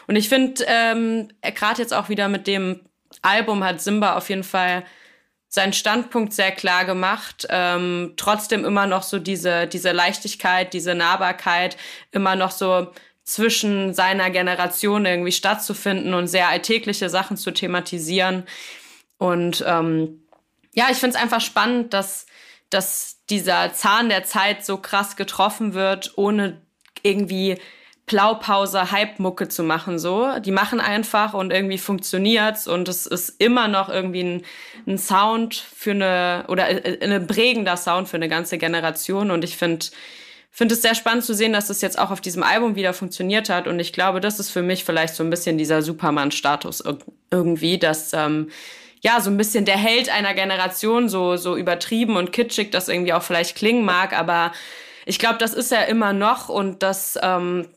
Und 0.07 0.17
ich 0.17 0.29
finde, 0.29 0.65
ähm, 0.67 1.29
gerade 1.43 1.81
jetzt 1.81 1.95
auch 1.95 2.09
wieder 2.09 2.29
mit 2.29 2.47
dem 2.47 2.81
Album 3.23 3.65
hat 3.65 3.81
Simba 3.81 4.17
auf 4.17 4.29
jeden 4.29 4.45
Fall 4.45 4.85
seinen 5.49 5.73
Standpunkt 5.73 6.35
sehr 6.35 6.51
klar 6.53 6.85
gemacht. 6.85 7.47
Ähm, 7.49 8.15
trotzdem 8.17 8.65
immer 8.65 8.87
noch 8.87 9.03
so 9.03 9.19
diese, 9.19 9.67
diese 9.67 9.93
Leichtigkeit, 9.93 10.75
diese 10.75 10.95
Nahbarkeit, 10.95 11.79
immer 12.11 12.37
noch 12.37 12.51
so 12.51 12.93
zwischen 13.27 13.93
seiner 13.93 14.31
Generation 14.31 15.05
irgendwie 15.05 15.33
stattzufinden 15.33 16.15
und 16.15 16.29
sehr 16.29 16.49
alltägliche 16.49 17.11
Sachen 17.11 17.37
zu 17.37 17.51
thematisieren. 17.51 18.45
Und 19.19 19.65
ähm, 19.67 20.23
ja, 20.73 20.87
ich 20.93 20.99
finde 20.99 21.17
es 21.17 21.23
einfach 21.23 21.41
spannend, 21.41 21.93
dass, 21.93 22.27
dass 22.71 23.25
dieser 23.29 23.73
Zahn 23.75 24.09
der 24.09 24.23
Zeit 24.23 24.65
so 24.65 24.77
krass 24.79 25.17
getroffen 25.17 25.75
wird, 25.75 26.13
ohne 26.17 26.63
irgendwie 27.03 27.59
Blaupause, 28.07 28.93
Hype-Mucke 28.93 29.49
zu 29.49 29.65
machen, 29.65 29.99
so. 29.99 30.39
Die 30.39 30.53
machen 30.53 30.79
einfach 30.79 31.35
und 31.35 31.53
irgendwie 31.53 31.79
funktioniert's 31.79 32.69
und 32.69 32.89
es 32.89 33.07
ist 33.07 33.41
immer 33.41 33.67
noch 33.67 33.89
irgendwie 33.89 34.23
ein, 34.23 34.43
ein 34.87 34.99
Sound 34.99 35.57
für 35.57 35.91
eine, 35.91 36.45
oder 36.47 36.69
äh, 36.69 37.05
ein 37.05 37.27
prägender 37.27 37.77
Sound 37.77 38.09
für 38.09 38.17
eine 38.19 38.29
ganze 38.29 38.59
Generation 38.59 39.33
und 39.33 39.43
ich 39.43 39.57
finde, 39.57 39.87
finde 40.57 40.75
es 40.75 40.81
sehr 40.81 40.95
spannend 40.95 41.23
zu 41.23 41.35
sehen, 41.35 41.53
dass 41.53 41.69
es 41.69 41.83
jetzt 41.83 41.99
auch 41.99 42.11
auf 42.11 42.23
diesem 42.23 42.43
Album 42.43 42.77
wieder 42.77 42.95
funktioniert 42.95 43.51
hat. 43.51 43.69
Und 43.69 43.79
ich 43.79 43.93
glaube, 43.93 44.21
das 44.21 44.41
ist 44.41 44.51
für 44.51 44.63
mich 44.63 44.85
vielleicht 44.85 45.15
so 45.15 45.23
ein 45.23 45.29
bisschen 45.29 45.59
dieser 45.59 45.83
Superman-Status 45.83 46.83
irgendwie, 47.31 47.79
dass, 47.79 48.15
ähm, 48.15 48.49
ja, 49.03 49.21
so 49.21 49.29
ein 49.29 49.37
bisschen 49.37 49.67
der 49.67 49.77
Held 49.77 50.09
einer 50.09 50.33
Generation, 50.33 51.11
so, 51.11 51.37
so 51.37 51.59
übertrieben 51.59 52.17
und 52.17 52.33
kitschig 52.33 52.71
das 52.71 52.89
irgendwie 52.89 53.13
auch 53.13 53.23
vielleicht 53.23 53.55
klingen 53.55 53.85
mag, 53.85 54.19
aber 54.19 54.53
ich 55.05 55.19
glaube, 55.19 55.37
das 55.39 55.53
ist 55.53 55.73
er 55.73 55.89
immer 55.89 56.15
noch. 56.15 56.49
Und 56.49 56.83
das 56.83 57.19
ähm, 57.23 57.69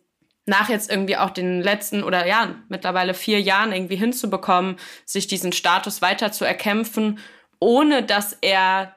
nach 0.46 0.70
jetzt 0.70 0.90
irgendwie 0.90 1.18
auch 1.18 1.32
den 1.32 1.62
letzten 1.62 2.02
oder 2.02 2.26
ja, 2.28 2.56
mittlerweile 2.70 3.14
vier 3.14 3.42
Jahren 3.42 3.74
irgendwie 3.74 3.98
hinzubekommen, 3.98 4.78
sich 5.06 5.28
diesen 5.28 5.52
Status 5.52 6.02
weiter 6.02 6.32
zu 6.32 6.46
erkämpfen, 6.46 7.20
ohne 7.60 8.04
dass 8.04 8.38
er 8.40 8.96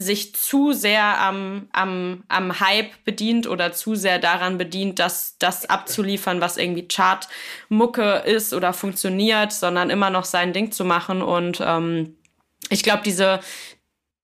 sich 0.00 0.32
zu 0.36 0.72
sehr 0.72 1.20
am, 1.20 1.68
am, 1.72 2.22
am 2.28 2.60
Hype 2.60 3.04
bedient 3.04 3.48
oder 3.48 3.72
zu 3.72 3.96
sehr 3.96 4.20
daran 4.20 4.56
bedient, 4.56 5.00
dass 5.00 5.36
das 5.38 5.68
abzuliefern, 5.68 6.40
was 6.40 6.56
irgendwie 6.56 6.86
Chart-Mucke 6.86 8.22
ist 8.24 8.54
oder 8.54 8.72
funktioniert, 8.72 9.52
sondern 9.52 9.90
immer 9.90 10.10
noch 10.10 10.24
sein 10.24 10.52
Ding 10.52 10.70
zu 10.70 10.84
machen. 10.84 11.20
Und 11.20 11.60
ähm, 11.60 12.16
ich 12.70 12.84
glaube, 12.84 13.02
diese, 13.04 13.40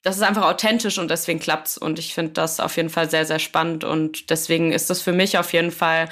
das 0.02 0.16
ist 0.16 0.22
einfach 0.22 0.44
authentisch 0.44 0.98
und 0.98 1.10
deswegen 1.10 1.40
klappt's. 1.40 1.76
Und 1.76 1.98
ich 1.98 2.14
finde 2.14 2.32
das 2.32 2.60
auf 2.60 2.76
jeden 2.76 2.90
Fall 2.90 3.10
sehr, 3.10 3.26
sehr 3.26 3.40
spannend. 3.40 3.82
Und 3.82 4.30
deswegen 4.30 4.70
ist 4.70 4.90
das 4.90 5.02
für 5.02 5.12
mich 5.12 5.38
auf 5.38 5.52
jeden 5.52 5.72
Fall 5.72 6.08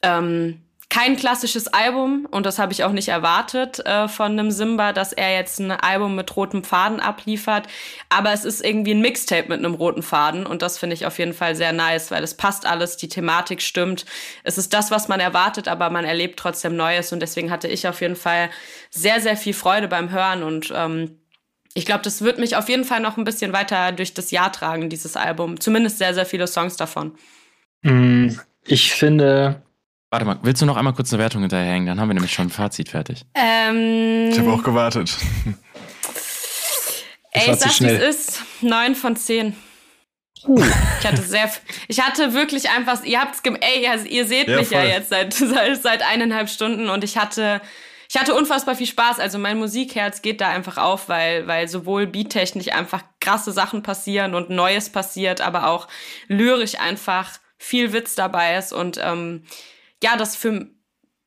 ähm, 0.00 0.62
kein 0.96 1.16
klassisches 1.16 1.68
Album 1.68 2.26
und 2.30 2.46
das 2.46 2.58
habe 2.58 2.72
ich 2.72 2.82
auch 2.82 2.92
nicht 2.92 3.08
erwartet 3.08 3.84
äh, 3.84 4.08
von 4.08 4.32
einem 4.32 4.50
Simba, 4.50 4.94
dass 4.94 5.12
er 5.12 5.34
jetzt 5.34 5.58
ein 5.58 5.70
Album 5.70 6.14
mit 6.14 6.34
rotem 6.36 6.64
Faden 6.64 7.00
abliefert. 7.00 7.66
Aber 8.08 8.32
es 8.32 8.46
ist 8.46 8.64
irgendwie 8.64 8.94
ein 8.94 9.02
Mixtape 9.02 9.48
mit 9.48 9.58
einem 9.58 9.74
roten 9.74 10.02
Faden 10.02 10.46
und 10.46 10.62
das 10.62 10.78
finde 10.78 10.94
ich 10.94 11.04
auf 11.04 11.18
jeden 11.18 11.34
Fall 11.34 11.54
sehr 11.54 11.74
nice, 11.74 12.10
weil 12.10 12.24
es 12.24 12.32
passt 12.32 12.64
alles, 12.64 12.96
die 12.96 13.08
Thematik 13.08 13.60
stimmt. 13.60 14.06
Es 14.42 14.56
ist 14.56 14.72
das, 14.72 14.90
was 14.90 15.06
man 15.06 15.20
erwartet, 15.20 15.68
aber 15.68 15.90
man 15.90 16.06
erlebt 16.06 16.38
trotzdem 16.38 16.76
Neues 16.76 17.12
und 17.12 17.20
deswegen 17.20 17.50
hatte 17.50 17.68
ich 17.68 17.86
auf 17.86 18.00
jeden 18.00 18.16
Fall 18.16 18.48
sehr, 18.88 19.20
sehr 19.20 19.36
viel 19.36 19.52
Freude 19.52 19.88
beim 19.88 20.10
Hören 20.10 20.42
und 20.42 20.72
ähm, 20.74 21.18
ich 21.74 21.84
glaube, 21.84 22.04
das 22.04 22.22
wird 22.22 22.38
mich 22.38 22.56
auf 22.56 22.70
jeden 22.70 22.84
Fall 22.84 23.00
noch 23.00 23.18
ein 23.18 23.24
bisschen 23.24 23.52
weiter 23.52 23.92
durch 23.92 24.14
das 24.14 24.30
Jahr 24.30 24.50
tragen, 24.50 24.88
dieses 24.88 25.14
Album. 25.14 25.60
Zumindest 25.60 25.98
sehr, 25.98 26.14
sehr 26.14 26.24
viele 26.24 26.46
Songs 26.46 26.78
davon. 26.78 27.12
Mm, 27.82 28.28
ich 28.64 28.92
finde, 28.92 29.60
Warte 30.10 30.24
mal, 30.24 30.38
willst 30.42 30.62
du 30.62 30.66
noch 30.66 30.76
einmal 30.76 30.92
kurz 30.92 31.12
eine 31.12 31.20
Wertung 31.20 31.40
hinterherhängen? 31.42 31.86
Dann 31.86 32.00
haben 32.00 32.08
wir 32.08 32.14
nämlich 32.14 32.32
schon 32.32 32.46
ein 32.46 32.50
Fazit 32.50 32.88
fertig. 32.90 33.24
Ähm, 33.34 34.30
Ich 34.30 34.38
habe 34.38 34.52
auch 34.52 34.62
gewartet. 34.62 35.16
ey, 37.32 37.50
ich 37.52 37.58
sag, 37.58 37.80
wie 37.80 37.86
es 37.86 38.16
ist. 38.16 38.42
Neun 38.60 38.94
von 38.94 39.16
zehn. 39.16 39.56
Ich 41.00 41.06
hatte 41.06 41.22
sehr, 41.22 41.50
ich 41.88 42.00
hatte 42.00 42.32
wirklich 42.34 42.70
einfach, 42.70 43.02
ihr 43.02 43.20
habt's, 43.20 43.42
gem 43.42 43.56
ey, 43.56 43.88
also 43.88 44.06
ihr 44.06 44.26
seht 44.26 44.46
Ja, 44.46 44.58
mich 44.58 44.70
ja 44.70 44.80
voll. 44.80 44.88
jetzt 44.88 45.08
seit, 45.08 45.32
seit, 45.34 45.82
seit 45.82 46.02
eineinhalb 46.02 46.48
Stunden 46.48 46.88
und 46.88 47.02
ich 47.02 47.18
hatte, 47.18 47.60
ich 48.08 48.16
hatte 48.16 48.32
unfassbar 48.34 48.76
viel 48.76 48.86
Spaß. 48.86 49.18
Also 49.18 49.38
mein 49.38 49.58
Musikherz 49.58 50.22
geht 50.22 50.40
da 50.40 50.50
einfach 50.50 50.76
auf, 50.78 51.08
weil, 51.08 51.48
weil 51.48 51.66
sowohl 51.66 52.06
beattechnisch 52.06 52.68
einfach 52.68 53.02
krasse 53.20 53.50
Sachen 53.50 53.82
passieren 53.82 54.36
und 54.36 54.50
Neues 54.50 54.88
passiert, 54.90 55.40
aber 55.40 55.66
auch 55.66 55.88
lyrisch 56.28 56.78
einfach 56.78 57.32
viel 57.58 57.92
Witz 57.92 58.14
dabei 58.14 58.56
ist 58.56 58.72
und 58.72 59.00
ähm, 59.02 59.42
ja, 60.02 60.16
das 60.16 60.36
für, 60.36 60.68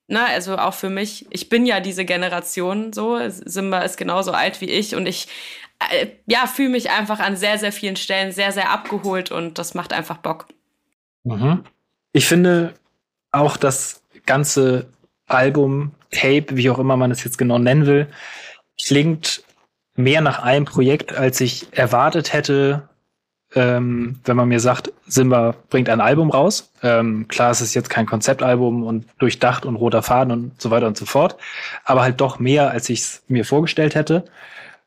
ne, 0.08 0.26
also 0.26 0.58
auch 0.58 0.74
für 0.74 0.90
mich, 0.90 1.26
ich 1.30 1.50
bin 1.50 1.66
ja 1.66 1.80
diese 1.80 2.06
Generation 2.06 2.94
so, 2.94 3.18
Simba 3.30 3.80
ist 3.80 3.98
genauso 3.98 4.32
alt 4.32 4.62
wie 4.62 4.70
ich 4.70 4.96
und 4.96 5.06
ich, 5.06 5.28
äh, 5.92 6.08
ja, 6.28 6.48
fühle 6.48 6.70
mich 6.70 6.90
einfach 6.92 7.20
an 7.20 7.36
sehr, 7.36 7.58
sehr 7.58 7.72
vielen 7.72 7.96
Stellen 7.96 8.32
sehr, 8.32 8.52
sehr 8.52 8.70
abgeholt 8.70 9.32
und 9.32 9.58
das 9.58 9.74
macht 9.74 9.94
einfach 9.94 10.18
Bock. 10.18 10.48
Mhm. 11.24 11.64
Ich 12.12 12.26
finde 12.26 12.74
auch 13.32 13.58
das 13.58 14.04
ganze 14.26 14.92
Album, 15.28 15.92
Tape, 16.12 16.46
wie 16.52 16.70
auch 16.70 16.80
immer 16.80 16.98
man 16.98 17.12
es 17.12 17.24
jetzt 17.24 17.38
genau 17.38 17.60
nennen 17.60 17.86
will, 17.86 18.08
klingt 18.84 19.44
mehr 19.96 20.22
nach 20.22 20.40
einem 20.40 20.66
Projekt, 20.66 21.14
als 21.14 21.40
ich 21.42 21.68
erwartet 21.72 22.34
hätte, 22.34 22.89
ähm, 23.56 24.20
wenn 24.26 24.38
man 24.38 24.48
mir 24.48 24.60
sagt, 24.60 24.92
Simba 25.08 25.56
bringt 25.70 25.90
ein 25.90 26.02
Album 26.02 26.30
raus. 26.30 26.72
Ähm, 26.84 27.28
klar, 27.28 27.52
es 27.52 27.62
ist 27.62 27.74
jetzt 27.74 27.90
kein 27.90 28.06
Konzeptalbum 28.06 28.84
und 28.84 29.06
durchdacht 29.18 29.66
und 29.66 29.76
roter 29.76 30.04
Faden 30.04 30.32
und 30.32 30.62
so 30.62 30.70
weiter 30.70 30.88
und 30.88 30.98
so 30.98 31.06
fort, 31.06 31.36
aber 31.84 32.02
halt 32.02 32.22
doch 32.22 32.40
mehr, 32.40 32.70
als 32.70 32.90
ich 32.90 33.00
es 33.00 33.24
mir 33.28 33.46
vorgestellt 33.46 33.96
hätte. 33.96 34.26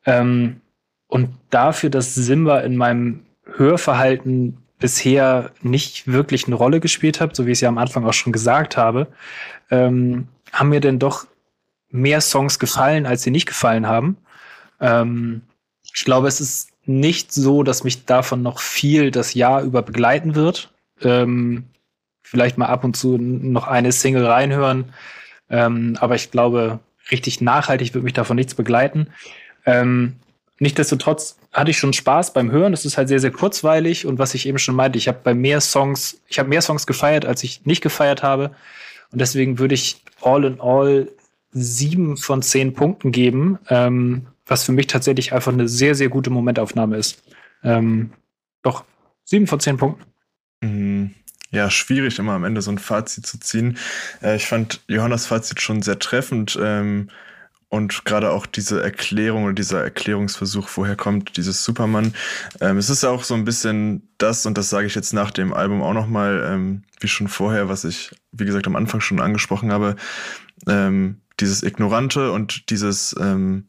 Ähm, 0.05 0.61
und 1.07 1.29
dafür, 1.49 1.89
dass 1.89 2.15
Simba 2.15 2.59
in 2.61 2.77
meinem 2.77 3.25
Hörverhalten 3.55 4.57
bisher 4.79 5.51
nicht 5.61 6.07
wirklich 6.07 6.47
eine 6.47 6.55
Rolle 6.55 6.79
gespielt 6.79 7.21
hat, 7.21 7.35
so 7.35 7.45
wie 7.45 7.51
ich 7.51 7.57
es 7.57 7.61
ja 7.61 7.69
am 7.69 7.77
Anfang 7.77 8.05
auch 8.05 8.13
schon 8.13 8.33
gesagt 8.33 8.77
habe, 8.77 9.07
ähm, 9.71 10.27
haben 10.51 10.69
mir 10.69 10.81
denn 10.81 10.99
doch 10.99 11.27
mehr 11.89 12.21
Songs 12.21 12.59
gefallen, 12.59 13.05
als 13.05 13.23
sie 13.23 13.31
nicht 13.31 13.45
gefallen 13.45 13.87
haben. 13.87 14.17
Ähm, 14.81 15.43
ich 15.83 16.05
glaube, 16.05 16.27
es 16.27 16.41
ist 16.41 16.72
nicht 16.85 17.31
so, 17.31 17.63
dass 17.63 17.83
mich 17.83 18.05
davon 18.05 18.41
noch 18.41 18.59
viel 18.59 19.11
das 19.11 19.33
Jahr 19.33 19.61
über 19.63 19.81
begleiten 19.81 20.35
wird. 20.35 20.71
Ähm, 21.01 21.65
vielleicht 22.21 22.57
mal 22.57 22.67
ab 22.67 22.83
und 22.83 22.95
zu 22.95 23.17
noch 23.17 23.67
eine 23.67 23.91
Single 23.91 24.25
reinhören. 24.25 24.93
Ähm, 25.49 25.97
aber 25.99 26.15
ich 26.15 26.31
glaube, 26.31 26.79
richtig 27.11 27.41
nachhaltig 27.41 27.93
wird 27.93 28.03
mich 28.03 28.13
davon 28.13 28.35
nichts 28.35 28.55
begleiten. 28.55 29.07
Ähm, 29.65 30.17
Nichtsdestotrotz 30.63 31.37
hatte 31.51 31.71
ich 31.71 31.77
schon 31.77 31.91
Spaß 31.91 32.31
beim 32.31 32.49
Hören. 32.51 32.71
Es 32.71 32.85
ist 32.85 32.97
halt 32.97 33.07
sehr, 33.07 33.19
sehr 33.19 33.31
kurzweilig 33.31 34.05
und 34.05 34.19
was 34.19 34.33
ich 34.33 34.47
eben 34.47 34.59
schon 34.59 34.75
meinte, 34.75 34.97
ich 34.97 35.09
habe 35.09 35.19
bei 35.21 35.33
mehr 35.33 35.59
Songs, 35.59 36.21
ich 36.29 36.39
habe 36.39 36.47
mehr 36.47 36.61
Songs 36.61 36.87
gefeiert, 36.87 37.25
als 37.25 37.43
ich 37.43 37.65
nicht 37.65 37.81
gefeiert 37.81 38.23
habe. 38.23 38.51
Und 39.11 39.19
deswegen 39.19 39.59
würde 39.59 39.75
ich 39.75 40.01
all 40.21 40.45
in 40.45 40.61
all 40.61 41.09
sieben 41.51 42.17
von 42.17 42.41
zehn 42.41 42.73
Punkten 42.73 43.11
geben, 43.11 43.59
ähm, 43.69 44.27
was 44.45 44.63
für 44.63 44.71
mich 44.71 44.87
tatsächlich 44.87 45.33
einfach 45.33 45.53
eine 45.53 45.67
sehr, 45.67 45.95
sehr 45.95 46.09
gute 46.09 46.29
Momentaufnahme 46.29 46.97
ist. 46.97 47.23
Ähm, 47.63 48.11
doch, 48.61 48.83
sieben 49.23 49.47
von 49.47 49.59
zehn 49.59 49.77
Punkten. 49.77 50.03
Mhm. 50.61 51.13
Ja, 51.51 51.69
schwierig 51.69 52.17
immer 52.17 52.33
am 52.33 52.45
Ende 52.45 52.63
so 52.63 52.71
ein 52.71 52.79
Fazit 52.79 53.27
zu 53.27 53.39
ziehen. 53.39 53.77
Äh, 54.23 54.37
ich 54.37 54.47
fand 54.47 54.81
Johannas 54.87 55.27
Fazit 55.27 55.61
schon 55.61 55.83
sehr 55.83 55.99
treffend. 55.99 56.57
Ähm, 56.59 57.09
und 57.69 58.05
gerade 58.05 58.29
auch 58.29 58.45
diese 58.45 58.83
Erklärung 58.83 59.45
oder 59.45 59.53
dieser 59.53 59.83
Erklärungsversuch, 59.83 60.69
woher 60.75 60.95
kommt 60.95 61.37
dieses 61.37 61.63
Superman. 61.63 62.13
Ähm, 62.61 62.77
es 62.77 62.89
ist 62.91 63.01
ja 63.01 63.09
auch 63.09 63.23
so 63.23 63.33
ein 63.33 63.45
bisschen 63.45 64.09
das, 64.19 64.45
und 64.45 64.59
das 64.59 64.69
sage 64.69 64.85
ich 64.85 64.93
jetzt 64.93 65.11
nach 65.11 65.31
dem 65.31 65.53
Album 65.53 65.81
auch 65.81 65.93
nochmal, 65.93 66.43
ähm, 66.47 66.83
wie 66.99 67.07
schon 67.07 67.27
vorher, 67.27 67.69
was 67.69 67.83
ich, 67.83 68.11
wie 68.31 68.45
gesagt, 68.45 68.67
am 68.67 68.75
Anfang 68.75 69.01
schon 69.01 69.19
angesprochen 69.19 69.71
habe, 69.71 69.95
ähm, 70.67 71.21
dieses 71.39 71.63
Ignorante 71.63 72.31
und 72.31 72.69
dieses, 72.69 73.15
ähm, 73.19 73.65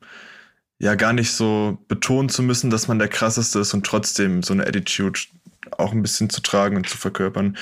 ja, 0.85 0.97
gar 0.97 1.15
nicht 1.15 1.33
so 1.33 1.79
betonen 1.89 2.29
zu 2.29 2.43
müssen, 2.43 2.69
dass 2.69 2.89
man 2.89 2.99
der 2.99 3.09
krasseste 3.09 3.61
ist 3.61 3.73
und 3.73 3.87
trotzdem 3.87 4.43
so 4.43 4.53
eine 4.53 4.67
Attitude 4.67 5.19
auch 5.79 5.93
ein 5.93 6.03
bisschen 6.03 6.29
zu 6.29 6.43
tragen 6.43 6.77
und 6.77 6.87
zu 6.87 6.99
verkörpern. 6.99 7.57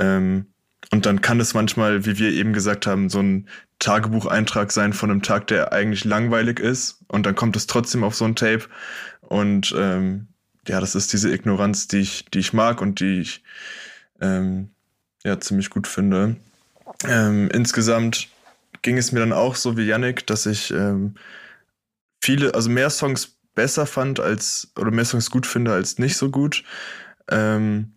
Ähm, 0.00 0.46
und 0.90 1.06
dann 1.06 1.20
kann 1.20 1.38
es 1.38 1.54
manchmal, 1.54 2.06
wie 2.06 2.18
wir 2.18 2.32
eben 2.32 2.52
gesagt 2.52 2.88
haben, 2.88 3.08
so 3.08 3.20
ein 3.20 3.48
Tagebucheintrag 3.78 4.72
sein 4.72 4.92
von 4.94 5.12
einem 5.12 5.22
Tag, 5.22 5.46
der 5.46 5.72
eigentlich 5.72 6.04
langweilig 6.04 6.58
ist. 6.58 7.04
Und 7.06 7.24
dann 7.24 7.36
kommt 7.36 7.54
es 7.54 7.68
trotzdem 7.68 8.02
auf 8.02 8.16
so 8.16 8.24
ein 8.24 8.34
Tape. 8.34 8.64
Und 9.20 9.72
ähm, 9.78 10.26
ja, 10.66 10.80
das 10.80 10.96
ist 10.96 11.12
diese 11.12 11.32
Ignoranz, 11.32 11.86
die 11.86 11.98
ich, 11.98 12.24
die 12.34 12.40
ich 12.40 12.52
mag 12.52 12.80
und 12.80 12.98
die 12.98 13.20
ich 13.20 13.44
ähm, 14.20 14.70
ja 15.24 15.38
ziemlich 15.38 15.70
gut 15.70 15.86
finde. 15.86 16.34
Ähm, 17.04 17.48
insgesamt 17.52 18.26
ging 18.82 18.98
es 18.98 19.12
mir 19.12 19.20
dann 19.20 19.32
auch 19.32 19.54
so 19.54 19.76
wie 19.76 19.86
Yannick, 19.86 20.26
dass 20.26 20.46
ich 20.46 20.72
ähm, 20.72 21.14
viele, 22.26 22.54
also 22.54 22.68
mehr 22.68 22.90
Songs 22.90 23.36
besser 23.54 23.86
fand 23.86 24.18
als, 24.18 24.72
oder 24.76 24.90
mehr 24.90 25.04
Songs 25.04 25.30
gut 25.30 25.46
finde 25.46 25.72
als 25.72 25.98
nicht 25.98 26.16
so 26.16 26.28
gut. 26.28 26.64
Ähm, 27.30 27.92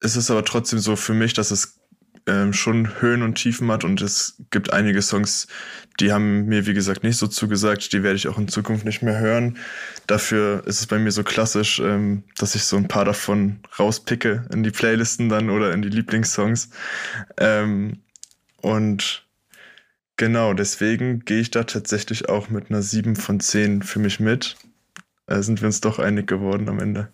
es 0.00 0.16
ist 0.16 0.30
aber 0.30 0.44
trotzdem 0.44 0.78
so 0.78 0.96
für 0.96 1.14
mich, 1.14 1.32
dass 1.32 1.50
es 1.50 1.80
ähm, 2.26 2.52
schon 2.52 3.00
Höhen 3.00 3.22
und 3.22 3.36
Tiefen 3.36 3.70
hat 3.70 3.84
und 3.84 4.02
es 4.02 4.42
gibt 4.50 4.70
einige 4.72 5.00
Songs, 5.00 5.46
die 5.98 6.12
haben 6.12 6.44
mir, 6.44 6.66
wie 6.66 6.74
gesagt, 6.74 7.04
nicht 7.04 7.16
so 7.16 7.26
zugesagt. 7.26 7.92
Die 7.94 8.02
werde 8.02 8.16
ich 8.16 8.28
auch 8.28 8.36
in 8.36 8.48
Zukunft 8.48 8.84
nicht 8.84 9.00
mehr 9.00 9.18
hören. 9.18 9.56
Dafür 10.06 10.62
ist 10.66 10.80
es 10.80 10.86
bei 10.86 10.98
mir 10.98 11.10
so 11.10 11.22
klassisch, 11.24 11.80
ähm, 11.80 12.24
dass 12.36 12.54
ich 12.54 12.64
so 12.64 12.76
ein 12.76 12.88
paar 12.88 13.06
davon 13.06 13.60
rauspicke 13.78 14.46
in 14.52 14.62
die 14.62 14.72
Playlisten 14.72 15.30
dann 15.30 15.48
oder 15.48 15.72
in 15.72 15.80
die 15.80 15.88
Lieblingssongs. 15.88 16.68
Ähm, 17.38 18.02
und 18.60 19.23
genau, 20.16 20.54
deswegen 20.54 21.20
gehe 21.24 21.40
ich 21.40 21.50
da 21.50 21.64
tatsächlich 21.64 22.28
auch 22.28 22.48
mit 22.48 22.70
einer 22.70 22.82
7 22.82 23.16
von 23.16 23.40
10 23.40 23.82
für 23.82 23.98
mich 23.98 24.20
mit. 24.20 24.56
Äh, 25.26 25.42
sind 25.42 25.60
wir 25.60 25.66
uns 25.66 25.80
doch 25.80 25.98
einig 25.98 26.26
geworden 26.26 26.68
am 26.68 26.78
Ende. 26.78 27.12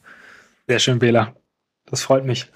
Sehr 0.66 0.78
schön, 0.78 0.98
Bela. 0.98 1.34
Das 1.86 2.02
freut 2.02 2.24
mich. 2.24 2.50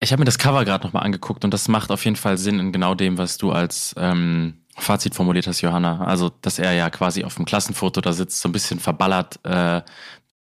Ich 0.00 0.12
habe 0.12 0.20
mir 0.20 0.26
das 0.26 0.38
Cover 0.38 0.64
gerade 0.64 0.84
nochmal 0.84 1.04
angeguckt 1.04 1.44
und 1.44 1.54
das 1.54 1.68
macht 1.68 1.90
auf 1.90 2.04
jeden 2.04 2.16
Fall 2.16 2.36
Sinn 2.38 2.60
in 2.60 2.72
genau 2.72 2.94
dem, 2.94 3.18
was 3.18 3.38
du 3.38 3.50
als 3.50 3.94
ähm, 3.96 4.62
Fazit 4.76 5.14
formuliert 5.14 5.46
hast, 5.46 5.62
Johanna. 5.62 6.04
Also, 6.04 6.30
dass 6.42 6.58
er 6.58 6.72
ja 6.72 6.90
quasi 6.90 7.24
auf 7.24 7.34
dem 7.36 7.46
Klassenfoto 7.46 8.00
da 8.00 8.12
sitzt, 8.12 8.40
so 8.40 8.48
ein 8.48 8.52
bisschen 8.52 8.78
verballert 8.78 9.40
äh, 9.44 9.80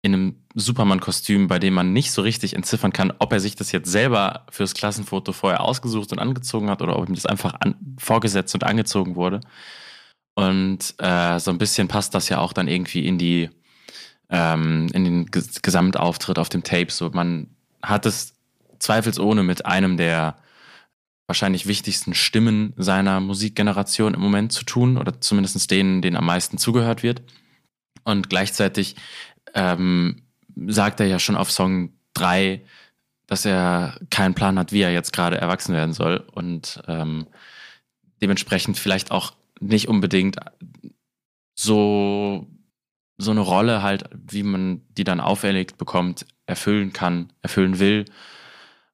in 0.02 0.14
einem 0.14 0.36
Superman-Kostüm, 0.56 1.48
bei 1.48 1.60
dem 1.60 1.74
man 1.74 1.92
nicht 1.94 2.12
so 2.12 2.22
richtig 2.22 2.56
entziffern 2.56 2.94
kann, 2.94 3.14
ob 3.20 3.34
er 3.34 3.40
sich 3.40 3.56
das 3.56 3.72
jetzt 3.72 3.92
selber 3.92 4.46
fürs 4.50 4.74
Klassenfoto 4.74 5.34
vorher 5.34 5.62
ausgesucht 5.62 6.12
und 6.12 6.20
angezogen 6.20 6.70
hat 6.70 6.82
oder 6.82 6.98
ob 6.98 7.10
ihm 7.10 7.16
das 7.16 7.26
einfach 7.26 7.56
vorgesetzt 7.98 8.54
und 8.54 8.64
angezogen 8.64 9.16
wurde. 9.16 9.42
Und 10.36 10.96
äh, 11.00 11.40
so 11.40 11.52
ein 11.52 11.58
bisschen 11.58 11.90
passt 11.90 12.16
das 12.16 12.30
ja 12.30 12.40
auch 12.40 12.54
dann 12.54 12.70
irgendwie 12.70 13.06
in 13.06 13.18
die 13.18 13.50
ähm, 14.30 14.88
in 14.94 15.04
den 15.04 15.26
Ges 15.26 15.62
Gesamtauftritt 15.62 16.40
auf 16.40 16.50
dem 16.50 16.64
Tape. 16.64 16.92
So, 16.92 17.10
man 17.10 17.48
hat 17.82 18.06
es 18.06 18.36
zweifelsohne 18.80 19.44
mit 19.44 19.66
einem 19.66 19.98
der 19.98 20.38
wahrscheinlich 21.28 21.68
wichtigsten 21.68 22.14
Stimmen 22.14 22.74
seiner 22.78 23.20
Musikgeneration 23.20 24.14
im 24.14 24.22
Moment 24.22 24.52
zu 24.52 24.64
tun 24.64 24.98
oder 24.98 25.22
zumindest 25.22 25.70
denen, 25.70 26.02
denen 26.02 26.16
am 26.16 26.26
meisten 26.26 26.58
zugehört 26.58 27.04
wird. 27.04 27.22
Und 28.04 28.30
gleichzeitig 28.30 28.96
ähm, 29.54 30.24
sagt 30.68 31.00
er 31.00 31.08
ja 31.08 31.20
schon 31.20 31.36
auf 31.36 31.52
Song 31.52 31.94
3, 32.14 32.62
dass 33.28 33.46
er 33.46 34.00
keinen 34.10 34.34
Plan 34.34 34.58
hat, 34.58 34.72
wie 34.72 34.82
er 34.82 34.92
jetzt 34.92 35.14
gerade 35.14 35.38
erwachsen 35.38 35.74
werden 35.76 35.94
soll 35.94 36.26
und 36.32 36.82
ähm, 36.88 37.28
dementsprechend 38.22 38.78
vielleicht 38.78 39.12
auch 39.12 39.34
nicht 39.60 39.88
unbedingt 39.88 40.38
so, 41.56 42.48
so 43.18 43.32
eine 43.32 43.42
Rolle 43.42 43.84
halt, 43.84 44.06
wie 44.14 44.44
man 44.44 44.82
die 44.90 45.04
dann 45.04 45.20
auferlegt 45.20 45.78
bekommt, 45.78 46.26
erfüllen 46.46 46.94
kann, 46.94 47.32
erfüllen 47.42 47.80
will. 47.80 48.06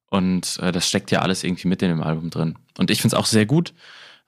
Und 0.08 0.58
äh, 0.60 0.72
das 0.72 0.88
steckt 0.88 1.10
ja 1.10 1.20
alles 1.20 1.44
irgendwie 1.44 1.68
mit 1.68 1.82
in 1.82 1.88
dem 1.88 2.02
Album 2.02 2.30
drin. 2.30 2.56
Und 2.78 2.90
ich 2.90 3.00
finde 3.00 3.16
es 3.16 3.20
auch 3.20 3.26
sehr 3.26 3.46
gut. 3.46 3.72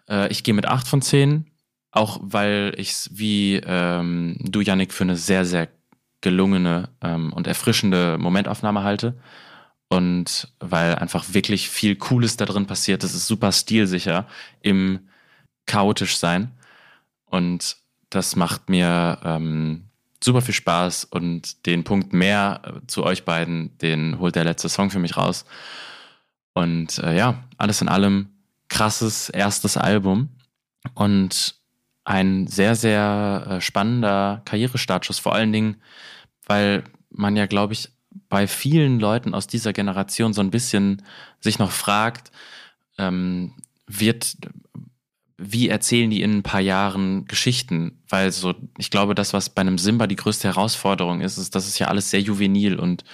Äh, 0.09 0.29
ich 0.29 0.43
gehe 0.43 0.55
mit 0.55 0.67
8 0.67 0.87
von 0.87 1.03
10, 1.03 1.47
auch 1.91 2.19
weil 2.23 2.75
ich 2.77 2.91
es 2.91 3.11
wie 3.13 3.57
ähm, 3.65 4.37
du, 4.41 4.61
Yannick, 4.61 4.93
für 4.93 5.05
eine 5.05 5.17
sehr, 5.17 5.45
sehr 5.45 5.69
gelungene 6.21 6.89
ähm, 7.01 7.33
und 7.33 7.47
erfrischende 7.47 8.19
Momentaufnahme 8.19 8.83
halte. 8.83 9.19
Und 9.89 10.53
weil 10.61 10.97
einfach 10.97 11.33
wirklich 11.33 11.71
viel 11.71 11.97
Cooles 11.97 12.37
da 12.37 12.45
drin 12.45 12.67
passiert. 12.67 13.03
Das 13.03 13.15
ist 13.15 13.27
super 13.27 13.53
stilsicher 13.53 14.27
im 14.61 15.09
chaotisch 15.67 16.19
sein. 16.19 16.53
Und 17.25 17.77
das 18.11 18.37
macht 18.37 18.69
mir 18.69 19.19
ähm, 19.25 19.85
super 20.23 20.43
viel 20.43 20.55
Spaß 20.55 21.05
und 21.05 21.67
den 21.67 21.85
Punkt 21.85 22.13
mehr 22.13 22.61
äh, 22.65 22.87
zu 22.87 23.05
euch 23.05 23.25
beiden, 23.25 23.77
den 23.79 24.19
holt 24.19 24.35
der 24.35 24.45
letzte 24.45 24.69
Song 24.69 24.91
für 24.91 24.99
mich 24.99 25.17
raus. 25.17 25.45
Und 26.55 26.99
äh, 26.99 27.17
ja, 27.17 27.45
alles 27.57 27.81
in 27.81 27.89
allem 27.89 28.31
krasses 28.69 29.29
erstes 29.29 29.77
Album 29.77 30.31
und 30.95 31.58
ein 32.09 32.47
sehr, 32.47 32.75
sehr 32.75 33.47
äh, 33.47 33.61
spannender 33.61 34.41
Karrierestartschuss, 34.47 35.19
vor 35.19 35.35
allen 35.35 35.53
Dingen, 35.53 35.77
weil 36.47 36.85
man 37.11 37.37
ja, 37.37 37.45
glaube 37.45 37.75
ich, 37.75 37.91
bei 38.31 38.47
vielen 38.47 38.99
Leuten 38.99 39.35
aus 39.35 39.47
dieser 39.47 39.75
Generation 39.75 40.33
so 40.33 40.41
ein 40.41 40.51
bisschen 40.51 41.03
sich 41.39 41.59
noch 41.59 41.71
fragt, 41.71 42.33
ähm, 42.97 43.53
wird, 43.87 44.39
wie 45.37 45.69
erzählen 45.69 46.09
die 46.09 46.23
in 46.23 46.39
ein 46.39 46.43
paar 46.43 46.63
Jahren 46.63 47.27
Geschichten? 47.27 48.01
Weil 48.09 48.33
so, 48.33 48.55
ich 48.79 48.91
glaube, 48.91 49.15
das, 49.15 49.35
was 49.35 49.51
bei 49.51 49.61
einem 49.61 49.77
Simba 49.77 50.07
die 50.07 50.17
größte 50.17 50.49
Herausforderung 50.49 51.21
ist, 51.21 51.37
ist, 51.37 51.55
dass 51.55 51.69
es 51.69 51.79
ja 51.79 51.89
alles 51.89 52.09
sehr 52.09 52.23
juvenil 52.23 52.79
und 52.79 53.05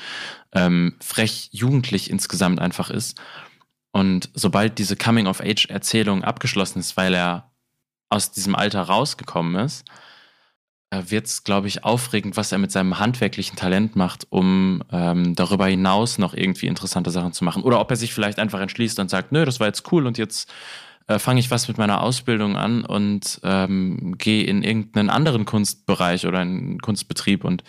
ähm, 0.53 0.95
frech 1.01 1.49
jugendlich 1.51 2.11
insgesamt 2.11 2.61
einfach 2.61 2.91
ist. 2.91 3.21
Und 3.91 4.31
sobald 4.35 4.79
diese 4.79 4.95
Coming-of-Age-Erzählung 4.97 6.23
abgeschlossen 6.23 6.79
ist, 6.79 6.97
weil 6.97 7.13
er 7.13 7.51
aus 8.15 8.31
diesem 8.31 8.55
Alter 8.55 8.83
rausgekommen 8.83 9.57
ist, 9.65 9.85
äh, 10.91 11.03
wird 11.09 11.27
es, 11.27 11.45
glaube 11.45 11.69
ich, 11.69 11.85
aufregend, 11.85 12.37
was 12.37 12.53
er 12.53 12.59
mit 12.59 12.71
seinem 12.71 12.99
handwerklichen 12.99 13.57
Talent 13.57 13.97
macht, 13.97 14.27
um 14.31 14.83
ähm, 14.93 15.35
darüber 15.35 15.67
hinaus 15.67 16.19
noch 16.19 16.35
irgendwie 16.35 16.67
interessante 16.67 17.11
Sachen 17.11 17.33
zu 17.33 17.45
machen. 17.45 17.63
Oder 17.63 17.81
ob 17.81 17.91
er 17.91 17.97
sich 17.97 18.15
vielleicht 18.15 18.39
einfach 18.39 18.61
entschließt 18.61 18.99
und 19.01 19.11
sagt, 19.11 19.33
nö, 19.33 19.45
das 19.45 19.61
war 19.61 19.67
jetzt 19.67 19.91
cool 19.93 20.07
und 20.07 20.17
jetzt 20.19 20.53
äh, 21.09 21.19
fange 21.19 21.41
ich 21.41 21.51
was 21.51 21.69
mit 21.69 21.77
meiner 21.77 22.03
Ausbildung 22.03 22.57
an 22.57 22.85
und 22.85 23.41
ähm, 23.43 24.17
gehe 24.17 24.45
in 24.45 24.63
irgendeinen 24.63 25.11
anderen 25.11 25.45
Kunstbereich 25.45 26.27
oder 26.27 26.39
einen 26.39 26.81
Kunstbetrieb 26.81 27.45
und 27.45 27.65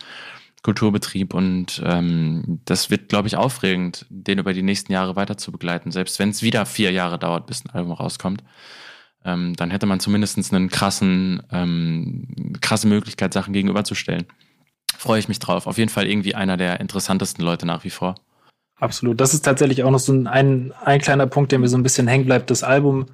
Kulturbetrieb 0.63 1.33
und 1.33 1.81
ähm, 1.85 2.59
das 2.65 2.89
wird, 2.89 3.09
glaube 3.09 3.27
ich, 3.27 3.35
aufregend, 3.37 4.05
den 4.09 4.39
über 4.39 4.53
die 4.53 4.63
nächsten 4.63 4.91
Jahre 4.91 5.15
weiter 5.15 5.37
zu 5.37 5.51
begleiten, 5.51 5.91
selbst 5.91 6.17
wenn 6.17 6.29
es 6.29 6.41
wieder 6.41 6.65
vier 6.65 6.91
Jahre 6.91 7.19
dauert, 7.19 7.45
bis 7.45 7.63
ein 7.65 7.69
Album 7.69 7.91
rauskommt. 7.91 8.43
Ähm, 9.25 9.55
dann 9.55 9.71
hätte 9.71 9.87
man 9.87 9.99
zumindest 9.99 10.53
einen 10.53 10.69
krassen, 10.69 11.41
ähm, 11.51 12.53
krasse 12.61 12.87
Möglichkeit, 12.87 13.33
Sachen 13.33 13.53
gegenüberzustellen. 13.53 14.25
Freue 14.97 15.19
ich 15.19 15.27
mich 15.27 15.39
drauf. 15.39 15.67
Auf 15.67 15.77
jeden 15.77 15.89
Fall 15.89 16.07
irgendwie 16.07 16.35
einer 16.35 16.57
der 16.57 16.79
interessantesten 16.79 17.43
Leute 17.43 17.65
nach 17.65 17.83
wie 17.83 17.89
vor. 17.89 18.15
Absolut. 18.77 19.19
Das 19.19 19.33
ist 19.33 19.41
tatsächlich 19.41 19.83
auch 19.83 19.91
noch 19.91 19.99
so 19.99 20.13
ein, 20.13 20.27
ein, 20.27 20.73
ein 20.83 20.99
kleiner 20.99 21.27
Punkt, 21.27 21.51
der 21.51 21.59
mir 21.59 21.67
so 21.67 21.77
ein 21.77 21.83
bisschen 21.83 22.07
hängen 22.07 22.25
bleibt. 22.25 22.51
Das 22.51 22.63
Album 22.63 23.07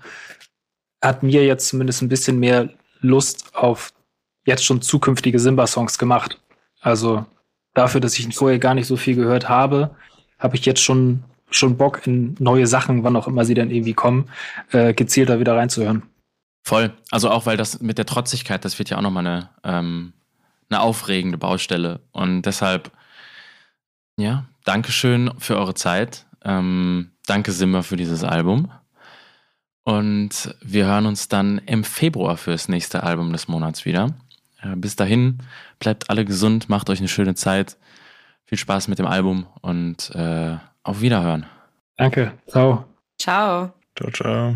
hat 1.01 1.23
mir 1.23 1.45
jetzt 1.45 1.67
zumindest 1.69 2.01
ein 2.01 2.09
bisschen 2.09 2.39
mehr 2.39 2.69
Lust 2.99 3.55
auf 3.55 3.93
jetzt 4.45 4.65
schon 4.65 4.81
zukünftige 4.81 5.39
Simba-Songs 5.39 5.97
gemacht. 5.97 6.39
Also 6.81 7.25
dafür, 7.73 8.01
dass 8.01 8.17
ich 8.17 8.25
ihn 8.25 8.31
vorher 8.31 8.59
gar 8.59 8.73
nicht 8.73 8.87
so 8.87 8.97
viel 8.97 9.15
gehört 9.15 9.49
habe, 9.49 9.95
habe 10.39 10.55
ich 10.55 10.65
jetzt 10.65 10.81
schon, 10.81 11.23
schon 11.51 11.77
Bock 11.77 12.05
in 12.07 12.35
neue 12.39 12.67
Sachen, 12.67 13.03
wann 13.03 13.15
auch 13.15 13.27
immer 13.27 13.45
sie 13.45 13.53
dann 13.53 13.69
irgendwie 13.69 13.93
kommen, 13.93 14.29
äh, 14.71 14.93
gezielter 14.93 15.39
wieder 15.39 15.55
reinzuhören. 15.55 16.03
Voll. 16.63 16.93
Also 17.09 17.29
auch, 17.29 17.45
weil 17.45 17.57
das 17.57 17.81
mit 17.81 17.97
der 17.97 18.05
Trotzigkeit, 18.05 18.65
das 18.65 18.79
wird 18.79 18.89
ja 18.89 18.97
auch 18.97 19.01
nochmal 19.01 19.25
eine, 19.25 19.49
ähm, 19.63 20.13
eine 20.69 20.81
aufregende 20.81 21.37
Baustelle. 21.37 21.99
Und 22.11 22.43
deshalb, 22.43 22.91
ja, 24.17 24.45
Dankeschön 24.63 25.31
für 25.39 25.57
eure 25.57 25.73
Zeit. 25.73 26.25
Ähm, 26.43 27.11
danke 27.25 27.51
Simmer 27.51 27.83
für 27.83 27.97
dieses 27.97 28.23
Album. 28.23 28.71
Und 29.83 30.55
wir 30.61 30.85
hören 30.85 31.07
uns 31.07 31.27
dann 31.27 31.57
im 31.65 31.83
Februar 31.83 32.37
fürs 32.37 32.69
nächste 32.69 33.03
Album 33.03 33.31
des 33.31 33.47
Monats 33.47 33.85
wieder. 33.85 34.13
Äh, 34.61 34.75
bis 34.75 34.95
dahin, 34.95 35.39
bleibt 35.79 36.09
alle 36.09 36.25
gesund, 36.25 36.69
macht 36.69 36.89
euch 36.89 36.99
eine 36.99 37.07
schöne 37.07 37.33
Zeit. 37.33 37.77
Viel 38.45 38.59
Spaß 38.59 38.87
mit 38.87 38.99
dem 38.99 39.07
Album 39.07 39.47
und 39.61 40.11
äh, 40.13 40.57
auf 40.83 41.01
Wiederhören. 41.01 41.45
Danke. 41.97 42.33
Ciao. 42.47 42.85
Ciao. 43.17 43.73
Ciao, 43.95 44.11
ciao. 44.11 44.55